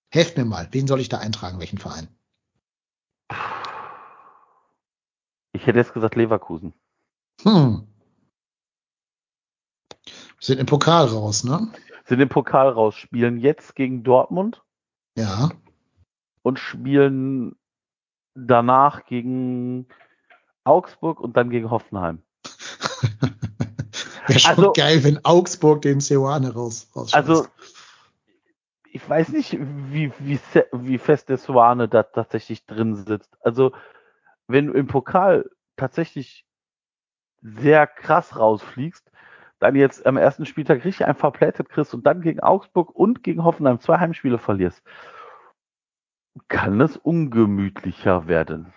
Helft 0.10 0.38
mir 0.38 0.45
mal, 0.45 0.68
wen 0.72 0.88
soll 0.88 1.02
ich 1.02 1.10
da 1.10 1.18
eintragen, 1.18 1.60
welchen 1.60 1.78
Verein? 1.78 2.08
Ich 5.52 5.66
hätte 5.68 5.80
jetzt 5.80 5.93
gesagt 5.93 6.16
Leverkusen. 6.16 6.74
Hm. 7.43 7.88
Sind 10.39 10.60
im 10.60 10.66
Pokal 10.66 11.08
raus, 11.08 11.43
ne? 11.43 11.68
Sind 12.06 12.22
im 12.22 12.30
Pokal 12.30 12.70
raus, 12.70 12.95
spielen 12.95 13.39
jetzt 13.39 13.76
gegen 13.76 14.04
Dortmund. 14.04 14.62
Ja 15.18 15.50
und 16.48 16.60
spielen 16.60 17.58
danach 18.34 19.06
gegen 19.06 19.86
Augsburg 20.64 21.20
und 21.20 21.36
dann 21.36 21.50
gegen 21.50 21.70
Hoffenheim. 21.70 22.24
Wäre 24.28 24.39
schon 24.39 24.52
also, 24.52 24.74
geil, 24.74 25.04
wenn 25.04 25.24
Augsburg 25.24 25.82
den 25.82 26.00
Seoane 26.00 26.54
raus. 26.54 26.88
Also, 27.12 27.48
ich 28.91 29.08
weiß 29.08 29.30
nicht, 29.30 29.58
wie, 29.91 30.12
wie, 30.20 30.39
wie 30.72 30.98
fest 30.98 31.30
der 31.30 31.38
Seoane 31.38 31.88
da 31.88 32.04
tatsächlich 32.04 32.66
drin 32.66 32.95
sitzt. 32.95 33.36
Also, 33.41 33.72
wenn 34.48 34.68
du 34.68 34.74
im 34.74 34.88
Pokal 34.88 35.50
tatsächlich 35.76 36.45
sehr 37.41 37.88
krass 37.88 38.38
rausfliegst, 38.38 39.12
dann 39.60 39.76
jetzt 39.76 40.06
am 40.06 40.18
ersten 40.18 40.45
Spieltag 40.45 40.86
richtig 40.86 41.06
ein 41.06 41.16
verplättet 41.16 41.70
kriegst 41.70 41.93
und 41.93 42.06
dann 42.06 42.22
gegen 42.22 42.39
Augsburg 42.41 42.93
und 42.93 43.24
gegen 43.24 43.43
Hoffenheim 43.43 43.80
zwei 43.80 43.98
Heimspiele 43.98 44.38
verlierst 44.38 44.84
kann 46.48 46.82
es 46.82 46.98
ungemütlicher 46.98 48.28
werden. 48.28 48.74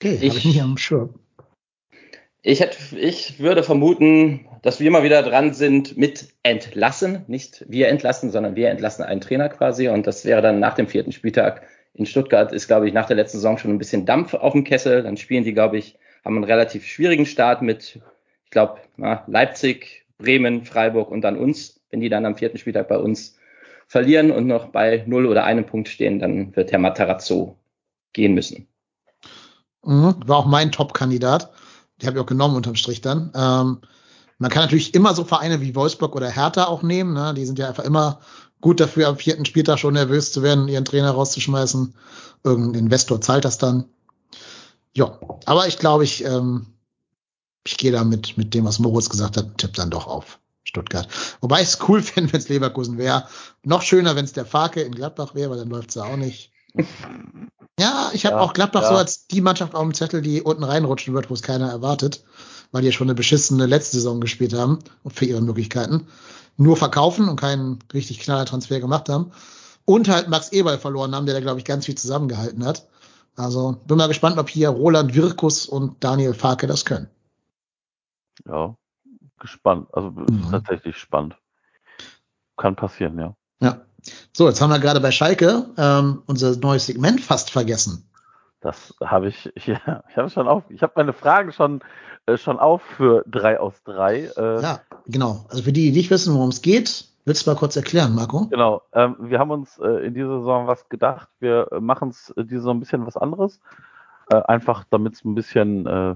Okay, 0.00 0.14
ich, 0.20 0.36
ich 0.36 0.44
nicht 0.44 0.62
am 0.62 0.76
Schirm. 0.76 1.14
Ich, 2.42 2.60
hätte, 2.60 2.76
ich 2.96 3.38
würde 3.38 3.62
vermuten, 3.62 4.46
dass 4.62 4.80
wir 4.80 4.90
mal 4.90 5.04
wieder 5.04 5.22
dran 5.22 5.54
sind 5.54 5.96
mit 5.96 6.28
entlassen. 6.42 7.24
Nicht 7.28 7.64
wir 7.68 7.88
entlassen, 7.88 8.32
sondern 8.32 8.56
wir 8.56 8.70
entlassen 8.70 9.04
einen 9.04 9.20
Trainer 9.20 9.48
quasi. 9.48 9.88
Und 9.88 10.08
das 10.08 10.24
wäre 10.24 10.42
dann 10.42 10.58
nach 10.58 10.74
dem 10.74 10.88
vierten 10.88 11.12
Spieltag 11.12 11.62
in 11.94 12.06
Stuttgart 12.06 12.52
ist, 12.52 12.66
glaube 12.66 12.88
ich, 12.88 12.94
nach 12.94 13.06
der 13.06 13.16
letzten 13.16 13.38
Saison 13.38 13.58
schon 13.58 13.70
ein 13.70 13.78
bisschen 13.78 14.06
Dampf 14.06 14.34
auf 14.34 14.52
dem 14.52 14.64
Kessel. 14.64 15.02
Dann 15.04 15.16
spielen 15.16 15.44
die, 15.44 15.54
glaube 15.54 15.78
ich, 15.78 15.96
haben 16.24 16.36
einen 16.36 16.44
relativ 16.44 16.84
schwierigen 16.84 17.26
Start 17.26 17.62
mit, 17.62 18.00
ich 18.44 18.50
glaube, 18.50 18.80
Leipzig, 19.26 20.04
Bremen, 20.18 20.64
Freiburg 20.64 21.10
und 21.10 21.22
dann 21.22 21.36
uns. 21.36 21.80
Wenn 21.90 22.00
die 22.00 22.08
dann 22.08 22.26
am 22.26 22.36
vierten 22.36 22.58
Spieltag 22.58 22.88
bei 22.88 22.98
uns 22.98 23.36
verlieren 23.86 24.30
und 24.30 24.46
noch 24.46 24.68
bei 24.68 25.04
null 25.06 25.26
oder 25.26 25.44
einem 25.44 25.66
Punkt 25.66 25.88
stehen, 25.88 26.18
dann 26.18 26.56
wird 26.56 26.72
Herr 26.72 26.78
Matarazzo 26.78 27.56
gehen 28.14 28.34
müssen. 28.34 28.66
Mhm, 29.84 30.14
war 30.26 30.38
auch 30.38 30.46
mein 30.46 30.72
Top-Kandidat. 30.72 31.52
Die 32.02 32.06
habe 32.06 32.18
ich 32.18 32.22
auch 32.22 32.26
genommen 32.26 32.56
unterm 32.56 32.74
Strich 32.74 33.00
dann. 33.00 33.30
Ähm, 33.34 33.78
man 34.38 34.50
kann 34.50 34.64
natürlich 34.64 34.94
immer 34.94 35.14
so 35.14 35.24
Vereine 35.24 35.60
wie 35.60 35.76
Wolfsburg 35.76 36.16
oder 36.16 36.28
Hertha 36.28 36.64
auch 36.64 36.82
nehmen. 36.82 37.14
Ne? 37.14 37.32
Die 37.34 37.46
sind 37.46 37.58
ja 37.58 37.68
einfach 37.68 37.84
immer 37.84 38.20
gut 38.60 38.80
dafür, 38.80 39.08
am 39.08 39.16
vierten 39.16 39.44
Spieltag 39.44 39.78
schon 39.78 39.94
nervös 39.94 40.32
zu 40.32 40.42
werden, 40.42 40.68
ihren 40.68 40.84
Trainer 40.84 41.12
rauszuschmeißen. 41.12 41.94
Irgendein 42.44 42.84
Investor 42.86 43.20
zahlt 43.20 43.44
das 43.44 43.58
dann. 43.58 43.84
Ja, 44.94 45.18
aber 45.46 45.68
ich 45.68 45.78
glaube, 45.78 46.04
ich, 46.04 46.24
ähm, 46.24 46.66
ich 47.64 47.76
gehe 47.76 47.92
da 47.92 48.04
mit, 48.04 48.36
mit 48.36 48.52
dem, 48.52 48.64
was 48.64 48.78
Moritz 48.78 49.08
gesagt 49.08 49.36
hat, 49.36 49.58
tipp 49.58 49.74
dann 49.74 49.90
doch 49.90 50.06
auf. 50.06 50.38
Stuttgart. 50.64 51.08
Wobei 51.40 51.60
ich 51.62 51.68
es 51.68 51.78
cool 51.88 52.02
fände, 52.02 52.32
wenn 52.32 52.40
es 52.40 52.48
Leverkusen 52.48 52.98
wäre. 52.98 53.26
Noch 53.62 53.82
schöner, 53.82 54.16
wenn 54.16 54.24
es 54.24 54.32
der 54.32 54.46
Farke 54.46 54.82
in 54.82 54.94
Gladbach 54.94 55.34
wäre, 55.34 55.50
weil 55.50 55.58
dann 55.58 55.70
läuft 55.70 55.90
es 55.90 55.96
ja 55.96 56.04
auch 56.04 56.16
nicht. 56.16 56.51
Ja, 57.78 58.10
ich 58.12 58.26
habe 58.26 58.36
ja, 58.36 58.42
auch 58.42 58.52
Gladbach 58.52 58.82
ja. 58.82 58.88
so 58.88 58.94
als 58.94 59.26
die 59.26 59.40
Mannschaft 59.40 59.74
auf 59.74 59.82
dem 59.82 59.94
Zettel, 59.94 60.22
die 60.22 60.42
unten 60.42 60.64
reinrutschen 60.64 61.14
wird, 61.14 61.30
wo 61.30 61.34
es 61.34 61.42
keiner 61.42 61.70
erwartet, 61.70 62.24
weil 62.70 62.82
die 62.82 62.88
ja 62.88 62.92
schon 62.92 63.08
eine 63.08 63.14
beschissene 63.14 63.66
letzte 63.66 63.96
Saison 63.96 64.20
gespielt 64.20 64.54
haben 64.54 64.78
und 65.02 65.12
für 65.12 65.24
ihre 65.24 65.40
Möglichkeiten. 65.40 66.06
Nur 66.56 66.76
verkaufen 66.76 67.28
und 67.28 67.40
keinen 67.40 67.78
richtig 67.92 68.20
knaller 68.20 68.44
Transfer 68.44 68.78
gemacht 68.78 69.08
haben. 69.08 69.32
Und 69.84 70.08
halt 70.08 70.28
Max 70.28 70.52
Eberl 70.52 70.78
verloren 70.78 71.14
haben, 71.14 71.26
der 71.26 71.34
da, 71.34 71.40
glaube 71.40 71.58
ich, 71.58 71.64
ganz 71.64 71.86
viel 71.86 71.96
zusammengehalten 71.96 72.64
hat. 72.64 72.86
Also 73.36 73.80
bin 73.86 73.96
mal 73.96 74.08
gespannt, 74.08 74.38
ob 74.38 74.48
hier 74.48 74.68
Roland 74.68 75.14
Wirkus 75.14 75.66
und 75.66 76.04
Daniel 76.04 76.34
Farke 76.34 76.66
das 76.66 76.84
können. 76.84 77.08
Ja, 78.46 78.76
gespannt. 79.38 79.88
Also 79.92 80.10
mhm. 80.10 80.48
tatsächlich 80.50 80.96
spannend. 80.96 81.36
Kann 82.56 82.76
passieren, 82.76 83.18
ja. 83.18 83.34
Ja. 83.60 83.80
So, 84.32 84.48
jetzt 84.48 84.60
haben 84.60 84.70
wir 84.70 84.78
gerade 84.78 85.00
bei 85.00 85.10
Schalke 85.10 85.66
ähm, 85.76 86.22
unser 86.26 86.56
neues 86.56 86.86
Segment 86.86 87.20
fast 87.20 87.50
vergessen. 87.50 88.08
Das 88.60 88.94
habe 89.04 89.28
ich, 89.28 89.50
ich, 89.54 89.68
ich 89.68 90.16
habe 90.16 90.30
schon 90.30 90.48
auf, 90.48 90.64
ich 90.70 90.82
habe 90.82 90.92
meine 90.96 91.12
Fragen 91.12 91.52
schon, 91.52 91.80
äh, 92.26 92.36
schon 92.36 92.58
auf 92.58 92.82
für 92.96 93.24
drei 93.26 93.60
aus 93.60 93.74
drei. 93.84 94.30
Äh, 94.36 94.62
Ja, 94.62 94.80
genau. 95.06 95.44
Also 95.48 95.62
für 95.64 95.72
die, 95.72 95.90
die 95.90 95.98
nicht 95.98 96.10
wissen, 96.10 96.34
worum 96.34 96.48
es 96.48 96.62
geht, 96.62 97.06
willst 97.24 97.46
du 97.46 97.50
mal 97.50 97.56
kurz 97.56 97.76
erklären, 97.76 98.14
Marco? 98.14 98.46
Genau. 98.46 98.82
Ähm, 98.92 99.16
wir 99.18 99.38
haben 99.38 99.50
uns 99.50 99.78
äh, 99.78 100.06
in 100.06 100.14
dieser 100.14 100.38
Saison 100.38 100.66
was 100.66 100.88
gedacht. 100.88 101.28
Wir 101.40 101.68
machen 101.80 102.10
es 102.10 102.30
äh, 102.30 102.44
diese 102.44 102.60
Saison 102.60 102.76
ein 102.76 102.80
bisschen 102.80 103.06
was 103.06 103.16
anderes. 103.16 103.60
Äh, 104.30 104.36
einfach 104.36 104.84
damit 104.90 105.14
es 105.14 105.24
ein 105.24 105.34
bisschen 105.34 105.86
äh, 105.86 106.14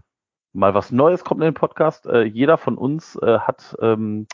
mal 0.52 0.74
was 0.74 0.90
Neues 0.90 1.22
kommt 1.24 1.42
in 1.42 1.48
den 1.48 1.54
Podcast. 1.54 2.06
Jeder 2.06 2.56
von 2.56 2.78
uns 2.78 3.18
hat 3.22 3.76
ähm, 3.82 4.26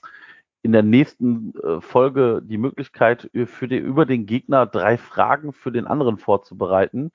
in 0.62 0.72
der 0.72 0.82
nächsten 0.82 1.54
äh, 1.58 1.80
Folge 1.80 2.40
die 2.42 2.58
Möglichkeit, 2.58 3.28
äh, 3.34 3.46
für 3.46 3.68
die, 3.68 3.78
über 3.78 4.06
den 4.06 4.26
Gegner 4.26 4.66
drei 4.66 4.96
Fragen 4.96 5.52
für 5.52 5.72
den 5.72 5.86
anderen 5.86 6.18
vorzubereiten. 6.18 7.10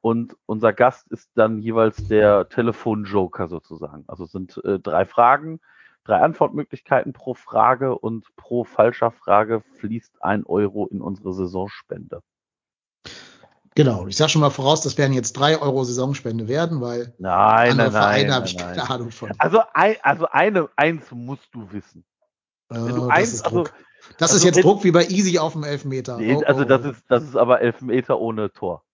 Und 0.00 0.36
unser 0.46 0.72
Gast 0.72 1.06
ist 1.12 1.30
dann 1.36 1.60
jeweils 1.60 2.08
der 2.08 2.48
Telefonjoker 2.48 3.46
sozusagen. 3.48 4.04
Also 4.08 4.24
es 4.24 4.32
sind 4.32 4.60
äh, 4.64 4.80
drei 4.80 5.06
Fragen, 5.06 5.60
drei 6.02 6.20
Antwortmöglichkeiten 6.20 7.12
pro 7.12 7.34
Frage 7.34 7.96
und 7.96 8.26
pro 8.34 8.64
falscher 8.64 9.12
Frage 9.12 9.62
fließt 9.78 10.20
ein 10.20 10.44
Euro 10.44 10.88
in 10.88 11.00
unsere 11.00 11.32
Saisonspende. 11.32 12.20
Genau. 13.76 14.08
Ich 14.08 14.16
sag 14.16 14.28
schon 14.28 14.40
mal 14.40 14.50
voraus, 14.50 14.82
das 14.82 14.98
werden 14.98 15.12
jetzt 15.12 15.34
drei 15.34 15.56
Euro 15.62 15.84
Saisonspende 15.84 16.48
werden, 16.48 16.80
weil 16.80 17.14
Nein, 17.18 17.70
andere 17.70 17.92
nein, 17.92 18.02
Vereine 18.02 18.34
habe 18.34 18.46
ich 18.46 18.58
keine. 18.58 18.90
Ahnung 18.90 19.10
von. 19.12 19.32
Also, 19.38 19.60
ein, 19.72 19.94
also 20.02 20.26
eine, 20.30 20.68
eins 20.74 21.10
musst 21.12 21.48
du 21.54 21.70
wissen. 21.70 22.04
Wenn 22.74 22.86
Äh, 22.86 22.94
du 22.94 23.00
das 23.02 23.10
eins, 23.10 23.32
ist 23.34 23.44
also. 23.44 23.64
Das 24.18 24.32
also 24.32 24.36
ist 24.36 24.44
jetzt 24.56 24.64
Druck 24.64 24.84
wie 24.84 24.90
bei 24.90 25.04
Easy 25.06 25.38
auf 25.38 25.52
dem 25.52 25.62
Elfmeter. 25.64 26.18
nee, 26.18 26.34
Oh, 26.34 26.42
also 26.44 26.62
oh, 26.62 26.64
das 26.64 26.84
ist, 26.84 27.04
das 27.08 27.22
ist 27.24 27.36
aber 27.36 27.60
Elfmeter 27.60 28.18
ohne 28.18 28.52
Tor. 28.52 28.84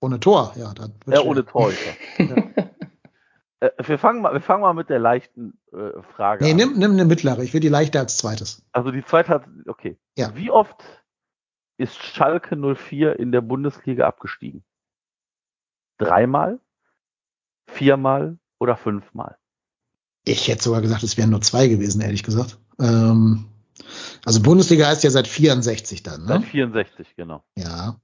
ohne 0.00 0.18
Tor, 0.20 0.52
ja. 0.56 0.72
Das 0.74 0.88
wird 1.04 1.16
Ja, 1.16 1.20
schwer. 1.20 1.26
ohne 1.26 1.44
Torhüter. 1.44 1.94
ja. 2.18 2.64
Äh, 3.60 3.70
wir 3.86 3.98
fangen 3.98 4.22
mal, 4.22 4.32
wir 4.32 4.40
fangen 4.40 4.62
mal 4.62 4.72
mit 4.74 4.88
der 4.90 4.98
leichten 4.98 5.58
äh, 5.72 6.02
Frage 6.16 6.44
Nee, 6.44 6.50
an. 6.52 6.56
nimm, 6.56 6.72
nimm 6.78 6.92
eine 6.92 7.04
mittlere. 7.04 7.42
Ich 7.42 7.52
will 7.52 7.60
die 7.60 7.68
leichter 7.68 8.00
als 8.00 8.16
zweites. 8.16 8.64
Also 8.72 8.90
die 8.90 9.04
zweite 9.04 9.28
hat, 9.28 9.44
okay. 9.66 9.98
Ja. 10.16 10.34
Wie 10.34 10.50
oft 10.50 10.82
ist 11.76 11.96
Schalke 12.02 12.56
04 12.56 13.18
in 13.18 13.30
der 13.32 13.40
Bundesliga 13.42 14.06
abgestiegen? 14.06 14.64
Dreimal, 15.98 16.60
viermal 17.66 18.38
oder 18.58 18.76
fünfmal? 18.76 19.36
Ich 20.24 20.48
hätte 20.48 20.62
sogar 20.62 20.80
gesagt, 20.80 21.02
es 21.02 21.16
wären 21.16 21.30
nur 21.30 21.42
zwei 21.42 21.68
gewesen, 21.68 22.00
ehrlich 22.00 22.22
gesagt. 22.22 22.58
Ähm, 22.80 23.46
also 24.24 24.40
Bundesliga 24.40 24.86
heißt 24.86 25.04
ja 25.04 25.10
seit 25.10 25.28
64 25.28 26.02
dann, 26.02 26.26
Seit 26.26 26.40
ne? 26.40 26.46
64, 26.46 27.14
genau. 27.16 27.42
Ja. 27.56 27.96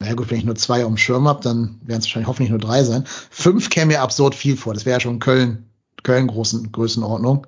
Na 0.00 0.08
ja, 0.08 0.14
gut, 0.14 0.30
wenn 0.30 0.38
ich 0.38 0.44
nur 0.44 0.56
zwei 0.56 0.82
auf 0.84 0.88
dem 0.90 0.96
Schirm 0.96 1.28
habe, 1.28 1.42
dann 1.42 1.80
werden 1.84 1.98
es 2.00 2.06
wahrscheinlich 2.06 2.28
hoffentlich 2.28 2.50
nur 2.50 2.58
drei 2.58 2.82
sein. 2.84 3.04
Fünf 3.06 3.70
käme 3.70 3.92
mir 3.92 4.00
absurd 4.02 4.34
viel 4.34 4.56
vor. 4.56 4.74
Das 4.74 4.84
wäre 4.86 4.96
ja 4.96 5.00
schon 5.00 5.18
Köln, 5.20 5.68
Köln 6.02 6.26
großen 6.26 6.72
Größenordnung. 6.72 7.46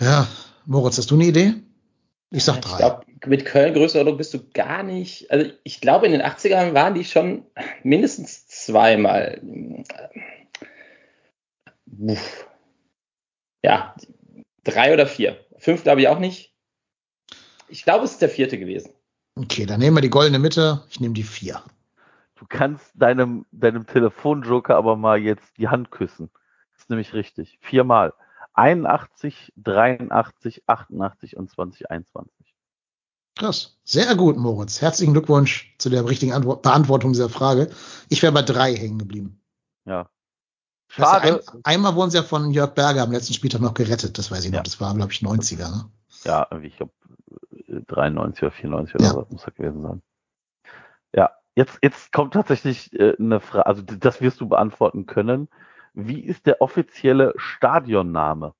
Ja, 0.00 0.26
Moritz, 0.66 0.98
hast 0.98 1.10
du 1.10 1.14
eine 1.14 1.24
Idee? 1.26 1.54
Ich 2.30 2.44
sag 2.44 2.56
Ich 2.56 2.64
drei. 2.64 2.78
glaube, 2.78 3.04
mit 3.26 3.44
Köln 3.44 3.74
Größenordnung 3.74 4.16
bist 4.16 4.32
du 4.34 4.40
gar 4.54 4.82
nicht. 4.82 5.30
Also 5.30 5.50
ich 5.62 5.80
glaube, 5.80 6.06
in 6.06 6.12
den 6.12 6.22
80ern 6.22 6.74
waren 6.74 6.94
die 6.94 7.04
schon 7.04 7.44
mindestens 7.82 8.46
zweimal. 8.46 9.40
Uff. 11.98 12.46
Ja, 13.62 13.94
drei 14.64 14.92
oder 14.92 15.06
vier. 15.06 15.44
Fünf 15.58 15.82
glaube 15.82 16.00
ich 16.00 16.08
auch 16.08 16.18
nicht. 16.18 16.54
Ich 17.68 17.84
glaube, 17.84 18.04
es 18.04 18.12
ist 18.12 18.22
der 18.22 18.28
vierte 18.28 18.58
gewesen. 18.58 18.92
Okay, 19.36 19.66
dann 19.66 19.80
nehmen 19.80 19.96
wir 19.96 20.02
die 20.02 20.10
goldene 20.10 20.38
Mitte. 20.38 20.82
Ich 20.90 21.00
nehme 21.00 21.14
die 21.14 21.22
vier. 21.22 21.62
Du 22.34 22.46
kannst 22.48 22.90
deinem, 22.94 23.46
deinem 23.52 23.86
Telefonjoker 23.86 24.74
aber 24.76 24.96
mal 24.96 25.18
jetzt 25.18 25.56
die 25.58 25.68
Hand 25.68 25.90
küssen. 25.90 26.30
Das 26.72 26.82
ist 26.82 26.90
nämlich 26.90 27.12
richtig. 27.12 27.58
Viermal. 27.60 28.14
81, 28.54 29.52
83, 29.56 30.62
88 30.66 31.36
und 31.36 31.50
2021. 31.50 32.54
Krass. 33.36 33.78
Sehr 33.84 34.16
gut, 34.16 34.36
Moritz. 34.36 34.80
Herzlichen 34.80 35.12
Glückwunsch 35.12 35.74
zu 35.78 35.88
der 35.88 36.06
richtigen 36.06 36.32
Antwort, 36.32 36.62
Beantwortung 36.62 37.12
dieser 37.12 37.28
Frage. 37.28 37.70
Ich 38.08 38.22
wäre 38.22 38.32
bei 38.32 38.42
drei 38.42 38.74
hängen 38.74 38.98
geblieben. 38.98 39.40
Ja. 39.86 40.10
Weißt 40.96 40.98
du, 40.98 41.04
Schade. 41.04 41.44
ein, 41.52 41.60
einmal 41.64 41.94
wurden 41.94 42.10
sie 42.10 42.18
ja 42.18 42.22
von 42.24 42.50
Jörg 42.50 42.74
Berger 42.74 43.02
am 43.02 43.12
letzten 43.12 43.34
Spieltag 43.34 43.60
noch 43.60 43.74
gerettet, 43.74 44.18
das 44.18 44.30
weiß 44.30 44.44
ich 44.44 44.50
noch. 44.50 44.58
Ja. 44.58 44.62
Das 44.62 44.80
war, 44.80 44.94
glaube 44.94 45.12
ich, 45.12 45.20
90er, 45.20 45.70
ne? 45.70 45.90
Ja, 46.24 46.46
irgendwie, 46.50 46.68
ich 46.68 46.76
glaube, 46.76 46.92
93 47.86 48.42
oder 48.42 48.50
94 48.52 48.94
oder 48.96 49.04
Ja. 49.04 49.10
so 49.12 49.26
muss 49.30 49.42
das 49.44 49.54
gewesen 49.54 49.82
sein. 49.82 50.02
Ja, 51.14 51.30
jetzt, 51.54 51.78
jetzt 51.82 52.12
kommt 52.12 52.34
tatsächlich 52.34 52.92
äh, 52.98 53.14
eine 53.18 53.40
Frage, 53.40 53.66
also 53.66 53.82
das 53.82 54.20
wirst 54.20 54.40
du 54.40 54.48
beantworten 54.48 55.06
können. 55.06 55.48
Wie 55.94 56.20
ist 56.20 56.46
der 56.46 56.60
offizielle 56.60 57.34
Stadionname? 57.36 58.54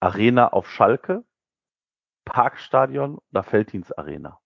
Arena 0.00 0.48
auf 0.52 0.70
Schalke, 0.70 1.24
Parkstadion 2.24 3.18
oder 3.32 3.42
Felddienstarena? 3.42 4.38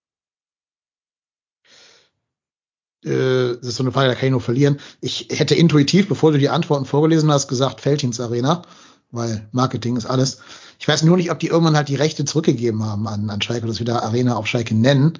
Äh, 3.04 3.56
das 3.56 3.68
ist 3.68 3.76
so 3.76 3.82
eine 3.82 3.92
Frage, 3.92 4.08
da 4.08 4.14
kann 4.14 4.26
ich 4.26 4.30
nur 4.32 4.40
verlieren. 4.40 4.78
Ich 5.00 5.28
hätte 5.30 5.54
intuitiv, 5.54 6.08
bevor 6.08 6.32
du 6.32 6.38
die 6.38 6.48
Antworten 6.48 6.84
vorgelesen 6.84 7.30
hast, 7.30 7.48
gesagt 7.48 7.80
Feldhins 7.80 8.20
Arena, 8.20 8.62
weil 9.10 9.48
Marketing 9.52 9.96
ist 9.96 10.06
alles. 10.06 10.40
Ich 10.78 10.88
weiß 10.88 11.02
nur 11.02 11.16
nicht, 11.16 11.30
ob 11.30 11.38
die 11.38 11.48
irgendwann 11.48 11.76
halt 11.76 11.88
die 11.88 11.96
Rechte 11.96 12.24
zurückgegeben 12.24 12.84
haben 12.84 13.06
an, 13.06 13.30
an 13.30 13.40
Schalke, 13.40 13.66
dass 13.66 13.78
wir 13.78 13.86
da 13.86 14.00
Arena 14.00 14.36
auf 14.36 14.46
Schalke 14.46 14.74
nennen. 14.74 15.18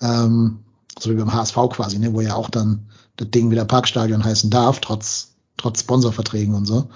Ähm, 0.00 0.64
so 0.98 1.10
wie 1.10 1.14
beim 1.14 1.32
HSV 1.32 1.54
quasi, 1.70 1.98
ne, 1.98 2.12
wo 2.12 2.20
ja 2.20 2.34
auch 2.34 2.50
dann 2.50 2.88
das 3.16 3.30
Ding 3.30 3.50
wieder 3.50 3.64
Parkstadion 3.64 4.24
heißen 4.24 4.50
darf, 4.50 4.80
trotz, 4.80 5.34
trotz 5.56 5.80
Sponsorverträgen 5.80 6.54
und 6.54 6.66
so. 6.66 6.88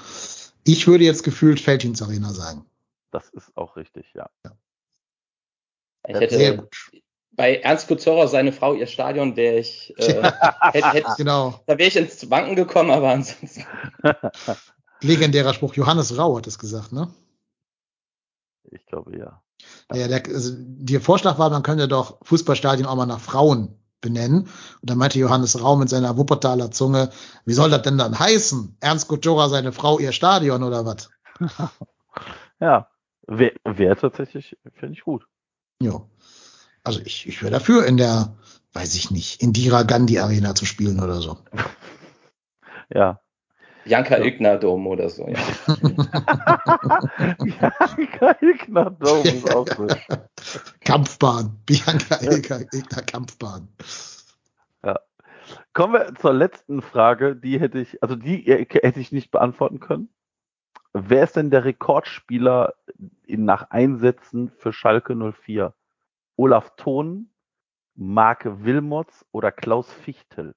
Ich 0.64 0.86
würde 0.86 1.04
jetzt 1.04 1.24
gefühlt 1.24 1.60
Feldhins 1.60 2.02
Arena 2.02 2.32
sagen. 2.32 2.64
Das 3.10 3.28
ist 3.30 3.56
auch 3.56 3.76
richtig, 3.76 4.06
ja. 4.14 4.30
Ich 6.06 6.14
Ja, 6.14 6.20
hätte 6.20 6.36
Sehr 6.36 6.56
gut. 6.56 6.76
Bei 7.32 7.56
Ernst 7.56 7.88
Kuzorra, 7.88 8.26
seine 8.26 8.52
Frau, 8.52 8.74
ihr 8.74 8.86
Stadion, 8.86 9.36
wäre 9.36 9.58
ich, 9.58 9.94
äh, 9.98 10.22
hätte, 10.72 10.92
hätte, 10.92 11.14
Genau. 11.16 11.60
da 11.66 11.78
wäre 11.78 11.88
ich 11.88 11.96
ins 11.96 12.30
Wanken 12.30 12.56
gekommen, 12.56 12.90
aber 12.90 13.10
ansonsten. 13.10 13.64
Legendärer 15.00 15.54
Spruch. 15.54 15.74
Johannes 15.74 16.16
Rau 16.16 16.36
hat 16.36 16.46
es 16.46 16.58
gesagt, 16.58 16.92
ne? 16.92 17.12
Ich 18.70 18.86
glaube, 18.86 19.16
ja. 19.18 19.42
Ja, 19.92 20.08
der, 20.08 20.22
also, 20.26 20.54
der 20.56 21.00
Vorschlag 21.00 21.38
war, 21.38 21.50
man 21.50 21.62
könnte 21.62 21.88
doch 21.88 22.18
Fußballstadien 22.22 22.86
auch 22.86 22.96
mal 22.96 23.06
nach 23.06 23.20
Frauen 23.20 23.78
benennen. 24.00 24.42
Und 24.80 24.90
dann 24.90 24.98
meinte 24.98 25.18
Johannes 25.18 25.60
Rau 25.62 25.76
mit 25.76 25.88
seiner 25.88 26.16
Wuppertaler 26.16 26.70
Zunge, 26.70 27.10
wie 27.44 27.52
soll 27.52 27.70
das 27.70 27.82
denn 27.82 27.98
dann 27.98 28.18
heißen? 28.18 28.76
Ernst 28.80 29.08
Kutschora, 29.08 29.48
seine 29.48 29.72
Frau, 29.72 29.98
ihr 29.98 30.12
Stadion 30.12 30.62
oder 30.62 30.84
was? 30.84 31.10
Ja, 32.60 32.88
wäre 33.26 33.54
wär 33.64 33.96
tatsächlich, 33.96 34.56
finde 34.74 34.92
ich 34.92 35.02
gut. 35.02 35.26
Jo. 35.80 36.08
Also 36.84 37.00
ich, 37.04 37.26
ich 37.28 37.42
wäre 37.42 37.52
dafür, 37.52 37.86
in 37.86 37.96
der, 37.96 38.36
weiß 38.72 38.94
ich 38.94 39.10
nicht, 39.10 39.42
Indira 39.42 39.82
Gandhi 39.82 40.18
Arena 40.18 40.54
zu 40.54 40.66
spielen 40.66 41.00
oder 41.00 41.20
so. 41.20 41.38
Ja. 42.94 43.20
Janka 43.86 44.18
Ja. 44.18 44.56
Dom 44.58 44.86
oder 44.86 45.08
so, 45.08 45.26
ja. 45.26 45.38
ja, 47.42 47.72
geil, 48.18 48.54
knapp, 48.58 49.00
Dome 49.00 49.30
ist 49.30 49.50
auch 49.50 49.64
gut. 49.64 49.96
Kampfbahn. 50.84 51.58
Bianca 51.64 52.18
Ilka 52.20 53.00
Kampfbahn. 53.00 53.68
Kommen 55.72 55.94
wir 55.94 56.14
zur 56.16 56.34
letzten 56.34 56.82
Frage, 56.82 57.34
die 57.34 57.58
hätte 57.58 57.80
ich, 57.80 58.02
also 58.02 58.14
die 58.14 58.46
äh, 58.46 58.66
hätte 58.68 59.00
ich 59.00 59.12
nicht 59.12 59.30
beantworten 59.30 59.80
können. 59.80 60.08
Wer 60.92 61.24
ist 61.24 61.36
denn 61.36 61.50
der 61.50 61.64
Rekordspieler 61.64 62.74
in, 63.24 63.46
nach 63.46 63.70
Einsätzen 63.70 64.50
für 64.50 64.72
Schalke 64.72 65.16
04? 65.16 65.72
Olaf 66.42 66.74
Thon, 66.76 67.28
Marc 67.94 68.44
Wilmots 68.44 69.24
oder 69.30 69.52
Klaus 69.52 69.88
Fichtel? 69.92 70.56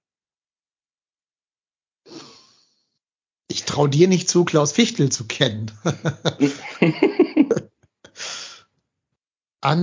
Ich 3.47 3.65
traue 3.65 3.87
dir 3.87 4.07
nicht 4.07 4.27
zu, 4.27 4.45
Klaus 4.45 4.71
Fichtel 4.71 5.11
zu 5.11 5.27
kennen. 5.27 5.69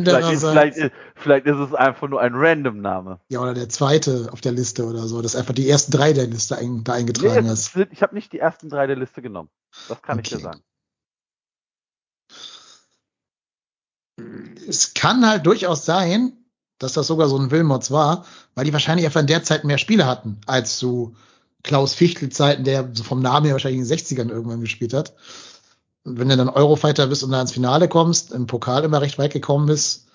Vielleicht 0.05 0.33
ist, 0.33 0.43
Andererseits, 0.43 0.43
vielleicht, 0.43 0.77
ist- 0.77 0.93
vielleicht 1.15 1.47
ist 1.47 1.59
es 1.59 1.75
einfach 1.75 2.09
nur 2.09 2.21
ein 2.21 2.35
Random-Name. 2.35 3.21
ja, 3.29 3.41
oder 3.41 3.55
der 3.55 3.69
zweite 3.69 4.29
auf 4.33 4.41
der 4.41 4.53
Liste 4.53 4.85
oder 4.85 5.07
so, 5.07 5.23
dass 5.23 5.37
einfach 5.37 5.55
die 5.55 5.69
ersten 5.69 5.93
drei 5.93 6.13
der 6.13 6.27
Liste 6.27 6.57
ein, 6.59 6.83
da 6.83 6.95
eingetragen 6.95 7.47
Nee, 7.47 7.53
ist. 7.53 7.77
ich 7.93 8.03
habe 8.03 8.15
nicht 8.17 8.33
die 8.33 8.41
ersten 8.41 8.69
drei 8.69 8.89
der 8.89 8.97
Liste 8.97 9.23
genommen. 9.23 9.51
Das 9.89 10.03
kann 10.03 10.19
ich 10.19 10.29
dir 10.29 10.37
Okay. 10.37 10.45
sagen. 10.45 10.63
Es 14.69 14.95
kann 14.95 15.27
halt 15.27 15.47
durchaus 15.47 15.85
sein, 15.85 16.33
dass 16.79 16.95
das 16.95 17.07
sogar 17.07 17.29
so 17.29 17.39
ein 17.39 17.51
Wilmots 17.51 17.91
war, 17.91 18.25
weil 18.55 18.65
die 18.65 18.73
wahrscheinlich 18.73 19.07
einfach 19.07 19.21
in 19.21 19.27
der 19.27 19.45
Zeit 19.45 19.65
mehr 19.65 19.79
Spiele 19.79 20.07
hatten, 20.07 20.41
als 20.47 20.79
zu 20.79 21.15
Klaus 21.63 21.95
Fichtel-Zeiten, 21.95 22.65
der 22.65 22.91
so 22.93 23.05
vom 23.05 23.23
Namen 23.23 23.47
her 23.47 23.55
wahrscheinlich 23.55 23.81
in 23.81 23.87
den 23.87 23.99
60ern 23.99 24.31
irgendwann 24.31 24.61
gespielt 24.61 24.93
hat. 24.93 25.15
Wenn 26.05 26.29
du 26.29 26.37
dann 26.37 26.49
Eurofighter 26.49 27.07
bist 27.07 27.23
und 27.23 27.31
da 27.31 27.41
ins 27.41 27.53
Finale 27.53 27.89
kommst, 27.89 28.33
im 28.33 28.49
Pokal 28.49 28.83
immer 28.83 29.01
recht 29.01 29.19
weit 29.19 29.33
gekommen 29.33 29.67
bist, 29.67 30.09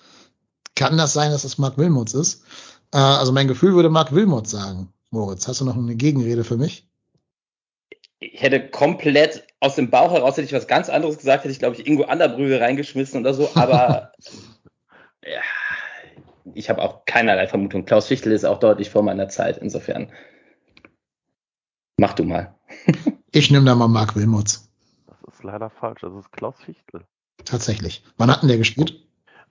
kann 0.74 0.98
das 0.98 1.14
sein, 1.14 1.30
dass 1.30 1.42
das 1.42 1.56
Mark 1.56 1.78
Wilmots 1.78 2.12
ist. 2.12 2.42
Äh, 2.92 2.98
also 2.98 3.32
mein 3.32 3.48
Gefühl 3.48 3.74
würde 3.74 3.88
Marc 3.88 4.12
Wilmot 4.12 4.46
sagen. 4.46 4.92
Moritz, 5.10 5.48
hast 5.48 5.62
du 5.62 5.64
noch 5.64 5.76
eine 5.76 5.96
Gegenrede 5.96 6.44
für 6.44 6.58
mich? 6.58 6.86
Ich 8.20 8.42
hätte 8.42 8.68
komplett 8.68 9.44
aus 9.60 9.74
dem 9.74 9.90
Bauch 9.90 10.12
heraus 10.12 10.36
hätte 10.36 10.46
ich 10.46 10.52
was 10.52 10.68
ganz 10.68 10.88
anderes 10.88 11.18
gesagt, 11.18 11.44
hätte 11.44 11.52
ich, 11.52 11.58
glaube 11.58 11.76
ich, 11.76 11.86
Ingo 11.86 12.04
Anderbrügge 12.04 12.60
reingeschmissen 12.60 13.20
oder 13.20 13.34
so, 13.34 13.50
aber 13.54 14.12
ja, 15.24 15.40
ich 16.54 16.70
habe 16.70 16.82
auch 16.82 17.04
keinerlei 17.04 17.46
Vermutung. 17.46 17.84
Klaus 17.84 18.06
Fichtel 18.06 18.32
ist 18.32 18.44
auch 18.44 18.58
deutlich 18.58 18.90
vor 18.90 19.02
meiner 19.02 19.28
Zeit, 19.28 19.58
insofern. 19.58 20.12
Mach 21.98 22.14
du 22.14 22.24
mal. 22.24 22.54
ich 23.32 23.50
nehme 23.50 23.64
da 23.64 23.74
mal 23.74 23.88
Marc 23.88 24.14
Wilmots. 24.14 24.70
Das 25.06 25.34
ist 25.34 25.42
leider 25.42 25.70
falsch, 25.70 26.00
das 26.02 26.14
ist 26.14 26.30
Klaus 26.32 26.56
Fichtel. 26.62 27.04
Tatsächlich. 27.44 28.04
Wann 28.16 28.30
hat 28.30 28.42
denn 28.42 28.48
der 28.48 28.58
gespielt? 28.58 29.04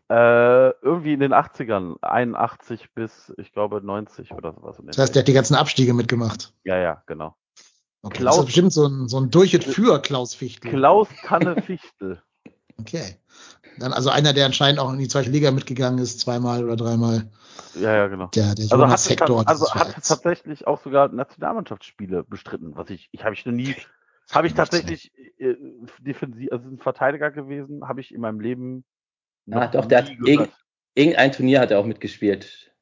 Äh, 0.10 0.70
irgendwie 0.82 1.14
in 1.14 1.20
den 1.20 1.34
80ern, 1.34 2.02
81 2.02 2.94
bis, 2.94 3.34
ich 3.38 3.52
glaube, 3.52 3.82
90 3.82 4.32
oder 4.32 4.54
sowas. 4.54 4.78
Das 4.86 4.98
heißt, 4.98 5.16
der 5.16 5.22
hat 5.22 5.28
die 5.28 5.34
ganzen 5.34 5.56
Abstiege 5.56 5.94
mitgemacht. 5.94 6.54
Ja, 6.64 6.78
ja, 6.78 7.04
genau. 7.08 7.36
Okay, 8.08 8.20
Klaus, 8.20 8.36
das 8.36 8.40
ist 8.40 8.46
bestimmt 8.46 8.74
so 8.74 8.88
ein, 8.88 9.08
so 9.10 9.20
ein 9.20 9.30
Durch 9.30 9.54
und 9.54 9.66
für 9.66 10.02
Klaus 10.02 10.34
Fichtel. 10.34 10.72
Klaus 10.72 11.10
Kanne 11.24 11.62
Fichtel. 11.62 12.22
okay. 12.78 13.18
Dann 13.80 13.92
also 13.92 14.10
einer, 14.10 14.32
der 14.32 14.46
anscheinend 14.46 14.80
auch 14.80 14.92
in 14.92 14.98
die 14.98 15.10
zweite 15.10 15.30
Liga 15.30 15.52
mitgegangen 15.52 16.00
ist, 16.00 16.22
zweimal 16.22 16.64
oder 16.64 16.78
dreimal. 16.78 17.30
Ja, 17.76 17.94
ja, 17.94 18.08
genau. 18.08 18.28
Der, 18.28 18.56
der 18.56 18.66
also 18.72 18.88
hatte, 18.88 19.10
Hector. 19.10 19.44
Also 19.46 19.74
hat 19.74 19.94
tatsächlich 20.04 20.66
auch 20.66 20.82
sogar 20.82 21.10
Nationalmannschaftsspiele 21.10 22.24
bestritten, 22.24 22.76
was 22.76 22.90
ich, 22.90 23.10
ich 23.12 23.26
habe 23.26 23.34
ich 23.34 23.46
noch 23.46 23.54
nie, 23.54 23.76
habe 24.32 24.48
ich 24.48 24.54
tatsächlich 24.54 25.12
äh, 25.38 25.56
defensiv, 26.00 26.50
also 26.52 26.66
ein 26.70 26.80
Verteidiger 26.80 27.30
gewesen, 27.30 27.88
habe 27.88 28.00
ich 28.00 28.14
in 28.14 28.22
meinem 28.22 28.40
Leben. 28.40 28.86
Ah, 29.52 29.68
doch, 29.68 29.86
der 29.86 30.00
hat 30.00 30.12
irg 30.26 30.50
irgendein 30.96 31.32
Turnier 31.34 31.60
hat 31.60 31.72
er 31.72 31.80
auch 31.80 31.86
mitgespielt. 31.86 32.74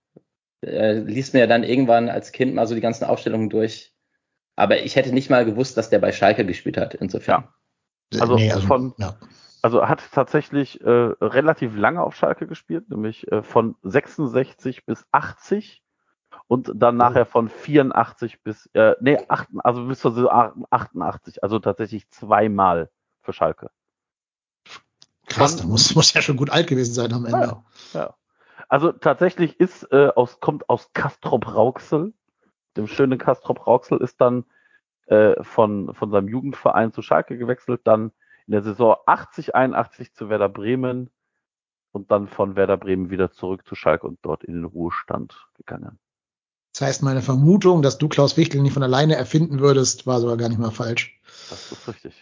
Er 0.61 0.93
liest 0.93 1.33
mir 1.33 1.41
ja 1.41 1.47
dann 1.47 1.63
irgendwann 1.63 2.09
als 2.09 2.31
Kind 2.31 2.53
mal 2.53 2.67
so 2.67 2.75
die 2.75 2.81
ganzen 2.81 3.05
Aufstellungen 3.05 3.49
durch. 3.49 3.94
Aber 4.55 4.81
ich 4.83 4.95
hätte 4.95 5.11
nicht 5.11 5.29
mal 5.29 5.45
gewusst, 5.45 5.77
dass 5.77 5.89
der 5.89 5.99
bei 5.99 6.11
Schalke 6.11 6.45
gespielt 6.45 6.77
hat, 6.77 6.93
insofern. 6.93 7.47
Ja. 8.13 8.21
Also, 8.21 8.35
nee, 8.35 8.51
also 8.51 8.67
von, 8.67 8.93
ja 8.97 9.15
also 9.65 9.87
hat 9.87 10.03
tatsächlich 10.11 10.79
äh, 10.81 10.89
relativ 10.89 11.75
lange 11.75 12.03
auf 12.03 12.15
Schalke 12.15 12.45
gespielt, 12.45 12.87
nämlich 12.91 13.31
äh, 13.31 13.41
von 13.41 13.75
66 13.81 14.85
bis 14.85 15.07
80 15.11 15.81
und 16.45 16.71
dann 16.75 16.97
nachher 16.97 17.25
von 17.25 17.49
84 17.49 18.43
bis, 18.43 18.69
äh, 18.73 18.93
nee, 19.01 19.17
8, 19.27 19.47
also 19.63 19.85
bis 19.85 20.01
zur 20.01 20.31
88, 20.69 21.41
also 21.41 21.57
tatsächlich 21.57 22.07
zweimal 22.11 22.91
für 23.23 23.33
Schalke. 23.33 23.71
Krass, 25.25 25.55
da 25.55 25.65
muss, 25.65 25.95
muss 25.95 26.13
ja 26.13 26.21
schon 26.21 26.37
gut 26.37 26.51
alt 26.51 26.67
gewesen 26.67 26.93
sein 26.93 27.11
am 27.11 27.25
Ende. 27.25 27.57
Ja, 27.93 27.99
ja. 27.99 28.15
Also 28.69 28.91
tatsächlich 28.91 29.59
ist 29.59 29.91
äh, 29.91 30.11
aus, 30.15 30.39
kommt 30.39 30.69
aus 30.69 30.93
Castrop 30.93 31.55
Rauxel, 31.55 32.13
dem 32.77 32.87
schönen 32.87 33.17
Castrop 33.17 33.65
Rauxel, 33.65 33.99
ist 33.99 34.21
dann 34.21 34.45
äh, 35.07 35.41
von, 35.43 35.93
von 35.93 36.11
seinem 36.11 36.27
Jugendverein 36.27 36.91
zu 36.91 37.01
Schalke 37.01 37.37
gewechselt, 37.37 37.81
dann 37.83 38.11
in 38.47 38.51
der 38.51 38.63
Saison 38.63 38.95
80, 39.05 39.55
81 39.55 40.13
zu 40.13 40.29
Werder 40.29 40.49
Bremen 40.49 41.09
und 41.91 42.11
dann 42.11 42.27
von 42.27 42.55
Werder 42.55 42.77
Bremen 42.77 43.09
wieder 43.09 43.31
zurück 43.31 43.65
zu 43.65 43.75
Schalke 43.75 44.07
und 44.07 44.19
dort 44.21 44.43
in 44.43 44.53
den 44.53 44.65
Ruhestand 44.65 45.47
gegangen. 45.55 45.99
Das 46.73 46.81
heißt, 46.81 47.03
meine 47.03 47.21
Vermutung, 47.21 47.81
dass 47.81 47.97
du 47.97 48.09
Klaus 48.09 48.35
Wichtel 48.35 48.61
nicht 48.61 48.73
von 48.73 48.83
alleine 48.83 49.15
erfinden 49.15 49.61
würdest, 49.61 50.05
war 50.05 50.19
sogar 50.19 50.35
gar 50.35 50.49
nicht 50.49 50.59
mal 50.59 50.71
falsch. 50.71 51.17
Das 51.49 51.71
ist 51.71 51.87
richtig. 51.87 52.13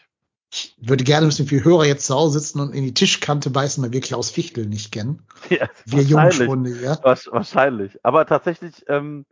Ich 0.52 0.76
würde 0.80 1.04
gerne 1.04 1.26
ein 1.26 1.30
bisschen 1.30 1.48
viel 1.48 1.64
Hörer 1.64 1.86
jetzt 1.86 2.06
zu 2.06 2.14
Hause 2.14 2.40
sitzen 2.40 2.60
und 2.60 2.76
in 2.76 2.84
die 2.84 2.94
Tischkante 2.94 3.50
beißen, 3.50 3.84
weil 3.84 3.92
wir 3.92 4.02
Klaus 4.02 4.30
Fichtel 4.30 4.68
nicht 4.68 4.92
kennen. 4.92 5.24
Ja, 5.50 5.68
wir 5.86 6.04
Jungspunde, 6.04 6.80
ja. 6.80 7.00
Wahrscheinlich. 7.02 7.98
Aber 8.06 8.28
tatsächlich, 8.28 8.86
ähm, 8.88 9.26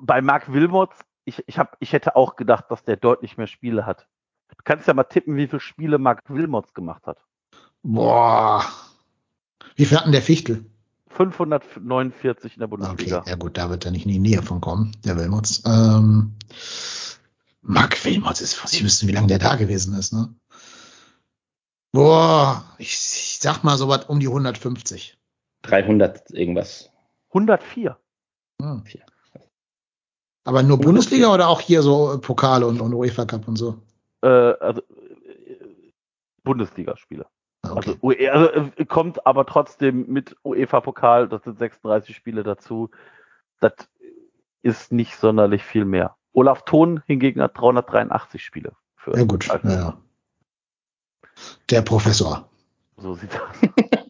bei 0.00 0.20
Marc 0.20 0.52
Wilmots, 0.52 0.96
ich, 1.24 1.42
ich, 1.46 1.58
hab, 1.58 1.76
ich 1.80 1.92
hätte 1.92 2.16
auch 2.16 2.36
gedacht, 2.36 2.66
dass 2.70 2.84
der 2.84 2.96
deutlich 2.96 3.36
mehr 3.36 3.46
Spiele 3.46 3.86
hat. 3.86 4.06
Du 4.48 4.56
kannst 4.64 4.86
ja 4.86 4.94
mal 4.94 5.04
tippen, 5.04 5.36
wie 5.36 5.46
viele 5.46 5.60
Spiele 5.60 5.98
Mark 5.98 6.22
Wilmots 6.28 6.74
gemacht 6.74 7.06
hat. 7.06 7.18
Boah. 7.82 8.64
Wie 9.76 9.84
viel 9.84 9.98
hatten 9.98 10.12
der 10.12 10.22
Fichtel? 10.22 10.64
549 11.08 12.54
in 12.54 12.60
der 12.60 12.66
Bundesliga. 12.66 13.18
Okay, 13.18 13.30
ja 13.30 13.36
gut, 13.36 13.56
da 13.56 13.70
wird 13.70 13.84
er 13.84 13.90
nicht 13.90 14.06
in 14.06 14.12
die 14.12 14.18
Nähe 14.18 14.42
von 14.42 14.60
kommen, 14.60 14.96
der 15.04 15.16
Wilmots. 15.16 15.62
Ähm, 15.66 16.34
Mark 17.62 18.04
Wilmots 18.04 18.40
ist, 18.40 18.66
Sie 18.68 18.84
wissen, 18.84 19.08
wie 19.08 19.12
lange 19.12 19.26
der 19.26 19.38
da 19.38 19.56
gewesen 19.56 19.94
ist, 19.98 20.12
ne? 20.12 20.34
Boah, 21.92 22.64
ich, 22.78 22.92
ich 22.92 23.38
sag 23.40 23.64
mal 23.64 23.78
so 23.78 23.88
was 23.88 24.04
um 24.06 24.20
die 24.20 24.28
150. 24.28 25.18
300 25.62 26.30
irgendwas. 26.30 26.90
104. 27.28 27.98
Hm. 28.60 28.84
Aber 30.48 30.62
nur 30.62 30.78
Bundesliga 30.78 31.32
oder 31.34 31.48
auch 31.48 31.60
hier 31.60 31.82
so 31.82 32.18
Pokale 32.22 32.66
und, 32.66 32.80
und 32.80 32.94
UEFA 32.94 33.26
Cup 33.26 33.46
und 33.48 33.56
so? 33.56 33.76
äh, 34.22 34.26
also 34.26 34.80
äh, 34.80 35.92
Bundesligaspiele. 36.44 37.26
Ah, 37.62 37.72
okay. 37.72 37.90
Also, 37.90 37.98
UE, 38.02 38.32
also 38.32 38.48
äh, 38.50 38.84
kommt 38.86 39.26
aber 39.26 39.46
trotzdem 39.46 40.06
mit 40.08 40.36
UEFA-Pokal, 40.44 41.28
das 41.28 41.44
sind 41.44 41.58
36 41.58 42.14
Spiele 42.14 42.42
dazu. 42.42 42.90
Das 43.60 43.72
ist 44.62 44.92
nicht 44.92 45.16
sonderlich 45.16 45.64
viel 45.64 45.84
mehr. 45.84 46.16
Olaf 46.32 46.64
Thon 46.64 47.02
hingegen 47.06 47.42
hat 47.42 47.58
383 47.58 48.42
Spiele. 48.42 48.72
Für 48.96 49.16
ja 49.16 49.24
gut, 49.24 49.46
ja. 49.64 49.98
Der 51.70 51.82
Professor. 51.82 52.48
So 52.96 53.14
sieht 53.14 53.30
das. 53.34 54.00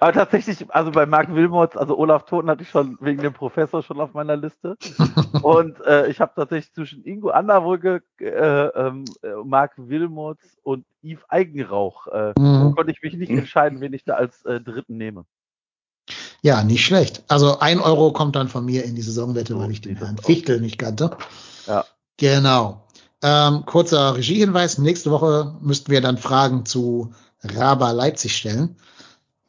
Aber 0.00 0.12
tatsächlich, 0.12 0.70
also 0.70 0.90
bei 0.90 1.06
Marc 1.06 1.34
Wilmots, 1.34 1.76
also 1.76 1.96
Olaf 1.98 2.24
Toten 2.24 2.50
hatte 2.50 2.62
ich 2.62 2.70
schon 2.70 2.98
wegen 3.00 3.22
dem 3.22 3.32
Professor 3.32 3.82
schon 3.82 4.00
auf 4.00 4.12
meiner 4.14 4.36
Liste. 4.36 4.76
und 5.42 5.80
äh, 5.86 6.08
ich 6.08 6.20
habe 6.20 6.32
tatsächlich 6.34 6.72
zwischen 6.74 7.04
Ingo 7.04 7.30
Anderbrücke, 7.30 8.02
äh, 8.20 8.24
ähm, 8.26 9.04
äh, 9.22 9.28
Marc 9.44 9.72
Wilmots 9.76 10.58
und 10.62 10.84
Yves 11.02 11.24
Eigenrauch, 11.28 12.06
äh, 12.08 12.32
mhm. 12.38 12.74
konnte 12.74 12.92
ich 12.92 13.02
mich 13.02 13.14
nicht 13.14 13.30
entscheiden, 13.30 13.80
wen 13.80 13.92
ich 13.92 14.04
da 14.04 14.14
als 14.14 14.44
äh, 14.44 14.60
Dritten 14.60 14.96
nehme. 14.96 15.24
Ja, 16.42 16.62
nicht 16.62 16.84
schlecht. 16.84 17.24
Also 17.28 17.58
ein 17.58 17.80
Euro 17.80 18.12
kommt 18.12 18.36
dann 18.36 18.48
von 18.48 18.64
mir 18.64 18.84
in 18.84 18.94
die 18.94 19.02
Saisonwette, 19.02 19.54
so, 19.54 19.60
weil 19.60 19.70
ich 19.70 19.80
den 19.80 19.96
Herrn 19.96 20.18
Fichtel 20.18 20.60
nicht 20.60 20.78
kannte. 20.78 21.16
Ja. 21.66 21.84
Genau. 22.16 22.86
Ähm, 23.22 23.64
kurzer 23.66 24.14
Regiehinweis. 24.16 24.78
Nächste 24.78 25.10
Woche 25.10 25.56
müssten 25.60 25.90
wir 25.90 26.00
dann 26.00 26.18
Fragen 26.18 26.64
zu 26.64 27.12
Raba 27.42 27.90
Leipzig 27.90 28.36
stellen. 28.36 28.76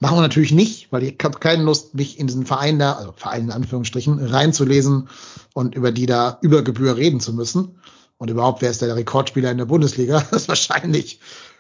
Machen 0.01 0.17
wir 0.17 0.21
natürlich 0.21 0.53
nicht, 0.53 0.91
weil 0.91 1.03
ich 1.03 1.17
habe 1.21 1.39
keine 1.39 1.63
Lust, 1.63 1.93
mich 1.93 2.19
in 2.19 2.27
diesen 2.27 2.45
Verein 2.45 2.79
da, 2.79 2.93
also 2.93 3.11
Verein 3.11 3.45
in 3.45 3.51
Anführungsstrichen, 3.51 4.17
reinzulesen 4.25 5.09
und 5.53 5.75
über 5.75 5.91
die 5.91 6.05
da 6.05 6.37
über 6.41 6.61
Gebühr 6.63 6.95
reden 6.95 7.19
zu 7.19 7.33
müssen. 7.33 7.79
Und 8.17 8.29
überhaupt, 8.29 8.61
wer 8.61 8.69
ist 8.69 8.81
der 8.81 8.95
Rekordspieler 8.95 9.51
in 9.51 9.57
der 9.57 9.65
Bundesliga? 9.65 10.25
Das 10.31 10.43
ist 10.43 10.47
wahrscheinlich 10.47 11.19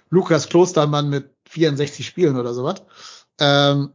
Lukas 0.09 0.47
Klostermann 0.47 1.09
mit 1.09 1.29
64 1.49 2.05
Spielen 2.05 2.37
oder 2.37 2.53
sowas. 2.53 2.83
Ähm, 3.39 3.93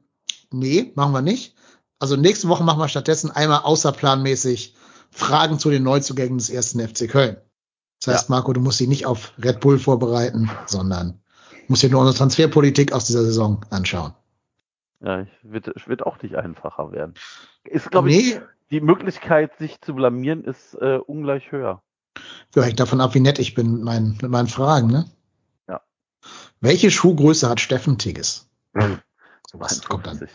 nee, 0.50 0.92
machen 0.94 1.12
wir 1.12 1.22
nicht. 1.22 1.54
Also 1.98 2.16
nächste 2.16 2.48
Woche 2.48 2.64
machen 2.64 2.80
wir 2.80 2.88
stattdessen 2.88 3.30
einmal 3.30 3.60
außerplanmäßig 3.60 4.74
Fragen 5.10 5.58
zu 5.58 5.70
den 5.70 5.84
Neuzugängen 5.84 6.36
des 6.36 6.50
ersten 6.50 6.86
FC 6.86 7.08
Köln. 7.08 7.38
Das 8.00 8.14
heißt, 8.14 8.28
ja. 8.28 8.34
Marco, 8.34 8.52
du 8.52 8.60
musst 8.60 8.80
dich 8.80 8.88
nicht 8.88 9.06
auf 9.06 9.32
Red 9.42 9.60
Bull 9.60 9.78
vorbereiten, 9.78 10.50
sondern 10.66 11.20
musst 11.68 11.82
dir 11.82 11.88
nur 11.88 12.00
unsere 12.00 12.18
Transferpolitik 12.18 12.92
aus 12.92 13.06
dieser 13.06 13.24
Saison 13.24 13.64
anschauen. 13.70 14.12
Ja, 15.04 15.20
ich 15.20 15.28
wird, 15.42 15.70
wird 15.86 16.06
auch 16.06 16.22
nicht 16.22 16.36
einfacher 16.36 16.90
werden. 16.92 17.14
Ist, 17.64 17.90
glaube 17.90 18.08
nee. 18.08 18.18
ich, 18.18 18.40
die 18.70 18.80
Möglichkeit, 18.80 19.56
sich 19.58 19.78
zu 19.82 19.94
blamieren, 19.94 20.44
ist 20.44 20.74
äh, 20.80 20.96
ungleich 20.96 21.52
höher. 21.52 21.82
Ja, 22.54 22.62
hängt 22.62 22.80
davon 22.80 23.02
ab, 23.02 23.14
wie 23.14 23.20
nett 23.20 23.38
ich 23.38 23.54
bin 23.54 23.72
mit 23.72 23.82
meinen, 23.82 24.18
mit 24.22 24.30
meinen 24.30 24.48
Fragen, 24.48 24.88
ne? 24.88 25.04
Ja. 25.68 25.82
Welche 26.60 26.90
Schuhgröße 26.90 27.48
hat 27.50 27.60
Steffen 27.60 27.98
Tigges? 27.98 28.48
Hm. 28.74 28.98
Sowas 29.52 29.82
kommt 29.82 30.06
dann. 30.06 30.26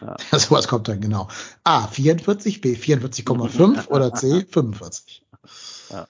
Ja. 0.00 0.16
ja, 0.32 0.38
sowas 0.38 0.66
kommt 0.66 0.88
dann, 0.88 1.00
genau. 1.00 1.28
A, 1.62 1.86
44, 1.86 2.60
B, 2.60 2.74
44,5 2.74 3.86
oder 3.90 4.12
C, 4.12 4.44
45. 4.44 5.24
Ja. 5.90 6.08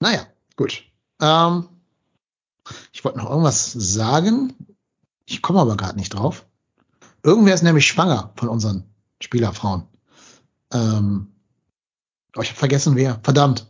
Naja, 0.00 0.26
gut. 0.56 0.82
Ähm, 1.20 1.68
ich 2.92 3.04
wollte 3.04 3.18
noch 3.18 3.28
irgendwas 3.28 3.70
sagen. 3.72 4.54
Ich 5.26 5.42
komme 5.42 5.60
aber 5.60 5.76
gerade 5.76 5.98
nicht 5.98 6.14
drauf. 6.14 6.46
Irgendwer 7.22 7.54
ist 7.54 7.62
nämlich 7.62 7.86
schwanger 7.86 8.32
von 8.36 8.48
unseren 8.48 8.84
Spielerfrauen. 9.20 9.84
Ähm, 10.72 11.28
oh, 12.36 12.40
ich 12.42 12.48
habe 12.48 12.58
vergessen, 12.58 12.96
wer. 12.96 13.20
Verdammt. 13.22 13.66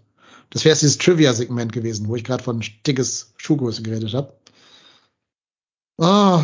Das 0.51 0.65
wäre 0.65 0.77
dieses 0.77 0.99
Trivia-Segment 0.99 1.73
gewesen, 1.73 2.09
wo 2.09 2.17
ich 2.17 2.25
gerade 2.25 2.43
von 2.43 2.63
dickes 2.87 3.35
Schuhgröße 3.37 3.83
geredet 3.83 4.15
habe. 4.15 4.33
Oh. 5.99 6.43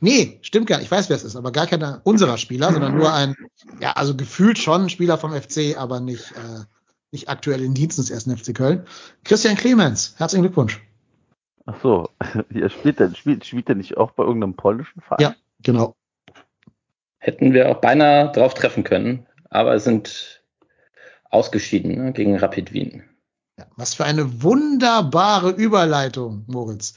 Nee, 0.00 0.38
stimmt 0.42 0.66
gar 0.66 0.78
nicht. 0.78 0.86
Ich 0.86 0.90
weiß, 0.90 1.08
wer 1.08 1.16
es 1.16 1.24
ist, 1.24 1.36
aber 1.36 1.52
gar 1.52 1.66
keiner 1.66 2.00
unserer 2.04 2.38
Spieler, 2.38 2.72
sondern 2.72 2.96
nur 2.96 3.12
ein, 3.12 3.36
ja, 3.80 3.92
also 3.92 4.16
gefühlt 4.16 4.58
schon 4.58 4.88
Spieler 4.88 5.18
vom 5.18 5.32
FC, 5.32 5.76
aber 5.76 6.00
nicht, 6.00 6.32
äh, 6.32 6.64
nicht 7.12 7.28
aktuell 7.28 7.62
in 7.62 7.74
Dienst 7.74 7.98
des 7.98 8.10
ersten 8.10 8.36
FC 8.36 8.54
Köln. 8.54 8.86
Christian 9.24 9.56
Clemens, 9.56 10.14
herzlichen 10.16 10.42
Glückwunsch. 10.42 10.80
Ach 11.66 11.74
so, 11.82 12.08
ja, 12.50 12.68
spielt 12.70 13.00
der, 13.00 13.14
spielt, 13.14 13.44
spielt 13.44 13.68
der 13.68 13.74
nicht 13.74 13.96
auch 13.96 14.12
bei 14.12 14.22
irgendeinem 14.22 14.54
polnischen 14.54 15.00
Verein? 15.02 15.20
Ja, 15.20 15.34
genau. 15.62 15.94
hätten 17.18 17.52
wir 17.52 17.70
auch 17.70 17.80
beinahe 17.80 18.30
drauf 18.32 18.54
treffen 18.54 18.84
können, 18.84 19.26
aber 19.50 19.78
sind 19.80 20.42
ausgeschieden 21.30 22.04
ne, 22.04 22.12
gegen 22.12 22.38
Rapid 22.38 22.72
Wien. 22.72 23.02
Ja, 23.58 23.66
was 23.76 23.94
für 23.94 24.04
eine 24.04 24.42
wunderbare 24.42 25.50
Überleitung, 25.50 26.44
Moritz. 26.46 26.94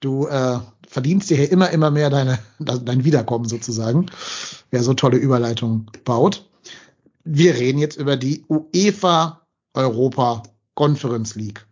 Du 0.00 0.26
äh, 0.26 0.58
verdienst 0.86 1.30
dir 1.30 1.36
hier 1.36 1.50
immer, 1.50 1.70
immer 1.70 1.90
mehr 1.90 2.10
deine, 2.10 2.38
dein 2.58 3.04
Wiederkommen 3.04 3.48
sozusagen, 3.48 4.06
wer 4.70 4.82
so 4.82 4.94
tolle 4.94 5.16
Überleitungen 5.16 5.86
baut. 6.04 6.48
Wir 7.24 7.54
reden 7.54 7.78
jetzt 7.78 7.96
über 7.96 8.16
die 8.16 8.44
UEFA 8.48 9.42
Europa 9.74 10.42
Conference 10.74 11.34
League, 11.34 11.66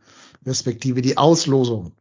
respektive 0.47 1.03
die 1.03 1.19
Auslosung. 1.19 1.93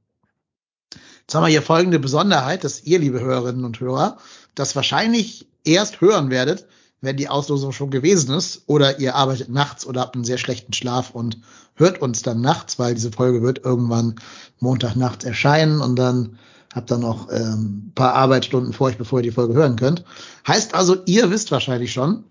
Jetzt 1.30 1.36
haben 1.36 1.44
wir 1.44 1.50
hier 1.50 1.62
folgende 1.62 2.00
Besonderheit, 2.00 2.64
dass 2.64 2.86
ihr, 2.86 2.98
liebe 2.98 3.20
Hörerinnen 3.20 3.64
und 3.64 3.80
Hörer, 3.80 4.18
das 4.56 4.76
wahrscheinlich 4.76 5.48
erst 5.64 6.02
hören 6.02 6.32
werdet, 6.32 6.66
wenn 7.02 7.18
die 7.18 7.30
Auslosung 7.30 7.72
schon 7.72 7.92
gewesen 7.92 8.34
ist, 8.34 8.64
oder 8.66 9.00
ihr 9.00 9.14
arbeitet 9.14 9.48
nachts 9.48 9.86
oder 9.86 10.02
habt 10.02 10.16
einen 10.16 10.26
sehr 10.26 10.40
schlechten 10.40 10.74
Schlaf 10.74 11.12
und 11.12 11.38
hört 11.76 12.02
uns 12.02 12.24
dann 12.24 12.42
nachts, 12.42 12.80
weil 12.80 12.96
diese 12.96 13.12
Folge 13.12 13.44
wird 13.44 13.64
irgendwann 13.64 14.16
Montagnachts 14.60 15.24
erscheinen 15.24 15.82
und 15.82 15.98
dann 15.98 16.40
habt 16.74 16.92
ihr 16.92 16.98
noch 16.98 17.32
ähm, 17.32 17.92
paar 17.94 18.16
Arbeitsstunden 18.16 18.74
vor 18.74 18.88
euch, 18.88 18.98
bevor 18.98 19.20
ihr 19.20 19.24
die 19.30 19.32
Folge 19.32 19.54
hören 19.54 19.76
könnt. 19.76 20.06
Heißt 20.48 20.74
also, 20.74 20.98
ihr 21.06 21.30
wisst 21.30 21.52
wahrscheinlich 21.52 21.94
schon, 21.94 22.24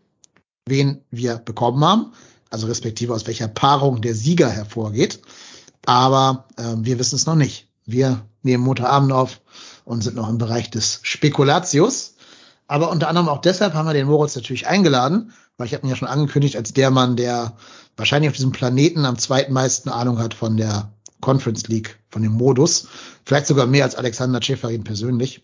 wen 0.67 1.03
wir 1.13 1.37
bekommen 1.37 1.85
haben, 1.85 2.07
also 2.51 2.67
respektive 2.67 3.15
aus 3.15 3.29
welcher 3.29 3.47
Paarung 3.47 4.01
der 4.01 4.17
Sieger 4.17 4.51
hervorgeht. 4.51 5.21
Aber 5.87 6.49
ähm, 6.59 6.85
wir 6.85 6.99
wissen 6.99 7.15
es 7.15 7.27
noch 7.27 7.37
nicht. 7.37 7.69
Wir 7.87 8.25
nehmen 8.43 8.65
Montagabend 8.65 9.13
auf 9.13 9.41
und 9.85 10.03
sind 10.03 10.17
noch 10.17 10.29
im 10.29 10.39
Bereich 10.39 10.71
des 10.71 11.01
Spekulatius. 11.03 12.15
Aber 12.67 12.91
unter 12.91 13.09
anderem 13.09 13.29
auch 13.29 13.41
deshalb 13.41 13.75
haben 13.75 13.87
wir 13.87 13.95
den 13.95 14.07
Moritz 14.07 14.37
natürlich 14.37 14.67
eingeladen, 14.67 15.33
weil 15.57 15.67
ich 15.67 15.75
habe 15.75 15.87
ihn 15.87 15.91
ja 15.91 15.97
schon 15.97 16.09
angekündigt 16.09 16.57
als 16.57 16.73
der 16.73 16.91
Mann, 16.91 17.17
der 17.17 17.57
wahrscheinlich 17.97 18.31
auf 18.31 18.37
diesem 18.37 18.53
Planeten 18.53 19.05
am 19.05 19.19
zweitmeisten 19.19 19.91
Ahnung 19.91 20.19
hat 20.19 20.35
von 20.35 20.57
der 20.57 20.93
Conference 21.21 21.67
League, 21.69 21.99
von 22.11 22.23
dem 22.23 22.33
Modus. 22.33 22.89
Vielleicht 23.25 23.47
sogar 23.47 23.67
mehr 23.67 23.85
als 23.85 23.95
Alexander 23.95 24.41
Schäferin 24.43 24.85
persönlich. 24.85 25.43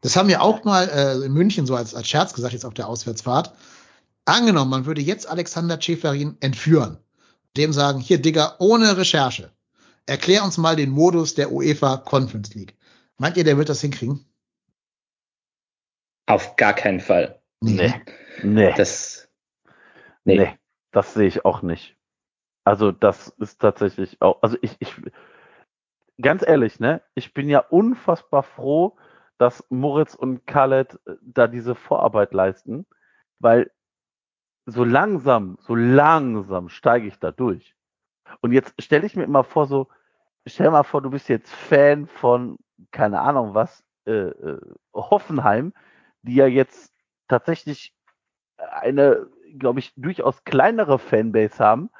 Das 0.00 0.16
haben 0.16 0.28
wir 0.28 0.42
auch 0.42 0.64
mal 0.64 0.88
äh, 0.88 1.24
in 1.24 1.32
München 1.32 1.66
so 1.66 1.74
als, 1.74 1.94
als 1.94 2.08
Scherz 2.08 2.34
gesagt, 2.34 2.52
jetzt 2.52 2.64
auf 2.64 2.74
der 2.74 2.88
Auswärtsfahrt. 2.88 3.52
Angenommen, 4.24 4.70
man 4.70 4.86
würde 4.86 5.00
jetzt 5.00 5.28
Alexander 5.28 5.80
Schäferin 5.80 6.36
entführen, 6.40 6.98
dem 7.56 7.72
sagen, 7.72 8.00
hier 8.00 8.20
Digga, 8.20 8.56
ohne 8.58 8.96
Recherche, 8.96 9.50
erklär 10.08 10.44
uns 10.44 10.58
mal 10.58 10.76
den 10.76 10.90
Modus 10.90 11.34
der 11.34 11.52
UEFA 11.52 11.98
Conference 11.98 12.54
League. 12.54 12.76
Meint 13.18 13.36
ihr, 13.36 13.44
der 13.44 13.56
wird 13.58 13.68
das 13.68 13.80
hinkriegen? 13.80 14.24
Auf 16.26 16.56
gar 16.56 16.74
keinen 16.74 17.00
Fall. 17.00 17.40
Nee. 17.60 17.94
Nee. 18.42 18.72
Das, 18.76 19.28
nee. 20.24 20.38
nee. 20.38 20.58
Das 20.92 21.14
sehe 21.14 21.26
ich 21.26 21.44
auch 21.44 21.62
nicht. 21.62 21.96
Also, 22.64 22.92
das 22.92 23.28
ist 23.38 23.60
tatsächlich 23.60 24.20
auch, 24.20 24.42
also 24.42 24.56
ich, 24.60 24.76
ich, 24.78 24.94
ganz 26.20 26.46
ehrlich, 26.46 26.80
ne, 26.80 27.02
ich 27.14 27.32
bin 27.32 27.48
ja 27.48 27.60
unfassbar 27.60 28.42
froh, 28.42 28.96
dass 29.38 29.64
Moritz 29.70 30.14
und 30.14 30.46
Khaled 30.46 31.00
äh, 31.06 31.14
da 31.22 31.46
diese 31.46 31.74
Vorarbeit 31.74 32.34
leisten, 32.34 32.86
weil 33.38 33.70
so 34.66 34.84
langsam, 34.84 35.56
so 35.60 35.74
langsam 35.74 36.68
steige 36.68 37.06
ich 37.08 37.18
da 37.18 37.30
durch. 37.30 37.74
Und 38.40 38.52
jetzt 38.52 38.74
stelle 38.80 39.06
ich 39.06 39.16
mir 39.16 39.24
immer 39.24 39.44
vor, 39.44 39.66
so, 39.66 39.88
stell 40.46 40.70
mal 40.70 40.82
vor, 40.82 41.02
du 41.02 41.10
bist 41.10 41.28
jetzt 41.28 41.52
Fan 41.52 42.06
von, 42.06 42.58
keine 42.90 43.20
Ahnung 43.20 43.54
was, 43.54 43.82
äh, 44.06 44.12
äh, 44.12 44.60
Hoffenheim, 44.94 45.72
die 46.22 46.34
ja 46.34 46.46
jetzt 46.46 46.92
tatsächlich 47.28 47.94
eine, 48.56 49.26
glaube 49.58 49.80
ich, 49.80 49.92
durchaus 49.96 50.44
kleinere 50.44 50.98
Fanbase 50.98 51.58
haben. 51.58 51.90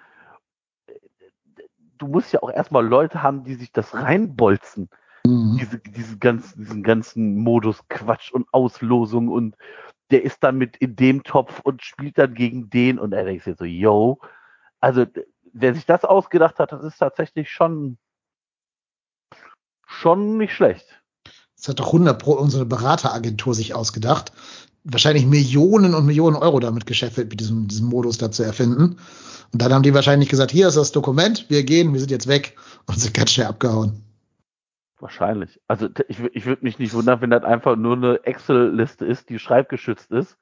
Du 1.99 2.09
musst 2.09 2.33
ja 2.33 2.43
auch 2.43 2.51
erstmal 2.51 2.87
Leute 2.87 3.23
haben, 3.23 3.45
die 3.45 3.55
sich 3.55 3.73
das 3.73 3.95
reinbolzen. 3.95 4.89
Mhm. 5.25 5.59
Diese, 5.61 5.79
diese 5.79 6.19
ganzen, 6.19 6.59
diesen 6.59 6.83
ganzen 6.83 7.37
Modus 7.37 7.87
Quatsch 7.89 8.33
und 8.33 8.47
Auslosung 8.53 9.29
und 9.29 9.57
der 10.11 10.23
ist 10.23 10.43
dann 10.43 10.57
mit 10.57 10.77
in 10.79 10.97
dem 10.97 11.23
Topf 11.23 11.61
und 11.61 11.83
spielt 11.83 12.17
dann 12.17 12.35
gegen 12.35 12.71
den 12.71 12.99
und 12.99 13.13
er 13.13 13.25
denkt 13.25 13.45
sich 13.45 13.57
so, 13.57 13.65
yo, 13.65 14.19
also 14.81 15.05
wer 15.53 15.75
sich 15.75 15.85
das 15.85 16.05
ausgedacht 16.05 16.59
hat, 16.59 16.73
das 16.73 16.83
ist 16.83 16.99
tatsächlich 16.99 17.51
schon 17.51 17.99
schon 19.89 20.37
nicht 20.37 20.55
schlecht. 20.55 20.87
Das 21.57 21.69
hat 21.69 21.81
doch 21.81 21.89
100 21.89 22.23
Pro 22.23 22.35
unsere 22.35 22.65
Berateragentur 22.65 23.55
sich 23.55 23.75
ausgedacht. 23.75 24.33
Wahrscheinlich 24.85 25.27
Millionen 25.27 25.95
und 25.95 26.07
Millionen 26.07 26.37
Euro 26.37 26.61
damit 26.61 26.87
geschäffelt, 26.87 27.31
mit 27.31 27.41
diesem, 27.41 27.67
diesem 27.67 27.89
Modus 27.89 28.19
da 28.19 28.31
zu 28.31 28.45
erfinden. 28.45 28.99
Und 29.53 29.63
dann 29.63 29.73
haben 29.73 29.83
die 29.83 29.95
wahrscheinlich 29.95 30.29
gesagt, 30.29 30.53
hier 30.53 30.69
ist 30.69 30.77
das 30.77 30.93
Dokument, 30.93 31.47
wir 31.49 31.65
gehen, 31.65 31.93
wir 31.93 32.01
sind 32.01 32.11
jetzt 32.11 32.29
weg 32.29 32.57
und 32.87 33.01
sind 33.01 33.15
ganz 33.15 33.33
schnell 33.33 33.49
abgehauen. 33.49 34.05
Wahrscheinlich. 35.01 35.61
Also 35.69 35.89
ich, 36.07 36.21
ich 36.33 36.47
würde 36.47 36.65
mich 36.65 36.79
nicht 36.79 36.93
wundern, 36.93 37.21
wenn 37.21 37.31
das 37.31 37.45
einfach 37.45 37.77
nur 37.77 37.97
eine 37.97 38.25
Excel-Liste 38.25 39.07
ist, 39.07 39.29
die 39.31 39.39
schreibgeschützt 39.39 40.11
ist. 40.11 40.37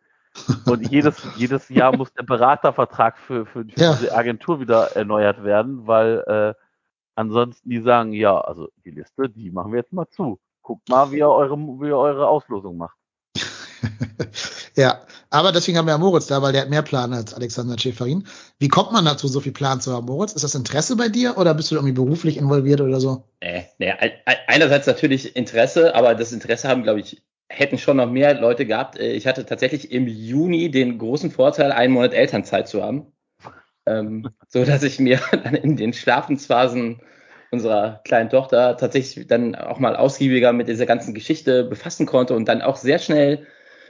Und 0.67 0.87
jedes, 0.91 1.23
jedes 1.37 1.69
Jahr 1.69 1.97
muss 1.97 2.13
der 2.13 2.25
Beratervertrag 2.25 3.17
für, 3.19 3.47
für, 3.47 3.65
für 3.65 3.81
ja. 3.81 3.95
diese 3.95 4.15
Agentur 4.15 4.61
wieder 4.61 4.97
erneuert 4.97 5.45
werden, 5.45 5.87
weil 5.87 6.25
äh, 6.27 6.66
ansonsten 7.17 7.69
die 7.69 7.81
sagen, 7.81 8.13
ja, 8.13 8.39
also 8.39 8.69
die 8.85 8.91
Liste, 8.91 9.29
die 9.29 9.51
machen 9.51 9.73
wir 9.73 9.81
jetzt 9.81 9.93
mal 9.93 10.07
zu. 10.09 10.39
Guckt 10.63 10.89
mal, 10.89 11.11
wie 11.11 11.19
ihr 11.19 11.29
eure, 11.29 11.57
wie 11.57 11.89
ihr 11.89 11.97
eure 11.97 12.29
Auslosung 12.29 12.77
macht. 12.77 12.97
ja, 14.77 15.01
aber 15.31 15.53
deswegen 15.53 15.79
haben 15.79 15.87
wir 15.87 15.93
ja 15.93 15.99
Moritz 15.99 16.27
da, 16.27 16.43
weil 16.43 16.53
der 16.53 16.63
hat 16.63 16.71
mehr 16.71 16.83
Plan 16.83 17.13
als 17.13 17.35
Alexander 17.35 17.79
Schäferin. 17.79 18.27
Wie 18.59 18.69
kommt 18.69 18.93
man 18.93 19.05
dazu, 19.05 19.29
so 19.29 19.41
viel 19.41 19.53
Plan 19.53 19.81
zu 19.81 19.93
haben, 19.93 20.07
Moritz? 20.07 20.33
Ist 20.33 20.45
das 20.45 20.55
Interesse 20.55 20.97
bei 20.97 21.09
dir 21.09 21.37
oder 21.39 21.55
bist 21.55 21.71
du 21.71 21.77
irgendwie 21.77 21.95
beruflich 21.95 22.37
involviert 22.37 22.81
oder 22.81 23.01
so? 23.01 23.25
Äh, 23.41 23.63
nee, 23.79 23.93
einerseits 24.47 24.87
natürlich 24.87 25.37
Interesse, 25.37 25.95
aber 25.95 26.15
das 26.15 26.33
Interesse 26.33 26.69
haben, 26.69 26.83
glaube 26.83 27.01
ich, 27.01 27.23
hätten 27.49 27.79
schon 27.79 27.99
noch 27.99 28.11
mehr 28.11 28.39
Leute 28.41 28.67
gehabt. 28.67 28.99
Äh, 28.99 29.13
ich 29.13 29.27
hatte 29.27 29.47
tatsächlich 29.47 29.93
im 29.93 30.09
Juni 30.09 30.71
den 30.71 30.99
großen 30.99 31.31
Vorteil, 31.31 31.71
einen 31.73 31.93
Monat 31.93 32.13
Elternzeit 32.13 32.69
zu 32.69 32.83
haben 32.83 33.13
ähm, 33.87 34.29
so 34.49 34.65
dass 34.65 34.83
ich 34.83 34.99
mir 34.99 35.21
dann 35.45 35.55
in 35.55 35.77
den 35.77 35.93
Schlafensphasen 35.93 37.01
unserer 37.51 38.01
kleinen 38.05 38.29
Tochter 38.29 38.77
tatsächlich 38.77 39.27
dann 39.27 39.55
auch 39.55 39.79
mal 39.79 39.97
ausgiebiger 39.97 40.53
mit 40.53 40.69
dieser 40.69 40.87
ganzen 40.87 41.15
Geschichte 41.15 41.65
befassen 41.65 42.07
konnte 42.07 42.35
und 42.35 42.49
dann 42.49 42.63
auch 42.63 42.77
sehr 42.77 42.99
schnell 42.99 43.47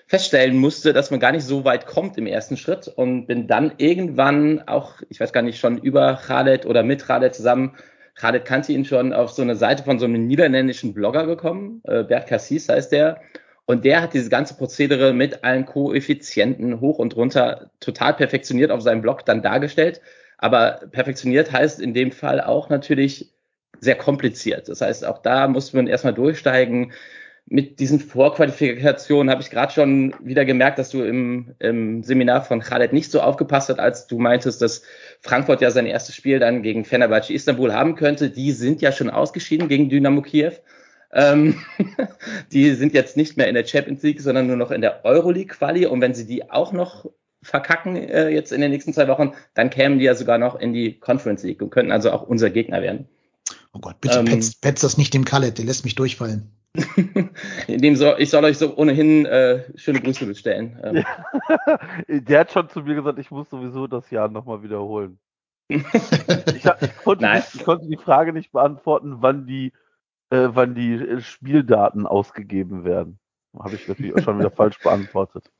feststellen 0.06 0.56
musste, 0.56 0.92
dass 0.92 1.10
man 1.10 1.18
gar 1.18 1.32
nicht 1.32 1.44
so 1.44 1.64
weit 1.64 1.86
kommt 1.86 2.16
im 2.16 2.26
ersten 2.26 2.56
Schritt 2.56 2.86
und 2.86 3.26
bin 3.26 3.48
dann 3.48 3.72
irgendwann 3.78 4.62
auch, 4.68 5.02
ich 5.08 5.18
weiß 5.18 5.32
gar 5.32 5.42
nicht, 5.42 5.58
schon 5.58 5.78
über 5.78 6.14
Khaled 6.14 6.64
oder 6.64 6.82
mit 6.82 7.04
Khaled 7.04 7.34
zusammen, 7.34 7.76
Khaled 8.14 8.44
kannte 8.44 8.72
ihn 8.72 8.84
schon, 8.84 9.12
auf 9.12 9.30
so 9.30 9.42
eine 9.42 9.56
Seite 9.56 9.82
von 9.82 9.98
so 9.98 10.06
einem 10.06 10.26
niederländischen 10.26 10.94
Blogger 10.94 11.26
gekommen, 11.26 11.82
äh, 11.84 12.04
Bert 12.04 12.28
Cassis 12.28 12.68
heißt 12.68 12.92
der, 12.92 13.20
und 13.66 13.84
der 13.84 14.00
hat 14.00 14.14
dieses 14.14 14.30
ganze 14.30 14.54
Prozedere 14.54 15.12
mit 15.12 15.42
allen 15.42 15.66
Koeffizienten 15.66 16.80
hoch 16.80 16.98
und 16.98 17.16
runter 17.16 17.70
total 17.80 18.14
perfektioniert 18.14 18.70
auf 18.70 18.80
seinem 18.80 19.02
Blog 19.02 19.26
dann 19.26 19.42
dargestellt. 19.42 20.00
Aber 20.38 20.80
perfektioniert 20.92 21.50
heißt 21.52 21.80
in 21.80 21.92
dem 21.92 22.12
Fall 22.12 22.40
auch 22.40 22.68
natürlich 22.68 23.32
sehr 23.80 23.96
kompliziert. 23.96 24.68
Das 24.68 24.80
heißt, 24.80 25.04
auch 25.04 25.18
da 25.18 25.48
muss 25.48 25.72
man 25.72 25.88
erstmal 25.88 26.14
durchsteigen. 26.14 26.92
Mit 27.48 27.78
diesen 27.80 28.00
Vorqualifikationen 28.00 29.30
habe 29.30 29.42
ich 29.42 29.50
gerade 29.50 29.72
schon 29.72 30.14
wieder 30.20 30.44
gemerkt, 30.44 30.78
dass 30.78 30.90
du 30.90 31.02
im, 31.02 31.54
im 31.58 32.02
Seminar 32.02 32.42
von 32.42 32.60
Khaled 32.60 32.92
nicht 32.92 33.10
so 33.10 33.20
aufgepasst 33.20 33.68
hast, 33.68 33.78
als 33.78 34.06
du 34.06 34.18
meintest, 34.18 34.62
dass 34.62 34.82
Frankfurt 35.20 35.60
ja 35.60 35.70
sein 35.70 35.86
erstes 35.86 36.14
Spiel 36.14 36.38
dann 36.38 36.62
gegen 36.62 36.84
Fenerbahce 36.84 37.32
Istanbul 37.32 37.72
haben 37.72 37.96
könnte. 37.96 38.30
Die 38.30 38.52
sind 38.52 38.80
ja 38.80 38.92
schon 38.92 39.10
ausgeschieden 39.10 39.68
gegen 39.68 39.88
Dynamo 39.88 40.22
Kiew. 40.22 40.52
Ähm, 41.12 41.56
die 42.52 42.70
sind 42.72 42.94
jetzt 42.94 43.16
nicht 43.16 43.36
mehr 43.36 43.48
in 43.48 43.54
der 43.54 43.66
Champions 43.66 44.02
League, 44.02 44.20
sondern 44.20 44.46
nur 44.46 44.56
noch 44.56 44.70
in 44.70 44.80
der 44.80 45.04
Euroleague-Quali. 45.04 45.86
Und 45.86 46.00
wenn 46.00 46.14
sie 46.14 46.26
die 46.26 46.50
auch 46.50 46.72
noch 46.72 47.06
verkacken 47.42 47.96
äh, 47.96 48.28
jetzt 48.28 48.52
in 48.52 48.60
den 48.60 48.70
nächsten 48.70 48.92
zwei 48.92 49.08
Wochen, 49.08 49.32
dann 49.54 49.70
kämen 49.70 49.98
die 49.98 50.04
ja 50.04 50.14
sogar 50.14 50.38
noch 50.38 50.56
in 50.56 50.72
die 50.72 50.98
Conference 50.98 51.42
League 51.42 51.62
und 51.62 51.70
könnten 51.70 51.92
also 51.92 52.10
auch 52.10 52.22
unser 52.22 52.50
Gegner 52.50 52.82
werden. 52.82 53.08
Oh 53.72 53.78
Gott, 53.78 54.00
bitte 54.00 54.18
ähm, 54.18 54.24
petz, 54.24 54.54
petz 54.54 54.80
das 54.80 54.98
nicht 54.98 55.14
dem 55.14 55.24
Khaled, 55.24 55.58
der 55.58 55.64
lässt 55.64 55.84
mich 55.84 55.94
durchfallen. 55.94 56.50
in 57.66 57.80
dem 57.80 57.96
soll, 57.96 58.16
ich 58.18 58.30
soll 58.30 58.44
euch 58.44 58.58
so 58.58 58.76
ohnehin 58.76 59.26
äh, 59.26 59.64
schöne 59.76 60.00
Grüße 60.00 60.26
bestellen. 60.26 60.78
Ähm. 60.82 61.04
der 62.26 62.40
hat 62.40 62.52
schon 62.52 62.68
zu 62.68 62.80
mir 62.80 62.94
gesagt, 62.94 63.18
ich 63.18 63.30
muss 63.30 63.48
sowieso 63.48 63.86
das 63.86 64.10
Jahr 64.10 64.28
nochmal 64.28 64.62
wiederholen. 64.62 65.18
ich, 65.68 65.82
ich, 65.82 66.96
konnte 67.02 67.28
nicht, 67.28 67.54
ich, 67.54 67.64
konnte 67.64 67.86
die 67.86 67.96
Frage 67.96 68.32
nicht 68.32 68.52
beantworten, 68.52 69.16
wann 69.20 69.46
die 69.46 69.72
äh, 70.30 70.48
wann 70.50 70.74
die 70.74 70.94
äh, 70.94 71.20
Spieldaten 71.20 72.06
ausgegeben 72.06 72.84
werden. 72.84 73.18
Habe 73.58 73.76
ich 73.76 73.88
natürlich 73.88 74.22
schon 74.22 74.38
wieder 74.38 74.50
falsch 74.50 74.78
beantwortet. 74.80 75.50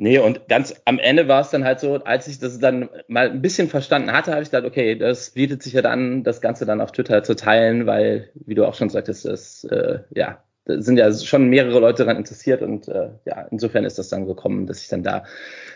Nee, 0.00 0.20
und 0.20 0.46
ganz 0.46 0.80
am 0.84 1.00
Ende 1.00 1.26
war 1.26 1.40
es 1.40 1.50
dann 1.50 1.64
halt 1.64 1.80
so, 1.80 1.96
als 2.04 2.28
ich 2.28 2.38
das 2.38 2.60
dann 2.60 2.88
mal 3.08 3.30
ein 3.30 3.42
bisschen 3.42 3.68
verstanden 3.68 4.12
hatte, 4.12 4.30
habe 4.30 4.42
ich 4.42 4.50
gedacht, 4.50 4.64
okay, 4.64 4.96
das 4.96 5.30
bietet 5.30 5.60
sich 5.60 5.72
ja 5.72 5.82
dann, 5.82 6.22
das 6.22 6.40
Ganze 6.40 6.66
dann 6.66 6.80
auf 6.80 6.92
Twitter 6.92 7.24
zu 7.24 7.34
teilen, 7.34 7.86
weil, 7.86 8.30
wie 8.34 8.54
du 8.54 8.64
auch 8.64 8.74
schon 8.74 8.90
sagtest, 8.90 9.24
das, 9.24 9.64
äh, 9.64 9.98
ja, 10.14 10.44
da 10.66 10.80
sind 10.80 10.98
ja 10.98 11.12
schon 11.12 11.48
mehrere 11.48 11.80
Leute 11.80 12.04
daran 12.04 12.16
interessiert 12.16 12.62
und 12.62 12.86
äh, 12.86 13.10
ja, 13.24 13.48
insofern 13.50 13.84
ist 13.84 13.98
das 13.98 14.08
dann 14.08 14.26
gekommen, 14.26 14.66
dass 14.66 14.82
ich 14.82 14.88
dann 14.88 15.02
da 15.02 15.24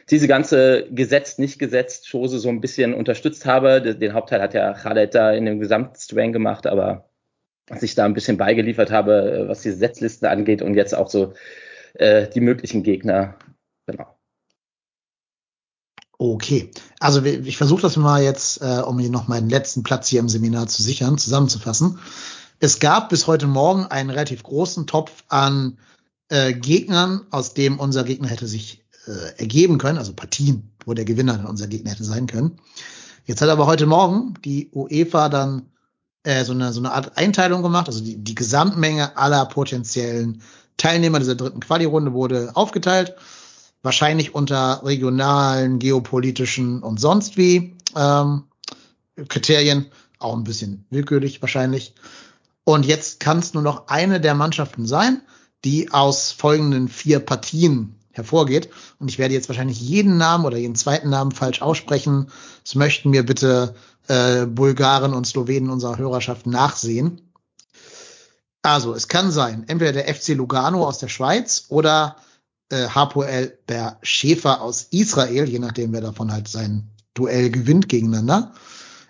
diese 0.09 0.29
ganze 0.29 0.87
gesetzt, 0.91 1.41
nicht 1.41 1.59
gesetzt 1.59 2.09
Chose 2.09 2.39
so 2.39 2.49
ein 2.49 2.61
bisschen 2.61 2.95
unterstützt 2.95 3.45
habe. 3.45 3.83
Den, 3.83 3.99
den 3.99 4.13
Hauptteil 4.13 4.41
hat 4.41 4.55
ja 4.55 4.73
Khaled 4.73 5.17
da 5.17 5.33
in 5.33 5.47
dem 5.47 5.59
Gesamtstrang 5.59 6.33
gemacht, 6.33 6.69
aber 6.69 7.09
dass 7.73 7.83
ich 7.83 7.95
da 7.95 8.05
ein 8.05 8.15
bisschen 8.15 8.37
beigeliefert 8.37 8.91
habe, 8.91 9.33
äh, 9.33 9.49
was 9.49 9.63
diese 9.63 9.77
Setzlisten 9.77 10.29
angeht 10.29 10.63
und 10.63 10.75
jetzt 10.75 10.95
auch 10.95 11.09
so 11.09 11.33
äh, 11.95 12.29
die 12.29 12.41
möglichen 12.41 12.83
Gegner. 12.83 13.37
Genau. 13.87 14.07
Okay, 16.19 16.71
also 17.01 17.25
ich 17.25 17.57
versuche 17.57 17.83
das 17.83 17.97
mal 17.97 18.23
jetzt, 18.23 18.63
äh, 18.63 18.83
um 18.87 18.99
hier 18.99 19.11
noch 19.11 19.27
meinen 19.27 19.49
letzten 19.49 19.83
Platz 19.83 20.09
hier 20.09 20.21
im 20.21 20.29
Seminar 20.29 20.69
zu 20.69 20.83
sichern, 20.83 21.19
zusammenzufassen. 21.19 21.99
Es 22.61 22.79
gab 22.79 23.09
bis 23.09 23.27
heute 23.27 23.49
Morgen 23.49 23.87
einen 23.87 24.11
relativ 24.11 24.45
großen 24.45 24.87
Topf 24.87 25.25
an 25.29 25.79
äh, 26.29 26.53
Gegnern, 26.53 27.23
aus 27.31 27.55
dem 27.55 27.81
unser 27.81 28.05
Gegner 28.05 28.29
hätte 28.29 28.47
sich 28.47 28.85
äh, 29.07 29.41
ergeben 29.41 29.79
können, 29.79 29.99
also 29.99 30.13
Partien, 30.13 30.71
wo 30.85 30.95
der 30.95 31.05
Gewinner 31.05 31.39
dann 31.39 31.47
unser 31.47 31.67
Gegner 31.67 31.91
hätte 31.91 32.05
sein 32.05 32.29
können. 32.29 32.61
Jetzt 33.25 33.43
hat 33.43 33.49
aber 33.49 33.67
heute 33.67 33.87
Morgen 33.87 34.35
die 34.45 34.71
UEFA 34.73 35.29
dann 35.29 35.72
äh, 36.25 36.45
so, 36.45 36.53
eine, 36.53 36.73
so 36.73 36.81
eine 36.81 36.93
Art 36.93 37.17
Einteilung 37.17 37.63
gemacht, 37.63 37.89
also 37.89 38.03
die, 38.03 38.17
die 38.17 38.35
Gesamtmenge 38.35 39.17
aller 39.17 39.47
potenziellen 39.47 40.43
Teilnehmer 40.77 41.19
dieser 41.19 41.35
dritten 41.35 41.61
Quali-Runde 41.61 42.13
wurde 42.13 42.51
aufgeteilt 42.55 43.15
wahrscheinlich 43.83 44.35
unter 44.35 44.83
regionalen, 44.85 45.79
geopolitischen 45.79 46.83
und 46.83 47.01
sonst 47.01 47.37
wie 47.37 47.77
ähm, 47.97 48.45
Kriterien, 49.29 49.87
auch 50.19 50.37
ein 50.37 50.45
bisschen 50.45 50.87
willkürlich 50.91 51.43
wahrscheinlich. 51.43 51.95
Und 52.65 52.87
jetzt 52.87 53.19
kann 53.19 53.41
es 53.41 53.55
nur 53.55 53.63
noch 53.63 53.89
eine 53.89 54.21
der 54.21 54.35
Mannschaften 54.35 54.87
sein, 54.87 55.21
die 55.65 55.93
aus 55.93 56.31
folgenden 56.31 56.89
vier 56.89 57.19
Partien 57.19 57.97
hervorgeht. 58.13 58.71
Und 59.01 59.09
ich 59.09 59.19
werde 59.19 59.35
jetzt 59.35 59.49
wahrscheinlich 59.49 59.81
jeden 59.81 60.17
Namen 60.17 60.45
oder 60.45 60.59
jeden 60.59 60.77
zweiten 60.77 61.11
Namen 61.11 61.33
falsch 61.33 61.61
aussprechen. 61.61 62.29
Das 62.63 62.77
möchten 62.77 63.11
mir 63.11 63.25
bitte 63.27 63.75
äh, 64.09 64.47
Bulgaren 64.47 65.15
und 65.15 65.27
Slowenen 65.27 65.71
unserer 65.71 65.99
Hörerschaft 65.99 66.47
nachsehen. 66.47 67.33
Also, 68.63 68.95
es 68.95 69.09
kann 69.09 69.33
sein, 69.33 69.65
entweder 69.67 69.93
der 69.93 70.15
FC 70.15 70.29
Lugano 70.29 70.87
aus 70.87 70.99
der 70.99 71.09
Schweiz 71.09 71.67
oder 71.69 72.17
äh, 72.69 72.89
Hapoel 72.89 73.59
Ber 73.67 73.99
Schäfer 74.03 74.63
aus 74.63 74.87
Israel, 74.91 75.49
je 75.49 75.59
nachdem, 75.59 75.93
wer 75.93 76.01
davon 76.01 76.33
halt 76.33 76.49
sein 76.49 76.89
Duell 77.15 77.51
gewinnt 77.51 77.89
gegeneinander. 77.89 78.55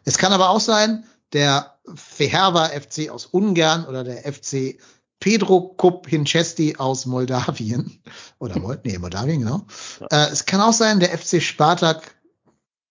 Es 0.05 0.19
kann 0.19 0.33
aber 0.33 0.51
auch 0.51 0.61
sein, 0.61 1.05
der 1.33 1.79
Feherva 1.95 2.69
FC 2.69 3.11
aus 3.11 3.27
Ungarn 3.27 3.87
oder 3.87 4.05
der 4.05 4.33
FC 4.33 4.79
Pedro 5.21 5.75
Kup 5.77 6.09
Hinchesti 6.09 6.77
aus 6.79 7.07
Moldawien. 7.07 8.03
Oder 8.41 8.59
Mold 8.59 8.85
nee, 8.85 8.99
Moldawien, 8.99 9.43
genau. 9.43 9.65
Äh, 10.11 10.31
es 10.33 10.47
kann 10.47 10.61
auch 10.61 10.73
sein, 10.73 10.99
der 10.99 11.17
FC 11.17 11.41
Spartak 11.41 12.17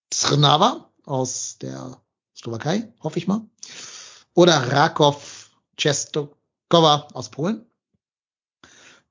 Trnava 0.10 0.91
aus 1.12 1.58
der 1.62 2.02
Slowakei, 2.36 2.92
hoffe 3.02 3.20
ich 3.20 3.28
mal. 3.28 3.42
Oder 4.34 4.72
Rakow 4.72 5.50
Czestochowa 5.78 7.08
aus 7.14 7.30
Polen 7.30 7.66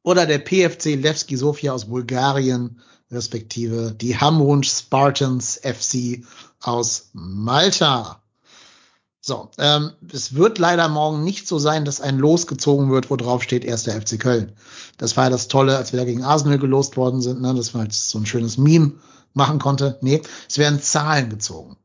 oder 0.02 0.27
der 0.27 0.39
PFC 0.39 0.97
Levski 0.97 1.36
Sofia 1.36 1.72
aus 1.72 1.86
Bulgarien, 1.86 2.81
respektive 3.10 3.93
die 3.93 4.16
Hamrunsch 4.16 4.70
Spartans 4.70 5.60
FC 5.62 6.24
aus 6.60 7.10
Malta. 7.12 8.22
So, 9.22 9.51
ähm, 9.59 9.93
es 10.10 10.35
wird 10.35 10.59
leider 10.59 10.89
morgen 10.89 11.22
nicht 11.24 11.47
so 11.47 11.59
sein, 11.59 11.85
dass 11.85 12.01
ein 12.01 12.18
Los 12.18 12.47
gezogen 12.47 12.90
wird, 12.90 13.10
wo 13.10 13.16
drauf 13.16 13.43
steht, 13.43 13.64
erster 13.64 14.01
FC 14.01 14.18
Köln. 14.18 14.52
Das 14.97 15.16
war 15.16 15.24
ja 15.24 15.31
das 15.31 15.48
Tolle, 15.48 15.77
als 15.77 15.93
wir 15.93 15.98
da 15.98 16.06
gegen 16.06 16.24
Arsenal 16.24 16.59
gelost 16.59 16.97
worden 16.97 17.20
sind, 17.20 17.43
ne, 17.43 17.55
dass 17.55 17.74
man 17.74 17.85
jetzt 17.85 18.09
so 18.09 18.18
ein 18.18 18.24
schönes 18.24 18.56
Meme 18.56 18.93
machen 19.35 19.59
konnte. 19.59 19.98
Nee, 20.01 20.22
es 20.48 20.56
werden 20.56 20.81
Zahlen 20.81 21.28
gezogen. 21.28 21.77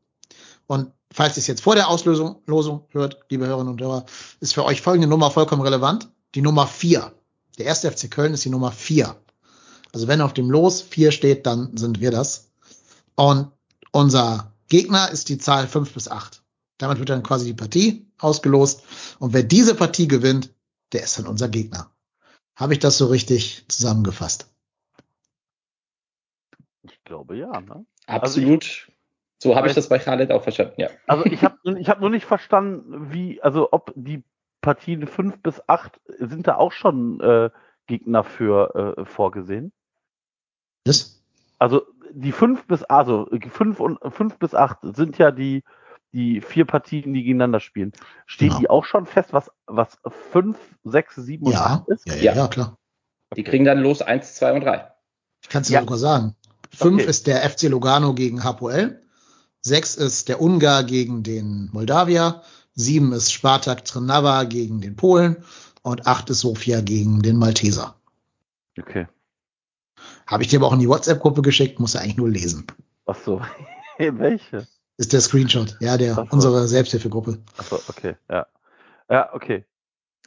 Und 0.66 0.92
falls 1.12 1.36
ihr 1.36 1.40
es 1.40 1.46
jetzt 1.46 1.62
vor 1.62 1.74
der 1.74 1.88
Auslösung 1.88 2.42
Losung 2.46 2.86
hört, 2.90 3.20
liebe 3.30 3.46
Hörerinnen 3.46 3.72
und 3.72 3.80
Hörer, 3.80 4.06
ist 4.40 4.54
für 4.54 4.64
euch 4.64 4.82
folgende 4.82 5.08
Nummer 5.08 5.30
vollkommen 5.30 5.62
relevant. 5.62 6.08
Die 6.34 6.42
Nummer 6.42 6.66
vier. 6.66 7.12
Der 7.58 7.66
erste 7.66 7.90
FC 7.90 8.10
Köln 8.10 8.34
ist 8.34 8.44
die 8.44 8.50
Nummer 8.50 8.72
vier. 8.72 9.16
Also 9.92 10.08
wenn 10.08 10.20
auf 10.20 10.34
dem 10.34 10.50
Los 10.50 10.82
vier 10.82 11.12
steht, 11.12 11.46
dann 11.46 11.76
sind 11.76 12.00
wir 12.00 12.10
das. 12.10 12.50
Und 13.14 13.50
unser 13.92 14.52
Gegner 14.68 15.10
ist 15.10 15.28
die 15.28 15.38
Zahl 15.38 15.68
fünf 15.68 15.94
bis 15.94 16.08
acht. 16.08 16.42
Damit 16.78 16.98
wird 16.98 17.08
dann 17.08 17.22
quasi 17.22 17.46
die 17.46 17.54
Partie 17.54 18.06
ausgelost. 18.18 18.82
Und 19.18 19.32
wer 19.32 19.42
diese 19.42 19.74
Partie 19.74 20.08
gewinnt, 20.08 20.52
der 20.92 21.04
ist 21.04 21.18
dann 21.18 21.26
unser 21.26 21.48
Gegner. 21.48 21.90
Habe 22.54 22.74
ich 22.74 22.78
das 22.78 22.98
so 22.98 23.06
richtig 23.06 23.64
zusammengefasst? 23.68 24.48
Ich 26.82 27.02
glaube 27.04 27.36
ja. 27.36 27.60
Ne? 27.60 27.86
Absolut. 28.06 28.16
Also 28.16 28.40
ich, 28.40 28.86
so 29.38 29.54
habe 29.54 29.68
ich 29.68 29.74
das 29.74 29.88
bei 29.88 29.98
Khaled 29.98 30.32
auch 30.32 30.42
verstanden, 30.42 30.80
ja. 30.80 30.88
Also 31.06 31.24
ich 31.26 31.42
habe 31.42 31.56
ich 31.78 31.88
hab 31.88 32.00
nur 32.00 32.10
nicht 32.10 32.24
verstanden, 32.24 33.12
wie, 33.12 33.42
also 33.42 33.68
ob 33.70 33.92
die 33.94 34.22
Partien 34.60 35.06
5 35.06 35.42
bis 35.42 35.62
8 35.68 36.00
sind 36.18 36.46
da 36.46 36.56
auch 36.56 36.72
schon 36.72 37.20
äh, 37.20 37.50
Gegner 37.86 38.24
für 38.24 38.96
äh, 38.98 39.04
vorgesehen. 39.04 39.72
Was? 40.86 41.22
Also 41.58 41.82
die 42.10 42.32
5 42.32 42.66
bis 42.66 42.82
also 42.82 43.28
5 43.30 43.80
und 43.80 43.98
5 44.12 44.38
bis 44.38 44.54
8 44.54 44.78
sind 44.96 45.18
ja 45.18 45.30
die 45.30 45.62
die 46.12 46.40
vier 46.40 46.64
Partien, 46.64 47.12
die 47.12 47.24
gegeneinander 47.24 47.60
spielen. 47.60 47.92
Stehen 48.24 48.48
genau. 48.48 48.60
die 48.60 48.70
auch 48.70 48.84
schon 48.84 49.06
fest, 49.06 49.32
was 49.32 49.50
was 49.66 49.98
5, 50.32 50.56
6, 50.84 51.14
7 51.16 51.46
und 51.46 51.52
ja, 51.52 51.84
8 51.86 51.88
ist? 51.88 52.08
Ja, 52.08 52.14
ja, 52.14 52.34
ja, 52.34 52.48
klar. 52.48 52.78
Die 53.36 53.44
kriegen 53.44 53.64
dann 53.64 53.80
los 53.80 54.02
1, 54.02 54.34
2 54.36 54.52
und 54.54 54.60
3. 54.62 54.90
Ich 55.42 55.48
kann 55.48 55.62
es 55.62 55.68
dir 55.68 55.74
ja. 55.74 55.80
sogar 55.80 55.98
sagen. 55.98 56.36
5 56.72 56.94
okay. 56.94 57.10
ist 57.10 57.26
der 57.26 57.48
FC 57.48 57.64
Lugano 57.64 58.14
gegen 58.14 58.44
Hapoel. 58.44 59.05
6 59.66 59.96
ist 59.96 60.28
der 60.28 60.40
Ungar 60.40 60.84
gegen 60.84 61.24
den 61.24 61.70
Moldawier. 61.72 62.42
Sieben 62.74 63.12
ist 63.12 63.32
Spartak 63.32 63.84
Trnava 63.84 64.44
gegen 64.44 64.80
den 64.80 64.94
Polen 64.94 65.38
und 65.82 66.06
acht 66.06 66.30
ist 66.30 66.40
Sofia 66.40 66.82
gegen 66.82 67.20
den 67.20 67.36
Malteser. 67.36 67.96
Okay. 68.78 69.08
Habe 70.24 70.44
ich 70.44 70.50
dir 70.50 70.60
aber 70.60 70.68
auch 70.68 70.72
in 70.72 70.78
die 70.78 70.88
WhatsApp-Gruppe 70.88 71.42
geschickt, 71.42 71.80
muss 71.80 71.96
er 71.96 72.02
eigentlich 72.02 72.16
nur 72.16 72.30
lesen. 72.30 72.68
Ach 73.06 73.16
so. 73.16 73.42
Welche? 73.98 74.68
Ist 74.98 75.12
der 75.12 75.20
Screenshot, 75.20 75.76
ja, 75.80 75.96
der, 75.96 76.14
so. 76.14 76.26
unsere 76.30 76.68
Selbsthilfegruppe. 76.68 77.38
Ach 77.56 77.64
so, 77.64 77.80
okay, 77.88 78.14
ja. 78.30 78.46
Ja, 79.10 79.34
okay. 79.34 79.64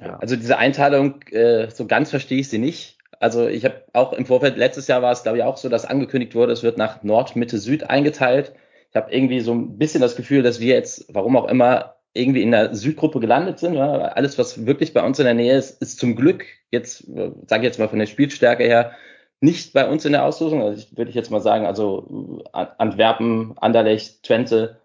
Ja. 0.02 0.18
Also 0.18 0.36
diese 0.36 0.58
Einteilung, 0.58 1.22
äh, 1.32 1.70
so 1.70 1.88
ganz 1.88 2.10
verstehe 2.10 2.42
ich 2.42 2.50
sie 2.50 2.60
nicht. 2.60 2.98
Also 3.22 3.48
ich 3.48 3.64
habe 3.64 3.86
auch 3.94 4.12
im 4.12 4.26
Vorfeld, 4.26 4.58
letztes 4.58 4.88
Jahr 4.88 5.02
war 5.02 5.14
es 5.14 5.24
glaube 5.24 5.38
ich 5.38 5.44
auch 5.46 5.56
so, 5.56 5.70
dass 5.70 5.86
angekündigt 5.86 6.36
wurde, 6.36 6.52
es 6.52 6.62
wird 6.62 6.78
nach 6.78 7.04
Nord, 7.04 7.38
Mitte, 7.38 7.58
Süd 7.58 7.90
eingeteilt. 7.90 8.54
Ich 8.90 8.96
habe 8.96 9.12
irgendwie 9.12 9.42
so 9.42 9.54
ein 9.54 9.78
bisschen 9.78 10.02
das 10.02 10.16
Gefühl, 10.16 10.42
dass 10.42 10.60
wir 10.60 10.74
jetzt, 10.74 11.06
warum 11.14 11.38
auch 11.38 11.48
immer, 11.48 11.96
irgendwie 12.14 12.42
in 12.42 12.52
der 12.52 12.74
Südgruppe 12.76 13.20
gelandet 13.20 13.60
sind. 13.60 13.76
Ja, 13.76 13.92
alles, 13.92 14.38
was 14.38 14.66
wirklich 14.66 14.94
bei 14.94 15.04
uns 15.04 15.20
in 15.20 15.26
der 15.26 15.36
Nähe 15.36 15.58
ist, 15.58 15.82
ist 15.82 16.00
zum 16.00 16.16
Glück 16.16 16.46
jetzt, 16.72 17.06
sage 17.06 17.62
ich 17.62 17.64
jetzt 17.64 17.80
mal 17.80 17.90
von 17.90 18.00
der 18.00 18.08
Spielstärke 18.08 18.64
her, 18.64 18.94
nicht 19.42 19.74
bei 19.74 19.88
uns 19.88 20.06
in 20.06 20.12
der 20.12 20.26
Auslosung. 20.26 20.62
Also 20.62 20.82
ich, 20.82 20.98
würde 20.98 21.10
ich 21.10 21.16
jetzt 21.16 21.32
mal 21.32 21.42
sagen, 21.42 21.66
also 21.66 22.44
Antwerpen, 22.52 23.58
Anderlecht, 23.58 24.24
Twente 24.24 24.80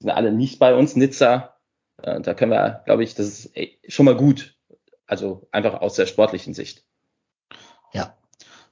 sind 0.00 0.10
alle 0.10 0.32
nicht 0.32 0.58
bei 0.58 0.74
uns. 0.74 0.96
Nizza, 0.96 1.56
äh, 2.02 2.20
da 2.20 2.34
können 2.34 2.52
wir, 2.52 2.82
glaube 2.84 3.04
ich, 3.04 3.14
das 3.14 3.46
ist 3.46 3.52
schon 3.88 4.06
mal 4.06 4.16
gut. 4.16 4.56
Also 5.06 5.46
einfach 5.52 5.80
aus 5.80 5.94
der 5.94 6.06
sportlichen 6.06 6.54
Sicht. 6.54 6.84
Ja. 7.92 8.16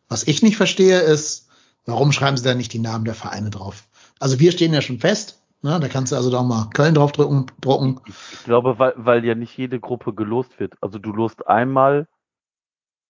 Was 0.08 0.26
ich 0.26 0.42
nicht 0.42 0.56
verstehe, 0.56 1.00
ist, 1.00 1.48
warum 1.86 2.12
schreiben 2.12 2.36
sie 2.36 2.44
da 2.44 2.54
nicht 2.54 2.72
die 2.72 2.78
Namen 2.78 3.04
der 3.04 3.14
Vereine 3.14 3.50
drauf? 3.50 3.86
Also 4.22 4.38
wir 4.38 4.52
stehen 4.52 4.72
ja 4.72 4.80
schon 4.80 5.00
fest, 5.00 5.42
Ne, 5.64 5.78
da 5.78 5.86
kannst 5.86 6.10
du 6.10 6.16
also 6.16 6.28
doch 6.28 6.42
mal 6.42 6.68
Köln 6.70 6.94
draufdrücken, 6.94 7.46
drucken. 7.60 8.00
Ich 8.06 8.44
glaube, 8.44 8.80
weil, 8.80 8.94
weil 8.96 9.24
ja 9.24 9.36
nicht 9.36 9.56
jede 9.56 9.78
Gruppe 9.78 10.12
gelost 10.12 10.58
wird. 10.58 10.74
Also 10.80 10.98
du 10.98 11.12
lost 11.12 11.46
einmal, 11.46 12.08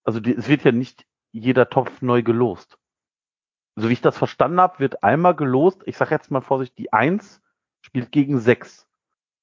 also 0.05 0.20
die, 0.20 0.34
es 0.34 0.48
wird 0.48 0.62
ja 0.62 0.70
nicht 0.70 1.06
jeder 1.32 1.70
Topf 1.70 2.02
neu 2.02 2.22
gelost. 2.22 2.76
So 3.76 3.89
wie 3.89 3.94
ich 3.94 4.02
das 4.02 4.18
verstanden 4.18 4.60
habe, 4.60 4.80
wird 4.80 5.02
einmal 5.02 5.34
gelost, 5.34 5.80
ich 5.86 5.97
sage 5.97 6.14
jetzt 6.14 6.30
mal 6.30 6.43
vorsichtig, 6.43 6.76
die 6.76 6.93
1 6.93 7.40
spielt 7.80 8.12
gegen 8.12 8.39
6. 8.39 8.86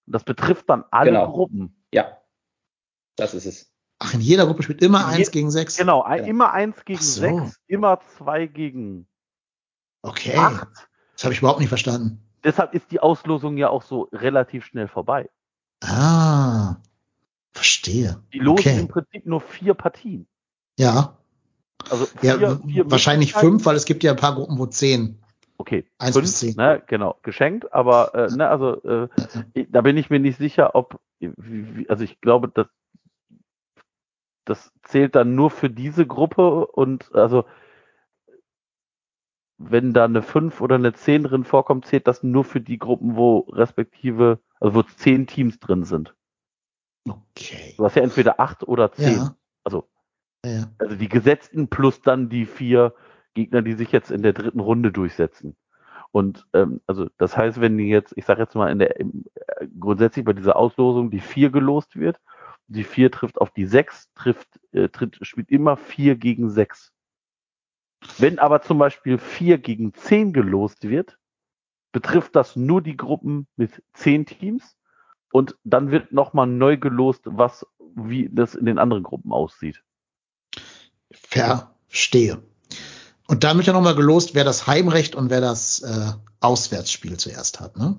Das 0.05 0.23
betrifft 0.23 0.69
dann 0.69 0.85
alle 0.91 1.09
genau. 1.09 1.31
Gruppen. 1.31 1.83
Ja, 1.91 2.15
das 3.15 3.33
ist 3.33 3.47
es. 3.47 3.71
Ach, 3.97 4.13
in 4.13 4.21
jeder 4.21 4.45
Gruppe 4.45 4.61
spielt 4.61 4.83
immer 4.83 5.07
1 5.07 5.31
gegen 5.31 5.49
6? 5.49 5.77
Genau, 5.77 6.03
genau. 6.03 6.25
immer 6.25 6.53
1 6.53 6.85
gegen 6.85 7.01
so. 7.01 7.21
6, 7.21 7.59
immer 7.65 7.99
2 8.17 8.45
gegen 8.45 9.07
Okay, 10.03 10.37
8. 10.37 10.88
das 11.19 11.25
habe 11.25 11.33
ich 11.33 11.39
überhaupt 11.39 11.59
nicht 11.59 11.69
verstanden 11.69 12.23
deshalb 12.43 12.73
ist 12.73 12.91
die 12.91 12.99
Auslosung 12.99 13.57
ja 13.57 13.69
auch 13.69 13.83
so 13.83 14.09
relativ 14.11 14.65
schnell 14.65 14.87
vorbei. 14.87 15.29
Ah, 15.81 16.77
verstehe. 17.51 18.21
Die 18.33 18.39
losen 18.39 18.59
okay. 18.59 18.79
im 18.79 18.87
Prinzip 18.87 19.25
nur 19.25 19.41
vier 19.41 19.73
Partien. 19.73 20.27
Ja. 20.77 21.17
Also 21.89 22.05
vier, 22.05 22.39
ja, 22.39 22.55
vier 22.57 22.91
wahrscheinlich 22.91 23.33
fünf, 23.33 23.65
weil 23.65 23.75
es 23.75 23.85
gibt 23.85 24.03
ja 24.03 24.11
ein 24.11 24.17
paar 24.17 24.35
Gruppen, 24.35 24.59
wo 24.59 24.65
zehn. 24.65 25.21
Okay, 25.57 25.85
eins 25.97 26.15
fünf, 26.15 26.25
bis 26.25 26.39
zehn. 26.39 26.55
Ne, 26.55 26.81
genau, 26.87 27.17
geschenkt, 27.21 27.73
aber 27.73 28.13
äh, 28.15 28.35
ne, 28.35 28.49
also 28.49 28.81
äh, 28.83 29.07
da 29.69 29.81
bin 29.81 29.97
ich 29.97 30.09
mir 30.09 30.19
nicht 30.19 30.37
sicher, 30.37 30.75
ob, 30.75 30.99
also 31.87 32.03
ich 32.03 32.19
glaube, 32.21 32.49
dass 32.49 32.67
das 34.45 34.71
zählt 34.83 35.15
dann 35.15 35.35
nur 35.35 35.51
für 35.51 35.69
diese 35.69 36.07
Gruppe 36.07 36.65
und 36.65 37.13
also 37.13 37.45
wenn 39.59 39.93
da 39.93 40.05
eine 40.05 40.21
5 40.21 40.61
oder 40.61 40.75
eine 40.75 40.93
10 40.93 41.23
drin 41.23 41.43
vorkommt, 41.43 41.85
zählt 41.85 42.07
das 42.07 42.23
nur 42.23 42.45
für 42.45 42.61
die 42.61 42.79
Gruppen, 42.79 43.15
wo 43.17 43.39
respektive, 43.51 44.39
also 44.59 44.75
wo 44.75 44.81
10 44.83 45.27
Teams 45.27 45.59
drin 45.59 45.83
sind. 45.83 46.15
Okay. 47.07 47.73
Du 47.77 47.83
hast 47.83 47.95
ja 47.95 48.01
entweder 48.03 48.39
8 48.39 48.67
oder 48.67 48.91
10. 48.91 49.17
Ja. 49.17 49.35
Also, 49.63 49.87
Ja. 50.45 50.71
also 50.77 50.95
die 50.95 51.09
Gesetzten 51.09 51.67
plus 51.67 52.01
dann 52.01 52.29
die 52.29 52.45
vier 52.45 52.93
Gegner, 53.33 53.61
die 53.61 53.73
sich 53.73 53.91
jetzt 53.91 54.11
in 54.11 54.23
der 54.23 54.33
dritten 54.33 54.61
Runde 54.61 54.91
durchsetzen. 54.91 55.55
Und 56.11 56.47
ähm, 56.53 56.81
also 56.87 57.07
das 57.17 57.37
heißt, 57.37 57.59
wenn 57.61 57.77
die 57.77 57.89
jetzt, 57.89 58.13
ich 58.15 58.25
sage 58.25 58.41
jetzt 58.41 58.55
mal 58.55 58.71
in 58.71 58.79
der 58.79 58.99
im, 58.99 59.25
äh, 59.35 59.67
grundsätzlich 59.79 60.25
bei 60.25 60.33
dieser 60.33 60.55
Auslosung 60.55 61.11
die 61.11 61.19
vier 61.19 61.51
gelost 61.51 61.95
wird, 61.97 62.19
die 62.67 62.83
vier 62.83 63.11
trifft 63.11 63.39
auf 63.39 63.51
die 63.51 63.65
sechs, 63.65 64.11
trifft, 64.15 64.47
äh, 64.71 64.89
tritt, 64.89 65.19
spielt 65.21 65.49
immer 65.49 65.75
vier 65.77 66.15
gegen 66.15 66.49
sechs. 66.49 66.91
Wenn 68.17 68.39
aber 68.39 68.61
zum 68.61 68.77
Beispiel 68.77 69.17
vier 69.17 69.57
gegen 69.57 69.93
zehn 69.93 70.33
gelost 70.33 70.87
wird, 70.87 71.17
betrifft 71.91 72.35
das 72.35 72.55
nur 72.55 72.81
die 72.81 72.97
Gruppen 72.97 73.47
mit 73.55 73.83
zehn 73.93 74.25
Teams 74.25 74.77
und 75.31 75.55
dann 75.63 75.91
wird 75.91 76.11
nochmal 76.11 76.47
neu 76.47 76.77
gelost, 76.77 77.21
was 77.25 77.65
wie 77.95 78.29
das 78.31 78.55
in 78.55 78.65
den 78.65 78.79
anderen 78.79 79.03
Gruppen 79.03 79.33
aussieht. 79.33 79.83
Verstehe. 81.11 82.41
Und 83.27 83.43
dann 83.43 83.57
wird 83.57 83.67
ja 83.67 83.73
nochmal 83.73 83.95
gelost, 83.95 84.35
wer 84.35 84.43
das 84.43 84.67
Heimrecht 84.67 85.15
und 85.15 85.29
wer 85.29 85.41
das 85.41 85.81
äh, 85.81 86.13
Auswärtsspiel 86.39 87.17
zuerst 87.17 87.59
hat, 87.59 87.77
ne? 87.77 87.97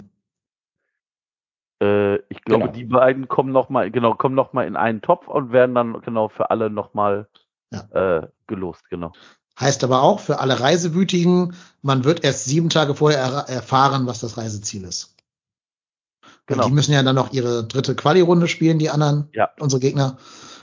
Äh, 1.82 2.16
ich 2.28 2.42
glaube, 2.44 2.64
Genau. 2.64 2.72
die 2.72 2.84
beiden 2.84 3.28
kommen 3.28 3.52
noch 3.52 3.68
mal, 3.68 3.90
genau, 3.90 4.14
kommen 4.14 4.34
noch 4.34 4.52
mal 4.52 4.66
in 4.66 4.76
einen 4.76 5.02
Topf 5.02 5.28
und 5.28 5.52
werden 5.52 5.74
dann 5.74 6.00
genau 6.02 6.28
für 6.28 6.50
alle 6.50 6.70
noch 6.70 6.94
mal 6.94 7.28
äh, 7.70 8.26
gelost, 8.46 8.88
genau. 8.90 9.12
Heißt 9.58 9.84
aber 9.84 10.02
auch 10.02 10.20
für 10.20 10.38
alle 10.38 10.58
Reisewütigen, 10.60 11.54
man 11.82 12.04
wird 12.04 12.24
erst 12.24 12.44
sieben 12.44 12.70
Tage 12.70 12.94
vorher 12.94 13.20
er 13.20 13.48
erfahren, 13.48 14.06
was 14.06 14.20
das 14.20 14.36
Reiseziel 14.36 14.84
ist. 14.84 15.14
Genau. 16.46 16.64
Und 16.64 16.70
die 16.70 16.74
müssen 16.74 16.92
ja 16.92 17.02
dann 17.02 17.14
noch 17.14 17.32
ihre 17.32 17.64
dritte 17.64 17.94
Quali-Runde 17.94 18.48
spielen, 18.48 18.78
die 18.78 18.90
anderen, 18.90 19.28
Ja. 19.34 19.50
unsere 19.58 19.80
Gegner. 19.80 20.18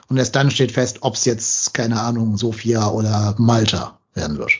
Und 0.09 0.17
erst 0.17 0.35
dann 0.35 0.51
steht 0.51 0.71
fest, 0.71 0.99
ob 1.01 1.15
es 1.15 1.25
jetzt, 1.25 1.73
keine 1.73 2.01
Ahnung, 2.01 2.37
Sofia 2.37 2.89
oder 2.89 3.35
Malta 3.37 3.99
werden 4.13 4.37
wird. 4.37 4.51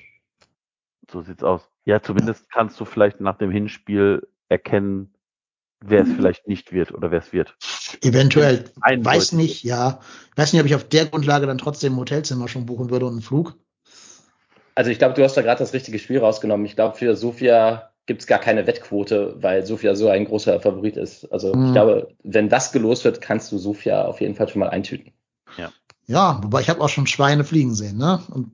So 1.12 1.22
sieht's 1.22 1.44
aus. 1.44 1.62
Ja, 1.86 2.02
zumindest 2.02 2.50
kannst 2.52 2.80
du 2.80 2.86
vielleicht 2.86 3.22
nach 3.22 3.38
dem 3.38 3.50
Hinspiel 3.50 4.28
erkennen, 4.50 5.14
wer 5.80 6.04
es 6.04 6.10
vielleicht 6.12 6.48
nicht 6.48 6.74
wird 6.74 6.94
oder 6.94 7.12
wer 7.12 7.20
es 7.20 7.32
wird. 7.32 7.56
Eventuell, 8.02 8.72
Eindeutig. 8.82 9.06
weiß 9.06 9.32
nicht, 9.34 9.64
ja. 9.64 10.00
Weiß 10.36 10.52
nicht, 10.52 10.62
ob 10.62 10.68
ich 10.68 10.76
auf 10.76 10.88
der 10.88 11.06
Grundlage 11.06 11.46
dann 11.48 11.58
trotzdem 11.58 11.94
ein 11.94 12.00
Hotelzimmer 12.00 12.48
schon 12.48 12.66
buchen 12.66 12.90
würde 12.90 13.06
und 13.06 13.14
einen 13.14 13.22
Flug. 13.22 13.56
Also 14.78 14.92
ich 14.92 15.00
glaube, 15.00 15.16
du 15.16 15.24
hast 15.24 15.36
da 15.36 15.42
gerade 15.42 15.58
das 15.58 15.74
richtige 15.74 15.98
Spiel 15.98 16.20
rausgenommen. 16.20 16.64
Ich 16.68 16.76
glaube, 16.76 16.96
für 16.96 17.16
Sofia 17.16 17.90
gibt 18.06 18.22
es 18.22 18.28
gar 18.28 18.38
keine 18.38 18.68
Wettquote, 18.68 19.36
weil 19.42 19.66
Sofia 19.66 19.96
so 19.96 20.08
ein 20.08 20.26
großer 20.26 20.60
Favorit 20.60 20.98
ist. 20.98 21.26
Also 21.32 21.54
Mhm. 21.56 21.66
ich 21.66 21.72
glaube, 21.74 22.16
wenn 22.24 22.48
das 22.48 22.72
gelost 22.72 23.04
wird, 23.04 23.20
kannst 23.20 23.52
du 23.52 23.58
Sofia 23.58 24.06
auf 24.06 24.22
jeden 24.22 24.36
Fall 24.36 24.48
schon 24.48 24.60
mal 24.60 24.70
eintüten. 24.70 25.12
Ja, 26.06 26.40
wobei 26.44 26.62
ich 26.62 26.70
habe 26.70 26.80
auch 26.80 26.90
schon 26.90 27.08
Schweine 27.08 27.44
fliegen 27.44 27.74
sehen, 27.74 27.98
ne? 27.98 28.22
Und 28.30 28.52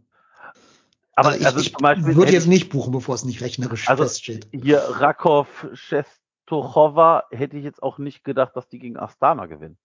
Aber 1.15 1.27
also 1.29 1.39
ich, 1.39 1.45
also 1.45 1.59
ich 1.59 1.73
Beispiel 1.73 2.15
würde 2.15 2.31
jetzt 2.31 2.47
nicht 2.47 2.69
buchen, 2.69 2.91
bevor 2.93 3.13
es 3.15 3.25
nicht 3.25 3.41
rechnerisch 3.41 3.87
Also- 3.89 4.03
feststeht. 4.03 4.47
hier 4.51 4.79
Rakov, 4.79 5.67
Schestochova, 5.73 7.25
hätte 7.31 7.57
ich 7.57 7.63
jetzt 7.65 7.83
auch 7.83 7.97
nicht 7.99 8.23
gedacht, 8.23 8.55
dass 8.55 8.67
die 8.69 8.79
gegen 8.79 8.97
Astana 8.97 9.45
gewinnen. 9.45 9.77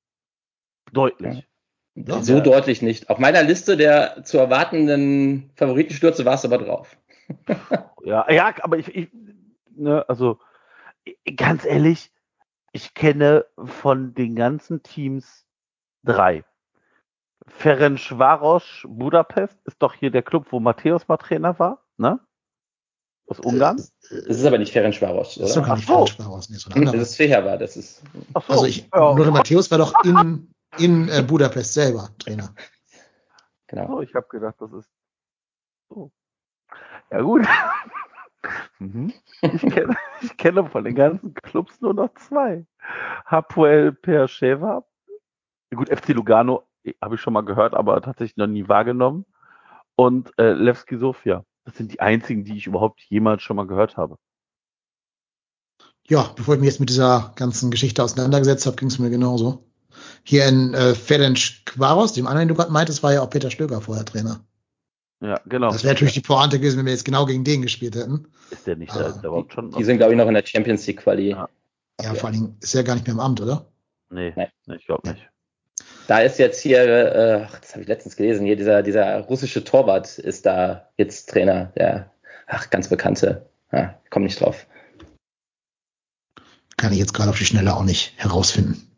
Deutlich. 0.93 1.47
Ja. 1.95 2.23
so 2.23 2.41
deutlich 2.41 2.81
nicht. 2.83 3.11
Auf 3.11 3.19
meiner 3.19 3.43
Liste 3.43 3.77
der 3.77 4.23
zu 4.25 4.39
erwartenden 4.39 5.51
Favoritenstürze 5.57 6.25
war 6.25 6.35
es 6.35 6.45
aber 6.45 6.59
drauf. 6.59 6.97
Ja, 8.05 8.31
ja, 8.31 8.55
aber 8.63 8.79
ich, 8.79 8.89
ich 8.95 9.09
ne, 9.77 10.03
also 10.09 10.39
ganz 11.37 11.67
ehrlich, 11.67 12.11
ich 12.73 12.95
kenne 12.95 13.45
von 13.63 14.15
den 14.15 14.35
ganzen 14.35 14.83
Teams 14.83 15.45
drei. 16.05 16.45
Ferencvaros 17.47 18.87
Budapest 18.87 19.59
ist 19.65 19.83
doch 19.83 19.95
hier 19.95 20.11
der 20.11 20.23
Club, 20.23 20.47
wo 20.51 20.61
Matthäus 20.61 21.09
mal 21.09 21.17
Trainer 21.19 21.59
war, 21.59 21.85
ne? 21.99 22.19
Aus 23.27 23.41
Ungarn? 23.41 23.77
Das 23.77 23.93
ist 24.11 24.45
aber 24.47 24.57
nicht 24.59 24.73
Ferencvaros, 24.73 25.35
Das 25.35 25.51
ist 25.51 25.57
doch 25.57 25.63
oder? 25.63 25.69
gar 25.69 25.77
nicht 25.77 25.91
raus. 25.91 26.49
Nee, 26.49 26.57
so 26.57 26.71
ein 26.71 26.77
anderer. 26.77 26.97
Das 26.97 27.11
ist 27.11 27.17
Feherbar, 27.17 27.59
das 27.59 27.77
ist. 27.77 28.03
Ach 28.33 28.43
so, 28.47 28.53
Also 28.53 28.65
ich, 28.67 28.89
ja, 28.95 29.13
Matthäus 29.13 29.71
war 29.71 29.79
doch 29.79 29.93
in, 30.05 30.51
in 30.77 31.09
äh, 31.09 31.23
Budapest 31.23 31.75
selber 31.75 32.11
Trainer. 32.19 32.55
Genau. 33.69 33.87
so, 33.87 34.01
ich 34.03 34.15
habe 34.15 34.27
gedacht, 34.29 34.57
das 34.59 34.73
ist 34.73 34.91
so. 35.89 36.11
Ja 37.11 37.21
gut. 37.23 37.47
mhm. 38.79 39.13
ich, 39.43 39.63
kenne, 39.63 39.97
ich 40.21 40.37
kenne 40.37 40.69
von 40.69 40.85
den 40.85 40.95
ganzen 40.95 41.35
Clubs 41.35 41.81
nur 41.81 41.95
noch 41.95 42.13
zwei. 42.15 42.67
Hapoel 43.25 43.93
Persheva. 43.93 44.85
Gut, 45.75 45.89
FC 45.89 46.09
Lugano 46.09 46.67
habe 47.03 47.17
ich 47.17 47.21
schon 47.21 47.35
mal 47.35 47.45
gehört, 47.45 47.75
aber 47.75 48.01
tatsächlich 48.01 48.37
noch 48.37 48.47
nie 48.47 48.69
wahrgenommen. 48.69 49.27
Und 49.97 50.33
äh, 50.39 50.53
Levski 50.53 50.97
Sofia. 50.97 51.45
Das 51.65 51.77
sind 51.77 51.93
die 51.93 52.01
einzigen, 52.01 52.45
die 52.45 52.57
ich 52.57 52.67
überhaupt 52.67 53.03
jemals 53.03 53.43
schon 53.43 53.57
mal 53.57 53.67
gehört 53.67 53.99
habe. 53.99 54.17
Ja, 56.07 56.33
bevor 56.37 56.55
ich 56.55 56.61
mich 56.61 56.71
jetzt 56.71 56.81
mit 56.81 56.89
dieser 56.89 57.33
ganzen 57.37 57.71
Geschichte 57.71 58.03
auseinandergesetzt 58.03 58.65
habe, 58.65 58.77
ging 58.77 58.89
es 58.89 58.99
mir 58.99 59.11
genauso. 59.11 59.68
Hier 60.25 60.47
in 60.47 60.75
äh, 60.75 60.95
Ferenc 60.95 61.65
Quaros, 61.65 62.13
dem 62.13 62.27
anderen, 62.27 62.49
den 62.49 62.55
du 62.55 62.61
gerade 62.61 62.73
meintest, 62.73 63.03
war 63.03 63.13
ja 63.13 63.23
auch 63.23 63.31
Peter 63.31 63.51
Stöger 63.51 63.81
vorher 63.81 64.05
Trainer. 64.05 64.41
Ja, 65.21 65.41
genau. 65.47 65.71
Das 65.71 65.83
wäre 65.83 65.95
natürlich 65.95 66.15
die 66.15 66.21
Pointe 66.21 66.59
gewesen, 66.59 66.79
wenn 66.79 66.87
wir 66.87 66.93
jetzt 66.93 67.05
genau 67.05 67.27
gegen 67.27 67.43
den 67.45 67.63
gespielt 67.63 67.97
hätten. 67.97 68.29
Ist 68.51 68.67
der 68.67 68.77
nicht 68.77 68.93
Ah, 68.93 69.01
da, 69.01 69.07
ist 69.09 69.21
der 69.21 69.31
überhaupt 69.31 69.53
schon? 69.53 69.73
Die 69.73 69.85
sind, 69.85 69.99
glaube 69.99 70.13
ich, 70.13 70.19
noch 70.19 70.29
in 70.29 70.35
der 70.35 70.47
Champions 70.47 70.87
League 70.87 70.99
Quali. 71.03 71.31
Ja. 71.31 71.49
Ja, 72.01 72.15
vor 72.15 72.29
allen 72.29 72.39
Dingen 72.39 72.57
ist 72.61 72.75
er 72.75 72.85
gar 72.85 72.95
nicht 72.95 73.07
mehr 73.07 73.15
im 73.15 73.21
Amt, 73.21 73.41
oder? 73.41 73.67
nee, 74.11 74.33
Nein. 74.37 74.49
nee, 74.67 74.77
ich 74.77 74.87
glaube 74.87 75.09
nicht. 75.09 75.29
Da 76.07 76.21
ist 76.21 76.39
jetzt 76.39 76.61
hier, 76.61 76.81
äh, 76.83 77.47
das 77.61 77.73
habe 77.73 77.83
ich 77.83 77.89
letztens 77.89 78.17
gelesen, 78.17 78.47
hier 78.47 78.57
dieser, 78.57 78.83
dieser 78.83 79.19
russische 79.21 79.65
Torwart 79.65 80.19
ist 80.19 80.47
da 80.47 80.89
jetzt 80.97 81.29
Trainer, 81.29 81.67
der, 81.77 82.11
ach, 82.47 82.71
ganz 82.71 82.89
bekannte. 82.89 83.47
Ja, 83.73 83.99
komm 84.11 84.23
nicht 84.23 84.41
drauf. 84.41 84.67
Kann 86.77 86.93
ich 86.93 86.99
jetzt 86.99 87.13
gerade 87.13 87.31
auf 87.31 87.39
die 87.39 87.45
Schnelle 87.45 87.75
auch 87.77 87.83
nicht 87.85 88.15
herausfinden. 88.17 88.89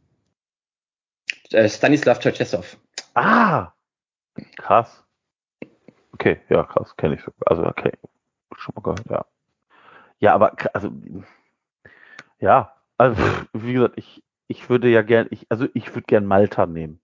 Äh, 1.52 1.68
Stanislav 1.68 2.20
Czerchesow. 2.20 2.76
Ah! 3.14 3.72
Krass. 4.56 5.04
Okay, 6.12 6.40
ja, 6.48 6.64
krass, 6.64 6.94
kenne 6.96 7.14
ich 7.14 7.20
sogar. 7.20 7.46
Also, 7.46 7.66
okay. 7.66 7.92
Schon 8.56 8.74
mal 8.74 8.82
gehört, 8.82 9.10
ja. 9.10 9.24
Ja, 10.18 10.34
aber, 10.34 10.54
also, 10.74 10.90
ja, 12.38 12.74
also, 12.98 13.16
wie 13.52 13.72
gesagt, 13.72 13.94
ich, 13.96 14.22
ich 14.48 14.68
würde 14.68 14.88
ja 14.88 15.02
gern, 15.02 15.26
ich, 15.30 15.46
also, 15.48 15.66
ich 15.74 15.94
würde 15.94 16.06
gern 16.06 16.26
Malta 16.26 16.66
nehmen. 16.66 17.00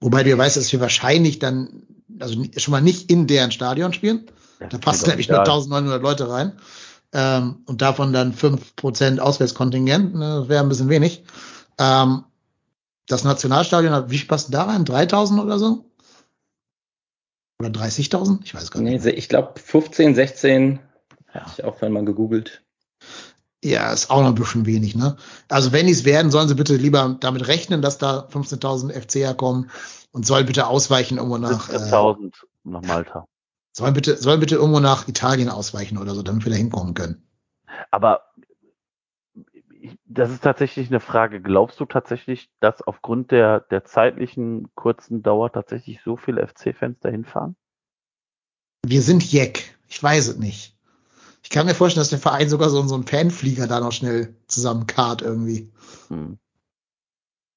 Wobei 0.00 0.22
du 0.22 0.30
ja 0.30 0.38
weißt, 0.38 0.56
dass 0.56 0.72
wir 0.72 0.80
wahrscheinlich 0.80 1.38
dann, 1.40 1.86
also 2.20 2.42
schon 2.56 2.72
mal 2.72 2.80
nicht 2.80 3.10
in 3.10 3.26
deren 3.26 3.52
Stadion 3.52 3.92
spielen. 3.92 4.26
Das 4.58 4.70
Da 4.70 4.78
passen 4.78 5.08
nämlich 5.08 5.28
nur 5.28 5.42
egal. 5.42 5.54
1900 5.54 6.02
Leute 6.02 6.30
rein. 6.30 6.58
Ähm, 7.12 7.64
und 7.66 7.82
davon 7.82 8.12
dann 8.12 8.32
5% 8.32 9.18
Auswärtskontingent, 9.18 10.14
ne, 10.14 10.38
das 10.40 10.48
wäre 10.48 10.62
ein 10.62 10.68
bisschen 10.68 10.88
wenig. 10.88 11.24
Ähm, 11.78 12.24
das 13.10 13.24
Nationalstadion 13.24 13.92
hat, 13.92 14.10
wie 14.10 14.18
viel 14.18 14.28
passen 14.28 14.52
da 14.52 14.64
rein? 14.64 14.84
3000 14.84 15.40
oder 15.40 15.58
so? 15.58 15.84
Oder 17.60 17.70
30.000? 17.70 18.40
Ich 18.44 18.54
weiß 18.54 18.70
gar 18.70 18.82
Nee, 18.82 18.92
nicht. 18.92 19.02
se- 19.02 19.10
ich 19.10 19.28
glaube 19.28 19.58
15, 19.60 20.14
16, 20.14 20.78
Ja. 21.34 21.40
hatte 21.42 21.50
ich 21.58 21.64
auch 21.64 21.80
mal 21.88 22.04
gegoogelt. 22.04 22.62
Ja, 23.62 23.92
ist 23.92 24.10
auch 24.10 24.20
noch 24.22 24.28
ein 24.28 24.34
bisschen 24.34 24.64
wenig, 24.64 24.94
ne? 24.96 25.16
Also 25.48 25.72
wenn 25.72 25.86
die 25.86 25.92
es 25.92 26.04
werden, 26.06 26.30
sollen 26.30 26.48
sie 26.48 26.54
bitte 26.54 26.76
lieber 26.76 27.16
damit 27.20 27.46
rechnen, 27.46 27.82
dass 27.82 27.98
da 27.98 28.26
15.000 28.30 28.92
FCer 28.92 29.34
kommen 29.34 29.70
und 30.12 30.24
sollen 30.26 30.46
bitte 30.46 30.66
ausweichen 30.66 31.18
irgendwo 31.18 31.36
nach, 31.36 31.68
äh, 31.68 31.76
17.000 31.76 32.32
nach 32.64 32.80
Malta. 32.82 33.26
sollen 33.76 33.92
bitte, 33.92 34.16
sollen 34.16 34.40
bitte 34.40 34.54
irgendwo 34.56 34.80
nach 34.80 35.06
Italien 35.08 35.50
ausweichen 35.50 35.98
oder 35.98 36.14
so, 36.14 36.22
damit 36.22 36.44
wir 36.44 36.50
da 36.50 36.56
hinkommen 36.56 36.94
können. 36.94 37.22
Aber 37.90 38.22
das 40.04 40.30
ist 40.30 40.42
tatsächlich 40.42 40.88
eine 40.88 41.00
Frage. 41.00 41.40
Glaubst 41.40 41.80
du 41.80 41.84
tatsächlich, 41.84 42.50
dass 42.60 42.82
aufgrund 42.82 43.30
der, 43.30 43.60
der 43.60 43.84
zeitlichen 43.84 44.68
kurzen 44.74 45.22
Dauer 45.22 45.52
tatsächlich 45.52 46.00
so 46.04 46.16
viele 46.16 46.46
FC-Fans 46.46 46.98
dahin 47.00 47.24
fahren? 47.24 47.56
Wir 48.84 49.02
sind 49.02 49.22
Jeck. 49.30 49.78
Ich 49.88 50.02
weiß 50.02 50.28
es 50.28 50.36
nicht. 50.38 50.76
Ich 51.42 51.50
kann 51.50 51.66
mir 51.66 51.74
vorstellen, 51.74 52.02
dass 52.02 52.10
der 52.10 52.18
Verein 52.18 52.48
sogar 52.48 52.70
so, 52.70 52.82
so 52.86 52.94
einen 52.94 53.06
Fanflieger 53.06 53.66
da 53.66 53.80
noch 53.80 53.92
schnell 53.92 54.34
zusammenkarrt 54.46 55.22
irgendwie. 55.22 55.70
Hm. 56.08 56.38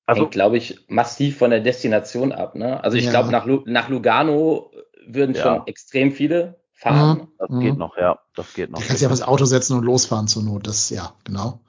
Also, 0.06 0.24
Hängt, 0.24 0.32
glaube 0.34 0.58
ich, 0.58 0.86
massiv 0.90 1.38
von 1.38 1.50
der 1.50 1.62
Destination 1.62 2.32
ab. 2.32 2.56
Ne? 2.56 2.84
Also 2.84 2.98
ich 2.98 3.06
Ja. 3.06 3.12
glaube, 3.12 3.32
nach, 3.32 3.46
Lu 3.46 3.64
nach 3.66 3.88
Lugano 3.88 4.72
würden 5.06 5.36
Ja. 5.36 5.42
schon 5.44 5.68
extrem 5.68 6.12
viele 6.12 6.62
fahren. 6.74 7.28
das 7.38 7.50
Mhm. 7.50 7.60
geht 7.62 7.78
noch, 7.78 7.98
ja, 7.98 8.20
das 8.36 8.54
geht 8.54 8.70
noch. 8.70 8.80
Da 8.80 8.86
kannst 8.86 9.02
du 9.02 9.06
ja 9.06 9.12
aufs 9.12 9.22
Auto 9.22 9.46
setzen 9.46 9.78
und 9.78 9.86
losfahren 9.86 10.28
zur 10.28 10.44
Not. 10.44 10.68
Das, 10.68 10.90
ja, 10.90 11.14
genau. 11.24 11.62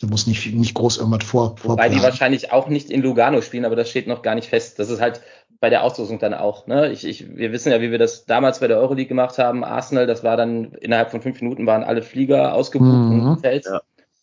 Da 0.00 0.06
muss 0.08 0.26
nicht, 0.26 0.54
nicht 0.54 0.74
groß 0.74 0.98
irgendwas 0.98 1.24
vor. 1.24 1.54
Wobei 1.62 1.88
die 1.88 2.02
wahrscheinlich 2.02 2.52
auch 2.52 2.68
nicht 2.68 2.90
in 2.90 3.02
Lugano 3.02 3.40
spielen, 3.40 3.64
aber 3.64 3.76
das 3.76 3.88
steht 3.88 4.06
noch 4.06 4.20
gar 4.20 4.34
nicht 4.34 4.48
fest. 4.48 4.78
Das 4.78 4.90
ist 4.90 5.00
halt 5.00 5.22
bei 5.58 5.70
der 5.70 5.82
Auslosung 5.82 6.18
dann 6.18 6.34
auch. 6.34 6.66
Ne? 6.66 6.92
Ich, 6.92 7.06
ich, 7.06 7.34
wir 7.34 7.50
wissen 7.50 7.72
ja, 7.72 7.80
wie 7.80 7.90
wir 7.90 7.98
das 7.98 8.26
damals 8.26 8.60
bei 8.60 8.68
der 8.68 8.78
Euroleague 8.78 9.08
gemacht 9.08 9.38
haben. 9.38 9.64
Arsenal, 9.64 10.06
das 10.06 10.22
war 10.22 10.36
dann 10.36 10.72
innerhalb 10.80 11.10
von 11.10 11.22
fünf 11.22 11.40
Minuten 11.40 11.66
waren 11.66 11.82
alle 11.82 12.02
Flieger 12.02 12.52
ausgebucht 12.52 12.90
mhm. 12.90 13.26
im 13.26 13.38
Feld. 13.38 13.64
Ja. 13.64 13.80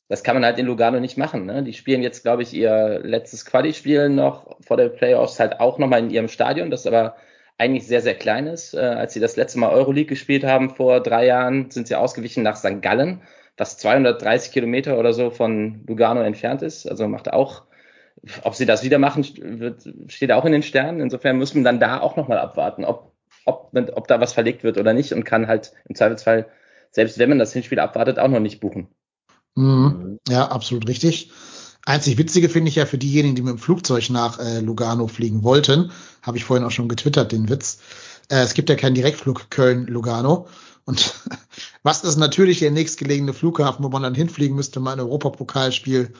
Das 0.09 0.23
kann 0.23 0.35
man 0.35 0.45
halt 0.45 0.59
in 0.59 0.67
Lugano 0.67 0.99
nicht 0.99 1.17
machen. 1.17 1.47
Ne? 1.47 1.63
Die 1.63 1.73
spielen 1.73 2.03
jetzt, 2.03 2.21
glaube 2.21 2.43
ich, 2.43 2.53
ihr 2.53 2.99
letztes 3.03 3.45
Quali-Spiel 3.45 4.09
noch 4.09 4.57
vor 4.61 4.77
der 4.77 4.89
Playoffs 4.89 5.39
halt 5.39 5.59
auch 5.59 5.79
nochmal 5.79 5.99
in 6.01 6.11
ihrem 6.11 6.27
Stadion, 6.27 6.69
das 6.69 6.85
aber 6.85 7.15
eigentlich 7.57 7.87
sehr, 7.87 8.01
sehr 8.01 8.15
klein 8.15 8.45
ist. 8.45 8.75
Äh, 8.75 8.79
als 8.79 9.13
sie 9.13 9.19
das 9.19 9.37
letzte 9.37 9.59
Mal 9.59 9.71
Euroleague 9.71 10.09
gespielt 10.09 10.43
haben 10.43 10.69
vor 10.69 10.99
drei 10.99 11.25
Jahren, 11.25 11.71
sind 11.71 11.87
sie 11.87 11.95
ausgewichen 11.95 12.43
nach 12.43 12.57
St. 12.57 12.81
Gallen, 12.81 13.21
was 13.57 13.77
230 13.77 14.51
Kilometer 14.51 14.97
oder 14.97 15.13
so 15.13 15.29
von 15.29 15.83
Lugano 15.87 16.21
entfernt 16.21 16.61
ist. 16.61 16.87
Also 16.87 17.07
macht 17.07 17.31
auch, 17.31 17.63
ob 18.43 18.55
sie 18.55 18.65
das 18.65 18.83
wieder 18.83 18.99
machen, 18.99 19.25
wird, 19.37 19.87
steht 20.07 20.31
auch 20.31 20.45
in 20.45 20.51
den 20.51 20.63
Sternen. 20.63 20.99
Insofern 20.99 21.37
muss 21.37 21.53
man 21.53 21.63
dann 21.63 21.79
da 21.79 21.99
auch 21.99 22.15
nochmal 22.15 22.39
abwarten, 22.39 22.85
ob, 22.85 23.13
ob, 23.45 23.71
ob 23.73 24.07
da 24.07 24.19
was 24.19 24.33
verlegt 24.33 24.63
wird 24.63 24.77
oder 24.77 24.93
nicht 24.93 25.13
und 25.13 25.23
kann 25.23 25.47
halt 25.47 25.73
im 25.87 25.95
Zweifelsfall, 25.95 26.47
selbst 26.91 27.19
wenn 27.19 27.29
man 27.29 27.39
das 27.39 27.53
Hinspiel 27.53 27.79
abwartet, 27.79 28.19
auch 28.19 28.27
noch 28.27 28.39
nicht 28.39 28.59
buchen. 28.59 28.87
Mhm. 29.55 30.19
Ja, 30.27 30.47
absolut 30.47 30.87
richtig. 30.87 31.31
Einzig 31.85 32.17
Witzige 32.17 32.47
finde 32.47 32.69
ich 32.69 32.75
ja 32.75 32.85
für 32.85 32.97
diejenigen, 32.97 33.35
die 33.35 33.41
mit 33.41 33.51
dem 33.51 33.59
Flugzeug 33.59 34.09
nach 34.09 34.39
äh, 34.39 34.61
Lugano 34.61 35.07
fliegen 35.07 35.43
wollten, 35.43 35.91
habe 36.21 36.37
ich 36.37 36.45
vorhin 36.45 36.65
auch 36.65 36.71
schon 36.71 36.87
getwittert, 36.87 37.33
den 37.33 37.49
Witz. 37.49 37.79
Äh, 38.29 38.37
es 38.37 38.53
gibt 38.53 38.69
ja 38.69 38.75
keinen 38.75 38.95
Direktflug 38.95 39.49
Köln-Lugano. 39.49 40.47
Und 40.85 41.13
was 41.83 42.03
ist 42.03 42.17
natürlich 42.17 42.59
der 42.59 42.71
nächstgelegene 42.71 43.33
Flughafen, 43.33 43.83
wo 43.83 43.89
man 43.89 44.03
dann 44.03 44.15
hinfliegen 44.15 44.55
müsste, 44.55 44.79
um 44.79 44.87
ein 44.87 44.99
Europapokalspiel 44.99 46.13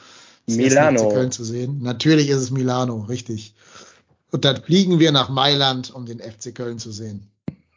Milano. 0.46 1.08
Köln 1.08 1.32
zu 1.32 1.44
sehen? 1.44 1.80
Natürlich 1.82 2.28
ist 2.28 2.40
es 2.40 2.50
Milano, 2.50 3.00
richtig. 3.08 3.54
Und 4.30 4.44
dann 4.44 4.62
fliegen 4.62 4.98
wir 4.98 5.10
nach 5.10 5.28
Mailand, 5.28 5.94
um 5.94 6.06
den 6.06 6.20
FC 6.20 6.54
Köln 6.54 6.78
zu 6.78 6.92
sehen. 6.92 7.30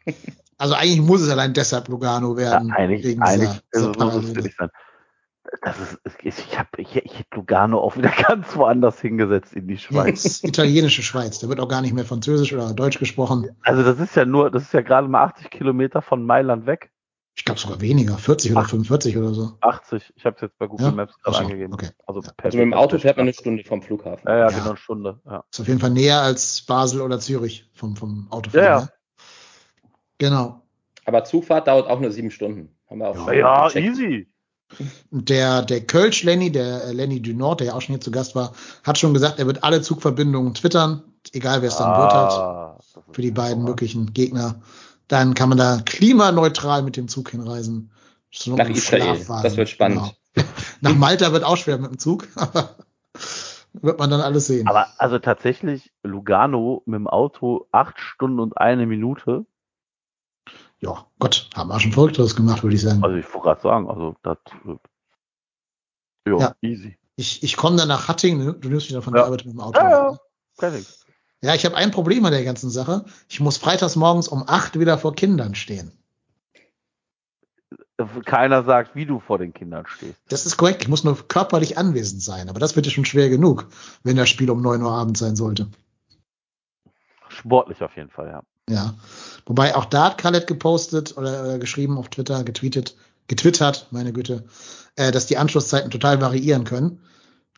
Also 0.60 0.74
eigentlich 0.74 1.00
muss 1.00 1.20
es 1.20 1.28
allein 1.28 1.54
deshalb 1.54 1.86
Lugano 1.86 2.36
werden. 2.36 2.70
Ja, 2.70 2.74
eigentlich, 2.74 3.22
eigentlich 3.22 3.62
dieser, 3.72 3.92
dieser 3.92 4.06
muss 4.06 4.24
es 4.24 4.56
sein 4.56 4.70
das 5.62 5.98
ist, 6.04 6.20
ich 6.22 6.58
habe 6.58 6.68
ich, 6.78 6.96
ich 6.96 7.18
hätte 7.18 7.36
Lugano 7.36 7.80
auch 7.80 7.96
wieder 7.96 8.10
ganz 8.28 8.54
woanders 8.56 9.00
hingesetzt 9.00 9.54
in 9.54 9.66
die 9.66 9.78
Schweiz. 9.78 10.42
Ja, 10.42 10.48
italienische 10.48 11.02
Schweiz, 11.02 11.38
da 11.38 11.48
wird 11.48 11.60
auch 11.60 11.68
gar 11.68 11.80
nicht 11.80 11.94
mehr 11.94 12.04
Französisch 12.04 12.52
oder 12.52 12.72
Deutsch 12.74 12.98
gesprochen. 12.98 13.48
Also 13.62 13.82
das 13.82 13.98
ist 13.98 14.14
ja 14.16 14.24
nur, 14.24 14.50
das 14.50 14.64
ist 14.64 14.74
ja 14.74 14.82
gerade 14.82 15.08
mal 15.08 15.24
80 15.24 15.50
Kilometer 15.50 16.02
von 16.02 16.24
Mailand 16.24 16.66
weg. 16.66 16.90
Ich 17.38 17.44
glaube 17.44 17.60
sogar 17.60 17.80
weniger, 17.80 18.18
40 18.18 18.50
oder 18.50 18.64
45 18.64 19.16
oder 19.16 19.32
so. 19.32 19.52
80, 19.60 20.12
ich 20.16 20.24
habe 20.24 20.34
es 20.34 20.42
jetzt 20.42 20.58
bei 20.58 20.66
Google 20.66 20.86
ja? 20.86 20.92
Maps 20.92 21.14
gerade 21.22 21.38
angegeben. 21.38 21.72
Okay. 21.72 21.90
Also, 22.04 22.20
ja. 22.20 22.32
also, 22.42 22.58
mit 22.58 22.64
dem 22.64 22.74
Auto 22.74 22.98
fährt 22.98 23.16
man 23.16 23.26
eine 23.26 23.32
Stunde 23.32 23.62
vom 23.62 23.80
Flughafen. 23.80 24.26
Ja, 24.26 24.38
ja, 24.38 24.48
genau 24.48 24.70
eine 24.70 24.76
Stunde. 24.76 25.20
Ja. 25.24 25.44
Ist 25.48 25.60
auf 25.60 25.68
jeden 25.68 25.78
Fall 25.78 25.90
näher 25.90 26.20
als 26.20 26.62
Basel 26.62 27.00
oder 27.00 27.20
Zürich 27.20 27.70
vom, 27.74 27.94
vom 27.94 28.26
Autofahren. 28.30 28.64
Ja, 28.64 28.70
ja. 28.70 28.80
Ne? 28.80 28.92
Genau. 30.18 30.62
Aber 31.04 31.22
Zugfahrt 31.22 31.68
dauert 31.68 31.88
auch 31.88 32.00
nur 32.00 32.10
sieben 32.10 32.32
Stunden. 32.32 32.74
Haben 32.90 32.98
wir 32.98 33.08
auch 33.08 33.32
ja, 33.32 33.68
ja 33.68 33.80
easy. 33.80 34.28
Der, 35.12 35.62
der 35.62 35.86
Kölsch 35.86 36.24
Lenny, 36.24 36.50
der 36.50 36.86
äh, 36.86 36.92
Lenny 36.92 37.22
Dunort, 37.22 37.60
der 37.60 37.68
ja 37.68 37.74
auch 37.74 37.82
schon 37.82 37.94
hier 37.94 38.00
zu 38.00 38.10
Gast 38.10 38.34
war, 38.34 38.52
hat 38.82 38.98
schon 38.98 39.14
gesagt, 39.14 39.38
er 39.38 39.46
wird 39.46 39.62
alle 39.62 39.80
Zugverbindungen 39.80 40.54
twittern, 40.54 41.04
egal 41.32 41.62
wer 41.62 41.68
es 41.68 41.76
dann 41.76 41.88
ah, 41.88 42.00
wird 42.00 42.12
hat, 42.12 43.14
für 43.14 43.22
die 43.22 43.30
beiden 43.30 43.62
möglichen 43.62 44.12
Gegner. 44.12 44.60
Dann 45.08 45.34
kann 45.34 45.48
man 45.48 45.58
da 45.58 45.80
klimaneutral 45.84 46.82
mit 46.82 46.96
dem 46.96 47.08
Zug 47.08 47.30
hinreisen. 47.30 47.90
So 48.30 48.56
Nach 48.56 48.68
Israel, 48.68 49.24
das 49.42 49.56
wird 49.56 49.68
spannend. 49.68 50.14
Genau. 50.34 50.48
Nach 50.80 50.94
Malta 50.94 51.32
wird 51.32 51.44
auch 51.44 51.56
schwer 51.56 51.78
mit 51.78 51.90
dem 51.90 51.98
Zug, 51.98 52.28
aber 52.36 52.76
wird 53.72 53.98
man 53.98 54.10
dann 54.10 54.20
alles 54.20 54.46
sehen. 54.46 54.68
Aber 54.68 54.88
also 54.98 55.18
tatsächlich 55.18 55.90
Lugano 56.02 56.82
mit 56.86 56.98
dem 56.98 57.08
Auto 57.08 57.66
acht 57.72 57.98
Stunden 57.98 58.38
und 58.38 58.58
eine 58.58 58.86
Minute 58.86 59.46
ja, 60.80 61.06
Gott, 61.18 61.50
haben 61.54 61.68
wir 61.68 61.80
schon 61.80 61.92
Verrückteres 61.92 62.36
gemacht, 62.36 62.62
würde 62.62 62.76
ich 62.76 62.82
sagen. 62.82 63.02
Also 63.02 63.16
ich 63.16 63.26
wollte 63.34 63.46
gerade 63.46 63.60
sagen, 63.60 63.90
also 63.90 64.14
das 64.22 64.38
äh, 66.24 66.38
ja, 66.38 66.54
easy. 66.60 66.96
Ich, 67.16 67.42
ich 67.42 67.56
komme 67.56 67.76
dann 67.76 67.88
nach 67.88 68.06
Hattingen, 68.06 68.60
du 68.60 68.68
nimmst 68.68 68.88
wieder 68.88 69.02
von 69.02 69.12
ja. 69.12 69.20
der 69.20 69.26
Arbeit 69.26 69.44
mit 69.44 69.54
dem 69.54 69.60
Auto. 69.60 69.80
Ja, 69.80 69.90
ja. 69.90 70.10
Ne? 70.12 70.84
Ja 71.42 71.54
ich 71.54 71.64
habe 71.64 71.76
ein 71.76 71.90
Problem 71.90 72.24
an 72.24 72.32
der 72.32 72.44
ganzen 72.44 72.70
Sache. 72.70 73.04
Ich 73.28 73.40
muss 73.40 73.56
freitags 73.56 73.96
morgens 73.96 74.28
um 74.28 74.44
acht 74.46 74.78
wieder 74.78 74.98
vor 74.98 75.14
Kindern 75.14 75.54
stehen. 75.54 75.92
Keiner 78.24 78.62
sagt, 78.62 78.94
wie 78.94 79.06
du 79.06 79.18
vor 79.18 79.38
den 79.38 79.52
Kindern 79.52 79.84
stehst. 79.88 80.20
Das 80.28 80.46
ist 80.46 80.56
korrekt. 80.56 80.82
Ich 80.82 80.88
muss 80.88 81.02
nur 81.02 81.26
körperlich 81.26 81.78
anwesend 81.78 82.22
sein. 82.22 82.48
Aber 82.48 82.60
das 82.60 82.76
wird 82.76 82.86
ja 82.86 82.92
schon 82.92 83.04
schwer 83.04 83.28
genug, 83.28 83.66
wenn 84.04 84.16
das 84.16 84.28
Spiel 84.28 84.50
um 84.50 84.62
neun 84.62 84.82
Uhr 84.82 84.92
abends 84.92 85.18
sein 85.18 85.34
sollte. 85.34 85.68
Sportlich 87.28 87.82
auf 87.82 87.96
jeden 87.96 88.10
Fall, 88.10 88.28
ja. 88.28 88.42
Ja. 88.68 88.94
Wobei 89.46 89.74
auch 89.74 89.86
da 89.86 90.06
hat 90.06 90.18
Khaled 90.18 90.46
gepostet 90.46 91.16
oder, 91.16 91.58
geschrieben 91.58 91.98
auf 91.98 92.08
Twitter, 92.08 92.44
getweetet, 92.44 92.96
getwittert, 93.26 93.88
meine 93.90 94.12
Güte, 94.12 94.44
äh, 94.96 95.10
dass 95.10 95.26
die 95.26 95.38
Anschlusszeiten 95.38 95.90
total 95.90 96.20
variieren 96.20 96.64
können. 96.64 97.00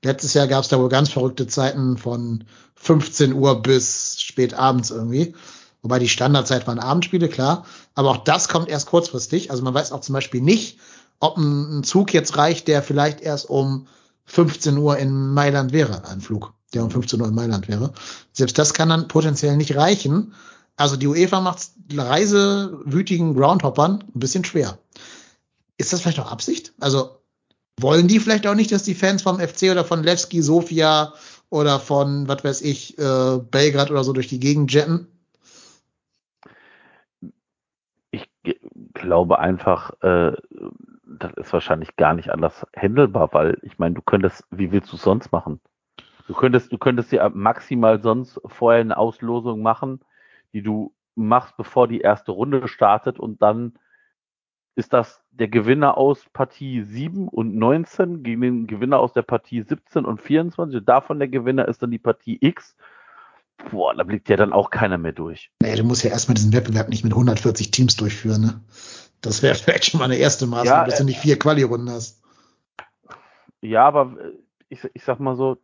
Letztes 0.03 0.35
Jahr 0.35 0.47
gab 0.47 0.63
es 0.63 0.69
da 0.69 0.79
wohl 0.79 0.89
ganz 0.89 1.11
verrückte 1.11 1.47
Zeiten 1.47 1.99
von 1.99 2.45
15 2.77 3.35
Uhr 3.35 3.61
bis 3.61 4.21
spät 4.21 4.55
abends 4.55 4.91
irgendwie. 4.91 5.35
Wobei 5.83 5.99
die 5.99 6.09
Standardzeit 6.09 6.67
waren 6.67 6.79
Abendspiele, 6.79 7.29
klar. 7.29 7.67
Aber 7.95 8.11
auch 8.11 8.25
das 8.25 8.49
kommt 8.49 8.69
erst 8.69 8.87
kurzfristig. 8.87 9.51
Also 9.51 9.63
man 9.63 9.75
weiß 9.75 9.93
auch 9.93 10.01
zum 10.01 10.15
Beispiel 10.15 10.41
nicht, 10.41 10.79
ob 11.21 11.37
ein 11.37 11.85
Zug 11.85 12.15
jetzt 12.15 12.37
reicht, 12.37 12.69
der 12.69 12.83
vielleicht 12.83 13.21
erst 13.21 13.49
um 13.49 13.87
15 14.25 14.79
Uhr 14.79 14.97
in 14.97 15.33
Mailand 15.35 15.73
wäre, 15.73 16.07
ein 16.09 16.21
Flug, 16.21 16.55
der 16.73 16.85
um 16.85 16.91
15 16.91 17.21
Uhr 17.21 17.29
in 17.29 17.35
Mailand 17.35 17.69
wäre. 17.69 17.93
Selbst 18.33 18.59
das 18.59 18.75
kann 18.75 18.89
dann 18.89 19.09
potenziell 19.09 19.57
nicht 19.57 19.77
reichen. 19.77 20.35
Also 20.77 20.97
die 20.97 21.07
UEFA 21.07 21.41
macht 21.41 21.71
reisewütigen 21.93 23.35
Groundhoppern 23.35 24.05
ein 24.15 24.21
bisschen 24.21 24.45
schwer. 24.45 24.79
Ist 25.77 25.93
das 25.93 26.01
vielleicht 26.01 26.21
auch 26.21 26.31
Absicht? 26.31 26.73
Also 26.81 27.20
wollen 27.83 28.09
die 28.09 28.21
vielleicht 28.21 28.47
auch 28.47 28.55
nicht, 28.55 28.73
dass 28.73 28.83
die 28.83 28.95
Fans 28.95 29.23
vom 29.23 29.39
FC 29.39 29.71
oder 29.71 29.85
von 29.85 30.03
Levski, 30.03 30.43
Sofia 30.43 31.13
oder 31.51 31.81
von, 31.81 32.29
was 32.29 32.45
weiß 32.45 32.63
ich, 32.63 32.99
äh, 32.99 33.39
Belgrad 33.51 33.91
oder 33.91 34.05
so 34.05 34.13
durch 34.13 34.29
die 34.29 34.41
Gegend 34.41 34.73
jetten? 34.73 35.07
Ich 38.11 38.29
glaube 38.95 39.39
einfach, 39.39 39.91
äh, 40.03 40.33
das 41.05 41.33
ist 41.35 41.53
wahrscheinlich 41.53 41.97
gar 41.97 42.15
nicht 42.15 42.31
anders 42.31 42.67
handelbar, 42.77 43.31
weil 43.33 43.59
ich 43.63 43.79
meine, 43.79 43.95
du 43.95 44.03
könntest, 44.03 44.45
wie 44.51 44.73
willst 44.73 44.93
du 44.93 44.97
es 44.97 45.03
sonst 45.03 45.33
machen? 45.33 45.61
Du 46.27 46.35
könntest, 46.35 46.73
du 46.73 46.79
könntest 46.79 47.11
ja 47.11 47.29
maximal 47.29 48.01
sonst 48.01 48.41
vorher 48.47 48.81
eine 48.81 48.97
Auslosung 48.97 49.63
machen, 49.63 50.01
die 50.53 50.63
du 50.63 50.95
machst, 51.17 51.57
bevor 51.57 51.89
die 51.89 52.01
erste 52.01 52.31
Runde 52.33 52.69
startet 52.69 53.19
und 53.19 53.43
dann 53.43 53.75
ist 54.77 54.93
das 54.93 55.21
der 55.31 55.49
Gewinner 55.49 55.99
aus 55.99 56.25
Partie 56.33 56.83
7 56.83 57.29
und 57.29 57.57
19 57.57 58.23
gegen 58.23 58.41
den 58.41 58.67
Gewinner 58.67 58.99
aus 58.99 59.13
der 59.13 59.23
Partie 59.23 59.63
17 59.63 60.05
und 60.05 60.21
24. 60.21 60.85
Davon 60.85 61.19
der 61.19 61.29
Gewinner 61.29 61.69
ist 61.69 61.83
dann 61.83 61.91
die 61.91 61.99
Partie 61.99 62.39
X. 62.41 62.77
Boah, 63.71 63.95
da 63.95 64.05
blickt 64.05 64.29
ja 64.29 64.37
dann 64.37 64.53
auch 64.53 64.71
keiner 64.71 64.97
mehr 64.97 65.13
durch. 65.13 65.51
Nee, 65.63 65.77
du 65.77 65.85
musst 65.85 66.03
ja 66.03 66.11
erstmal 66.11 66.35
diesen 66.35 66.53
Wettbewerb 66.53 66.89
nicht 66.89 67.05
mit 67.05 67.13
140 67.13 67.71
Teams 67.71 67.97
durchführen, 67.97 68.41
ne? 68.41 68.61
Das 69.21 69.43
wäre 69.43 69.55
vielleicht 69.55 69.85
schon 69.85 69.99
mal 69.99 70.07
eine 70.07 70.17
erste 70.17 70.47
Maßnahme, 70.47 70.81
ja, 70.81 70.85
dass 70.85 70.99
du 70.99 71.05
nicht 71.05 71.21
vier 71.21 71.39
Quali-Runden 71.39 71.91
hast. 71.91 72.23
Ja, 73.61 73.87
aber 73.87 74.17
äh, 74.19 74.33
ich, 74.71 74.89
ich 74.95 75.05
sag 75.05 75.21
mal 75.21 75.37
so, 75.37 75.59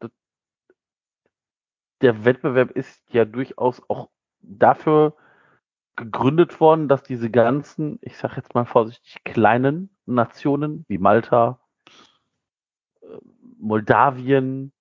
der 2.02 2.24
Wettbewerb 2.24 2.70
ist 2.72 3.00
ja 3.10 3.24
durchaus 3.24 3.80
auch 3.88 4.10
dafür 4.40 5.14
gegründet 5.96 6.60
worden, 6.60 6.88
dass 6.88 7.02
diese 7.02 7.30
ganzen, 7.30 7.98
ich 8.02 8.16
sag 8.16 8.36
jetzt 8.36 8.54
mal 8.54 8.66
vorsichtig, 8.66 9.16
kleinen 9.24 9.90
Nationen 10.06 10.84
wie 10.88 10.98
Malta, 10.98 11.60
äh, 13.00 13.06
Moldawien, 13.58 14.72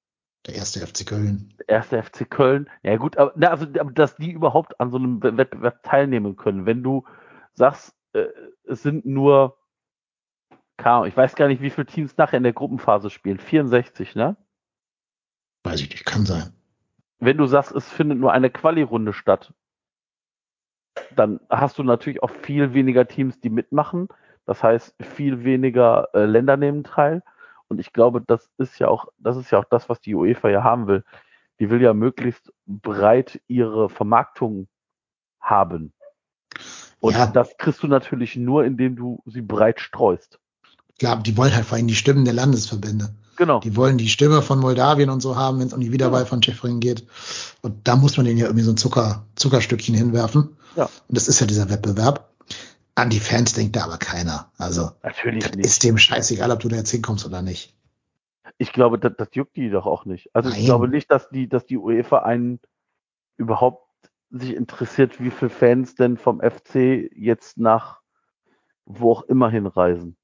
der 0.45 0.55
erste 0.55 0.85
FC 0.85 1.07
Köln. 1.07 1.55
Der 1.57 1.69
erste 1.69 2.03
FC 2.03 2.29
Köln. 2.29 2.69
Ja 2.83 2.97
gut, 2.97 3.17
aber, 3.17 3.33
also, 3.49 3.65
dass 3.65 4.15
die 4.15 4.31
überhaupt 4.31 4.79
an 4.79 4.91
so 4.91 4.97
einem 4.97 5.23
Wettbewerb 5.23 5.81
teilnehmen 5.81 6.35
können. 6.35 6.67
Wenn 6.67 6.83
du 6.83 7.03
sagst, 7.53 7.95
äh, 8.13 8.27
es 8.65 8.83
sind 8.83 9.07
nur, 9.07 9.57
ich 10.77 11.17
weiß 11.17 11.33
gar 11.35 11.47
nicht, 11.47 11.63
wie 11.63 11.71
viele 11.71 11.87
Teams 11.87 12.15
nachher 12.17 12.37
in 12.37 12.43
der 12.43 12.53
Gruppenphase 12.53 13.09
spielen. 13.09 13.39
64, 13.39 14.13
ne? 14.13 14.37
Weiß 15.63 15.81
ich 15.81 15.89
nicht, 15.89 16.05
kann 16.05 16.27
sein 16.27 16.53
wenn 17.19 17.37
du 17.37 17.45
sagst, 17.45 17.71
es 17.71 17.89
findet 17.89 18.19
nur 18.19 18.31
eine 18.31 18.49
Quali-Runde 18.49 19.13
statt, 19.13 19.53
dann 21.15 21.39
hast 21.49 21.77
du 21.77 21.83
natürlich 21.83 22.23
auch 22.23 22.29
viel 22.29 22.73
weniger 22.73 23.07
Teams, 23.07 23.39
die 23.39 23.49
mitmachen. 23.49 24.07
Das 24.45 24.63
heißt, 24.63 24.95
viel 25.01 25.43
weniger 25.43 26.09
äh, 26.13 26.25
Länder 26.25 26.57
nehmen 26.57 26.83
teil. 26.83 27.23
Und 27.67 27.79
ich 27.79 27.93
glaube, 27.93 28.21
das 28.25 28.49
ist 28.57 28.79
ja 28.79 28.87
auch, 28.87 29.07
das 29.17 29.37
ist 29.37 29.51
ja 29.51 29.59
auch 29.59 29.65
das, 29.65 29.89
was 29.89 29.99
die 30.01 30.13
UEFA 30.13 30.49
ja 30.49 30.63
haben 30.63 30.87
will. 30.87 31.03
Die 31.59 31.69
will 31.69 31.81
ja 31.81 31.93
möglichst 31.93 32.53
breit 32.67 33.41
ihre 33.47 33.89
Vermarktung 33.89 34.67
haben. 35.39 35.93
Und 36.99 37.13
ja. 37.13 37.27
das 37.27 37.57
kriegst 37.57 37.83
du 37.83 37.87
natürlich 37.87 38.35
nur, 38.35 38.65
indem 38.65 38.95
du 38.95 39.21
sie 39.25 39.41
breit 39.41 39.79
streust. 39.79 40.39
Klar, 40.99 41.21
die 41.21 41.35
wollen 41.37 41.53
halt 41.53 41.65
vor 41.65 41.77
allem 41.77 41.87
die 41.87 41.95
Stimmen 41.95 42.25
der 42.25 42.33
Landesverbände. 42.33 43.09
Genau. 43.35 43.59
Die 43.59 43.75
wollen 43.75 43.97
die 43.97 44.09
Stimme 44.09 44.41
von 44.41 44.59
Moldawien 44.59 45.09
und 45.09 45.21
so 45.21 45.35
haben, 45.35 45.59
wenn 45.59 45.67
es 45.67 45.73
um 45.73 45.81
die 45.81 45.91
Wiederwahl 45.91 46.21
Ja. 46.21 46.25
von 46.25 46.41
Schäffering 46.41 46.79
geht. 46.79 47.05
Und 47.61 47.87
da 47.87 47.95
muss 47.95 48.17
man 48.17 48.25
denen 48.25 48.37
ja 48.37 48.45
irgendwie 48.45 48.63
so 48.63 48.71
ein 48.71 48.77
Zucker, 48.77 49.25
Zuckerstückchen 49.35 49.95
hinwerfen. 49.95 50.55
Ja. 50.75 50.85
Und 50.85 51.17
das 51.17 51.27
ist 51.27 51.39
ja 51.39 51.47
dieser 51.47 51.69
Wettbewerb. 51.69 52.29
An 52.95 53.09
die 53.09 53.19
Fans 53.19 53.53
denkt 53.53 53.75
da 53.75 53.83
aber 53.83 53.97
keiner. 53.97 54.51
Also, 54.57 54.91
Natürlich 55.03 55.43
nicht. 55.53 55.65
ist 55.65 55.83
dem 55.83 55.97
scheißegal, 55.97 56.49
ob 56.51 56.59
du 56.61 56.69
da 56.69 56.77
jetzt 56.77 56.91
hinkommst 56.91 57.25
oder 57.25 57.41
nicht. 57.41 57.75
Ich 58.57 58.71
glaube, 58.71 58.97
das, 58.99 59.11
das 59.17 59.27
juckt 59.33 59.57
die 59.57 59.69
doch 59.69 59.85
auch 59.85 60.05
nicht. 60.05 60.29
Also 60.33 60.49
Nein. 60.49 60.59
ich 60.59 60.65
glaube 60.65 60.87
nicht, 60.87 61.11
dass 61.11 61.27
die, 61.29 61.49
dass 61.49 61.65
die 61.65 61.77
UEFA 61.77 62.19
einen 62.19 62.59
überhaupt 63.35 63.83
sich 64.31 64.55
interessiert, 64.55 65.21
wie 65.21 65.29
viele 65.31 65.49
Fans 65.49 65.95
denn 65.95 66.17
vom 66.17 66.39
FC 66.39 67.09
jetzt 67.13 67.57
nach 67.57 67.99
wo 68.85 69.11
auch 69.11 69.23
immer 69.23 69.49
hinreisen. 69.49 70.15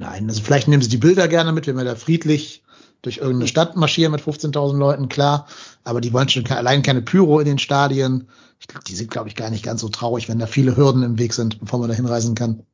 Nein, 0.00 0.30
also 0.30 0.42
vielleicht 0.42 0.66
nehmen 0.66 0.82
sie 0.82 0.88
die 0.88 0.96
Bilder 0.96 1.28
gerne 1.28 1.52
mit, 1.52 1.66
wenn 1.66 1.76
wir 1.76 1.84
da 1.84 1.94
friedlich 1.94 2.64
durch 3.02 3.18
irgendeine 3.18 3.48
Stadt 3.48 3.76
marschieren 3.76 4.12
mit 4.12 4.22
15.000 4.22 4.78
Leuten, 4.78 5.10
klar. 5.10 5.46
Aber 5.84 6.00
die 6.00 6.14
wollen 6.14 6.30
schon 6.30 6.44
ke- 6.44 6.56
allein 6.56 6.80
keine 6.80 7.02
Pyro 7.02 7.38
in 7.38 7.44
den 7.44 7.58
Stadien. 7.58 8.26
Ich, 8.60 8.66
die 8.66 8.94
sind, 8.94 9.10
glaube 9.10 9.28
ich, 9.28 9.36
gar 9.36 9.50
nicht 9.50 9.62
ganz 9.62 9.82
so 9.82 9.90
traurig, 9.90 10.30
wenn 10.30 10.38
da 10.38 10.46
viele 10.46 10.74
Hürden 10.74 11.02
im 11.02 11.18
Weg 11.18 11.34
sind, 11.34 11.60
bevor 11.60 11.80
man 11.80 11.90
da 11.90 11.94
hinreisen 11.94 12.34
kann. 12.34 12.64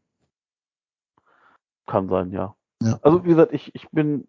Kann 1.89 2.09
sein, 2.09 2.31
ja. 2.31 2.55
Ja. 2.81 3.01
Also 3.03 3.25
wie 3.25 3.31
gesagt, 3.31 3.53
ich, 3.53 3.75
ich 3.75 3.89
bin, 3.91 4.29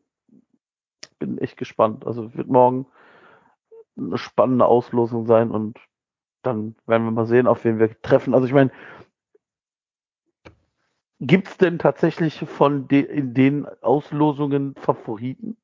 bin 1.20 1.38
echt 1.38 1.58
gespannt. 1.58 2.04
Also 2.04 2.34
wird 2.34 2.48
morgen 2.48 2.88
eine 3.96 4.18
spannende 4.18 4.66
Auslosung 4.66 5.28
sein 5.28 5.52
und 5.52 5.78
dann 6.42 6.76
werden 6.88 7.04
wir 7.06 7.12
mal 7.12 7.28
sehen, 7.28 7.46
auf 7.46 7.64
wen 7.64 7.78
wir 7.78 8.02
treffen. 8.02 8.34
Also 8.34 8.48
ich 8.48 8.54
meine, 8.54 8.72
gibt 11.20 11.48
es 11.48 11.58
denn 11.58 11.80
tatsächlich 11.80 12.40
von 12.40 12.88
de 12.88 13.02
in 13.02 13.34
den 13.34 13.66
Auslosungen 13.82 14.76
Favoriten? 14.76 15.58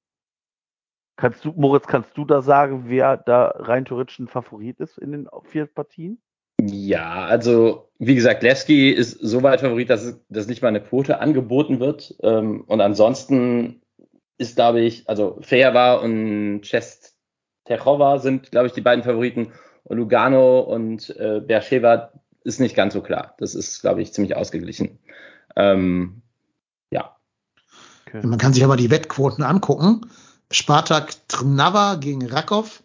Kannst 1.15 1.45
du, 1.45 1.53
Moritz, 1.55 1.85
kannst 1.85 2.17
du 2.17 2.25
da 2.25 2.41
sagen, 2.41 2.85
wer 2.87 3.17
da 3.17 3.53
rein 3.55 3.85
theoretisch 3.85 4.19
ein 4.19 4.27
Favorit 4.27 4.79
ist 4.79 4.97
in 4.97 5.11
den 5.11 5.29
vier 5.43 5.67
Partien? 5.67 6.19
Ja, 6.59 7.25
also 7.25 7.89
wie 7.99 8.15
gesagt, 8.15 8.41
Lewski 8.41 8.89
ist 8.89 9.19
so 9.19 9.43
weit 9.43 9.61
Favorit, 9.61 9.89
dass, 9.89 10.19
dass 10.29 10.47
nicht 10.47 10.61
mal 10.61 10.69
eine 10.69 10.81
Quote 10.81 11.19
angeboten 11.19 11.79
wird. 11.79 12.15
Ähm, 12.23 12.63
und 12.67 12.81
ansonsten 12.81 13.81
ist, 14.37 14.55
glaube 14.55 14.81
ich, 14.81 15.07
also 15.07 15.37
Fejava 15.41 15.95
und 15.95 16.61
Chest 16.61 17.15
Techova 17.65 18.19
sind, 18.19 18.51
glaube 18.51 18.67
ich, 18.67 18.73
die 18.73 18.81
beiden 18.81 19.03
Favoriten. 19.03 19.53
Und 19.83 19.97
Lugano 19.97 20.61
und 20.61 21.15
äh, 21.17 21.41
Bercheva 21.41 22.11
ist 22.43 22.59
nicht 22.59 22.75
ganz 22.75 22.93
so 22.93 23.01
klar. 23.01 23.35
Das 23.37 23.55
ist, 23.55 23.81
glaube 23.81 24.01
ich, 24.01 24.13
ziemlich 24.13 24.35
ausgeglichen. 24.35 24.99
Ähm, 25.55 26.21
ja. 26.91 27.15
Man 28.21 28.37
kann 28.37 28.53
sich 28.53 28.63
aber 28.63 28.77
die 28.77 28.89
Wettquoten 28.89 29.43
angucken. 29.43 30.01
Spartak 30.51 31.15
Trnava 31.27 31.95
gegen 31.95 32.25
Rakov. 32.27 32.83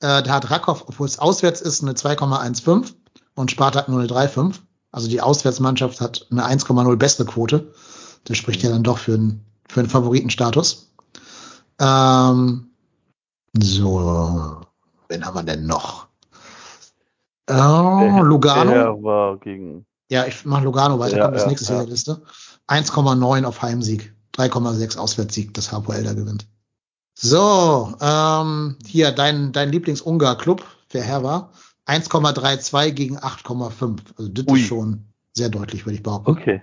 Äh, 0.00 0.22
da 0.22 0.34
hat 0.34 0.50
Rakov, 0.50 0.84
obwohl 0.88 1.06
es 1.06 1.18
auswärts 1.18 1.60
ist, 1.60 1.82
eine 1.82 1.92
2,15 1.92 2.94
und 3.34 3.50
Spartak 3.50 3.88
0,35. 3.88 4.60
Also 4.92 5.08
die 5.08 5.20
Auswärtsmannschaft 5.20 6.00
hat 6.00 6.26
eine 6.30 6.46
1,0 6.46 6.96
bessere 6.96 7.26
Quote. 7.26 7.72
Das 8.24 8.36
spricht 8.36 8.62
ja 8.62 8.70
dann 8.70 8.82
doch 8.82 8.98
für 8.98 9.14
einen, 9.14 9.44
für 9.68 9.80
einen 9.80 9.88
Favoritenstatus. 9.88 10.92
Ähm, 11.78 12.70
so, 13.58 14.60
wen 15.08 15.24
haben 15.24 15.34
wir 15.34 15.42
denn 15.42 15.66
noch? 15.66 16.08
Oh, 17.48 18.20
Lugano. 18.22 18.70
Der 18.70 19.02
war 19.02 19.38
gegen. 19.38 19.86
Ja, 20.10 20.26
ich 20.26 20.44
mache 20.44 20.64
Lugano 20.64 20.98
weiter, 20.98 21.16
Ja, 21.16 21.24
kommt 21.24 21.36
das 21.36 21.44
ja, 21.44 21.48
nächste 21.48 21.72
ja. 21.72 21.82
Liste. 21.82 22.20
1,9 22.68 23.44
auf 23.44 23.62
Heimsieg, 23.62 24.12
3,6 24.36 24.98
Auswärtssieg, 24.98 25.54
das 25.54 25.72
Hapoel 25.72 26.02
da 26.02 26.12
gewinnt. 26.12 26.46
So, 27.14 27.94
ähm, 28.00 28.76
hier 28.86 29.12
dein, 29.12 29.52
dein 29.52 29.70
Lieblings-Ungar-Club, 29.70 30.64
wer 30.90 31.02
Herr 31.02 31.22
war, 31.22 31.52
1,32 31.86 32.90
gegen 32.90 33.18
8,5. 33.18 34.00
Also 34.16 34.30
das 34.30 34.46
Ui. 34.48 34.60
ist 34.60 34.66
schon 34.66 35.06
sehr 35.32 35.48
deutlich, 35.48 35.86
würde 35.86 35.96
ich 35.96 36.02
behaupten. 36.02 36.30
Okay. 36.30 36.62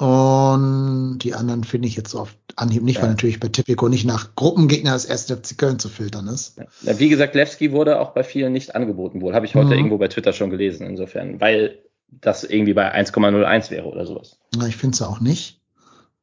Und 0.00 1.18
die 1.20 1.34
anderen 1.34 1.62
finde 1.62 1.86
ich 1.88 1.94
jetzt 1.96 2.14
auf 2.14 2.34
Anhieb 2.56 2.82
nicht, 2.82 2.96
Ja. 2.96 3.02
weil 3.02 3.10
natürlich 3.10 3.38
bei 3.38 3.48
Tipico 3.48 3.88
nicht 3.88 4.06
nach 4.06 4.34
Gruppengegner 4.34 4.94
des 4.94 5.08
1. 5.08 5.26
FC 5.30 5.58
Köln 5.58 5.78
zu 5.78 5.88
filtern 5.90 6.26
ist. 6.26 6.58
Ja, 6.82 6.98
Wie 6.98 7.08
gesagt, 7.10 7.34
Lewski 7.34 7.72
wurde 7.72 8.00
auch 8.00 8.10
bei 8.12 8.24
vielen 8.24 8.52
nicht 8.54 8.74
angeboten 8.74 9.20
wohl. 9.20 9.34
Habe 9.34 9.44
ich 9.46 9.54
heute 9.54 9.66
Mhm. 9.68 9.72
irgendwo 9.74 9.98
bei 9.98 10.08
Twitter 10.08 10.32
schon 10.32 10.48
gelesen, 10.50 10.86
insofern, 10.86 11.40
weil 11.40 11.78
das 12.08 12.44
irgendwie 12.44 12.72
bei 12.72 12.90
1,01 12.92 13.70
wäre 13.70 13.86
oder 13.86 14.06
sowas. 14.06 14.38
Na, 14.56 14.66
ich 14.66 14.76
finde 14.76 14.94
es 14.94 15.02
auch 15.02 15.20
nicht. 15.20 15.60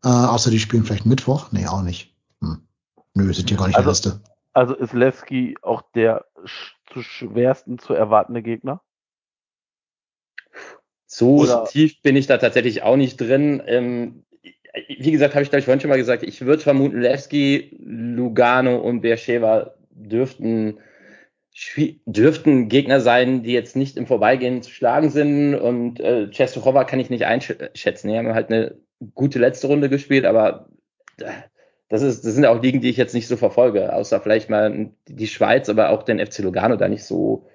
Äh, 0.03 0.07
außer 0.09 0.49
die 0.51 0.59
spielen 0.59 0.83
vielleicht 0.83 1.05
Mittwoch. 1.05 1.51
Nee, 1.51 1.67
auch 1.67 1.81
nicht. 1.83 2.13
Hm. 2.41 2.61
Nö, 3.13 3.31
sind 3.33 3.49
hier 3.49 3.57
gar 3.57 3.67
nicht 3.67 3.77
in 3.77 3.83
der 3.83 3.89
Also- 3.89 4.09
Liste. 4.09 4.21
Also 4.53 4.73
ist 4.75 4.93
Lewski 4.93 5.55
auch 5.61 5.83
der 5.93 6.25
sch 6.45 6.73
zu 6.91 7.03
schwersten 7.03 7.77
zu 7.77 7.93
erwartende 7.93 8.41
Gegner? 8.41 8.81
So 11.07 11.37
Oder- 11.37 11.65
tief 11.65 12.01
bin 12.01 12.15
ich 12.15 12.27
da 12.27 12.37
tatsächlich 12.37 12.83
auch 12.83 12.97
nicht 12.97 13.17
drin. 13.17 13.63
Ähm, 13.65 14.25
wie 14.99 15.11
gesagt, 15.11 15.33
habe 15.33 15.43
ich 15.43 15.49
glaube 15.49 15.59
ich 15.59 15.65
vorhin 15.65 15.79
schon 15.79 15.89
mal 15.89 15.97
gesagt, 15.97 16.21
ich 16.21 16.41
würde 16.45 16.61
vermuten, 16.61 17.01
Lewski, 17.01 17.75
Lugano 17.79 18.77
und 18.77 19.01
Beersheva 19.01 19.73
dürften 19.89 20.79
dürften 22.05 22.69
Gegner 22.69 23.01
sein, 23.01 23.41
die 23.41 23.53
jetzt 23.53 23.75
nicht 23.75 23.97
im 23.97 24.05
Vorbeigehen 24.05 24.61
zu 24.61 24.69
schlagen 24.69 25.09
sind. 25.09 25.55
Und 25.55 25.99
äh, 25.99 26.29
Czestochowa 26.29 26.83
kann 26.83 26.99
ich 26.99 27.09
nicht 27.09 27.25
einschätzen. 27.25 28.09
Die 28.09 28.17
haben 28.17 28.33
halt 28.35 28.51
eine 28.51 28.77
gute 29.15 29.39
letzte 29.39 29.67
Runde 29.67 29.89
gespielt, 29.89 30.25
aber 30.25 30.69
äh, 31.19 31.31
das, 31.89 32.03
ist, 32.03 32.25
das 32.25 32.35
sind 32.35 32.45
auch 32.45 32.61
Ligen, 32.61 32.81
die 32.81 32.89
ich 32.89 32.97
jetzt 32.97 33.15
nicht 33.15 33.27
so 33.27 33.37
verfolge, 33.37 33.93
außer 33.93 34.21
vielleicht 34.21 34.49
mal 34.51 34.91
die 35.07 35.27
Schweiz, 35.27 35.67
aber 35.67 35.89
auch 35.89 36.03
den 36.03 36.23
FC 36.23 36.39
Lugano 36.39 36.75
da 36.75 36.87
nicht 36.87 37.05
so 37.05 37.47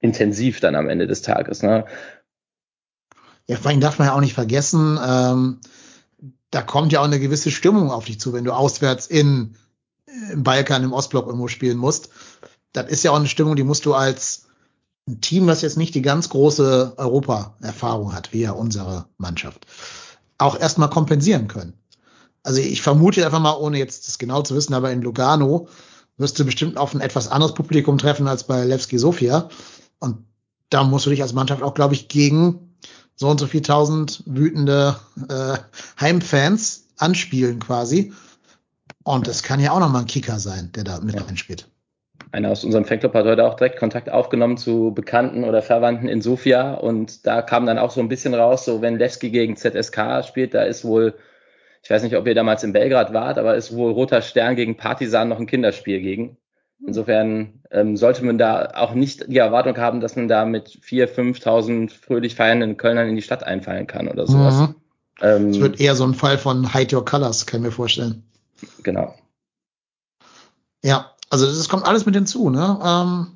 intensiv 0.00 0.60
dann 0.60 0.74
am 0.74 0.88
Ende 0.88 1.06
des 1.06 1.20
Tages. 1.20 1.62
Ne? 1.62 1.84
Ja, 3.48 3.56
vor 3.56 3.70
allem 3.70 3.80
darf 3.80 3.98
man 3.98 4.08
ja 4.08 4.14
auch 4.14 4.20
nicht 4.20 4.34
vergessen, 4.34 4.98
ähm, 5.04 5.60
da 6.50 6.62
kommt 6.62 6.92
ja 6.92 7.00
auch 7.00 7.04
eine 7.04 7.18
gewisse 7.18 7.50
Stimmung 7.50 7.90
auf 7.90 8.04
dich 8.04 8.20
zu, 8.20 8.32
wenn 8.32 8.44
du 8.44 8.52
auswärts 8.52 9.06
in, 9.06 9.56
im 10.30 10.42
Balkan, 10.42 10.84
im 10.84 10.92
Ostblock 10.92 11.26
irgendwo 11.26 11.48
spielen 11.48 11.78
musst. 11.78 12.10
Das 12.72 12.88
ist 12.90 13.02
ja 13.02 13.10
auch 13.10 13.16
eine 13.16 13.28
Stimmung, 13.28 13.56
die 13.56 13.64
musst 13.64 13.86
du 13.86 13.94
als 13.94 14.46
ein 15.08 15.20
Team, 15.20 15.46
was 15.46 15.62
jetzt 15.62 15.78
nicht 15.78 15.94
die 15.94 16.02
ganz 16.02 16.28
große 16.28 16.94
Europa-Erfahrung 16.96 18.14
hat, 18.14 18.32
wie 18.32 18.42
ja 18.42 18.52
unsere 18.52 19.06
Mannschaft, 19.16 19.66
auch 20.38 20.58
erstmal 20.58 20.90
kompensieren 20.90 21.48
können. 21.48 21.72
Also 22.42 22.60
ich 22.60 22.82
vermute 22.82 23.24
einfach 23.24 23.40
mal, 23.40 23.54
ohne 23.54 23.78
jetzt 23.78 24.06
das 24.06 24.18
genau 24.18 24.42
zu 24.42 24.54
wissen, 24.54 24.74
aber 24.74 24.92
in 24.92 25.02
Lugano 25.02 25.68
wirst 26.18 26.38
du 26.38 26.44
bestimmt 26.44 26.76
auf 26.76 26.94
ein 26.94 27.00
etwas 27.00 27.28
anderes 27.28 27.54
Publikum 27.54 27.98
treffen 27.98 28.28
als 28.28 28.44
bei 28.44 28.64
Levski 28.64 28.98
Sofia. 28.98 29.48
Und 29.98 30.24
da 30.68 30.84
musst 30.84 31.06
du 31.06 31.10
dich 31.10 31.22
als 31.22 31.32
Mannschaft 31.32 31.62
auch, 31.62 31.74
glaube 31.74 31.94
ich, 31.94 32.08
gegen 32.08 32.71
so 33.16 33.28
und 33.28 33.38
so 33.38 33.46
viel 33.46 33.62
tausend 33.62 34.22
wütende 34.26 34.96
äh, 35.28 35.56
Heimfans 36.00 36.88
anspielen 36.98 37.60
quasi. 37.60 38.12
Und 39.04 39.26
das 39.26 39.42
kann 39.42 39.60
ja 39.60 39.72
auch 39.72 39.80
nochmal 39.80 40.02
ein 40.02 40.06
Kicker 40.06 40.38
sein, 40.38 40.70
der 40.74 40.84
da 40.84 41.00
mit 41.00 41.14
Ja. 41.16 41.22
reinspielt. 41.22 41.68
Einer 42.30 42.50
aus 42.50 42.64
unserem 42.64 42.84
Fanclub 42.84 43.12
hat 43.14 43.26
heute 43.26 43.44
auch 43.44 43.54
direkt 43.54 43.78
Kontakt 43.78 44.08
aufgenommen 44.08 44.56
zu 44.56 44.92
Bekannten 44.94 45.44
oder 45.44 45.60
Verwandten 45.60 46.08
in 46.08 46.22
Sofia 46.22 46.74
und 46.74 47.26
da 47.26 47.42
kam 47.42 47.66
dann 47.66 47.78
auch 47.78 47.90
so 47.90 48.00
ein 48.00 48.08
bisschen 48.08 48.32
raus, 48.32 48.64
so 48.64 48.80
wenn 48.80 48.96
Lewski 48.96 49.30
gegen 49.30 49.56
ZSK 49.56 50.24
spielt, 50.26 50.54
da 50.54 50.62
ist 50.62 50.84
wohl, 50.84 51.14
ich 51.82 51.90
weiß 51.90 52.02
nicht, 52.02 52.16
ob 52.16 52.26
ihr 52.26 52.34
damals 52.34 52.62
in 52.62 52.72
Belgrad 52.72 53.12
wart, 53.12 53.36
aber 53.36 53.56
ist 53.56 53.76
wohl 53.76 53.92
Roter 53.92 54.22
Stern 54.22 54.56
gegen 54.56 54.78
Partisan 54.78 55.28
noch 55.28 55.38
ein 55.38 55.46
Kinderspiel 55.46 56.00
gegen. 56.00 56.38
Insofern 56.86 57.61
ähm, 57.72 57.96
sollte 57.96 58.24
man 58.24 58.38
da 58.38 58.72
auch 58.74 58.92
nicht 58.92 59.24
die 59.28 59.38
Erwartung 59.38 59.76
haben, 59.78 60.00
dass 60.00 60.14
man 60.14 60.28
da 60.28 60.44
mit 60.44 60.68
4.000, 60.68 61.40
5.000 61.42 61.90
fröhlich 61.90 62.34
feiernden 62.34 62.76
Kölnern 62.76 63.08
in 63.08 63.16
die 63.16 63.22
Stadt 63.22 63.42
einfallen 63.42 63.86
kann 63.86 64.08
oder 64.08 64.26
sowas. 64.26 64.54
Mhm. 64.54 64.74
Ähm, 65.22 65.48
Es 65.50 65.60
wird 65.60 65.80
eher 65.80 65.94
so 65.94 66.04
ein 66.04 66.14
Fall 66.14 66.38
von 66.38 66.72
Hide 66.72 66.94
Your 66.96 67.04
Colors, 67.04 67.46
kann 67.46 67.60
ich 67.60 67.66
mir 67.66 67.72
vorstellen. 67.72 68.22
genau. 68.82 69.14
Ja, 70.84 71.12
also 71.30 71.46
das 71.46 71.68
kommt 71.68 71.86
alles 71.86 72.04
mit 72.04 72.14
hinzu. 72.14 72.50
Ne? 72.50 72.78
Ähm, 72.84 73.28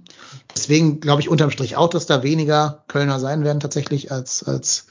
deswegen 0.54 1.00
glaube 1.00 1.22
ich 1.22 1.30
unterm 1.30 1.50
Strich 1.50 1.76
auch, 1.76 1.88
dass 1.88 2.06
da 2.06 2.22
weniger 2.22 2.84
Kölner 2.88 3.18
sein 3.18 3.42
werden 3.42 3.60
tatsächlich 3.60 4.12
als 4.12 4.42
als 4.42 4.86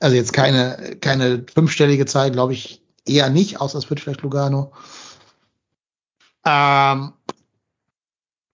also 0.00 0.16
jetzt 0.16 0.32
keine 0.32 0.96
keine 1.00 1.44
fünfstellige 1.52 2.06
Zahl, 2.06 2.32
glaube 2.32 2.54
ich 2.54 2.82
eher 3.06 3.30
nicht, 3.30 3.60
außer 3.60 3.78
es 3.78 3.90
wird 3.90 4.00
vielleicht 4.00 4.22
Lugano. 4.22 4.72
Ähm, 6.44 7.12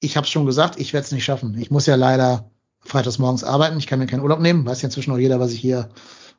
ich 0.01 0.17
habe 0.17 0.27
schon 0.27 0.47
gesagt, 0.47 0.79
ich 0.79 0.93
werde 0.93 1.07
es 1.07 1.13
nicht 1.13 1.25
schaffen. 1.25 1.57
Ich 1.59 1.71
muss 1.71 1.87
ja 1.87 1.97
leider 1.97 2.51
freitags 2.81 3.19
morgens 3.19 3.45
arbeiten. 3.45 3.79
Ich 3.79 3.87
kann 3.87 3.99
mir 3.99 4.07
keinen 4.07 4.23
Urlaub 4.23 4.41
nehmen. 4.41 4.65
Weiß 4.65 4.83
ja 4.83 4.87
inzwischen 4.87 5.13
auch 5.13 5.19
jeder, 5.19 5.41
was 5.41 5.53
ich 5.53 5.61
hier 5.61 5.89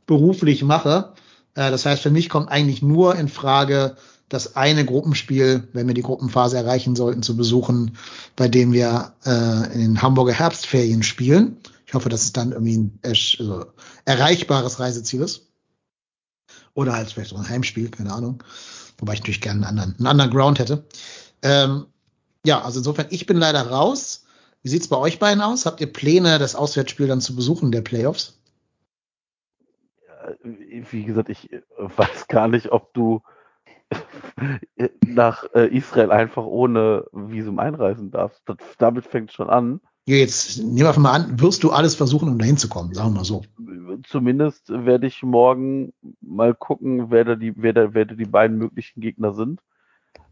beruflich 0.06 0.64
mache. 0.64 1.14
Äh, 1.56 1.72
das 1.72 1.86
heißt, 1.86 2.02
für 2.02 2.10
mich 2.10 2.30
kommt 2.30 2.50
eigentlich 2.50 2.82
nur 2.82 3.16
in 3.16 3.28
Frage, 3.28 3.96
das 4.30 4.56
eine 4.56 4.86
Gruppenspiel, 4.86 5.68
wenn 5.74 5.88
wir 5.88 5.96
die 5.96 6.04
Gruppenphase 6.04 6.58
erreichen 6.58 6.96
sollten, 6.96 7.24
zu 7.24 7.36
besuchen, 7.36 7.98
bei 8.36 8.48
dem 8.48 8.72
wir 8.72 9.14
äh, 9.26 9.74
in 9.74 9.80
den 9.80 10.02
Hamburger 10.02 10.34
Herbstferien 10.34 11.04
spielen. 11.04 11.58
Ich 11.88 11.96
hoffe, 11.96 12.10
dass 12.10 12.24
es 12.24 12.34
dann 12.34 12.52
irgendwie 12.52 12.78
ein 12.78 13.00
also, 13.04 13.66
erreichbares 14.06 14.80
Reiseziel 14.80 15.22
ist. 15.22 15.48
Oder 16.76 16.94
halt 16.94 17.12
vielleicht 17.12 17.32
so 17.32 17.36
ein 17.36 17.50
Heimspiel, 17.50 17.90
keine 17.90 18.14
Ahnung. 18.14 18.44
Wobei 19.00 19.14
ich 19.14 19.20
natürlich 19.20 19.42
gerne 19.42 19.68
einen 19.68 19.80
anderen, 19.80 19.96
einen 19.98 20.08
anderen 20.08 20.32
Ground 20.32 20.60
hätte. 20.60 20.86
Ähm, 21.42 21.88
ja, 22.46 22.62
also 22.62 22.80
insofern, 22.80 23.08
ich 23.10 23.26
bin 23.26 23.38
leider 23.38 23.62
raus. 23.70 24.26
Wie 24.62 24.70
sieht's 24.70 24.88
bei 24.88 24.98
euch 24.98 25.20
beiden 25.20 25.42
aus? 25.42 25.66
Habt 25.66 25.82
ihr 25.82 25.92
Pläne, 25.92 26.40
das 26.40 26.56
Auswärtsspiel 26.56 27.08
dann 27.08 27.22
zu 27.22 27.36
besuchen, 27.36 27.72
der 27.72 27.82
Playoffs? 27.82 28.40
Wie 30.44 31.04
gesagt, 31.04 31.30
ich 31.30 31.52
äh, 31.52 31.62
weiß 31.78 32.28
gar 32.28 32.48
nicht, 32.48 32.72
ob 32.72 32.94
du 32.94 33.22
nach 35.06 35.46
äh, 35.54 35.76
Israel 35.76 36.12
einfach 36.12 36.46
ohne 36.46 37.06
Visum 37.12 37.60
einreisen 37.60 38.12
darfst. 38.12 38.42
Das, 38.46 38.58
damit 38.78 39.06
fängt 39.06 39.32
schon 39.32 39.50
an. 39.50 39.82
Ja, 40.06 40.16
jetzt 40.16 40.58
nehmen 40.58 40.78
wir 40.78 40.88
einfach 40.88 41.02
mal 41.02 41.14
an, 41.14 41.40
wirst 41.40 41.64
du 41.64 41.72
alles 41.72 41.96
versuchen, 41.96 42.30
um 42.30 42.40
dahin 42.40 42.58
zu 42.58 42.70
kommen, 42.70 42.94
sagen 42.94 43.12
wir 43.12 43.18
mal 43.18 43.26
so. 43.26 43.44
Zumindest 44.08 44.70
werde 44.70 45.08
ich 45.08 45.22
morgen 45.24 45.94
mal 46.22 46.56
gucken, 46.56 47.12
wer 47.12 47.26
da 47.26 47.36
die, 47.36 47.54
wer 47.56 47.74
da, 47.74 47.94
wer 47.94 48.06
da 48.06 48.16
die 48.16 48.26
beiden 48.26 48.58
möglichen 48.58 49.02
Gegner 49.02 49.34
sind. 49.34 49.62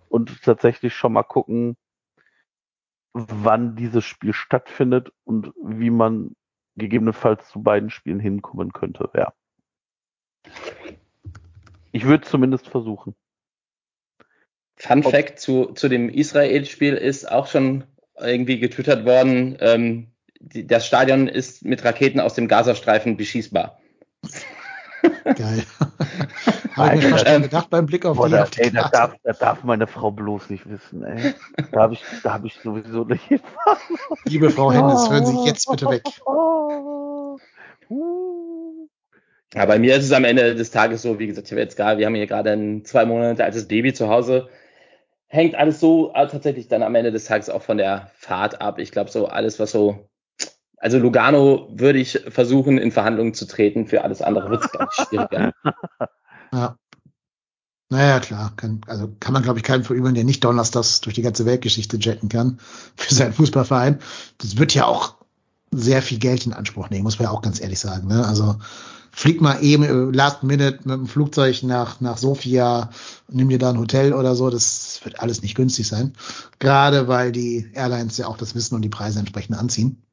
Und 0.10 0.42
tatsächlich 0.42 0.96
schon 0.96 1.14
mal 1.14 1.24
gucken, 1.24 1.76
wann 3.14 3.76
dieses 3.76 4.06
Spiel 4.06 4.34
stattfindet 4.34 5.12
und 5.24 5.52
wie 5.64 5.90
man 5.90 6.36
gegebenenfalls 6.76 7.48
zu 7.50 7.62
beiden 7.62 7.90
Spielen 7.90 8.20
hinkommen 8.20 8.72
könnte. 8.72 9.10
Ja. 9.16 9.34
Ich 11.92 12.06
würde 12.06 12.26
zumindest 12.26 12.68
versuchen. 12.68 13.16
Fun 14.76 15.02
Fact 15.02 15.40
zu, 15.40 15.74
zu 15.74 15.90
dem 15.90 16.10
Israel-Spiel 16.10 16.94
ist 16.94 17.32
auch 17.32 17.48
schon 17.48 17.84
irgendwie 18.20 18.60
getwittert 18.60 19.06
worden, 19.06 19.58
ähm, 19.60 20.12
die, 20.40 20.68
das 20.68 20.86
Stadion 20.86 21.28
ist 21.28 21.66
mit 21.66 21.84
Raketen 21.84 22.20
aus 22.20 22.36
dem 22.36 22.48
Gazastreifen 22.48 23.18
beschießbar. 23.18 23.80
Geil. 25.24 25.64
Habe 26.78 26.96
ich 26.96 27.04
mir 27.04 27.10
fast 27.10 27.28
schon 27.28 27.42
gedacht 27.42 27.70
beim 27.70 27.86
Blick 27.86 28.06
auf 28.06 28.18
Boah, 28.18 28.28
die, 28.28 28.34
da, 28.34 28.44
auf 28.44 28.50
die 28.52 28.62
ey, 28.62 28.72
da, 28.72 28.82
Karte. 28.82 28.98
darf, 28.98 29.16
da 29.24 29.34
darf 29.34 29.64
meine 29.64 29.88
Frau 29.88 30.12
bloß 30.12 30.50
nicht 30.50 30.70
wissen, 30.70 31.04
ey. 31.04 31.34
Da 31.72 31.82
habe 31.82 31.94
ich, 31.94 32.04
da 32.24 32.34
hab 32.34 32.46
ich 32.46 32.56
sowieso 32.64 33.04
nicht. 33.04 33.30
Liebe 34.26 34.50
Frau 34.52 34.72
Hennes, 34.72 35.10
hören 35.10 35.26
Sie 35.26 35.46
jetzt 35.46 35.70
bitte 35.70 35.86
weg. 35.90 36.04
Ja, 39.54 39.66
bei 39.66 39.80
mir 39.80 39.96
ist 39.96 40.04
es 40.06 40.12
am 40.12 40.24
Ende 40.24 40.56
des 40.56 40.72
Tages 40.72 41.02
so, 41.02 41.18
wie 41.20 41.28
gesagt, 41.28 41.48
ich 41.48 41.52
habe 41.52 41.62
jetzt 41.62 41.78
gerade, 41.78 41.98
wir 42.00 42.06
haben 42.06 42.16
hier 42.16 42.28
gerade 42.28 42.52
ein 42.52 42.86
zwei 42.86 43.06
Monate 43.06 43.44
altes 43.44 43.68
Baby 43.68 43.94
zu 43.94 44.10
Hause. 44.10 44.50
Hängt 45.28 45.56
alles 45.56 45.80
so 45.80 46.14
äh, 46.14 46.28
tatsächlich 46.28 46.68
dann 46.68 46.84
am 46.84 46.96
Ende 46.96 47.12
des 47.12 47.26
Tages 47.26 47.50
auch 47.50 47.62
von 47.62 47.78
der 47.78 48.12
Fahrt 48.16 48.62
ab. 48.62 48.78
Ich 48.80 48.92
glaube, 48.92 49.10
so 49.10 49.28
alles, 49.28 49.60
was 49.60 49.72
so, 49.72 50.10
also 50.78 51.00
Lugano 51.00 51.70
würde 51.72 52.00
ich 52.00 52.20
versuchen, 52.28 52.78
in 52.78 52.92
Verhandlungen 52.92 53.34
zu 53.34 53.48
treten. 53.48 53.88
Für 53.88 54.04
alles 54.04 54.22
andere 54.22 54.50
wird 54.52 54.66
es, 54.66 54.72
glaube 54.72 54.90
ich, 54.92 55.06
schwieriger. 55.06 55.54
Ja. 56.54 56.78
Naja, 57.90 58.20
klar. 58.20 58.54
Kann, 58.56 58.82
also 58.88 59.14
kann 59.20 59.34
man, 59.34 59.44
glaube 59.44 59.60
ich, 59.60 59.64
keinen 59.64 59.84
verübeln, 59.84 60.16
der 60.16 60.26
nicht 60.26 60.44
donnerstags 60.44 61.02
durch 61.02 61.16
die 61.16 61.22
ganze 61.22 61.46
Weltgeschichte 61.46 61.98
jetten 61.98 62.30
kann 62.30 62.60
für 62.96 63.14
seinen 63.14 63.34
Fußballverein. 63.34 64.00
Das 64.40 64.58
wird 64.58 64.74
ja 64.74 64.86
auch 64.86 65.16
sehr 65.72 66.02
viel 66.02 66.20
Geld 66.20 66.46
in 66.46 66.54
Anspruch 66.54 66.90
nehmen, 66.90 67.04
muss 67.04 67.20
man 67.20 67.26
ja 67.26 67.32
auch 67.32 67.42
ganz 67.42 67.62
ehrlich 67.62 67.80
sagen. 67.80 68.08
Ne? 68.08 68.26
Also 68.26 68.58
flieg 69.12 69.42
mal 69.42 69.64
eben 69.64 69.84
äh, 69.84 70.16
last 70.16 70.44
minute 70.44 70.80
mit 70.84 70.96
dem 70.96 71.08
Flugzeug 71.08 71.64
nach, 71.64 72.02
nach 72.02 72.18
Sofia, 72.18 72.90
nimm 73.30 73.50
dir 73.50 73.60
da 73.60 73.70
ein 73.70 73.80
Hotel 73.80 74.14
oder 74.14 74.36
so. 74.36 74.50
Das 74.50 75.00
wird 75.04 75.20
alles 75.20 75.42
nicht 75.42 75.56
günstig 75.56 75.88
sein. 75.88 76.14
Gerade 76.60 77.08
weil 77.08 77.32
die 77.32 77.70
Airlines 77.74 78.18
ja 78.18 78.28
auch 78.28 78.38
das 78.38 78.56
wissen 78.56 78.76
und 78.76 78.82
die 78.82 78.90
Preise 78.90 79.20
entsprechend 79.20 79.58
anziehen. 79.58 80.04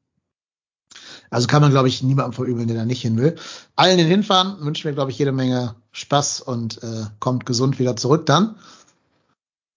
Also 1.35 1.47
kann 1.47 1.61
man, 1.61 1.71
glaube 1.71 1.89
ich, 1.89 2.01
niemandem 2.01 2.31
verübeln, 2.31 2.69
der 2.69 2.77
da 2.77 2.85
nicht 2.85 3.01
hin 3.01 3.17
will. 3.17 3.35
Allen, 3.75 3.97
den 3.97 4.07
hinfahren, 4.07 4.55
wünschen 4.61 4.85
wir, 4.85 4.93
glaube 4.93 5.11
ich, 5.11 5.19
jede 5.19 5.33
Menge 5.33 5.75
Spaß 5.91 6.39
und 6.39 6.81
äh, 6.81 7.07
kommt 7.19 7.45
gesund 7.45 7.77
wieder 7.77 7.97
zurück 7.97 8.25
dann. 8.25 8.55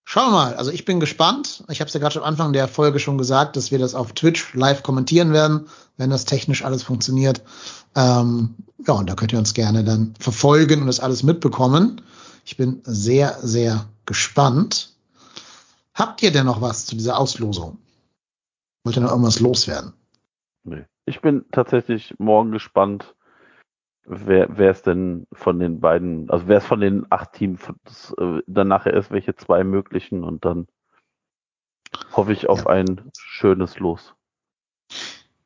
Schauen 0.05 0.29
wir 0.29 0.37
mal. 0.37 0.55
Also 0.55 0.71
ich 0.71 0.85
bin 0.85 1.01
gespannt. 1.01 1.65
Ich 1.69 1.81
habe 1.81 1.89
es 1.89 1.95
ja 1.95 1.99
gerade 1.99 2.13
schon 2.13 2.23
am 2.23 2.29
Anfang 2.29 2.53
der 2.53 2.69
Folge 2.69 3.01
schon 3.01 3.19
gesagt, 3.19 3.57
dass 3.57 3.73
wir 3.73 3.81
das 3.81 3.97
auf 3.97 4.13
Twitch 4.13 4.55
live 4.55 4.85
kommentieren 4.85 5.33
werden, 5.33 5.67
wenn 5.97 6.11
das 6.11 6.27
technisch 6.27 6.65
alles 6.65 6.85
funktioniert. 6.85 7.43
Ähm, 7.97 8.55
ja, 8.87 8.95
und 8.95 9.11
da 9.11 9.17
könnt 9.17 9.33
ihr 9.33 9.41
uns 9.41 9.53
gerne 9.53 9.83
dann 9.83 10.15
verfolgen 10.21 10.83
und 10.83 10.87
das 10.87 11.01
alles 11.01 11.25
mitbekommen. 11.25 12.03
Ich 12.45 12.57
bin 12.57 12.83
sehr, 12.85 13.37
sehr 13.43 13.85
gespannt. 14.07 14.93
Habt 15.93 16.23
ihr 16.23 16.31
denn 16.31 16.47
noch 16.47 16.61
was 16.61 16.87
zu 16.87 16.95
dieser 16.95 17.19
Auslosung? 17.19 17.79
Wollt 18.85 18.97
ihr 18.97 19.03
noch 19.03 19.11
irgendwas 19.11 19.41
loswerden? 19.41 19.93
Nee. 20.63 20.85
Ich 21.09 21.23
bin 21.23 21.47
tatsächlich 21.53 22.15
morgen 22.19 22.53
gespannt, 22.53 23.15
wer, 24.05 24.51
es 24.59 24.83
denn 24.83 25.27
von 25.33 25.59
den 25.59 25.81
beiden, 25.81 26.31
also 26.31 26.47
wer 26.49 26.59
es 26.59 26.67
von 26.67 26.81
den 26.81 27.07
acht 27.11 27.33
Teams 27.33 27.61
das, 27.85 28.15
äh, 28.19 28.43
dann 28.47 28.69
nachher 28.69 28.95
ist, 28.95 29.11
welche 29.11 29.35
zwei 29.35 29.65
möglichen 29.65 30.23
und 30.23 30.45
dann 30.45 30.69
hoffe 32.13 32.33
ich 32.33 32.49
auf 32.49 32.61
Ja. 32.61 32.67
ein 32.67 33.11
schönes 33.17 33.79
Los. 33.79 34.15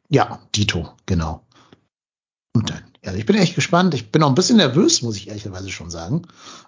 Ja, 0.09 0.41
Dito, 0.55 0.91
genau. 1.07 1.47
Und 2.55 2.71
dann, 2.71 2.83
also 3.05 3.17
ich 3.17 3.25
bin 3.25 3.37
echt 3.37 3.55
gespannt. 3.55 3.95
Ich 3.95 4.11
bin 4.11 4.23
auch 4.23 4.29
ein 4.29 4.35
bisschen 4.35 4.59
nervös, 4.59 5.01
muss 5.01 5.17
ich 5.17 5.29
ehrlicherweise 5.29 5.71
schon 5.71 5.91
sagen. 5.91 6.23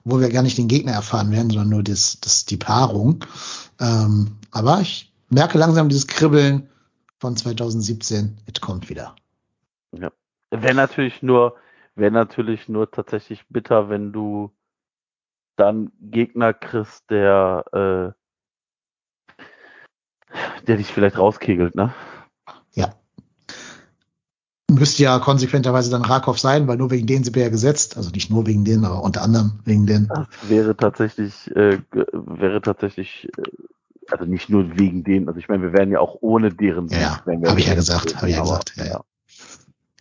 Obwohl 0.04 0.20
wir 0.20 0.30
gar 0.30 0.42
nicht 0.42 0.56
den 0.56 0.68
Gegner 0.68 0.92
erfahren 0.92 1.30
werden, 1.30 1.50
sondern 1.50 1.68
nur 1.68 1.82
das, 1.82 2.20
das, 2.20 2.46
die 2.46 2.56
Paarung. 2.56 3.24
Ähm, 3.80 4.38
aber 4.50 4.80
ich 4.80 5.12
merke 5.28 5.58
langsam 5.58 5.88
dieses 5.88 6.06
Kribbeln 6.06 6.68
von 7.18 7.36
2017. 7.36 8.38
Es 8.46 8.60
kommt 8.60 8.88
wieder. 8.88 9.14
Wäre 10.50 10.74
natürlich 10.74 11.22
nur, 11.22 11.56
wäre 11.94 12.12
natürlich 12.12 12.68
nur 12.68 12.90
tatsächlich 12.90 13.46
bitter, 13.48 13.88
wenn 13.88 14.12
du 14.12 14.52
dann 15.56 15.92
Gegner 16.00 16.52
kriegst, 16.52 17.10
der, 17.10 17.64
äh, 17.72 18.12
der 20.66 20.76
dich 20.76 20.88
vielleicht 20.88 21.18
rauskegelt, 21.18 21.74
ne? 21.74 21.94
Ja. 22.72 22.94
Müsste 24.70 25.04
ja 25.04 25.18
konsequenterweise 25.18 25.90
dann 25.90 26.04
Rakov 26.04 26.38
sein, 26.38 26.66
weil 26.66 26.76
nur 26.76 26.90
wegen 26.90 27.06
denen 27.06 27.22
sind 27.24 27.36
wir 27.36 27.44
ja 27.44 27.48
gesetzt. 27.48 27.96
Also 27.96 28.10
nicht 28.10 28.30
nur 28.30 28.46
wegen 28.46 28.64
denen, 28.64 28.84
aber 28.84 29.02
unter 29.02 29.22
anderem 29.22 29.60
wegen 29.64 29.86
denen. 29.86 30.08
Das 30.08 30.28
wäre 30.48 30.76
tatsächlich, 30.76 31.50
äh, 31.54 31.78
wäre 31.92 32.60
tatsächlich, 32.60 33.28
äh, 33.36 33.42
also 34.18 34.30
nicht 34.30 34.48
nur 34.48 34.78
wegen 34.78 35.04
denen, 35.04 35.28
also 35.28 35.38
ich 35.38 35.48
meine, 35.48 35.62
wir 35.62 35.72
wären 35.72 35.90
ja 35.90 36.00
auch 36.00 36.16
ohne 36.20 36.50
deren 36.52 36.88
Ja, 36.88 36.98
ja, 36.98 37.22
wären 37.24 37.42
wir 37.42 37.50
hab 37.50 37.58
ich 37.58 37.66
ja 37.66 37.74
gesagt, 37.74 38.16
hab 38.16 38.24
ich 38.28 38.34
ja 38.36 38.42
gesagt, 38.42 38.72
ja, 38.76 38.84
ja. 38.86 39.04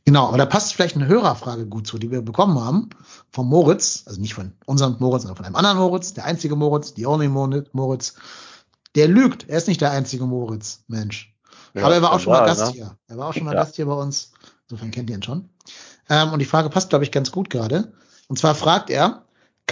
Genau, 0.06 0.27
aber 0.27 0.38
da 0.38 0.45
passt 0.45 0.73
vielleicht 0.73 0.95
eine 0.98 1.07
Hörerfrage 1.07 1.65
gut 1.65 1.88
zu, 1.88 1.98
die 1.98 2.11
wir 2.11 2.22
bekommen 2.22 2.60
haben 2.60 2.90
vom 3.31 3.48
Moritz, 3.48 4.03
also 4.06 4.19
nicht 4.19 4.34
von 4.34 4.52
unserem 4.65 4.98
Moritz, 4.99 5.22
sondern 5.23 5.38
von 5.38 5.45
einem 5.45 5.56
anderen 5.56 5.77
Moritz, 5.77 6.14
der 6.14 6.26
einzige 6.26 6.56
Moritz, 6.57 6.94
the 6.95 7.06
only 7.06 7.30
Mo- 7.30 7.64
Moritz. 7.72 8.15
Der 8.95 9.07
lügt, 9.07 9.48
er 9.49 9.57
ist 9.57 9.68
nicht 9.68 9.81
der 9.81 9.91
einzige 9.91 10.26
Moritz, 10.26 10.84
Mensch. 10.88 11.34
Ja, 11.73 11.85
aber 11.85 11.95
er 11.95 12.02
war 12.02 12.14
auch 12.14 12.19
schon 12.19 12.34
mal 12.34 12.40
Skandal, 12.45 12.56
Gast 12.57 12.76
ne? 12.76 12.81
hier. 12.84 12.98
Er 13.07 13.18
war 13.18 13.30
auch 13.30 13.34
schon 13.34 13.45
mal 13.45 13.53
Ja. 13.53 13.61
Gast 13.61 13.76
hier 13.77 13.85
bei 13.85 13.94
uns. 13.94 14.34
Insofern 14.69 14.91
kennt 14.91 15.10
ihr 15.10 15.15
ihn 15.15 15.23
schon. 15.23 15.49
Ähm, 16.10 16.34
und 16.34 16.40
die 16.40 16.45
Frage 16.45 16.69
passt, 16.69 16.90
glaube 16.90 17.06
ich, 17.06 17.11
ganz 17.11 17.31
gut 17.31 17.49
gerade. 17.49 17.94
Und 18.27 18.38
zwar 18.38 18.56
fragt 18.56 18.90
er, 18.90 19.23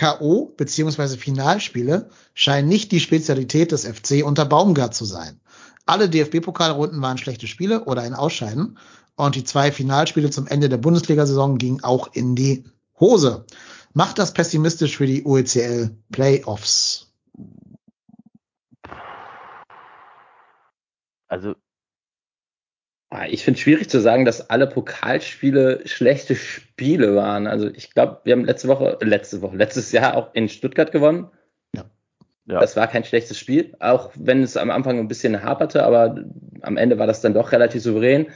K.O. 0.02 0.52
beziehungsweise 0.58 1.16
Finalspiele 1.16 2.10
scheinen 2.34 2.68
nicht 2.68 2.92
die 2.92 3.00
Spezialität 3.00 3.72
des 3.72 3.86
FC 3.86 4.26
unter 4.26 4.46
Baumgart 4.46 4.96
zu 4.96 5.06
sein. 5.06 5.40
Alle 5.86 6.10
DFB-Pokalrunden 6.10 7.04
waren 7.04 7.20
schlechte 7.20 7.46
Spiele 7.46 7.86
oder 7.86 8.02
ein 8.02 8.16
Ausscheiden. 8.16 8.80
Und 9.16 9.36
die 9.36 9.44
zwei 9.44 9.72
Finalspiele 9.72 10.32
zum 10.32 10.48
Ende 10.48 10.70
der 10.70 10.78
Bundesliga-Saison 10.78 11.60
gingen 11.60 11.84
auch 11.84 12.16
in 12.16 12.36
die 12.36 12.64
Hose. 13.00 13.46
Macht 13.94 14.18
das 14.18 14.34
pessimistisch 14.34 14.98
für 14.98 15.06
die 15.06 15.24
UECL 15.24 15.96
Playoffs? 16.12 17.14
Also, 21.28 21.54
Ich 23.30 23.44
finde 23.44 23.58
es 23.58 23.62
schwierig 23.62 23.90
zu 23.90 24.00
sagen, 24.00 24.26
dass 24.26 24.50
alle 24.50 24.68
Pokalspiele 24.68 25.82
schlechte 25.86 26.36
Spiele 26.36 27.16
waren. 27.16 27.48
Also 27.48 27.68
ich 27.68 27.94
glaube, 27.94 28.22
wir 28.24 28.34
haben 28.34 28.46
letzte 28.46 28.68
Woche, 28.68 28.98
äh, 29.02 29.06
letzte 29.06 29.42
Woche, 29.42 29.58
letztes 29.58 29.92
Jahr 29.92 30.16
auch 30.16 30.34
in 30.34 30.50
Stuttgart 30.50 30.92
gewonnen. 30.92 31.30
ja. 32.46 32.60
Das 32.60 32.76
war 32.76 32.88
kein 32.88 33.04
schlechtes 33.04 33.38
Spiel, 33.38 33.76
auch 33.80 34.12
wenn 34.16 34.44
es 34.44 34.58
am 34.58 34.72
Anfang 34.72 35.00
ein 35.00 35.08
bisschen 35.08 35.44
haperte, 35.44 35.84
aber 35.84 36.24
am 36.62 36.78
Ende 36.78 37.00
war 37.00 37.08
das 37.08 37.22
dann 37.22 37.34
doch 37.34 37.52
relativ 37.52 37.82
souverän. 37.82 38.28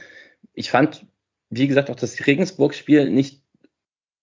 Ich 0.54 0.70
fand, 0.70 1.06
wie 1.50 1.68
gesagt, 1.68 1.90
auch 1.90 1.96
das 1.96 2.26
Regensburg-Spiel 2.26 3.10
nicht 3.10 3.42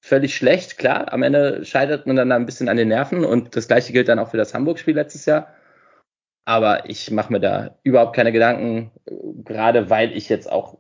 völlig 0.02 0.36
schlecht. 0.36 0.78
Klar, 0.78 1.14
am 1.14 1.24
Ende 1.24 1.64
scheitert 1.64 2.08
man 2.08 2.16
dann 2.16 2.32
ein 2.32 2.46
bisschen 2.46 2.70
an 2.70 2.78
den 2.78 2.90
Nerven 2.90 3.24
und 3.24 3.56
das 3.56 3.68
gleiche 3.68 3.94
gilt 3.94 4.10
dann 4.10 4.20
auch 4.20 4.32
für 4.32 4.38
das 4.38 4.54
Hamburg-Spiel 4.54 4.96
letztes 4.96 5.26
Jahr. 5.26 5.48
Aber 6.46 6.90
ich 6.90 7.10
mache 7.12 7.32
mir 7.32 7.40
da 7.40 7.78
überhaupt 7.84 8.16
keine 8.16 8.32
Gedanken, 8.32 8.92
gerade 9.46 9.90
weil 9.90 10.12
ich 10.16 10.30
jetzt 10.30 10.52
auch 10.52 10.78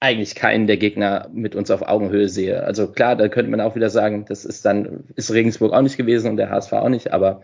eigentlich 0.00 0.34
keinen 0.34 0.66
der 0.66 0.76
Gegner 0.76 1.28
mit 1.32 1.54
uns 1.54 1.70
auf 1.70 1.82
Augenhöhe 1.82 2.28
sehe. 2.28 2.62
Also 2.62 2.92
klar, 2.92 3.16
da 3.16 3.28
könnte 3.28 3.50
man 3.50 3.60
auch 3.60 3.74
wieder 3.74 3.90
sagen, 3.90 4.24
das 4.26 4.44
ist 4.44 4.64
dann, 4.64 5.04
ist 5.14 5.32
Regensburg 5.32 5.72
auch 5.72 5.82
nicht 5.82 5.96
gewesen 5.96 6.30
und 6.30 6.36
der 6.36 6.50
HSV 6.50 6.72
auch 6.74 6.88
nicht, 6.88 7.12
aber 7.12 7.42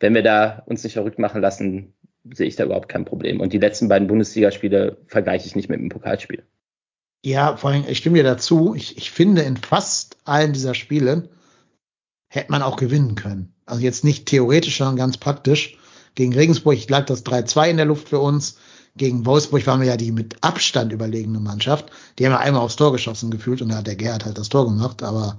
wenn 0.00 0.14
wir 0.14 0.22
da 0.22 0.62
uns 0.66 0.84
nicht 0.84 0.94
verrückt 0.94 1.18
machen 1.18 1.40
lassen, 1.40 1.94
sehe 2.32 2.46
ich 2.46 2.56
da 2.56 2.64
überhaupt 2.64 2.88
kein 2.88 3.04
Problem. 3.04 3.40
Und 3.40 3.52
die 3.52 3.58
letzten 3.58 3.88
beiden 3.88 4.08
Bundesligaspiele 4.08 4.98
vergleiche 5.06 5.46
ich 5.46 5.56
nicht 5.56 5.68
mit 5.68 5.80
dem 5.80 5.88
Pokalspiel. 5.88 6.44
Ja, 7.24 7.56
vor 7.56 7.70
allem, 7.70 7.84
ich 7.88 7.98
stimme 7.98 8.16
dir 8.16 8.24
dazu. 8.24 8.74
Ich, 8.74 8.96
ich 8.96 9.10
finde, 9.10 9.42
in 9.42 9.56
fast 9.56 10.18
allen 10.24 10.52
dieser 10.52 10.74
Spielen 10.74 11.28
hätte 12.28 12.50
man 12.50 12.62
auch 12.62 12.76
gewinnen 12.76 13.14
können. 13.14 13.54
Also 13.64 13.82
jetzt 13.82 14.04
nicht 14.04 14.26
theoretisch, 14.26 14.78
sondern 14.78 14.96
ganz 14.96 15.18
praktisch. 15.18 15.78
Gegen 16.14 16.34
Regensburg 16.34 16.88
lag 16.88 17.06
das 17.06 17.24
3-2 17.24 17.70
in 17.70 17.76
der 17.76 17.86
Luft 17.86 18.08
für 18.08 18.20
uns. 18.20 18.56
Gegen 18.96 19.24
Wolfsburg 19.24 19.66
waren 19.66 19.80
wir 19.80 19.88
ja 19.88 19.96
die 19.96 20.12
mit 20.12 20.36
Abstand 20.42 20.92
überlegene 20.92 21.40
Mannschaft. 21.40 21.86
Die 22.18 22.26
haben 22.26 22.32
ja 22.32 22.38
einmal 22.38 22.62
aufs 22.62 22.76
Tor 22.76 22.92
geschossen 22.92 23.30
gefühlt 23.30 23.62
und 23.62 23.70
da 23.70 23.76
hat 23.76 23.86
der 23.86 23.96
Gerhard 23.96 24.24
halt 24.26 24.36
das 24.36 24.50
Tor 24.50 24.66
gemacht. 24.66 25.02
Aber 25.02 25.38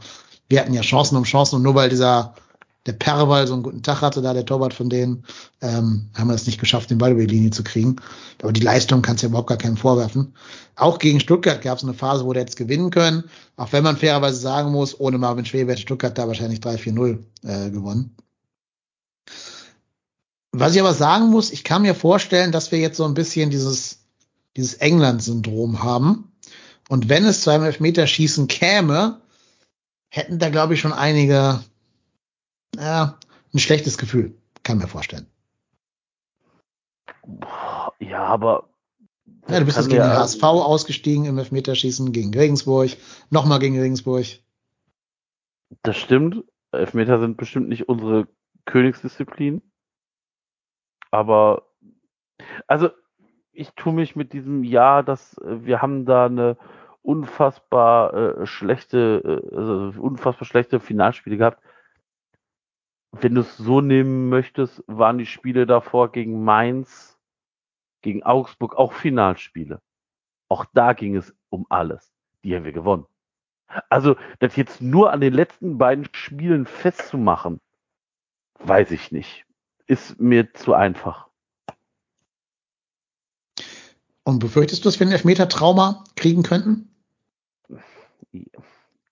wir 0.49 0.59
hatten 0.59 0.73
ja 0.73 0.81
Chancen 0.81 1.17
um 1.17 1.23
Chancen 1.23 1.57
und 1.57 1.63
nur 1.63 1.75
weil 1.75 1.89
dieser 1.89 2.33
der 2.85 2.93
Perwal 2.93 3.47
so 3.47 3.53
einen 3.53 3.63
guten 3.63 3.81
Tag 3.81 4.01
hatte, 4.01 4.21
da 4.21 4.33
der 4.33 4.45
Torwart 4.45 4.73
von 4.73 4.89
denen, 4.89 5.23
ähm, 5.61 6.09
haben 6.15 6.27
wir 6.27 6.35
es 6.35 6.45
nicht 6.45 6.59
geschafft, 6.59 6.89
den 6.89 6.97
Ball 6.97 7.11
über 7.11 7.21
die 7.21 7.33
Linie 7.33 7.51
zu 7.51 7.63
kriegen. 7.63 7.95
Aber 8.41 8.51
die 8.51 8.61
Leistung 8.61 9.01
kannst 9.01 9.23
du 9.23 9.27
ja 9.27 9.29
überhaupt 9.29 9.47
gar 9.47 9.57
keinen 9.57 9.77
vorwerfen. 9.77 10.33
Auch 10.75 10.99
gegen 10.99 11.19
Stuttgart 11.19 11.61
gab 11.61 11.77
es 11.77 11.83
eine 11.83 11.93
Phase, 11.93 12.25
wo 12.25 12.33
der 12.33 12.43
jetzt 12.43 12.57
gewinnen 12.57 12.89
können. 12.89 13.23
Auch 13.55 13.71
wenn 13.71 13.83
man 13.83 13.95
fairerweise 13.95 14.37
sagen 14.39 14.71
muss, 14.71 14.99
ohne 14.99 15.17
Marvin 15.17 15.45
Schwebe 15.45 15.71
hätte 15.71 15.81
Stuttgart 15.81 16.17
da 16.17 16.27
wahrscheinlich 16.27 16.59
3-4-0 16.59 17.19
äh, 17.43 17.69
gewonnen. 17.69 18.13
Was 20.53 20.75
ich 20.75 20.81
aber 20.81 20.93
sagen 20.93 21.29
muss, 21.29 21.51
ich 21.51 21.63
kann 21.63 21.81
mir 21.81 21.95
vorstellen, 21.95 22.51
dass 22.51 22.71
wir 22.71 22.77
jetzt 22.77 22.97
so 22.97 23.05
ein 23.05 23.15
bisschen 23.15 23.49
dieses, 23.49 24.05
dieses 24.55 24.75
England-Syndrom 24.75 25.81
haben. 25.81 26.31
Und 26.89 27.09
wenn 27.09 27.25
es 27.25 27.41
zu 27.41 27.49
einem 27.49 27.63
Elfmeterschießen 27.63 28.47
käme, 28.47 29.19
hätten 30.09 30.37
da, 30.37 30.49
glaube 30.49 30.75
ich, 30.75 30.79
schon 30.79 30.93
einige 30.93 31.63
ja, 32.77 33.17
ein 33.51 33.59
schlechtes 33.59 33.97
Gefühl. 33.97 34.35
Kann 34.61 34.77
mir 34.77 34.87
vorstellen. 34.87 35.25
Ja, 37.99 38.23
aber. 38.23 38.69
Ja, 39.49 39.59
du 39.59 39.65
bist 39.65 39.77
jetzt 39.77 39.89
gegen 39.89 40.03
den 40.03 40.11
HSV 40.11 40.43
ausgestiegen 40.43 41.25
im 41.25 41.37
Elfmeterschießen 41.37 42.11
gegen 42.11 42.33
Regensburg, 42.33 42.91
nochmal 43.29 43.59
gegen 43.59 43.79
Regensburg. 43.79 44.25
Das 45.81 45.97
stimmt. 45.97 46.43
Elfmeter 46.71 47.19
sind 47.19 47.37
bestimmt 47.37 47.69
nicht 47.69 47.89
unsere 47.89 48.27
Königsdisziplin. 48.65 49.61
Aber, 51.13 51.67
also, 52.67 52.89
ich 53.51 53.71
tue 53.75 53.93
mich 53.93 54.15
mit 54.15 54.33
diesem 54.33 54.63
Jahr, 54.63 55.03
dass 55.03 55.39
wir 55.43 55.81
haben 55.81 56.05
da 56.05 56.25
eine 56.25 56.57
unfassbar 57.03 58.13
äh, 58.13 58.45
schlechte, 58.45 59.41
äh, 59.51 59.55
also 59.55 60.01
unfassbar 60.01 60.45
schlechte 60.45 60.79
Finalspiele 60.79 61.37
gehabt 61.37 61.59
wenn 63.13 63.35
du 63.35 63.41
es 63.41 63.57
so 63.57 63.79
nehmen 63.79 64.29
möchtest, 64.29 64.83
waren 64.87 65.19
die 65.19 65.27
Spiele 65.27 65.67
davor 65.67 66.11
gegen 66.11 66.43
Mainz, 66.43 67.19
gegen 68.01 68.23
Augsburg 68.23 68.75
auch 68.75 68.91
Finalspiele. 68.91 69.81
Auch 70.49 70.65
da 70.73 70.93
ging 70.93 71.15
es 71.15 71.33
um 71.49 71.65
alles. 71.69 72.11
Die 72.43 72.55
haben 72.55 72.65
wir 72.65 72.73
gewonnen. 72.73 73.05
Also, 73.89 74.15
das 74.39 74.55
jetzt 74.55 74.81
nur 74.81 75.13
an 75.13 75.21
den 75.21 75.33
letzten 75.33 75.77
beiden 75.77 76.07
Spielen 76.13 76.65
festzumachen, 76.65 77.61
weiß 78.59 78.91
ich 78.91 79.11
nicht. 79.11 79.45
Ist 79.87 80.19
mir 80.19 80.53
zu 80.53 80.73
einfach. 80.73 81.27
Und 84.23 84.39
befürchtest 84.39 84.83
du, 84.83 84.89
dass 84.89 84.99
wir 84.99 85.07
ein 85.07 85.11
Elfmeter-Trauma 85.11 86.05
kriegen 86.15 86.43
könnten? 86.43 86.89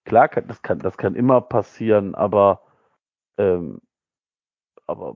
Klar, 0.06 0.30
das 0.30 0.62
kann, 0.62 0.80
das 0.80 0.98
kann 0.98 1.16
immer 1.16 1.42
passieren, 1.42 2.16
aber 2.16 2.62
ähm, 3.38 3.82
aber. 4.88 5.16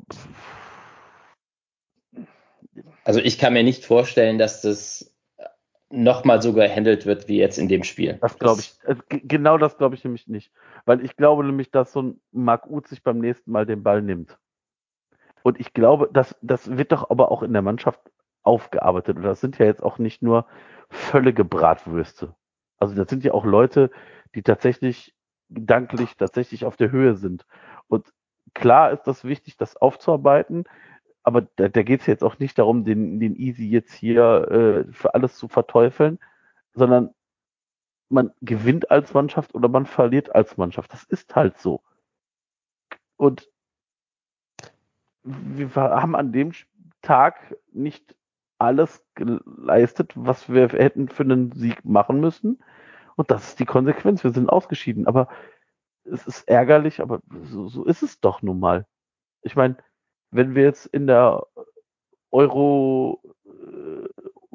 Also 3.03 3.19
ich 3.19 3.38
kann 3.38 3.53
mir 3.53 3.64
nicht 3.64 3.86
vorstellen, 3.86 4.38
dass 4.38 4.61
das 4.61 5.14
nochmal 5.90 6.41
so 6.41 6.53
gehandelt 6.53 7.06
wird 7.06 7.27
wie 7.27 7.38
jetzt 7.38 7.57
in 7.57 7.68
dem 7.68 7.84
Spiel. 7.84 8.18
Das 8.22 8.40
glaube 8.40 8.61
ich. 8.61 8.73
Das, 8.86 8.98
genau 9.10 9.57
das 9.57 9.77
glaube 9.77 9.95
ich 9.95 10.03
nämlich 10.03 10.27
nicht. 10.27 10.52
Weil 10.86 11.03
ich 11.03 11.15
glaube 11.15 11.44
nämlich, 11.44 11.72
dass 11.72 11.91
so 11.91 12.02
ein 12.02 12.22
Marc 12.32 12.68
Uth 12.68 12.88
sich 12.88 13.03
beim 13.03 13.19
nächsten 13.19 13.52
Mal 13.52 13.65
den 13.65 13.84
Ball 13.84 14.02
nimmt. 14.02 14.38
Und 15.45 15.59
ich 15.59 15.73
glaube, 15.73 16.09
das, 16.11 16.35
das 16.41 16.76
wird 16.76 16.91
doch 16.91 17.11
aber 17.11 17.31
auch 17.31 17.43
in 17.43 17.53
der 17.53 17.61
Mannschaft 17.61 17.99
aufgearbeitet. 18.41 19.17
Und 19.17 19.22
das 19.22 19.41
sind 19.41 19.59
ja 19.59 19.67
jetzt 19.67 19.84
auch 19.84 19.99
nicht 19.99 20.23
nur 20.23 20.47
völlige 20.89 21.45
Bratwürste. 21.45 22.34
Also 22.80 22.95
das 22.95 23.07
sind 23.11 23.23
ja 23.23 23.31
auch 23.31 23.45
Leute, 23.45 23.91
die 24.34 24.41
tatsächlich 24.41 25.13
gedanklich 25.51 26.17
tatsächlich 26.17 26.65
auf 26.65 26.77
der 26.77 26.89
Höhe 26.89 27.13
sind. 27.13 27.45
Und 27.88 28.11
klar 28.55 28.91
ist 28.91 29.03
das 29.03 29.23
wichtig, 29.23 29.55
das 29.55 29.77
aufzuarbeiten, 29.77 30.63
aber 31.22 31.41
da, 31.57 31.69
da 31.69 31.84
geht 31.84 32.01
es 32.01 32.07
jetzt 32.07 32.23
auch 32.23 32.39
nicht 32.39 32.57
darum, 32.57 32.84
den, 32.84 33.19
den 33.19 33.35
Easy 33.35 33.69
jetzt 33.69 33.93
hier 33.93 34.49
äh, 34.49 34.91
für 34.93 35.13
alles 35.13 35.38
zu 35.38 35.47
verteufeln, 35.47 36.17
sondern 36.73 37.13
man 38.09 38.31
gewinnt 38.41 38.89
als 38.89 39.13
Mannschaft 39.13 39.53
oder 39.53 39.69
man 39.69 39.85
verliert 39.85 40.34
als 40.34 40.57
Mannschaft. 40.57 40.91
Das 40.91 41.03
ist 41.03 41.35
halt 41.35 41.59
so. 41.59 41.84
Und 43.15 43.47
wir 45.26 45.73
haben 45.76 46.15
an 46.15 46.31
dem 46.31 46.52
Tag 47.02 47.56
nicht 47.72 48.15
alles 48.60 49.03
geleistet, 49.15 50.14
was 50.15 50.49
wir 50.49 50.69
hätten 50.69 51.10
für 51.10 51.23
einen 51.23 51.52
Sieg 51.52 51.84
machen 51.84 52.19
müssen. 52.19 52.64
Und 53.15 53.31
das 53.31 53.49
ist 53.49 53.60
die 53.60 53.65
Konsequenz. 53.65 54.23
Wir 54.23 54.31
sind 54.31 54.49
ausgeschieden. 54.49 55.07
Aber 55.07 55.27
es 56.03 56.26
ist 56.27 56.47
ärgerlich, 56.47 57.02
aber 57.02 57.22
so, 57.43 57.68
so 57.68 57.84
ist 57.85 58.03
es 58.03 58.19
doch 58.19 58.41
nun 58.41 58.60
mal. 58.60 58.85
Ich 59.41 59.56
meine, 59.56 59.77
wenn 60.31 60.56
wir 60.56 60.64
jetzt 60.64 60.85
in 60.88 61.07
der 61.07 61.45
Euro 62.31 63.22
äh, 63.45 64.07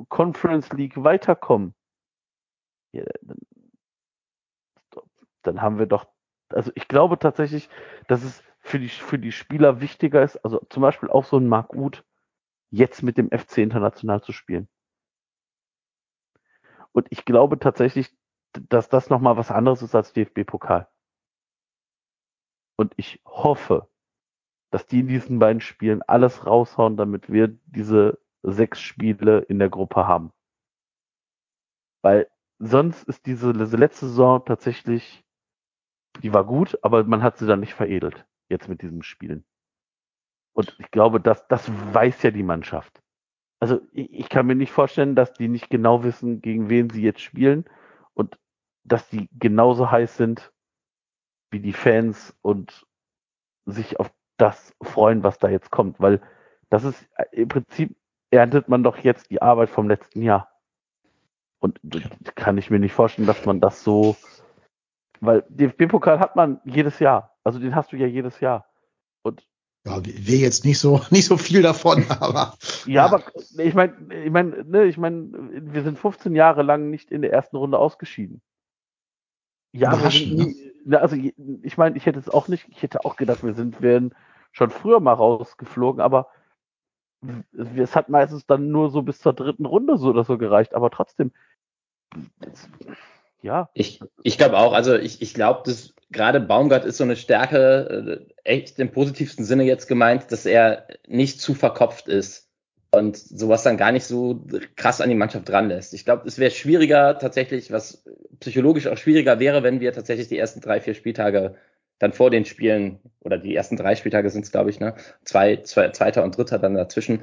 Conference 0.08 0.70
League 0.72 1.02
weiterkommen, 1.02 1.74
ja, 2.92 3.04
dann, 3.22 3.38
dann 5.42 5.62
haben 5.62 5.78
wir 5.78 5.86
doch, 5.86 6.06
also 6.48 6.70
ich 6.74 6.88
glaube 6.88 7.18
tatsächlich, 7.18 7.68
dass 8.08 8.22
es 8.22 8.42
für 8.70 8.78
die, 8.78 8.88
für 8.88 9.18
die 9.18 9.32
Spieler 9.32 9.80
wichtiger 9.80 10.22
ist, 10.22 10.36
also 10.44 10.60
zum 10.70 10.82
Beispiel 10.82 11.10
auch 11.10 11.24
so 11.24 11.36
ein 11.36 11.48
Mark 11.48 11.74
Uth, 11.74 12.04
jetzt 12.70 13.02
mit 13.02 13.18
dem 13.18 13.30
FC 13.30 13.58
international 13.58 14.22
zu 14.22 14.32
spielen. 14.32 14.68
Und 16.92 17.08
ich 17.10 17.24
glaube 17.24 17.58
tatsächlich, 17.58 18.16
dass 18.52 18.88
das 18.88 19.10
nochmal 19.10 19.36
was 19.36 19.50
anderes 19.50 19.82
ist 19.82 19.94
als 19.94 20.12
DFB-Pokal. 20.12 20.88
Und 22.76 22.94
ich 22.96 23.20
hoffe, 23.24 23.88
dass 24.70 24.86
die 24.86 25.00
in 25.00 25.08
diesen 25.08 25.40
beiden 25.40 25.60
Spielen 25.60 26.02
alles 26.02 26.46
raushauen, 26.46 26.96
damit 26.96 27.30
wir 27.30 27.48
diese 27.66 28.20
sechs 28.42 28.80
Spiele 28.80 29.40
in 29.40 29.58
der 29.58 29.68
Gruppe 29.68 30.06
haben. 30.06 30.32
Weil 32.02 32.30
sonst 32.58 33.02
ist 33.04 33.26
diese 33.26 33.50
letzte 33.50 34.06
Saison 34.06 34.44
tatsächlich, 34.44 35.24
die 36.22 36.32
war 36.32 36.44
gut, 36.44 36.78
aber 36.82 37.04
man 37.04 37.22
hat 37.22 37.36
sie 37.38 37.46
dann 37.46 37.60
nicht 37.60 37.74
veredelt, 37.74 38.26
jetzt 38.50 38.68
mit 38.68 38.82
diesen 38.82 39.02
Spielen. 39.02 39.44
Und 40.52 40.76
ich 40.78 40.90
glaube, 40.90 41.20
dass 41.20 41.46
das 41.48 41.70
weiß 41.94 42.22
ja 42.22 42.30
die 42.30 42.42
Mannschaft. 42.42 43.00
Also 43.60 43.80
ich, 43.92 44.12
ich 44.12 44.28
kann 44.28 44.46
mir 44.46 44.54
nicht 44.54 44.72
vorstellen, 44.72 45.14
dass 45.14 45.32
die 45.32 45.48
nicht 45.48 45.70
genau 45.70 46.02
wissen, 46.02 46.42
gegen 46.42 46.68
wen 46.68 46.90
sie 46.90 47.02
jetzt 47.02 47.20
spielen 47.20 47.64
und 48.14 48.38
dass 48.84 49.08
die 49.08 49.28
genauso 49.38 49.90
heiß 49.90 50.16
sind 50.16 50.52
wie 51.50 51.60
die 51.60 51.72
Fans 51.72 52.36
und 52.42 52.86
sich 53.66 54.00
auf 54.00 54.12
das 54.36 54.74
freuen, 54.82 55.22
was 55.22 55.38
da 55.38 55.48
jetzt 55.48 55.70
kommt, 55.70 56.00
weil 56.00 56.20
das 56.70 56.84
ist 56.84 57.08
im 57.32 57.48
Prinzip 57.48 57.96
erntet 58.30 58.68
man 58.68 58.82
doch 58.82 58.98
jetzt 58.98 59.30
die 59.30 59.42
Arbeit 59.42 59.68
vom 59.68 59.88
letzten 59.88 60.22
Jahr. 60.22 60.50
Und 61.58 61.78
kann 62.36 62.56
ich 62.56 62.70
mir 62.70 62.78
nicht 62.78 62.94
vorstellen, 62.94 63.26
dass 63.26 63.44
man 63.44 63.60
das 63.60 63.84
so, 63.84 64.16
weil 65.20 65.44
DFB-Pokal 65.48 66.18
hat 66.18 66.36
man 66.36 66.60
jedes 66.64 67.00
Jahr. 67.00 67.29
Also 67.44 67.58
den 67.58 67.74
hast 67.74 67.92
du 67.92 67.96
ja 67.96 68.06
jedes 68.06 68.40
Jahr. 68.40 68.66
Und 69.22 69.46
ja, 69.86 70.00
wir 70.04 70.38
jetzt 70.38 70.64
nicht 70.64 70.78
so 70.78 71.00
nicht 71.10 71.26
so 71.26 71.36
viel 71.36 71.62
davon, 71.62 72.04
aber 72.20 72.54
ja, 72.86 72.92
ja. 72.92 73.04
aber 73.06 73.22
ich 73.58 73.74
meine, 73.74 73.94
ich 74.24 74.30
meine, 74.30 74.64
ne, 74.64 74.84
ich 74.84 74.98
meine, 74.98 75.28
wir 75.72 75.82
sind 75.82 75.98
15 75.98 76.34
Jahre 76.34 76.62
lang 76.62 76.90
nicht 76.90 77.10
in 77.10 77.22
der 77.22 77.32
ersten 77.32 77.56
Runde 77.56 77.78
ausgeschieden. 77.78 78.42
Ja, 79.72 79.94
sind 79.94 80.36
nie, 80.36 80.72
ne? 80.84 81.00
also 81.00 81.16
ich 81.16 81.78
meine, 81.78 81.96
ich 81.96 82.06
hätte 82.06 82.18
es 82.18 82.28
auch 82.28 82.48
nicht, 82.48 82.66
ich 82.68 82.82
hätte 82.82 83.04
auch 83.04 83.16
gedacht, 83.16 83.44
wir 83.44 83.54
sind, 83.54 83.80
wären 83.80 84.14
schon 84.52 84.70
früher 84.70 85.00
mal 85.00 85.12
rausgeflogen, 85.12 86.00
aber 86.00 86.28
es 87.52 87.94
hat 87.94 88.08
meistens 88.08 88.46
dann 88.46 88.70
nur 88.70 88.90
so 88.90 89.02
bis 89.02 89.20
zur 89.20 89.32
dritten 89.32 89.66
Runde 89.66 89.98
so 89.98 90.08
oder 90.08 90.24
so 90.24 90.38
gereicht, 90.38 90.74
aber 90.74 90.90
trotzdem, 90.90 91.32
ja. 93.42 93.68
Ich, 93.74 94.00
ich 94.22 94.38
glaube 94.38 94.58
auch, 94.58 94.72
also 94.72 94.96
ich, 94.96 95.22
ich 95.22 95.34
glaube, 95.34 95.62
dass 95.64 95.94
gerade 96.10 96.40
Baumgart 96.40 96.84
ist 96.84 96.96
so 96.96 97.04
eine 97.04 97.16
Stärke, 97.16 98.26
äh, 98.44 98.50
echt 98.50 98.78
im 98.78 98.90
positivsten 98.90 99.44
Sinne 99.44 99.64
jetzt 99.64 99.86
gemeint, 99.86 100.30
dass 100.32 100.46
er 100.46 100.86
nicht 101.06 101.40
zu 101.40 101.54
verkopft 101.54 102.08
ist 102.08 102.48
und 102.90 103.16
sowas 103.16 103.62
dann 103.62 103.76
gar 103.76 103.92
nicht 103.92 104.04
so 104.04 104.44
krass 104.76 105.00
an 105.00 105.08
die 105.08 105.14
Mannschaft 105.14 105.48
dran 105.48 105.68
lässt. 105.68 105.94
Ich 105.94 106.04
glaube, 106.04 106.26
es 106.26 106.38
wäre 106.38 106.50
schwieriger 106.50 107.18
tatsächlich, 107.18 107.70
was 107.70 108.04
psychologisch 108.40 108.88
auch 108.88 108.96
schwieriger 108.96 109.38
wäre, 109.38 109.62
wenn 109.62 109.80
wir 109.80 109.92
tatsächlich 109.92 110.28
die 110.28 110.38
ersten 110.38 110.60
drei, 110.60 110.80
vier 110.80 110.94
Spieltage 110.94 111.54
dann 112.00 112.12
vor 112.12 112.30
den 112.30 112.44
Spielen, 112.44 112.98
oder 113.20 113.38
die 113.38 113.54
ersten 113.54 113.76
drei 113.76 113.94
Spieltage 113.94 114.30
sind 114.30 114.44
es, 114.44 114.50
glaube 114.50 114.70
ich, 114.70 114.80
ne? 114.80 114.94
Zwei, 115.24 115.58
zwei, 115.58 115.90
zweiter 115.90 116.24
und 116.24 116.36
dritter 116.36 116.58
dann 116.58 116.74
dazwischen, 116.74 117.20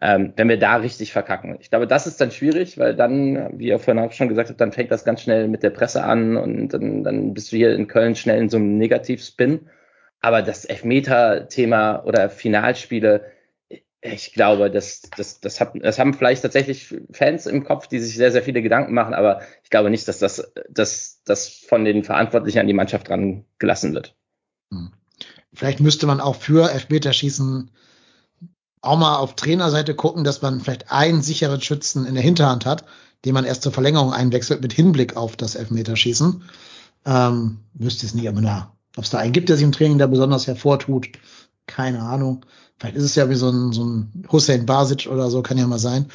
ähm, 0.00 0.32
wenn 0.36 0.48
wir 0.48 0.58
da 0.58 0.76
richtig 0.76 1.12
verkacken. 1.12 1.58
Ich 1.60 1.68
glaube, 1.68 1.86
das 1.86 2.06
ist 2.06 2.20
dann 2.20 2.30
schwierig, 2.30 2.78
weil 2.78 2.94
dann, 2.94 3.58
wie 3.58 3.68
ihr 3.68 3.78
vorhin 3.78 4.02
auch 4.02 4.12
schon 4.12 4.28
gesagt 4.28 4.48
habt, 4.48 4.60
dann 4.60 4.72
fängt 4.72 4.92
das 4.92 5.04
ganz 5.04 5.20
schnell 5.20 5.48
mit 5.48 5.62
der 5.62 5.70
Presse 5.70 6.04
an 6.04 6.36
und 6.36 6.68
dann, 6.68 7.04
dann 7.04 7.34
bist 7.34 7.52
du 7.52 7.56
hier 7.56 7.74
in 7.74 7.88
Köln 7.88 8.14
schnell 8.14 8.40
in 8.40 8.48
so 8.48 8.56
einem 8.56 8.78
Negativspin. 8.78 9.68
aber 10.20 10.42
das 10.42 10.64
Elfmeter-Thema 10.64 12.04
oder 12.04 12.30
Finalspiele, 12.30 13.24
ich 14.02 14.32
glaube, 14.32 14.70
das, 14.70 15.02
das, 15.16 15.40
das, 15.40 15.60
hat, 15.60 15.72
das 15.74 15.98
haben 15.98 16.14
vielleicht 16.14 16.42
tatsächlich 16.42 16.94
Fans 17.12 17.46
im 17.46 17.64
Kopf, 17.64 17.86
die 17.86 17.98
sich 17.98 18.16
sehr, 18.16 18.32
sehr 18.32 18.42
viele 18.42 18.62
Gedanken 18.62 18.94
machen, 18.94 19.14
aber 19.14 19.42
ich 19.62 19.70
glaube 19.70 19.90
nicht, 19.90 20.08
dass 20.08 20.18
das, 20.18 20.52
dass 20.70 21.22
das 21.24 21.48
von 21.48 21.84
den 21.84 22.04
Verantwortlichen 22.04 22.60
an 22.60 22.66
die 22.66 22.72
Mannschaft 22.72 23.08
dran 23.08 23.44
gelassen 23.58 23.94
wird. 23.94 24.16
Hm. 24.72 24.90
Vielleicht 25.52 25.80
müsste 25.80 26.06
man 26.06 26.20
auch 26.20 26.36
für 26.36 26.70
Elfmeterschießen 26.70 27.70
auch 28.82 28.98
mal 28.98 29.16
auf 29.16 29.36
Trainerseite 29.36 29.94
gucken, 29.94 30.24
dass 30.24 30.42
man 30.42 30.60
vielleicht 30.60 30.90
einen 30.90 31.22
sicheren 31.22 31.60
Schützen 31.60 32.06
in 32.06 32.14
der 32.14 32.22
Hinterhand 32.22 32.64
hat, 32.64 32.84
den 33.24 33.34
man 33.34 33.44
erst 33.44 33.62
zur 33.62 33.72
Verlängerung 33.72 34.12
einwechselt 34.12 34.62
mit 34.62 34.72
Hinblick 34.72 35.16
auf 35.16 35.36
das 35.36 35.54
Elfmeterschießen. 35.54 36.42
Ähm, 37.04 37.58
wüsste 37.74 38.06
es 38.06 38.14
nicht, 38.14 38.28
aber 38.28 38.40
na, 38.40 38.72
ob 38.96 39.04
es 39.04 39.10
da 39.10 39.18
einen 39.18 39.32
gibt, 39.32 39.48
der 39.48 39.56
sich 39.56 39.64
im 39.64 39.72
Training 39.72 39.98
da 39.98 40.06
besonders 40.06 40.46
hervortut, 40.46 41.08
keine 41.66 42.00
Ahnung. 42.00 42.46
Vielleicht 42.78 42.96
ist 42.96 43.04
es 43.04 43.14
ja 43.14 43.28
wie 43.28 43.34
so 43.34 43.50
ein, 43.50 43.72
so 43.72 43.84
ein 43.84 44.26
Hussein 44.32 44.64
Basic 44.64 45.08
oder 45.10 45.30
so, 45.30 45.42
kann 45.42 45.58
ja 45.58 45.66
mal 45.66 45.78
sein. 45.78 46.06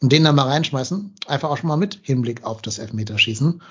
Und 0.00 0.12
den 0.12 0.24
dann 0.24 0.34
mal 0.34 0.48
reinschmeißen, 0.48 1.14
einfach 1.26 1.50
auch 1.50 1.56
schon 1.56 1.68
mal 1.68 1.76
mit 1.76 2.00
Hinblick 2.02 2.44
auf 2.44 2.62
das 2.62 2.78
Elfmeterschießen. 2.78 3.62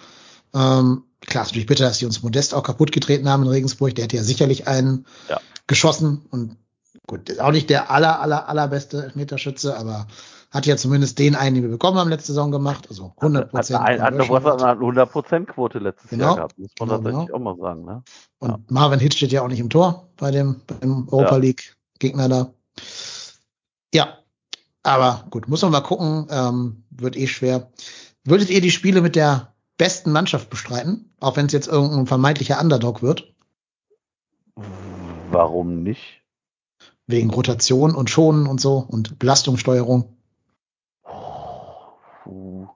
Ähm, 0.54 1.04
klar, 1.26 1.44
ist 1.44 1.50
natürlich 1.50 1.68
bitter, 1.68 1.86
dass 1.86 2.00
die 2.00 2.06
uns 2.06 2.24
Modest 2.24 2.54
auch 2.54 2.64
kaputt 2.64 2.92
getreten 2.92 3.30
haben 3.30 3.44
in 3.44 3.50
Regensburg. 3.50 3.96
Der 3.96 4.06
hätte 4.06 4.18
ja 4.18 4.24
sicherlich 4.24 4.68
einen 4.68 5.06
ja. 5.30 5.40
geschossen 5.68 6.26
und 6.32 6.58
gut, 7.08 7.30
ist 7.30 7.42
auch 7.42 7.52
nicht 7.52 7.70
der 7.70 7.92
aller, 7.92 8.20
aller, 8.22 8.50
allerbeste 8.50 9.04
Elfmeterschütze, 9.04 9.78
aber 9.78 10.08
hat 10.52 10.66
ja 10.66 10.78
zumindest 10.78 11.20
den 11.20 11.36
einen, 11.36 11.56
den 11.56 11.64
wir 11.64 11.72
bekommen 11.72 11.98
haben 11.98 12.10
letzte 12.10 12.28
Saison 12.28 12.50
gemacht, 12.50 12.88
also 12.90 13.14
100 13.18 13.52
Prozent. 13.52 13.80
Hat, 13.80 14.00
hat, 14.00 14.02
hat 14.02 14.62
eine 14.62 14.72
100 14.72 15.12
Prozent 15.12 15.48
Quote 15.50 15.80
letztes 15.80 16.12
genau. 16.12 16.26
Jahr 16.28 16.36
gehabt, 16.36 16.58
muss 16.58 16.72
man 16.80 16.90
genau, 16.90 16.98
tatsächlich 16.98 17.28
genau. 17.28 17.38
auch 17.38 17.56
mal 17.56 17.58
sagen. 17.58 17.86
Ne? 17.86 18.04
Und 18.40 18.50
ja. 18.50 18.60
Marvin 18.70 19.00
Hitch 19.00 19.18
steht 19.18 19.32
ja 19.32 19.42
auch 19.42 19.48
nicht 19.50 19.60
im 19.60 19.70
Tor 19.70 20.08
bei 20.18 20.32
dem 20.32 20.62
beim 20.66 21.10
Europa 21.10 21.38
League 21.38 21.76
Gegner 22.00 22.30
da. 22.30 22.54
Ja, 23.94 24.18
aber 24.84 25.26
gut, 25.30 25.48
muss 25.48 25.62
man 25.62 25.72
mal 25.72 25.82
gucken, 25.82 26.28
ähm, 26.30 26.84
wird 26.90 27.18
eh 27.18 27.28
schwer. 27.28 27.70
Würdet 28.24 28.50
ihr 28.50 28.62
die 28.62 28.72
Spiele 28.72 29.02
mit 29.02 29.16
der 29.16 29.55
besten 29.78 30.12
Mannschaft 30.12 30.50
bestreiten, 30.50 31.14
auch 31.20 31.38
wenn 31.38 31.48
es 31.48 31.54
jetzt 31.54 31.68
irgendein 31.68 32.08
vermeintlicher 32.08 32.60
Underdog 32.62 33.02
wird? 33.02 33.34
Warum 35.32 35.84
nicht? 35.84 36.22
Wegen 37.08 37.30
Rotation 37.30 37.94
und 37.94 38.10
Schonen 38.10 38.48
und 38.48 38.60
so 38.60 38.78
und 38.78 39.20
Belastungssteuerung. 39.20 40.18
Puh. 42.24 42.68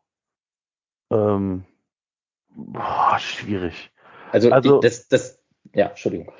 Ähm, 1.12 1.66
boah, 2.50 3.18
schwierig. 3.20 3.92
Also, 4.32 4.52
also 4.52 4.80
das, 4.80 5.08
das, 5.08 5.40
ja, 5.74 5.88
Entschuldigung. 5.88 6.32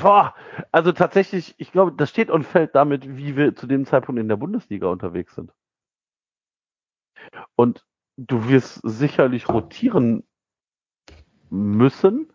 Boah, 0.00 0.34
also 0.72 0.92
tatsächlich, 0.92 1.54
ich 1.58 1.72
glaube, 1.72 1.92
das 1.92 2.08
steht 2.08 2.30
und 2.30 2.44
fällt 2.44 2.74
damit, 2.74 3.16
wie 3.16 3.36
wir 3.36 3.54
zu 3.54 3.66
dem 3.66 3.84
Zeitpunkt 3.84 4.20
in 4.20 4.28
der 4.28 4.36
Bundesliga 4.36 4.86
unterwegs 4.86 5.34
sind. 5.34 5.52
Und 7.54 7.84
du 8.16 8.48
wirst 8.48 8.80
sicherlich 8.82 9.48
rotieren 9.48 10.24
müssen, 11.50 12.32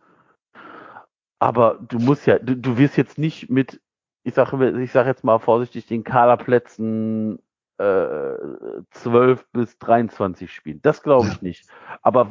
aber 1.40 1.80
du 1.82 2.00
musst 2.00 2.28
ja, 2.28 2.40
du, 2.40 2.56
du 2.56 2.78
wirst 2.78 2.98
jetzt 2.98 3.18
nicht 3.18 3.50
mit, 3.50 3.82
ich 4.24 4.34
sage 4.34 4.82
ich 4.82 4.92
sag 4.92 5.08
jetzt 5.08 5.24
mal 5.24 5.40
vorsichtig, 5.40 5.88
den 5.88 6.04
Kaderplätzen 6.04 7.40
äh, 7.80 8.36
12 8.92 9.48
bis 9.52 9.80
23 9.80 10.54
spielen. 10.54 10.82
Das 10.84 11.02
glaube 11.02 11.30
ich 11.30 11.42
nicht. 11.42 11.68
Aber 12.04 12.30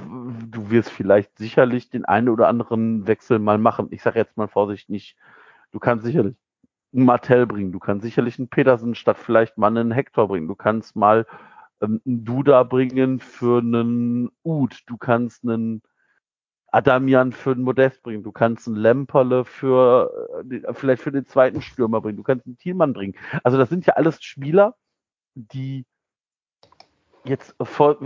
du 0.48 0.70
wirst 0.70 0.90
vielleicht 0.90 1.36
sicherlich 1.39 1.90
den 1.90 2.05
einen 2.05 2.28
oder 2.28 2.47
anderen 2.47 3.09
Wechsel 3.09 3.40
mal 3.40 3.59
machen. 3.59 3.89
Ich 3.90 4.02
sage 4.02 4.20
jetzt 4.20 4.36
mal 4.36 4.48
vorsichtig 4.48 4.89
nicht, 4.89 5.16
du 5.72 5.81
kannst 5.81 6.05
sicherlich 6.05 6.36
einen 6.93 7.05
Martell 7.05 7.47
bringen, 7.47 7.72
du 7.72 7.81
kannst 7.81 8.05
sicherlich 8.05 8.39
einen 8.39 8.48
Petersen 8.48 8.94
statt 8.94 9.18
vielleicht 9.18 9.59
mal 9.59 9.68
einen 9.68 9.93
Hector 9.93 10.28
bringen, 10.28 10.48
du 10.48 10.56
kannst 10.56 10.97
mal 10.97 11.27
ähm, 11.81 12.01
einen 12.07 12.24
Duda 12.24 12.62
bringen 12.62 13.20
für 13.20 13.59
einen 13.59 14.31
Ud, 14.44 14.82
du 14.86 14.97
kannst 14.97 15.44
einen 15.44 15.82
Adamian 16.73 17.32
für 17.32 17.52
einen 17.52 17.62
Modest 17.62 18.02
bringen, 18.02 18.23
du 18.23 18.32
kannst 18.32 18.66
einen 18.66 18.77
Lemperle 18.77 19.44
für 19.44 20.44
äh, 20.51 20.73
vielleicht 20.74 21.02
für 21.02 21.12
den 21.12 21.27
zweiten 21.27 21.62
Stürmer 21.62 22.01
bringen, 22.01 22.16
du 22.16 22.23
kannst 22.23 22.47
einen 22.47 22.59
Thielmann 22.59 22.93
bringen. 22.93 23.15
Also 23.43 23.59
das 23.59 23.69
sind 23.69 23.86
ja 23.86 23.94
alles 23.94 24.23
Spieler, 24.23 24.77
die 25.35 25.85
jetzt, 27.24 27.55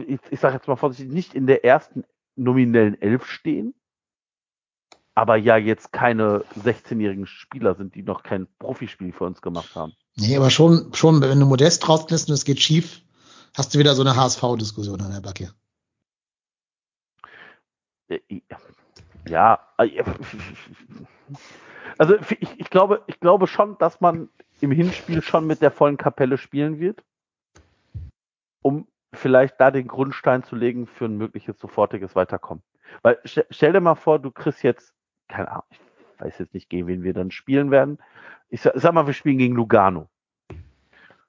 ich, 0.07 0.21
ich 0.31 0.41
sage 0.41 0.55
jetzt 0.55 0.69
mal 0.69 0.77
vorsichtig, 0.77 1.13
nicht 1.13 1.35
in 1.35 1.47
der 1.47 1.65
ersten 1.65 2.05
nominellen 2.37 3.01
Elf 3.01 3.27
stehen, 3.27 3.75
aber 5.15 5.37
ja 5.37 5.57
jetzt 5.57 5.93
keine 5.93 6.45
16-jährigen 6.59 7.27
Spieler 7.27 7.75
sind, 7.75 7.95
die 7.95 8.03
noch 8.03 8.23
kein 8.23 8.49
Profispiel 8.59 9.13
für 9.13 9.25
uns 9.25 9.41
gemacht 9.41 9.77
haben. 9.77 9.93
Nee, 10.17 10.37
aber 10.37 10.51
schon, 10.51 10.93
schon, 10.95 11.21
wenn 11.21 11.39
du 11.39 11.47
Modest 11.47 11.89
rauslässt 11.89 12.29
und 12.29 12.35
es 12.35 12.45
geht 12.45 12.61
schief, 12.61 13.03
hast 13.55 13.75
du 13.75 13.79
wieder 13.79 13.95
so 13.95 14.03
eine 14.03 14.17
HSV-Diskussion 14.17 15.01
an 15.01 15.13
der 15.13 15.21
Backe. 15.21 15.53
Äh, 18.09 18.21
ja, 19.27 19.61
äh, 19.79 20.03
also 21.99 22.17
ich, 22.41 22.61
ich, 22.61 22.71
glaube, 22.71 23.03
ich 23.07 23.21
glaube 23.21 23.47
schon, 23.47 23.79
dass 23.79 24.01
man 24.01 24.29
im 24.61 24.71
Hinspiel 24.71 25.23
schon 25.23 25.47
mit 25.47 25.63
der 25.63 25.71
vollen 25.71 25.97
Kapelle 25.97 26.39
spielen 26.39 26.79
wird 26.79 27.03
um 28.65 28.89
vielleicht 29.13 29.61
da 29.61 29.71
den 29.71 29.87
Grundstein 29.87 30.43
zu 30.43 30.57
legen 30.57 30.87
für 30.87 31.05
ein 31.05 31.19
mögliches 31.19 31.59
sofortiges 31.61 32.17
Weiterkommen. 32.17 32.65
Weil 33.03 33.19
stell 33.25 33.73
dir 33.73 33.81
mal 33.81 33.95
vor, 33.95 34.19
du 34.19 34.31
kriegst 34.31 34.63
jetzt, 34.63 34.95
keine 35.29 35.51
Ahnung, 35.51 35.65
ich 35.71 36.21
weiß 36.21 36.39
jetzt 36.39 36.55
nicht, 36.55 36.71
gegen 36.71 36.87
wen 36.87 37.03
wir 37.03 37.13
dann 37.13 37.31
spielen 37.31 37.71
werden. 37.71 37.99
Ich 38.49 38.63
sag, 38.63 38.73
sag 38.77 38.95
mal, 38.95 39.07
wir 39.07 39.13
spielen 39.13 39.39
gegen 39.39 39.55
Lugano. 39.55 40.09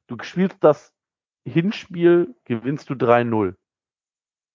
Du 0.08 0.18
spielst 0.22 0.58
das 0.62 0.94
Hinspiel, 1.46 2.36
gewinnst 2.46 2.90
du 2.90 2.94
3-0. 2.94 3.56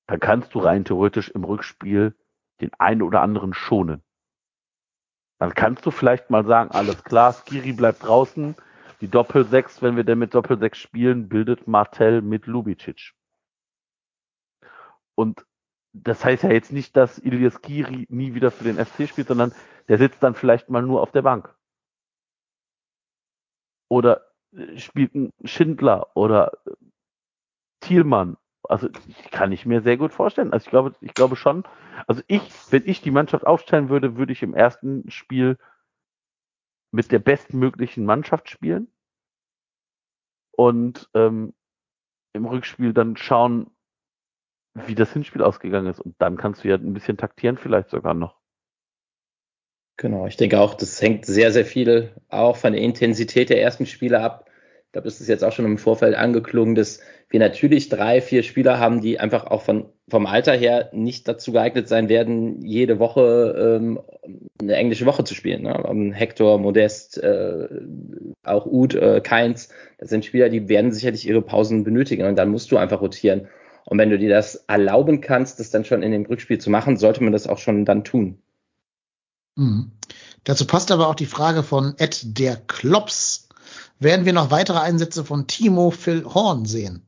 Dann 0.06 0.20
kannst 0.20 0.54
du 0.54 0.58
rein 0.58 0.84
theoretisch 0.84 1.28
im 1.30 1.44
Rückspiel 1.44 2.16
den 2.60 2.74
einen 2.74 3.02
oder 3.02 3.22
anderen 3.22 3.54
schonen. 3.54 4.02
Dann 5.38 5.54
kannst 5.54 5.86
du 5.86 5.90
vielleicht 5.90 6.30
mal 6.30 6.44
sagen, 6.44 6.70
alles 6.72 7.02
klar, 7.04 7.32
Skiri 7.32 7.72
bleibt 7.72 8.02
draußen, 8.02 8.56
die 9.00 9.08
Doppel-6, 9.08 9.80
wenn 9.80 9.96
wir 9.96 10.04
denn 10.04 10.18
mit 10.18 10.34
Doppel-6 10.34 10.74
spielen, 10.74 11.28
bildet 11.28 11.66
Martell 11.66 12.20
mit 12.20 12.46
Lubicic. 12.46 13.14
Und 15.14 15.46
das 15.92 16.24
heißt 16.24 16.42
ja 16.42 16.50
jetzt 16.50 16.72
nicht, 16.72 16.96
dass 16.96 17.18
Ilias 17.18 17.62
Kiri 17.62 18.06
nie 18.10 18.34
wieder 18.34 18.50
für 18.50 18.64
den 18.64 18.84
FC 18.84 19.08
spielt, 19.08 19.28
sondern 19.28 19.52
der 19.88 19.98
sitzt 19.98 20.22
dann 20.22 20.34
vielleicht 20.34 20.68
mal 20.68 20.82
nur 20.82 21.00
auf 21.00 21.12
der 21.12 21.22
Bank. 21.22 21.54
Oder 23.88 24.29
spielt 24.76 25.14
ein 25.14 25.32
Schindler 25.44 26.14
oder 26.16 26.52
Thielmann. 27.80 28.36
Also 28.68 28.88
kann 29.30 29.52
ich 29.52 29.66
mir 29.66 29.80
sehr 29.82 29.96
gut 29.96 30.12
vorstellen. 30.12 30.52
Also 30.52 30.64
ich 30.64 30.70
glaube, 30.70 30.94
ich 31.00 31.14
glaube 31.14 31.36
schon, 31.36 31.64
also 32.06 32.22
ich, 32.26 32.42
wenn 32.70 32.86
ich 32.86 33.00
die 33.00 33.10
Mannschaft 33.10 33.46
aufstellen 33.46 33.88
würde, 33.88 34.16
würde 34.16 34.32
ich 34.32 34.42
im 34.42 34.54
ersten 34.54 35.10
Spiel 35.10 35.56
mit 36.92 37.10
der 37.12 37.18
bestmöglichen 37.20 38.04
Mannschaft 38.04 38.50
spielen 38.50 38.88
und 40.52 41.08
ähm, 41.14 41.54
im 42.32 42.44
Rückspiel 42.46 42.92
dann 42.92 43.16
schauen, 43.16 43.70
wie 44.74 44.94
das 44.94 45.12
Hinspiel 45.12 45.42
ausgegangen 45.42 45.86
ist. 45.86 46.00
Und 46.00 46.14
dann 46.18 46.36
kannst 46.36 46.64
du 46.64 46.68
ja 46.68 46.76
ein 46.76 46.92
bisschen 46.92 47.16
taktieren, 47.16 47.58
vielleicht 47.58 47.90
sogar 47.90 48.14
noch. 48.14 48.39
Genau, 50.00 50.26
ich 50.26 50.36
denke 50.36 50.58
auch, 50.58 50.74
das 50.74 51.00
hängt 51.02 51.26
sehr, 51.26 51.52
sehr 51.52 51.66
viel 51.66 52.10
auch 52.28 52.56
von 52.56 52.72
der 52.72 52.80
Intensität 52.80 53.50
der 53.50 53.60
ersten 53.60 53.84
Spiele 53.84 54.20
ab 54.20 54.50
ich 54.90 54.92
glaube, 54.92 55.04
das 55.04 55.20
ist 55.20 55.28
jetzt 55.28 55.44
auch 55.44 55.52
schon 55.52 55.66
im 55.66 55.78
Vorfeld 55.78 56.16
angeklungen, 56.16 56.74
dass 56.74 56.98
wir 57.28 57.38
natürlich 57.38 57.90
drei, 57.90 58.20
vier 58.20 58.42
Spieler 58.42 58.80
haben, 58.80 59.00
die 59.00 59.20
einfach 59.20 59.46
auch 59.46 59.62
von, 59.62 59.84
vom 60.08 60.26
Alter 60.26 60.52
her 60.52 60.90
nicht 60.92 61.28
dazu 61.28 61.52
geeignet 61.52 61.86
sein 61.86 62.08
werden, 62.08 62.60
jede 62.60 62.98
Woche 62.98 63.78
ähm, 63.78 64.00
eine 64.60 64.74
englische 64.74 65.06
Woche 65.06 65.22
zu 65.22 65.36
spielen. 65.36 65.62
Ne? 65.62 66.12
Hector, 66.12 66.58
Modest, 66.58 67.22
äh, 67.22 67.68
auch 68.42 68.66
Ud, 68.66 68.96
äh, 68.96 69.20
Keins, 69.20 69.68
das 69.98 70.08
sind 70.08 70.24
Spieler, 70.24 70.48
die 70.48 70.68
werden 70.68 70.90
sicherlich 70.90 71.24
ihre 71.24 71.40
Pausen 71.40 71.84
benötigen 71.84 72.26
und 72.26 72.34
dann 72.34 72.50
musst 72.50 72.72
du 72.72 72.76
einfach 72.76 73.00
rotieren. 73.00 73.46
Und 73.84 73.96
wenn 73.98 74.10
du 74.10 74.18
dir 74.18 74.30
das 74.30 74.64
erlauben 74.66 75.20
kannst, 75.20 75.60
das 75.60 75.70
dann 75.70 75.84
schon 75.84 76.02
in 76.02 76.10
dem 76.10 76.26
Rückspiel 76.26 76.58
zu 76.58 76.68
machen, 76.68 76.96
sollte 76.96 77.22
man 77.22 77.32
das 77.32 77.46
auch 77.46 77.58
schon 77.58 77.84
dann 77.84 78.02
tun. 78.02 78.42
Mhm. 79.56 79.92
Dazu 80.44 80.66
passt 80.66 80.90
aber 80.90 81.08
auch 81.08 81.14
die 81.14 81.26
Frage 81.26 81.62
von 81.62 81.94
Ed 81.98 82.38
der 82.38 82.56
Klops 82.56 83.48
werden 83.98 84.24
wir 84.24 84.32
noch 84.32 84.50
weitere 84.50 84.78
Einsätze 84.78 85.24
von 85.24 85.46
Timo 85.46 85.90
Phil 85.90 86.24
Horn 86.24 86.64
sehen. 86.64 87.06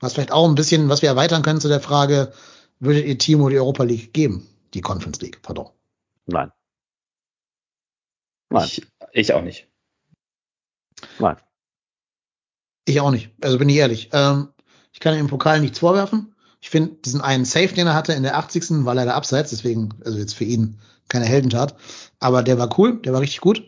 Was 0.00 0.12
vielleicht 0.12 0.32
auch 0.32 0.46
ein 0.46 0.54
bisschen, 0.54 0.88
was 0.88 1.02
wir 1.02 1.08
erweitern 1.08 1.42
können 1.42 1.60
zu 1.60 1.68
der 1.68 1.80
Frage, 1.80 2.32
würdet 2.78 3.06
ihr 3.06 3.18
Timo 3.18 3.48
die 3.48 3.58
Europa 3.58 3.82
League 3.82 4.12
geben? 4.12 4.46
Die 4.74 4.80
Conference 4.80 5.20
League, 5.20 5.42
pardon. 5.42 5.70
Nein. 6.26 6.52
Nein. 8.50 8.64
Ich, 8.66 8.86
ich 9.12 9.32
auch 9.32 9.42
nicht. 9.42 9.66
Nein. 11.18 11.36
Ich 12.84 13.00
auch 13.00 13.10
nicht. 13.10 13.30
Also 13.42 13.58
bin 13.58 13.68
ich 13.68 13.76
ehrlich. 13.76 14.10
Ähm, 14.12 14.48
ich 14.92 15.00
kann 15.00 15.14
ihm 15.14 15.20
im 15.20 15.26
Pokal 15.28 15.60
nichts 15.60 15.80
vorwerfen. 15.80 16.34
Ich 16.60 16.70
finde 16.70 16.96
diesen 17.04 17.20
einen 17.20 17.44
Safe, 17.44 17.68
den 17.68 17.86
er 17.86 17.94
hatte 17.94 18.12
in 18.12 18.22
der 18.22 18.36
80. 18.36 18.84
war 18.84 18.94
leider 18.94 19.14
abseits, 19.14 19.50
deswegen, 19.50 19.94
also 20.04 20.18
jetzt 20.18 20.34
für 20.34 20.44
ihn 20.44 20.78
keine 21.08 21.26
Heldentat. 21.26 21.76
Aber 22.20 22.42
der 22.42 22.58
war 22.58 22.78
cool, 22.78 23.00
der 23.02 23.12
war 23.12 23.20
richtig 23.20 23.40
gut. 23.40 23.62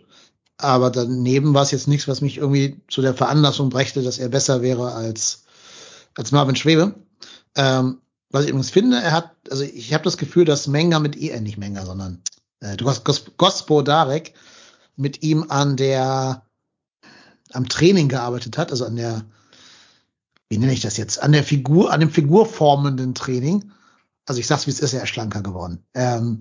Aber 0.57 0.91
daneben 0.91 1.55
war 1.55 1.63
es 1.63 1.71
jetzt 1.71 1.89
nichts, 1.89 2.07
was 2.07 2.21
mich 2.21 2.37
irgendwie 2.37 2.81
zu 2.89 3.01
der 3.01 3.15
Veranlassung 3.15 3.71
brächte, 3.71 4.03
dass 4.03 4.19
er 4.19 4.29
besser 4.29 4.61
wäre 4.61 4.93
als, 4.93 5.45
als 6.17 6.33
Marvin 6.33 6.57
Schwebe. 6.57 6.95
Ähm, 7.57 8.01
was 8.31 8.45
ich 8.45 8.51
übrigens 8.51 8.71
finde, 8.71 8.99
er 8.99 9.13
hat, 9.13 9.33
also 9.51 9.65
ich 9.65 9.93
habe 9.95 10.05
das 10.05 10.19
Gefühl, 10.19 10.45
dass 10.45 10.67
Menga 10.67 10.99
mit 10.99 11.17
ihr, 11.17 11.35
äh, 11.35 11.41
nicht 11.41 11.59
Menga, 11.59 11.85
sondern 11.85 12.23
äh, 12.61 12.77
Gos, 12.77 13.03
Gospo 13.37 13.83
Darek 13.83 14.35
mit 14.97 15.23
ihm 15.23 15.47
an 15.49 15.77
der 15.77 16.45
am 17.53 17.69
Training 17.69 18.09
gearbeitet 18.09 18.59
hat, 18.59 18.71
also 18.71 18.85
an 18.85 18.97
der, 18.97 19.25
wie 20.49 20.59
nenne 20.59 20.73
ich 20.73 20.81
das 20.81 20.97
jetzt, 20.97 21.23
an 21.23 21.33
der 21.33 21.43
Figur, 21.43 21.93
an 21.93 22.01
dem 22.01 22.11
figurformenden 22.11 23.15
Training. 23.15 23.73
Also 24.27 24.41
ich 24.41 24.47
sag's, 24.47 24.67
wie 24.67 24.71
es 24.71 24.81
ist, 24.81 24.93
er 24.93 25.03
ist 25.03 25.09
schlanker 25.09 25.43
geworden. 25.43 25.83
Ähm, 25.95 26.39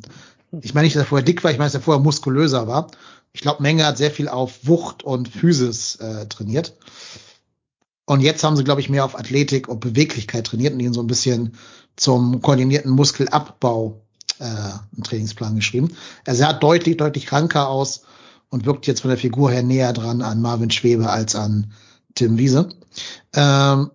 ich 0.61 0.73
meine 0.73 0.85
nicht, 0.85 0.95
dass 0.95 1.03
er 1.03 1.07
vorher 1.07 1.25
dick 1.25 1.43
war, 1.43 1.51
ich 1.51 1.57
meine, 1.57 1.67
dass 1.67 1.75
er 1.75 1.81
vorher 1.81 2.03
muskulöser 2.03 2.67
war. 2.67 2.89
Ich 3.33 3.41
glaube, 3.41 3.61
Menge 3.61 3.85
hat 3.85 3.97
sehr 3.97 4.11
viel 4.11 4.27
auf 4.27 4.67
Wucht 4.67 5.03
und 5.03 5.29
Physis 5.29 5.95
äh, 5.97 6.27
trainiert. 6.27 6.75
Und 8.05 8.21
jetzt 8.21 8.43
haben 8.43 8.57
sie, 8.57 8.63
glaube 8.63 8.81
ich, 8.81 8.89
mehr 8.89 9.05
auf 9.05 9.17
Athletik 9.17 9.67
und 9.67 9.81
Beweglichkeit 9.81 10.47
trainiert 10.47 10.73
und 10.73 10.79
ihn 10.79 10.93
so 10.93 11.01
ein 11.01 11.07
bisschen 11.07 11.53
zum 11.95 12.41
koordinierten 12.41 12.91
Muskelabbau 12.91 14.01
äh, 14.39 14.45
einen 14.45 15.03
Trainingsplan 15.03 15.55
geschrieben. 15.55 15.95
Er 16.25 16.33
sah 16.33 16.53
deutlich, 16.53 16.97
deutlich 16.97 17.27
kranker 17.27 17.69
aus 17.69 18.01
und 18.49 18.65
wirkt 18.65 18.87
jetzt 18.87 19.01
von 19.01 19.09
der 19.09 19.17
Figur 19.19 19.51
her 19.51 19.61
näher 19.61 19.93
dran 19.93 20.23
an 20.23 20.41
Marvin 20.41 20.71
Schwebe 20.71 21.09
als 21.09 21.35
an 21.35 21.71
Tim 22.15 22.39
Wiese. 22.39 22.69
Ähm, 23.33 23.91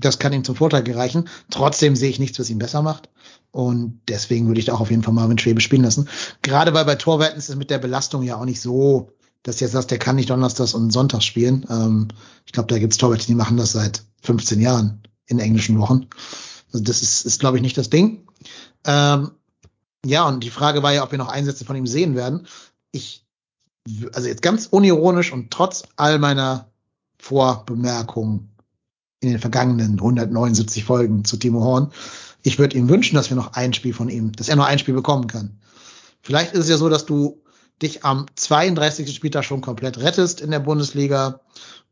das 0.00 0.18
kann 0.18 0.32
ihm 0.32 0.44
zum 0.44 0.56
Vorteil 0.56 0.82
gereichen. 0.82 1.28
Trotzdem 1.50 1.96
sehe 1.96 2.10
ich 2.10 2.18
nichts, 2.18 2.38
was 2.38 2.50
ihn 2.50 2.58
besser 2.58 2.82
macht. 2.82 3.08
Und 3.50 4.00
deswegen 4.08 4.46
würde 4.46 4.60
ich 4.60 4.66
da 4.66 4.74
auch 4.74 4.80
auf 4.80 4.90
jeden 4.90 5.02
Fall 5.02 5.14
Marvin 5.14 5.38
Schwebe 5.38 5.60
spielen 5.60 5.82
lassen. 5.82 6.08
Gerade 6.42 6.72
weil 6.74 6.84
bei 6.84 6.94
Torwerten 6.94 7.38
ist 7.38 7.48
es 7.48 7.56
mit 7.56 7.70
der 7.70 7.78
Belastung 7.78 8.22
ja 8.22 8.36
auch 8.36 8.44
nicht 8.44 8.60
so, 8.60 9.10
dass 9.42 9.60
jetzt 9.60 9.72
sagst, 9.72 9.90
der 9.90 9.98
kann 9.98 10.16
nicht 10.16 10.30
Donnerstags 10.30 10.74
und 10.74 10.92
Sonntags 10.92 11.24
spielen. 11.24 11.66
Ähm, 11.68 12.08
ich 12.46 12.52
glaube, 12.52 12.68
da 12.68 12.78
gibt 12.78 12.92
es 12.92 12.98
Torwärter, 12.98 13.26
die 13.26 13.34
machen 13.34 13.56
das 13.56 13.72
seit 13.72 14.02
15 14.22 14.60
Jahren 14.60 15.02
in 15.26 15.40
englischen 15.40 15.78
Wochen. 15.78 16.06
Also 16.72 16.84
das 16.84 17.02
ist, 17.02 17.24
ist 17.24 17.40
glaube 17.40 17.56
ich, 17.56 17.62
nicht 17.62 17.78
das 17.78 17.90
Ding. 17.90 18.26
Ähm, 18.84 19.32
ja, 20.04 20.28
und 20.28 20.44
die 20.44 20.50
Frage 20.50 20.82
war 20.82 20.92
ja, 20.92 21.02
ob 21.02 21.10
wir 21.10 21.18
noch 21.18 21.28
Einsätze 21.28 21.64
von 21.64 21.76
ihm 21.76 21.86
sehen 21.86 22.14
werden. 22.14 22.46
Ich, 22.92 23.26
also 24.12 24.28
jetzt 24.28 24.42
ganz 24.42 24.66
unironisch 24.66 25.32
und 25.32 25.50
trotz 25.50 25.82
all 25.96 26.18
meiner 26.18 26.70
Vorbemerkungen 27.18 28.50
in 29.20 29.30
den 29.30 29.38
vergangenen 29.38 29.94
179 29.94 30.84
Folgen 30.84 31.24
zu 31.24 31.36
Timo 31.36 31.62
Horn, 31.62 31.92
ich 32.42 32.58
würde 32.58 32.76
ihm 32.76 32.88
wünschen, 32.88 33.16
dass 33.16 33.30
wir 33.30 33.36
noch 33.36 33.54
ein 33.54 33.72
Spiel 33.72 33.92
von 33.92 34.08
ihm, 34.08 34.32
dass 34.32 34.48
er 34.48 34.56
noch 34.56 34.66
ein 34.66 34.78
Spiel 34.78 34.94
bekommen 34.94 35.26
kann. 35.26 35.58
Vielleicht 36.22 36.52
ist 36.52 36.60
es 36.60 36.68
ja 36.68 36.76
so, 36.76 36.88
dass 36.88 37.06
du 37.06 37.42
dich 37.82 38.04
am 38.04 38.26
32. 38.34 39.14
Spieltag 39.14 39.44
schon 39.44 39.60
komplett 39.60 39.98
rettest 39.98 40.40
in 40.40 40.50
der 40.50 40.60
Bundesliga 40.60 41.40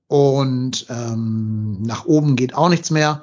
und 0.08 0.86
ähm, 0.88 1.82
nach 1.82 2.04
oben 2.06 2.36
geht 2.36 2.54
auch 2.54 2.68
nichts 2.68 2.90
mehr. 2.90 3.22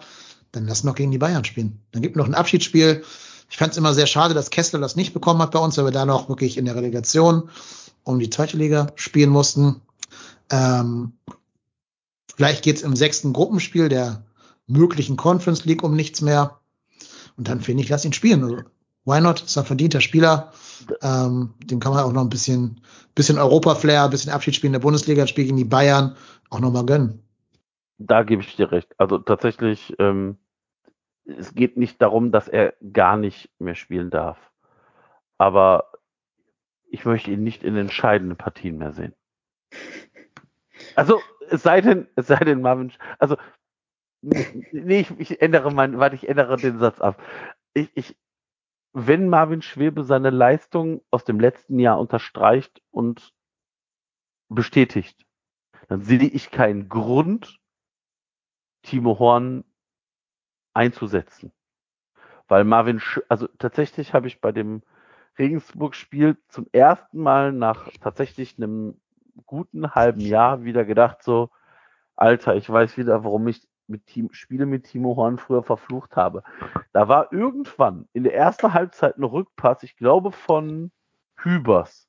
Dann 0.52 0.68
lass 0.68 0.84
noch 0.84 0.96
gegen 0.96 1.12
die 1.12 1.18
Bayern 1.18 1.46
spielen. 1.46 1.80
Dann 1.92 2.02
gibt 2.02 2.16
noch 2.16 2.28
ein 2.28 2.36
Abschiedsspiel. 2.36 3.04
Ich 3.50 3.58
fand 3.58 3.72
es 3.72 3.78
immer 3.78 3.94
sehr 3.94 4.08
schade, 4.08 4.34
dass 4.34 4.50
Kessler 4.50 4.80
das 4.80 4.96
nicht 4.96 5.14
bekommen 5.14 5.42
hat 5.42 5.52
bei 5.52 5.60
uns, 5.60 5.78
weil 5.78 5.86
wir 5.86 5.92
da 5.92 6.06
noch 6.06 6.30
wirklich 6.30 6.58
in 6.58 6.66
der 6.66 6.76
Relegation 6.76 7.50
um 8.04 8.20
die 8.20 8.30
zweite 8.30 8.58
Liga 8.58 8.88
spielen 8.96 9.30
mussten. 9.30 9.82
Ähm, 10.50 11.14
vielleicht 12.36 12.64
geht's 12.64 12.82
im 12.82 12.96
sechsten 12.96 13.34
Gruppenspiel 13.34 13.90
der 13.90 14.24
möglichen 14.68 15.18
Conference 15.18 15.66
League 15.66 15.84
um 15.84 15.96
nichts 15.96 16.22
mehr. 16.22 16.60
Und 17.38 17.48
dann 17.48 17.62
finde 17.62 17.84
ich, 17.84 17.90
lass 17.90 18.06
ihn 18.06 18.14
spielen. 18.14 18.44
Also, 18.44 18.58
why 19.06 19.22
not? 19.22 19.42
Ist 19.42 19.58
ein 19.58 19.66
verdienter 19.66 20.02
Spieler. 20.02 20.52
Ähm, 21.02 21.54
dem 21.66 21.80
kann 21.80 21.94
man 21.94 22.04
auch 22.04 22.14
noch 22.14 22.22
ein 22.22 22.30
bisschen, 22.30 22.82
bisschen 23.16 23.38
Europa-Flair, 23.38 24.04
ein 24.04 24.10
bisschen 24.10 24.32
Abschiedsspiel 24.32 24.68
in 24.68 24.74
der 24.74 24.80
Bundesliga, 24.80 25.28
Spiel 25.28 25.46
gegen 25.46 25.58
die 25.58 25.66
Bayern 25.66 26.16
auch 26.50 26.60
noch 26.60 26.72
mal 26.72 26.86
gönnen. 26.86 27.24
Da 27.98 28.24
gebe 28.24 28.42
ich 28.42 28.56
dir 28.56 28.72
recht. 28.72 28.90
Also 28.98 29.18
tatsächlich, 29.18 29.96
ähm, 30.00 30.38
es 31.26 31.54
geht 31.56 31.78
nicht 31.78 32.02
darum, 32.02 32.32
dass 32.32 32.48
er 32.48 32.74
gar 32.92 33.18
nicht 33.18 33.50
mehr 33.60 33.76
spielen 33.76 34.10
darf. 34.10 34.38
Aber 35.38 35.92
ich 36.90 37.06
möchte 37.06 37.32
ihn 37.32 37.44
nicht 37.44 37.64
in 37.64 37.76
entscheidenden 37.76 38.38
Partien 38.38 38.78
mehr 38.78 38.94
sehen. 38.94 39.14
Also, 40.96 41.22
es 41.50 41.64
sei 41.64 41.82
denn, 41.82 42.08
es 42.16 42.28
sei 42.28 42.38
denn, 42.38 42.62
Marvin, 42.62 42.92
also, 43.20 43.38
nee, 44.22 45.02
ich, 45.02 45.12
ich 45.20 45.42
ändere 45.42 45.72
mein, 45.72 46.00
warte, 46.00 46.16
ich 46.16 46.28
ändere 46.28 46.58
den 46.58 46.80
Satz 46.80 47.00
ab. 47.02 47.22
Ich, 47.74 47.90
ich, 47.96 48.18
wenn 48.94 49.30
Marvin 49.30 49.62
Schwebe 49.62 50.04
seine 50.04 50.30
Leistung 50.30 51.02
aus 51.12 51.24
dem 51.26 51.40
letzten 51.40 51.80
Jahr 51.80 52.00
unterstreicht 52.00 52.82
und 52.92 53.34
bestätigt, 54.50 55.26
dann 55.88 56.02
sehe 56.02 56.24
ich 56.24 56.52
keinen 56.52 56.90
Grund, 56.90 57.60
Timo 58.84 59.18
Horn 59.20 59.64
einzusetzen. 60.74 61.52
Weil 62.48 62.66
Marvin, 62.66 63.00
Sch 63.00 63.22
also 63.30 63.48
tatsächlich 63.48 64.14
habe 64.14 64.28
ich 64.28 64.42
bei 64.42 64.52
dem 64.52 64.84
Regensburg-Spiel 65.40 66.38
zum 66.50 66.68
ersten 66.72 67.20
Mal 67.20 67.52
nach 67.52 67.90
tatsächlich 68.00 68.58
einem 68.58 69.02
guten 69.46 69.92
halben 69.96 70.22
Jahr 70.22 70.64
wieder 70.64 70.86
gedacht, 70.86 71.24
so, 71.24 71.50
Alter, 72.16 72.56
ich 72.56 72.70
weiß 72.70 72.98
wieder, 72.98 73.24
warum 73.24 73.48
ich 73.48 73.68
mit 73.88 74.06
Team, 74.06 74.30
Spiele 74.32 74.66
mit 74.66 74.86
Timo 74.86 75.16
Horn 75.16 75.38
früher 75.38 75.64
verflucht 75.64 76.16
habe. 76.16 76.44
Da 76.94 77.08
war 77.08 77.34
irgendwann 77.34 78.08
in 78.14 78.24
der 78.24 78.36
ersten 78.36 78.74
Halbzeit 78.74 79.18
ein 79.18 79.24
Rückpass, 79.24 79.84
ich 79.84 79.96
glaube 79.98 80.32
von 80.32 80.92
Hübers. 81.38 82.08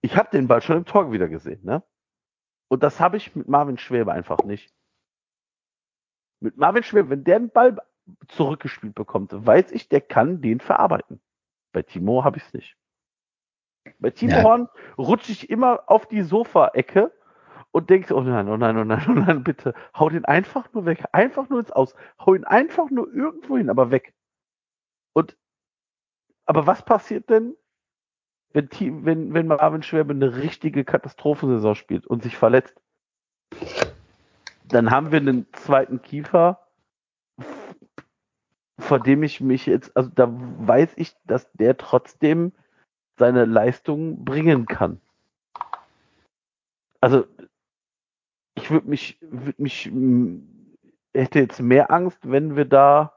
Ich 0.00 0.16
habe 0.16 0.30
den 0.30 0.48
Ball 0.48 0.62
schon 0.62 0.76
im 0.78 0.84
Tor 0.84 1.10
wieder 1.12 1.28
gesehen, 1.28 1.64
ne? 1.64 1.82
Und 2.68 2.82
das 2.82 3.00
habe 3.00 3.16
ich 3.16 3.34
mit 3.34 3.48
Marvin 3.48 3.78
Schwäbe 3.78 4.12
einfach 4.12 4.44
nicht. 4.44 4.72
Mit 6.40 6.56
Marvin 6.56 6.82
Schwäbe, 6.82 7.10
wenn 7.10 7.24
der 7.24 7.40
den 7.40 7.50
Ball 7.50 7.78
zurückgespielt 8.28 8.94
bekommt, 8.94 9.30
weiß 9.32 9.72
ich, 9.72 9.88
der 9.88 10.00
kann 10.00 10.40
den 10.40 10.60
verarbeiten. 10.60 11.20
Bei 11.72 11.82
Timo 11.82 12.24
habe 12.24 12.36
ich 12.36 12.44
es 12.44 12.52
nicht. 12.52 12.76
Bei 13.98 14.10
Timo 14.10 14.32
ja. 14.32 14.42
Horn 14.42 14.68
rutsche 14.96 15.32
ich 15.32 15.50
immer 15.50 15.82
auf 15.86 16.06
die 16.06 16.22
Sofa-Ecke 16.22 17.12
und 17.70 17.90
denkst, 17.90 18.10
oh 18.12 18.20
nein, 18.20 18.48
oh 18.48 18.56
nein, 18.56 18.76
oh 18.76 18.84
nein, 18.84 19.04
oh 19.08 19.12
nein, 19.12 19.44
bitte, 19.44 19.74
hau 19.94 20.08
den 20.08 20.24
einfach 20.24 20.72
nur 20.72 20.86
weg, 20.86 21.04
einfach 21.12 21.48
nur 21.48 21.60
ins 21.60 21.70
Aus, 21.70 21.94
hau 22.18 22.34
ihn 22.34 22.44
einfach 22.44 22.90
nur 22.90 23.12
irgendwo 23.12 23.56
hin, 23.56 23.70
aber 23.70 23.90
weg. 23.90 24.14
Und, 25.12 25.36
aber 26.46 26.66
was 26.66 26.84
passiert 26.84 27.28
denn, 27.28 27.56
wenn, 28.52 28.70
wenn, 29.04 29.34
wenn 29.34 29.46
Marvin 29.46 29.82
Schwerbe 29.82 30.14
eine 30.14 30.36
richtige 30.36 30.84
Katastrophensaison 30.84 31.74
spielt 31.74 32.06
und 32.06 32.22
sich 32.22 32.36
verletzt? 32.36 32.80
Dann 34.64 34.90
haben 34.90 35.12
wir 35.12 35.20
einen 35.20 35.46
zweiten 35.52 36.02
Kiefer, 36.02 36.66
vor 38.78 39.00
dem 39.00 39.22
ich 39.22 39.40
mich 39.40 39.66
jetzt, 39.66 39.94
also 39.96 40.10
da 40.14 40.28
weiß 40.30 40.92
ich, 40.96 41.14
dass 41.24 41.50
der 41.52 41.76
trotzdem 41.76 42.52
seine 43.18 43.44
Leistung 43.44 44.24
bringen 44.24 44.66
kann. 44.66 45.00
Also 47.00 47.26
ich 48.54 48.70
würde 48.70 48.88
mich, 48.88 49.18
würde 49.20 49.62
mich, 49.62 49.90
hätte 51.14 51.38
jetzt 51.38 51.60
mehr 51.60 51.90
Angst, 51.90 52.18
wenn 52.22 52.56
wir 52.56 52.64
da 52.64 53.12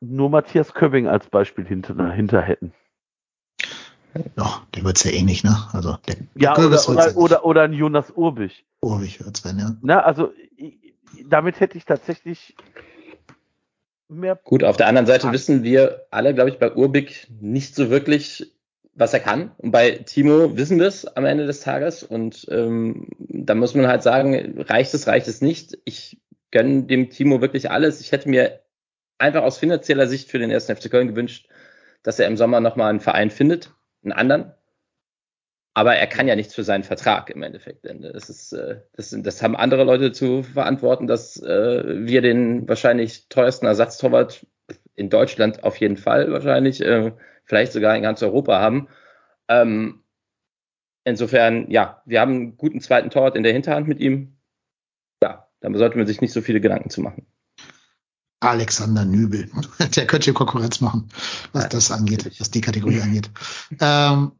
nur 0.00 0.30
Matthias 0.30 0.74
Köbbing 0.74 1.08
als 1.08 1.26
Beispiel 1.26 1.66
hinter, 1.66 2.12
hinter 2.12 2.42
hätten. 2.42 2.72
Ja, 4.36 4.62
der 4.74 4.84
wird's 4.84 5.02
ja 5.02 5.10
eh 5.10 5.22
nicht, 5.22 5.44
ne? 5.44 5.56
Also 5.72 5.96
der, 6.06 6.16
ja, 6.36 6.54
der 6.54 6.66
oder, 6.66 6.88
oder, 6.88 7.08
ja 7.08 7.14
oder, 7.16 7.44
oder 7.44 7.62
ein 7.62 7.72
Jonas 7.72 8.12
Urbich. 8.12 8.64
Urbich 8.80 9.24
wird's 9.24 9.44
werden, 9.44 9.58
ja. 9.58 9.76
Na, 9.82 10.00
also 10.02 10.32
damit 11.24 11.58
hätte 11.58 11.76
ich 11.78 11.84
tatsächlich 11.84 12.54
mehr. 14.08 14.36
Gut, 14.36 14.62
auf 14.62 14.76
der 14.76 14.86
anderen 14.86 15.06
Seite 15.06 15.32
wissen 15.32 15.64
wir 15.64 16.06
alle, 16.10 16.34
glaube 16.34 16.50
ich, 16.50 16.58
bei 16.58 16.72
Urbich 16.72 17.28
nicht 17.40 17.74
so 17.74 17.90
wirklich, 17.90 18.53
was 18.94 19.12
er 19.12 19.20
kann. 19.20 19.52
Und 19.58 19.70
bei 19.70 19.90
Timo 19.90 20.56
wissen 20.56 20.78
wir 20.78 20.86
es 20.86 21.06
am 21.06 21.24
Ende 21.24 21.46
des 21.46 21.60
Tages. 21.60 22.02
Und 22.02 22.46
ähm, 22.50 23.08
da 23.18 23.54
muss 23.54 23.74
man 23.74 23.86
halt 23.86 24.02
sagen, 24.02 24.60
reicht 24.62 24.94
es, 24.94 25.06
reicht 25.06 25.28
es 25.28 25.40
nicht. 25.40 25.78
Ich 25.84 26.20
gönne 26.50 26.84
dem 26.84 27.10
Timo 27.10 27.40
wirklich 27.40 27.70
alles. 27.70 28.00
Ich 28.00 28.12
hätte 28.12 28.28
mir 28.28 28.60
einfach 29.18 29.42
aus 29.42 29.58
finanzieller 29.58 30.06
Sicht 30.06 30.30
für 30.30 30.38
den 30.38 30.50
ersten 30.50 30.74
FC 30.76 30.90
Köln 30.90 31.08
gewünscht, 31.08 31.48
dass 32.02 32.18
er 32.18 32.28
im 32.28 32.36
Sommer 32.36 32.60
nochmal 32.60 32.90
einen 32.90 33.00
Verein 33.00 33.30
findet, 33.30 33.72
einen 34.02 34.12
anderen. 34.12 34.54
Aber 35.76 35.96
er 35.96 36.06
kann 36.06 36.28
ja 36.28 36.36
nichts 36.36 36.54
für 36.54 36.62
seinen 36.62 36.84
Vertrag 36.84 37.30
im 37.30 37.42
Endeffekt. 37.42 37.84
Das, 37.84 38.30
ist, 38.30 38.52
äh, 38.52 38.80
das, 38.94 39.14
das 39.18 39.42
haben 39.42 39.56
andere 39.56 39.82
Leute 39.82 40.12
zu 40.12 40.44
verantworten, 40.44 41.08
dass 41.08 41.42
äh, 41.42 42.06
wir 42.06 42.22
den 42.22 42.68
wahrscheinlich 42.68 43.28
teuersten 43.28 43.66
Ersatztorwart 43.66 44.46
in 44.94 45.10
Deutschland 45.10 45.64
auf 45.64 45.76
jeden 45.78 45.96
Fall 45.96 46.30
wahrscheinlich 46.30 46.80
äh, 46.80 47.10
vielleicht 47.44 47.72
sogar 47.72 47.96
in 47.96 48.02
ganz 48.02 48.22
Europa 48.22 48.60
haben. 48.60 48.88
Ähm, 49.48 50.02
insofern, 51.04 51.70
ja, 51.70 52.02
wir 52.06 52.20
haben 52.20 52.32
einen 52.32 52.56
guten 52.56 52.80
zweiten 52.80 53.10
Torwart 53.10 53.36
in 53.36 53.42
der 53.42 53.52
Hinterhand 53.52 53.88
mit 53.88 54.00
ihm. 54.00 54.36
Ja, 55.22 55.48
da 55.60 55.72
sollte 55.74 55.98
man 55.98 56.06
sich 56.06 56.20
nicht 56.20 56.32
so 56.32 56.40
viele 56.40 56.60
Gedanken 56.60 56.90
zu 56.90 57.00
machen. 57.00 57.26
Alexander 58.40 59.04
Nübel. 59.04 59.50
Der 59.96 60.06
könnte 60.06 60.32
Konkurrenz 60.32 60.80
machen, 60.80 61.08
was 61.52 61.68
das 61.70 61.90
angeht, 61.90 62.30
was 62.38 62.50
die 62.50 62.60
Kategorie 62.60 63.00
angeht. 63.00 63.30
Ähm, 63.80 64.32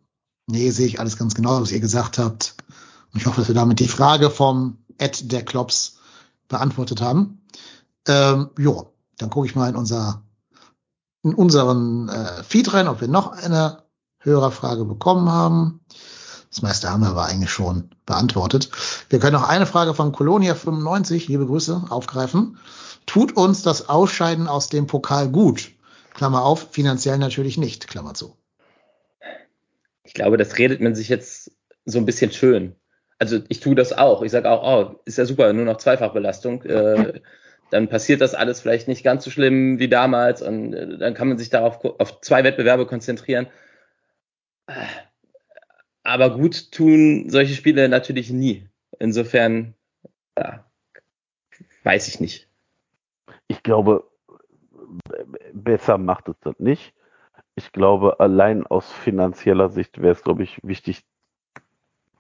nee, 0.47 0.71
sehe 0.71 0.87
ich 0.87 1.01
alles 1.01 1.17
ganz 1.17 1.35
genau, 1.35 1.61
was 1.61 1.73
ihr 1.73 1.81
gesagt 1.81 2.19
habt. 2.19 2.55
Und 3.13 3.21
ich 3.21 3.27
hoffe, 3.27 3.41
dass 3.41 3.49
wir 3.49 3.55
damit 3.55 3.81
die 3.81 3.89
Frage 3.89 4.31
vom 4.31 4.79
Ed 4.99 5.33
der 5.33 5.45
Klops 5.45 5.99
beantwortet 6.49 7.01
haben. 7.01 7.41
Ähm, 8.07 8.51
jo, 8.59 8.93
dann 9.19 9.31
gucke 9.31 9.47
ich 9.47 9.55
mal 9.55 9.71
in 9.71 9.77
unser 9.77 10.24
in 11.25 11.35
unseren 11.35 12.09
äh, 12.09 12.43
Feed 12.45 12.73
rein, 12.73 12.87
ob 12.87 13.01
wir 13.01 13.09
noch 13.09 13.33
eine 13.33 13.83
Hörerfrage 14.19 14.85
bekommen 14.85 15.31
haben. 15.31 15.81
Das 16.51 16.63
meiste 16.63 16.91
haben 16.91 17.01
wir 17.01 17.09
aber 17.09 17.25
eigentlich 17.25 17.51
schon 17.51 17.91
beantwortet. 18.07 18.71
Wir 19.09 19.19
können 19.19 19.33
noch 19.33 19.49
eine 19.49 19.67
Frage 19.67 19.95
von 19.95 20.13
Colonia 20.13 20.55
95, 20.55 21.27
liebe 21.27 21.47
Grüße, 21.47 21.87
aufgreifen. 21.89 22.59
Tut 23.07 23.37
uns 23.37 23.63
das 23.63 23.89
Ausscheiden 23.89 24.47
aus 24.47 24.69
dem 24.69 24.87
Pokal 24.87 25.29
gut? 25.31 25.73
Klammer 26.13 26.45
auf, 26.45 26.69
finanziell 26.71 27.19
natürlich 27.19 27.59
nicht, 27.59 27.89
Klammer 27.89 28.15
zu. 28.15 28.37
Ich 30.05 30.15
glaube, 30.15 30.37
das 30.37 30.59
redet 30.59 30.81
man 30.81 30.95
sich 30.95 31.09
jetzt 31.09 31.51
so 31.87 31.99
ein 31.99 32.07
bisschen 32.07 32.31
schön. 32.31 32.77
Also 33.19 33.41
ich 33.49 33.61
tue 33.61 33.75
das 33.75 33.93
auch. 33.93 34.23
Ich 34.23 34.31
sage 34.31 34.51
auch, 34.51 34.63
oh, 34.63 35.01
ist 35.07 35.19
ja 35.19 35.27
super, 35.27 35.53
nur 35.53 35.65
noch 35.65 35.79
Zweifachbelastung. 35.79 36.63
Äh, 36.63 37.21
dann 37.71 37.89
passiert 37.89 38.21
das 38.21 38.35
alles 38.35 38.61
vielleicht 38.61 38.89
nicht 38.89 39.03
ganz 39.03 39.25
so 39.25 39.31
schlimm 39.31 39.79
wie 39.79 39.89
damals 39.89 40.43
und 40.43 40.75
äh, 40.75 40.99
dann 40.99 41.15
kann 41.15 41.29
man 41.29 41.39
sich 41.39 41.51
darauf 41.51 41.85
auf 41.85 42.21
zwei 42.21 42.45
Wettbewerbe 42.45 42.87
konzentrieren. 42.87 43.47
Aber 46.03 46.37
gut 46.37 46.73
tun 46.73 47.31
solche 47.31 47.55
Spiele 47.55 47.89
natürlich 47.89 48.31
nie. 48.31 48.69
Insofern, 48.99 49.75
ja, 50.39 50.65
weiß 51.83 52.09
ich 52.09 52.21
nicht. 52.21 52.49
Ich 53.49 53.63
glaube, 53.63 54.05
besser 55.53 55.99
macht 55.99 56.29
es 56.29 56.37
das 56.41 56.59
nicht. 56.59 56.95
Ich 57.57 57.73
glaube, 57.73 58.21
allein 58.21 58.67
aus 58.67 58.91
finanzieller 58.93 59.69
Sicht 59.69 60.01
wäre 60.01 60.13
es, 60.13 60.23
glaube 60.23 60.43
ich, 60.43 60.61
wichtig, 60.63 61.05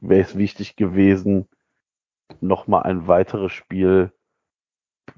wäre 0.00 0.22
es 0.22 0.36
wichtig 0.36 0.76
gewesen, 0.76 1.48
nochmal 2.40 2.84
ein 2.84 3.06
weiteres 3.06 3.52
Spiel 3.52 4.12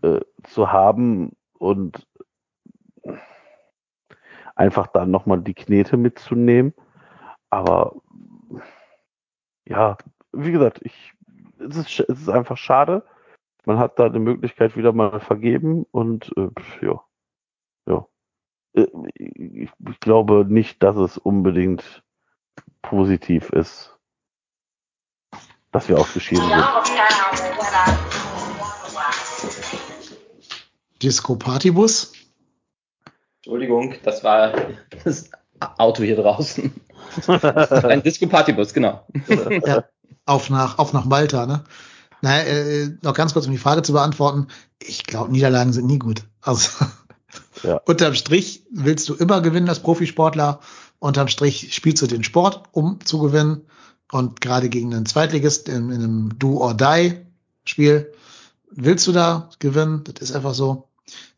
äh, 0.03 0.21
zu 0.45 0.73
haben 0.73 1.37
und 1.59 2.07
einfach 4.55 4.87
dann 4.89 5.11
nochmal 5.11 5.41
die 5.41 5.55
Knete 5.55 5.97
mitzunehmen. 5.97 6.75
Aber 7.51 7.97
ja, 9.67 9.97
wie 10.33 10.53
gesagt, 10.53 10.81
ich, 10.83 11.13
es, 11.59 11.77
ist, 11.77 12.01
es 12.01 12.21
ist 12.23 12.29
einfach 12.29 12.57
schade. 12.57 13.05
Man 13.65 13.79
hat 13.79 13.99
da 13.99 14.07
eine 14.07 14.21
Möglichkeit 14.21 14.77
wieder 14.77 14.93
mal 14.93 15.21
vergeben 15.21 15.85
und 15.91 16.33
äh, 16.37 16.49
ja, 16.83 17.03
ja. 17.87 18.07
Äh, 18.75 18.87
ich, 19.15 19.71
ich 19.89 20.01
glaube 20.01 20.47
nicht, 20.49 20.83
dass 20.83 20.97
es 20.97 21.19
unbedingt 21.19 22.05
positiv 22.83 23.51
ist, 23.51 23.99
dass 25.73 25.89
wir 25.89 25.99
ausgeschieden 25.99 26.49
sind. 26.49 27.46
Disco 31.03 31.37
Partybus. 31.37 32.13
Entschuldigung, 33.39 33.95
das 34.03 34.25
war 34.25 34.53
das 35.05 35.31
Auto 35.79 36.03
hier 36.03 36.17
draußen. 36.17 36.73
Ein 37.27 38.03
Disco 38.03 38.27
Partybus, 38.27 38.73
genau. 38.75 39.07
ja, 39.65 39.85
auf 40.25 40.51
nach, 40.51 40.79
auf 40.79 40.93
nach 40.93 41.05
Malta, 41.05 41.47
ne? 41.47 41.65
Na, 42.23 42.41
äh, 42.43 42.91
noch 43.03 43.15
ganz 43.15 43.35
kurz, 43.35 43.47
um 43.47 43.53
die 43.53 43.59
Frage 43.59 43.83
zu 43.83 43.93
beantworten. 43.93 44.49
Ich 44.83 45.05
glaube, 45.05 45.31
Niederlagen 45.31 45.73
sind 45.73 45.87
nie 45.87 45.99
gut. 45.99 46.23
Also 46.41 46.85
ja. 47.63 47.77
unterm 47.85 48.15
Strich 48.15 48.65
willst 48.71 49.09
du 49.09 49.15
immer 49.15 49.41
gewinnen 49.43 49.69
als 49.69 49.81
Profisportler. 49.81 50.61
Unterm 50.99 51.29
Strich 51.29 51.75
spielst 51.75 52.03
du 52.03 52.07
den 52.07 52.25
Sport, 52.25 52.65
um 52.73 52.99
zu 53.05 53.21
gewinnen. 53.21 53.67
Und 54.11 54.41
gerade 54.41 54.69
gegen 54.69 54.95
einen 54.95 55.07
Zweitligist 55.07 55.69
in, 55.69 55.91
in 55.91 56.03
einem 56.03 56.39
Do-or-Die-Spiel 56.39 58.13
willst 58.77 59.07
du 59.07 59.13
da 59.13 59.51
gewinnen. 59.59 60.05
Das 60.05 60.31
ist 60.31 60.37
einfach 60.37 60.55
so. 60.55 60.89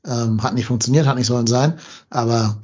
Ähm, 0.05 0.43
hat 0.43 0.55
nicht 0.55 0.67
funktioniert, 0.67 1.07
hat 1.07 1.17
nicht 1.17 1.27
sollen 1.27 1.47
sein. 1.47 1.79
Aber 2.11 2.59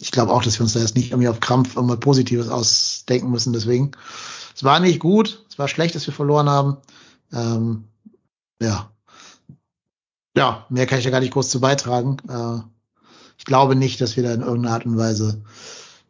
ich 0.00 0.10
glaube 0.10 0.32
auch, 0.32 0.42
dass 0.42 0.58
wir 0.58 0.64
uns 0.64 0.72
da 0.72 0.80
jetzt 0.80 0.96
nicht 0.96 1.10
irgendwie 1.10 1.28
auf 1.28 1.40
Krampf 1.40 1.76
immer 1.76 1.96
Positives 1.96 2.48
ausdenken 2.48 3.30
müssen. 3.30 3.52
Deswegen, 3.52 3.92
es 4.54 4.64
war 4.64 4.80
nicht 4.80 5.00
gut, 5.00 5.44
es 5.48 5.58
war 5.58 5.68
schlecht, 5.68 5.94
dass 5.94 6.06
wir 6.06 6.14
verloren 6.14 6.48
haben. 6.48 6.76
Ähm, 7.32 7.84
ja. 8.60 8.90
Ja, 10.36 10.66
mehr 10.68 10.86
kann 10.86 10.98
ich 10.98 11.04
ja 11.04 11.10
gar 11.10 11.20
nicht 11.20 11.32
groß 11.32 11.48
zu 11.48 11.60
beitragen. 11.60 12.18
Äh, 12.28 12.60
ich 13.38 13.44
glaube 13.44 13.74
nicht, 13.76 14.00
dass 14.00 14.16
wir 14.16 14.22
da 14.22 14.34
in 14.34 14.42
irgendeiner 14.42 14.74
Art 14.74 14.86
und 14.86 14.98
Weise 14.98 15.42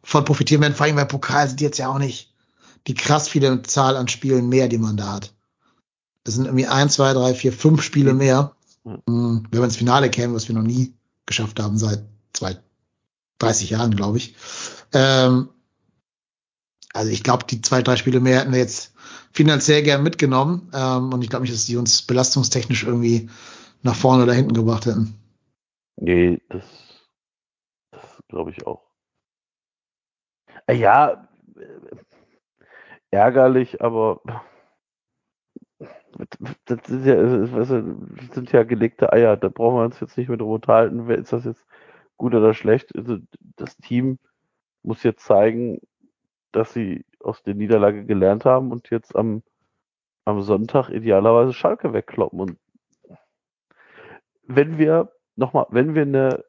von 0.03 0.25
profitieren 0.25 0.61
werden. 0.61 0.75
Vor 0.75 0.85
allem, 0.85 0.95
weil 0.95 1.05
Pokal 1.05 1.47
sind 1.47 1.61
jetzt 1.61 1.77
ja 1.77 1.89
auch 1.89 1.99
nicht 1.99 2.33
die 2.87 2.93
krass 2.93 3.27
viele 3.27 3.61
Zahl 3.63 3.97
an 3.97 4.07
Spielen 4.07 4.47
mehr, 4.47 4.69
die 4.69 4.77
man 4.77 4.95
da 4.97 5.13
hat. 5.13 5.33
Es 6.27 6.35
sind 6.35 6.45
irgendwie 6.45 6.67
ein, 6.67 6.89
zwei, 6.89 7.13
drei, 7.13 7.33
vier, 7.33 7.53
fünf 7.53 7.81
Spiele 7.81 8.13
mehr. 8.13 8.55
Mhm. 8.83 9.47
Wenn 9.49 9.59
wir 9.61 9.63
ins 9.63 9.77
Finale 9.77 10.09
kämen, 10.09 10.35
was 10.35 10.47
wir 10.47 10.55
noch 10.55 10.61
nie 10.61 10.93
geschafft 11.25 11.59
haben 11.59 11.77
seit 11.77 12.03
zwei, 12.33 12.57
30 13.39 13.69
Jahren, 13.71 13.95
glaube 13.95 14.17
ich. 14.17 14.35
Ähm, 14.93 15.49
also 16.93 17.11
ich 17.11 17.23
glaube, 17.23 17.45
die 17.45 17.61
zwei, 17.61 17.81
drei 17.81 17.95
Spiele 17.95 18.19
mehr 18.19 18.39
hätten 18.39 18.51
wir 18.51 18.59
jetzt 18.59 18.93
finanziell 19.31 19.83
gern 19.83 20.03
mitgenommen. 20.03 20.71
Ähm, 20.73 21.13
und 21.13 21.21
ich 21.21 21.29
glaube 21.29 21.43
nicht, 21.43 21.53
dass 21.53 21.65
die 21.65 21.77
uns 21.77 22.01
belastungstechnisch 22.01 22.83
irgendwie 22.83 23.29
nach 23.83 23.95
vorne 23.95 24.23
oder 24.23 24.33
hinten 24.33 24.53
gebracht 24.53 24.85
hätten. 24.85 25.15
Nee, 25.95 26.41
das, 26.49 26.63
das 27.91 28.03
glaube 28.27 28.51
ich 28.51 28.65
auch. 28.65 28.83
Äh, 30.65 30.75
ja, 30.75 31.27
ärgerlich, 33.11 33.81
aber 33.81 34.21
das 36.65 36.85
sind 36.87 37.05
ja, 37.05 37.15
das 37.15 37.67
sind 37.67 38.51
ja 38.51 38.63
gelegte 38.63 39.11
Eier. 39.13 39.37
Da 39.37 39.49
brauchen 39.49 39.77
wir 39.77 39.85
uns 39.85 39.99
jetzt 39.99 40.17
nicht 40.17 40.29
mehr 40.29 40.37
drüber 40.37 40.55
unterhalten. 40.55 41.09
Ist 41.09 41.33
das 41.33 41.45
jetzt 41.45 41.65
gut 42.17 42.33
oder 42.33 42.53
schlecht? 42.53 42.95
Also 42.95 43.17
das 43.55 43.77
Team 43.77 44.19
muss 44.83 45.03
jetzt 45.03 45.25
zeigen, 45.25 45.79
dass 46.51 46.73
sie 46.73 47.05
aus 47.19 47.43
der 47.43 47.55
Niederlage 47.55 48.05
gelernt 48.05 48.45
haben 48.45 48.71
und 48.71 48.89
jetzt 48.89 49.15
am, 49.15 49.43
am 50.25 50.41
Sonntag 50.41 50.89
idealerweise 50.89 51.53
Schalke 51.53 51.93
wegkloppen. 51.93 52.39
Und 52.39 52.57
wenn 54.43 54.77
wir 54.77 55.11
nochmal, 55.35 55.67
wenn 55.69 55.93
wir 55.93 56.03
eine 56.03 56.43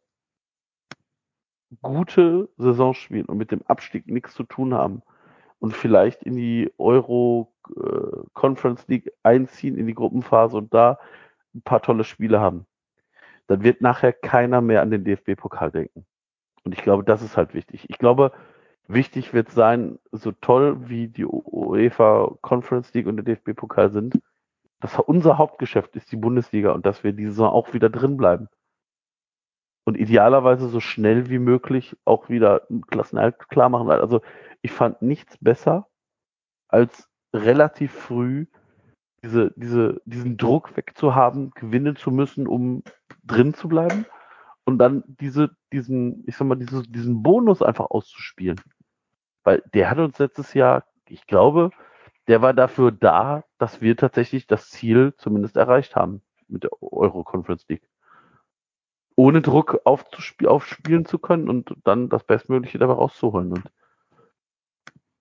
gute 1.83 2.49
Saison 2.57 2.95
spielen 2.95 3.27
und 3.27 3.37
mit 3.37 3.51
dem 3.51 3.63
Abstieg 3.67 4.07
nichts 4.07 4.35
zu 4.35 4.45
tun 4.45 4.73
haben 4.73 5.03
und 5.59 5.75
vielleicht 5.75 6.23
in 6.23 6.37
die 6.37 6.73
Euro 6.79 7.53
Conference 8.33 8.87
League 8.89 9.13
einziehen, 9.23 9.77
in 9.77 9.87
die 9.87 9.95
Gruppenphase 9.95 10.57
und 10.57 10.73
da 10.73 10.99
ein 11.55 11.63
paar 11.63 11.83
tolle 11.83 12.05
Spiele 12.05 12.41
haben, 12.41 12.67
dann 13.47 13.63
wird 13.63 13.81
nachher 13.81 14.13
keiner 14.13 14.61
mehr 14.61 14.83
an 14.83 14.91
den 14.91 15.05
DFB-Pokal 15.05 15.71
denken. 15.71 16.07
Und 16.65 16.73
ich 16.73 16.83
glaube, 16.83 17.05
das 17.05 17.23
ist 17.23 17.37
halt 17.37 17.55
wichtig. 17.55 17.87
Ich 17.89 17.99
glaube, 17.99 18.33
wichtig 18.87 19.33
wird 19.33 19.51
sein, 19.51 19.99
so 20.13 20.33
toll 20.33 20.89
wie 20.89 21.09
die 21.09 21.25
UEFA 21.25 22.37
Conference 22.43 22.93
League 22.95 23.07
und 23.07 23.17
der 23.17 23.25
DFB-Pokal 23.25 23.91
sind, 23.91 24.21
dass 24.81 24.99
unser 24.99 25.39
Hauptgeschäft 25.39 25.97
ist 25.97 26.13
die 26.13 26.17
Bundesliga 26.17 26.73
und 26.73 26.87
dass 26.87 27.03
wir 27.03 27.13
diese 27.13 27.31
Saison 27.31 27.51
auch 27.51 27.73
wieder 27.73 27.91
drin 27.91 28.17
bleiben. 28.17 28.49
Und 29.85 29.97
idealerweise 29.97 30.69
so 30.69 30.81
schnell 30.81 31.31
wie 31.31 31.39
möglich 31.39 31.97
auch 32.05 32.29
wieder 32.29 32.67
Klassenerhalt 32.91 33.49
klar 33.49 33.71
machen. 33.71 33.91
Also 33.91 34.21
ich 34.61 34.71
fand 34.71 35.01
nichts 35.01 35.39
besser, 35.39 35.89
als 36.69 37.08
relativ 37.33 37.93
früh 37.93 38.47
diese, 39.23 39.53
diese, 39.57 40.01
diesen 40.05 40.37
Druck 40.37 40.77
wegzuhaben, 40.77 41.51
gewinnen 41.51 41.97
zu 41.97 42.11
müssen, 42.11 42.47
um 42.47 42.83
drin 43.25 43.55
zu 43.55 43.69
bleiben. 43.69 44.07
Und 44.65 44.79
dann 44.79 45.03
diese, 45.07 45.51
diesen, 45.73 46.25
ich 46.27 46.37
sag 46.37 46.47
mal, 46.47 46.57
diese, 46.57 46.83
diesen 46.83 47.23
Bonus 47.23 47.63
einfach 47.63 47.87
auszuspielen. 47.87 48.61
Weil 49.43 49.63
der 49.75 49.91
hat 49.91 49.99
uns 49.99 50.19
letztes 50.19 50.55
Jahr, 50.55 50.85
ich 51.09 51.27
glaube, 51.27 51.71
der 52.27 52.43
war 52.43 52.53
dafür 52.53 52.93
da, 52.93 53.45
dass 53.57 53.81
wir 53.81 53.97
tatsächlich 53.97 54.47
das 54.47 54.69
Ziel 54.69 55.15
zumindest 55.17 55.57
erreicht 55.57 55.97
haben 55.97 56.23
mit 56.47 56.65
der 56.65 56.71
Euro 56.83 57.25
Conference 57.25 57.67
League. 57.69 57.89
Ohne 59.17 59.41
Druck 59.41 59.81
aufspielen 59.85 61.07
zu 61.07 61.19
können 61.19 61.49
und 61.49 61.75
dann 61.85 62.09
das 62.09 62.25
Bestmögliche 62.25 62.79
dabei 62.79 62.93
rauszuholen. 62.93 63.53
Und 63.53 63.71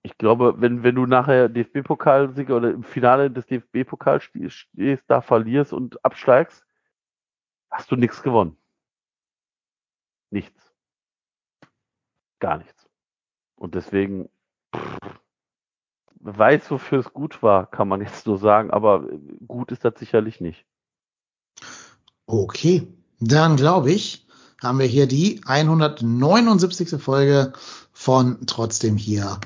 ich 0.08 0.18
glaube, 0.18 0.56
wenn, 0.62 0.84
wenn 0.84 0.96
du 0.96 1.06
nachher 1.06 1.50
DFB-Pokalsieger 1.50 2.56
oder 2.56 2.72
im 2.72 2.84
Finale 2.84 3.30
des 3.30 3.46
DFB-Pokals 3.46 4.24
stehst, 4.24 5.04
da 5.08 5.20
verlierst 5.20 5.74
und 5.74 6.04
absteigst, 6.06 6.66
hast 7.70 7.92
du 7.92 7.98
nichts 7.98 8.24
gewonnen. 8.24 8.56
Nichts. 10.32 10.74
Gar 12.40 12.60
nichts. 12.60 12.90
Und 13.56 13.76
deswegen, 13.76 14.30
pff, 14.74 14.98
weiß, 16.22 16.72
wofür 16.72 17.00
es 17.00 17.12
gut 17.12 17.44
war, 17.44 17.70
kann 17.70 17.90
man 17.90 18.00
jetzt 18.00 18.28
nur 18.28 18.38
sagen, 18.38 18.72
aber 18.72 19.10
gut 19.46 19.74
ist 19.74 19.84
das 19.84 20.00
sicherlich 20.00 20.40
nicht. 20.40 20.66
Okay, 22.28 22.88
dann 23.20 23.58
glaube 23.58 23.92
ich, 23.92 24.26
haben 24.64 24.80
wir 24.80 24.86
hier 24.86 25.08
die 25.08 25.42
179. 25.46 27.02
Folge 27.02 27.52
von 27.92 28.46
Trotzdem 28.48 28.96
hier 28.96 29.38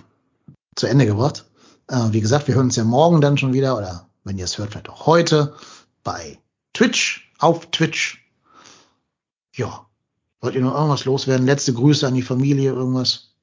zu 0.75 0.87
Ende 0.87 1.05
gebracht. 1.05 1.45
Äh, 1.89 2.11
wie 2.11 2.21
gesagt, 2.21 2.47
wir 2.47 2.55
hören 2.55 2.65
uns 2.67 2.75
ja 2.75 2.83
morgen 2.83 3.21
dann 3.21 3.37
schon 3.37 3.53
wieder 3.53 3.77
oder 3.77 4.09
wenn 4.23 4.37
ihr 4.37 4.45
es 4.45 4.57
hört, 4.57 4.71
vielleicht 4.71 4.89
auch 4.89 5.05
heute 5.05 5.55
bei 6.03 6.37
Twitch, 6.73 7.31
auf 7.39 7.69
Twitch. 7.71 8.29
Ja. 9.55 9.85
Wollt 10.39 10.55
ihr 10.55 10.61
noch 10.61 10.73
irgendwas 10.73 11.05
loswerden? 11.05 11.45
Letzte 11.45 11.73
Grüße 11.73 12.07
an 12.07 12.15
die 12.15 12.21
Familie, 12.23 12.71
irgendwas? 12.71 13.35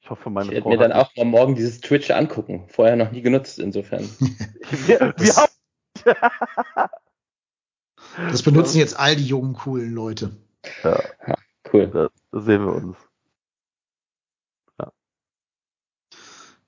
Ich 0.00 0.08
hoffe, 0.08 0.30
meine 0.30 0.46
Ich 0.46 0.52
werde 0.52 0.62
Frau 0.62 0.70
mir 0.70 0.78
dann 0.78 0.92
auch 0.92 1.14
mal 1.16 1.24
morgen 1.26 1.54
dieses 1.54 1.80
Twitch 1.80 2.10
angucken. 2.10 2.64
Vorher 2.68 2.96
noch 2.96 3.10
nie 3.10 3.20
genutzt, 3.20 3.58
insofern. 3.58 4.08
wir, 4.86 5.00
wir 5.00 5.12
Das- 5.14 5.36
haben 5.36 5.52
Das 8.30 8.42
benutzen 8.42 8.78
jetzt 8.78 8.98
all 8.98 9.16
die 9.16 9.26
jungen, 9.26 9.52
coolen 9.54 9.92
Leute. 9.92 10.36
Cool. 11.72 11.88
da, 11.88 12.08
da 12.32 12.40
sehen 12.40 12.64
wir 12.64 12.72
uns. 12.74 12.96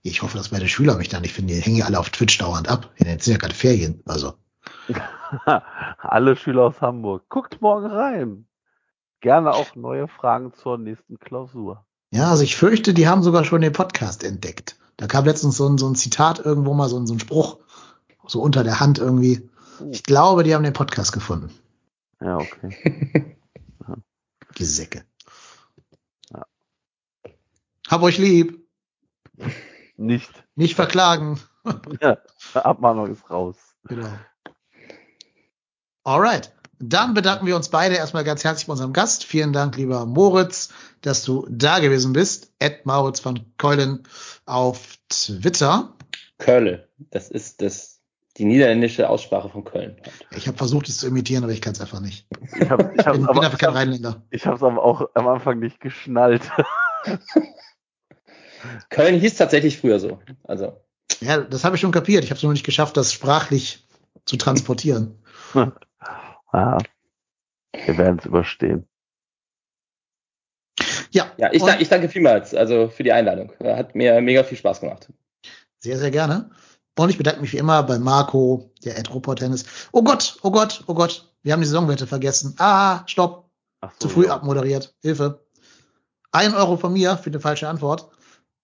Ich 0.03 0.23
hoffe, 0.23 0.37
dass 0.39 0.51
meine 0.51 0.69
Schüler 0.69 0.97
mich 0.97 1.09
da 1.09 1.21
nicht 1.21 1.35
finden. 1.35 1.49
Die 1.49 1.61
hängen 1.61 1.77
ja 1.77 1.85
alle 1.87 1.99
auf 1.99 2.11
Twitch 2.11 2.39
dauernd 2.39 2.69
ab. 2.69 2.91
Jetzt 2.97 3.25
sind 3.25 3.33
ja 3.35 3.39
gerade 3.39 3.55
Ferien. 3.55 4.03
Also, 4.07 4.35
Alle 5.99 6.37
Schüler 6.37 6.65
aus 6.65 6.81
Hamburg. 6.81 7.25
Guckt 7.29 7.61
morgen 7.61 7.87
rein. 7.87 8.47
Gerne 9.21 9.53
auch 9.53 9.75
neue 9.77 10.09
Fragen 10.09 10.53
zur 10.55 10.79
nächsten 10.79 11.19
Klausur. 11.19 11.85
ja, 12.11 12.31
also 12.31 12.43
ich 12.43 12.57
fürchte, 12.57 12.95
die 12.95 13.09
haben 13.09 13.23
sogar 13.23 13.45
schon 13.45 13.61
den 13.61 13.73
Podcast 13.73 14.25
entdeckt. 14.25 14.77
Da 14.97 15.07
kam 15.07 15.25
letztens 15.25 15.57
so 15.57 15.69
ein, 15.69 15.79
so 15.79 15.89
ein 15.89 15.95
Zitat 15.95 16.39
irgendwo 16.41 16.75
mal, 16.75 16.89
so 16.89 16.99
ein, 16.99 17.07
so 17.07 17.15
ein 17.15 17.21
Spruch, 17.21 17.59
so 18.27 18.41
unter 18.41 18.65
der 18.65 18.81
Hand 18.81 18.99
irgendwie. 18.99 19.49
Ich 19.91 20.03
glaube, 20.03 20.43
die 20.43 20.55
haben 20.55 20.65
den 20.65 20.73
Podcast 20.73 21.13
gefunden. 21.13 21.51
Ja, 22.21 22.37
okay. 22.39 23.37
Die 24.59 24.65
Säcke. 24.65 25.05
Ja. 26.31 26.45
Hab 27.89 28.03
euch 28.03 28.19
lieb. 28.19 28.67
Nicht. 30.01 30.31
Nicht 30.57 30.75
verklagen. 30.75 31.39
Ja, 32.01 32.17
Abmahnung 32.55 33.13
ist 33.13 33.29
raus. 33.29 33.55
Genau. 33.85 34.09
Alright. 36.05 36.55
Dann 36.79 37.13
bedanken 37.13 37.47
wir 37.47 37.55
uns 37.55 37.69
beide 37.69 37.97
erstmal 37.97 38.25
ganz 38.25 38.43
herzlich 38.43 38.67
bei 38.67 38.73
unserem 38.73 38.95
Gast. 38.95 39.25
Vielen 39.25 39.53
Dank, 39.53 39.77
lieber 39.77 40.07
Moritz, 40.07 40.73
dass 41.03 41.23
du 41.23 41.47
da 41.51 41.81
gewesen 41.81 42.15
bist. 42.15 42.51
Ed 42.61 42.87
Moritz 42.87 43.21
von 43.21 43.45
Keulen 43.59 44.05
auf 44.47 44.97
Twitter. 45.11 45.93
Köln. 46.39 46.83
Das 47.11 47.31
ist 47.31 47.61
das, 47.61 48.01
die 48.39 48.47
niederländische 48.47 49.07
Aussprache 49.07 49.51
von 49.51 49.65
Köln. 49.65 50.01
Ich 50.35 50.49
habe 50.49 50.57
versucht, 50.57 50.89
es 50.89 50.97
zu 50.97 51.09
imitieren, 51.09 51.45
aber 51.45 51.53
ich 51.53 51.61
kann 51.61 51.75
es 51.75 51.81
einfach 51.83 52.01
nicht. 52.01 52.27
Ich 52.59 52.71
habe 52.71 52.91
ich 52.97 53.05
bin, 53.05 53.29
aber, 53.29 53.43
einfach 53.43 53.59
kein 53.59 53.75
Rheinländer. 53.75 54.23
ich 54.31 54.47
hab's 54.47 54.63
aber 54.63 54.83
auch 54.83 55.11
am 55.13 55.29
Anfang 55.29 55.59
nicht 55.59 55.79
geschnallt. 55.79 56.51
Köln 58.89 59.19
hieß 59.19 59.37
tatsächlich 59.37 59.79
früher 59.79 60.01
so. 60.01 60.19
Also, 60.45 60.81
Ja, 61.21 61.39
das 61.39 61.65
habe 61.65 61.77
ich 61.77 61.81
schon 61.81 61.93
kapiert. 61.93 62.25
Ich 62.25 62.31
habe 62.31 62.37
es 62.37 62.43
nur 62.43 62.53
nicht 62.53 62.65
geschafft, 62.65 62.97
das 62.97 63.13
sprachlich 63.13 63.87
zu 64.25 64.37
transportieren. 64.37 65.19
ah, 65.55 66.79
wir 67.73 67.99
werden 67.99 68.19
es 68.19 68.27
überstehen. 68.27 68.87
Ja, 71.13 71.33
ja, 71.37 71.53
ich, 71.53 71.63
ich 71.63 71.89
danke 71.89 72.09
vielmals, 72.09 72.55
also 72.55 72.89
für 72.89 73.03
die 73.03 73.13
Einladung. 73.13 73.53
Hat 73.63 73.95
mir 73.95 74.21
mega 74.21 74.45
viel 74.45 74.59
Spaß 74.59 74.81
gemacht. 74.81 75.13
Sehr, 75.79 75.99
sehr 75.99 76.11
gerne. 76.11 76.51
Und 76.97 77.09
ich 77.09 77.19
bedanke 77.19 77.41
mich 77.41 77.53
wie 77.53 77.59
immer 77.59 77.83
bei 77.83 77.99
Marco, 77.99 78.71
der 78.85 78.99
Ed 78.99 79.13
Ruppert 79.13 79.39
Tennis. 79.39 79.65
Oh 79.93 80.03
Gott, 80.03 80.37
oh 80.43 80.51
Gott, 80.51 80.85
oh 80.87 80.95
Gott. 80.95 81.33
Wir 81.43 81.53
haben 81.53 81.61
die 81.61 81.67
Saisonwette 81.67 82.07
vergessen. 82.07 82.55
Ah, 82.59 83.03
stopp. 83.07 83.49
Ach 83.81 83.93
Zu 83.99 84.09
so, 84.09 84.15
früh 84.15 84.27
ja. 84.27 84.35
abmoderiert. 84.35 84.95
Hilfe. 85.01 85.47
Ein 86.33 86.55
Euro 86.55 86.77
von 86.77 86.93
mir 86.93 87.17
für 87.17 87.31
die 87.31 87.39
falsche 87.39 87.69
Antwort. 87.69 88.11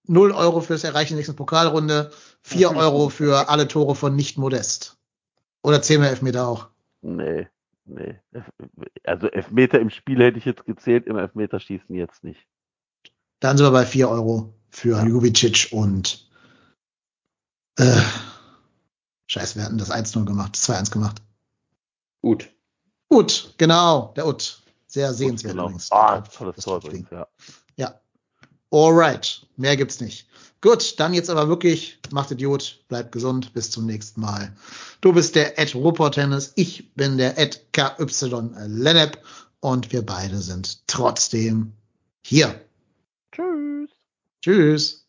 Null 0.09 0.33
Euro 0.33 0.61
fürs 0.61 0.85
Erreichen 0.85 1.11
der 1.11 1.19
nächsten 1.19 1.37
Pokalrunde. 1.37 2.11
Vier 2.43 2.75
Euro 2.77 3.09
für 3.09 3.49
alle 3.49 3.69
Tore 3.69 3.95
von 3.95 4.15
nicht 4.15 4.39
modest. 4.39 4.97
Oder 5.63 5.83
zehn 5.83 6.01
mehr 6.01 6.11
Elfmeter 6.11 6.47
auch. 6.47 6.69
Nee, 7.03 7.49
nee. 7.85 8.21
Also 9.05 9.29
Elfmeter 9.29 9.81
im 9.81 9.91
Spiel 9.91 10.21
hätte 10.23 10.39
ich 10.39 10.45
jetzt 10.45 10.65
gezählt, 10.65 11.07
im 11.07 11.19
Elfmeterschießen 11.19 11.95
jetzt 11.95 12.23
nicht. 12.25 12.47
Dann 13.41 13.57
sind 13.57 13.67
wir 13.67 13.73
bei 13.73 13.87
vier 13.87 14.09
Euro 14.09 14.55
für 14.71 14.97
Ja. 14.97 15.07
Juvicic 15.07 15.69
und 15.73 16.29
äh, 17.79 18.01
Scheiße, 19.29 19.57
wir 19.57 19.65
hatten 19.65 19.79
das 19.79 19.91
1-0 19.91 20.25
gemacht, 20.25 20.55
das 20.55 20.69
2-1 20.69 20.93
gemacht. 20.93 21.23
Gut. 22.23 22.49
Ut, 23.11 23.55
genau, 23.59 24.13
der 24.17 24.27
Ut. 24.27 24.63
Sehr 24.87 25.13
sehenswert 25.13 25.53
genau. 25.53 25.65
übrigens. 25.65 25.91
Ah, 25.93 26.21
tolles 26.21 26.65
Tor 26.65 26.79
übrigens, 26.79 27.11
ja. 27.11 27.27
Ja. 27.77 28.01
Alright. 28.71 29.47
Mehr 29.57 29.77
gibt's 29.77 30.01
nicht. 30.01 30.27
Gut, 30.61 30.99
dann 30.99 31.15
jetzt 31.15 31.31
aber 31.31 31.49
wirklich, 31.49 31.99
macht 32.11 32.31
Idiot, 32.31 32.81
bleibt 32.89 33.13
gesund, 33.13 33.53
bis 33.53 33.71
zum 33.71 33.87
nächsten 33.87 34.21
Mal. 34.21 34.53
Du 35.01 35.13
bist 35.13 35.35
der 35.35 35.59
Ed 35.59 35.75
Ruppert 35.75 36.15
Tennis, 36.15 36.53
ich 36.57 36.93
bin 36.95 37.19
der 37.19 37.39
Ed 37.39 37.73
KY 37.73 38.07
Lennep 38.67 39.23
und 39.61 39.93
wir 39.93 40.05
beide 40.05 40.39
sind 40.39 40.87
trotzdem 40.87 41.73
hier. 42.23 42.61
Tschüss. 43.33 43.91
Tschüss. 44.43 45.07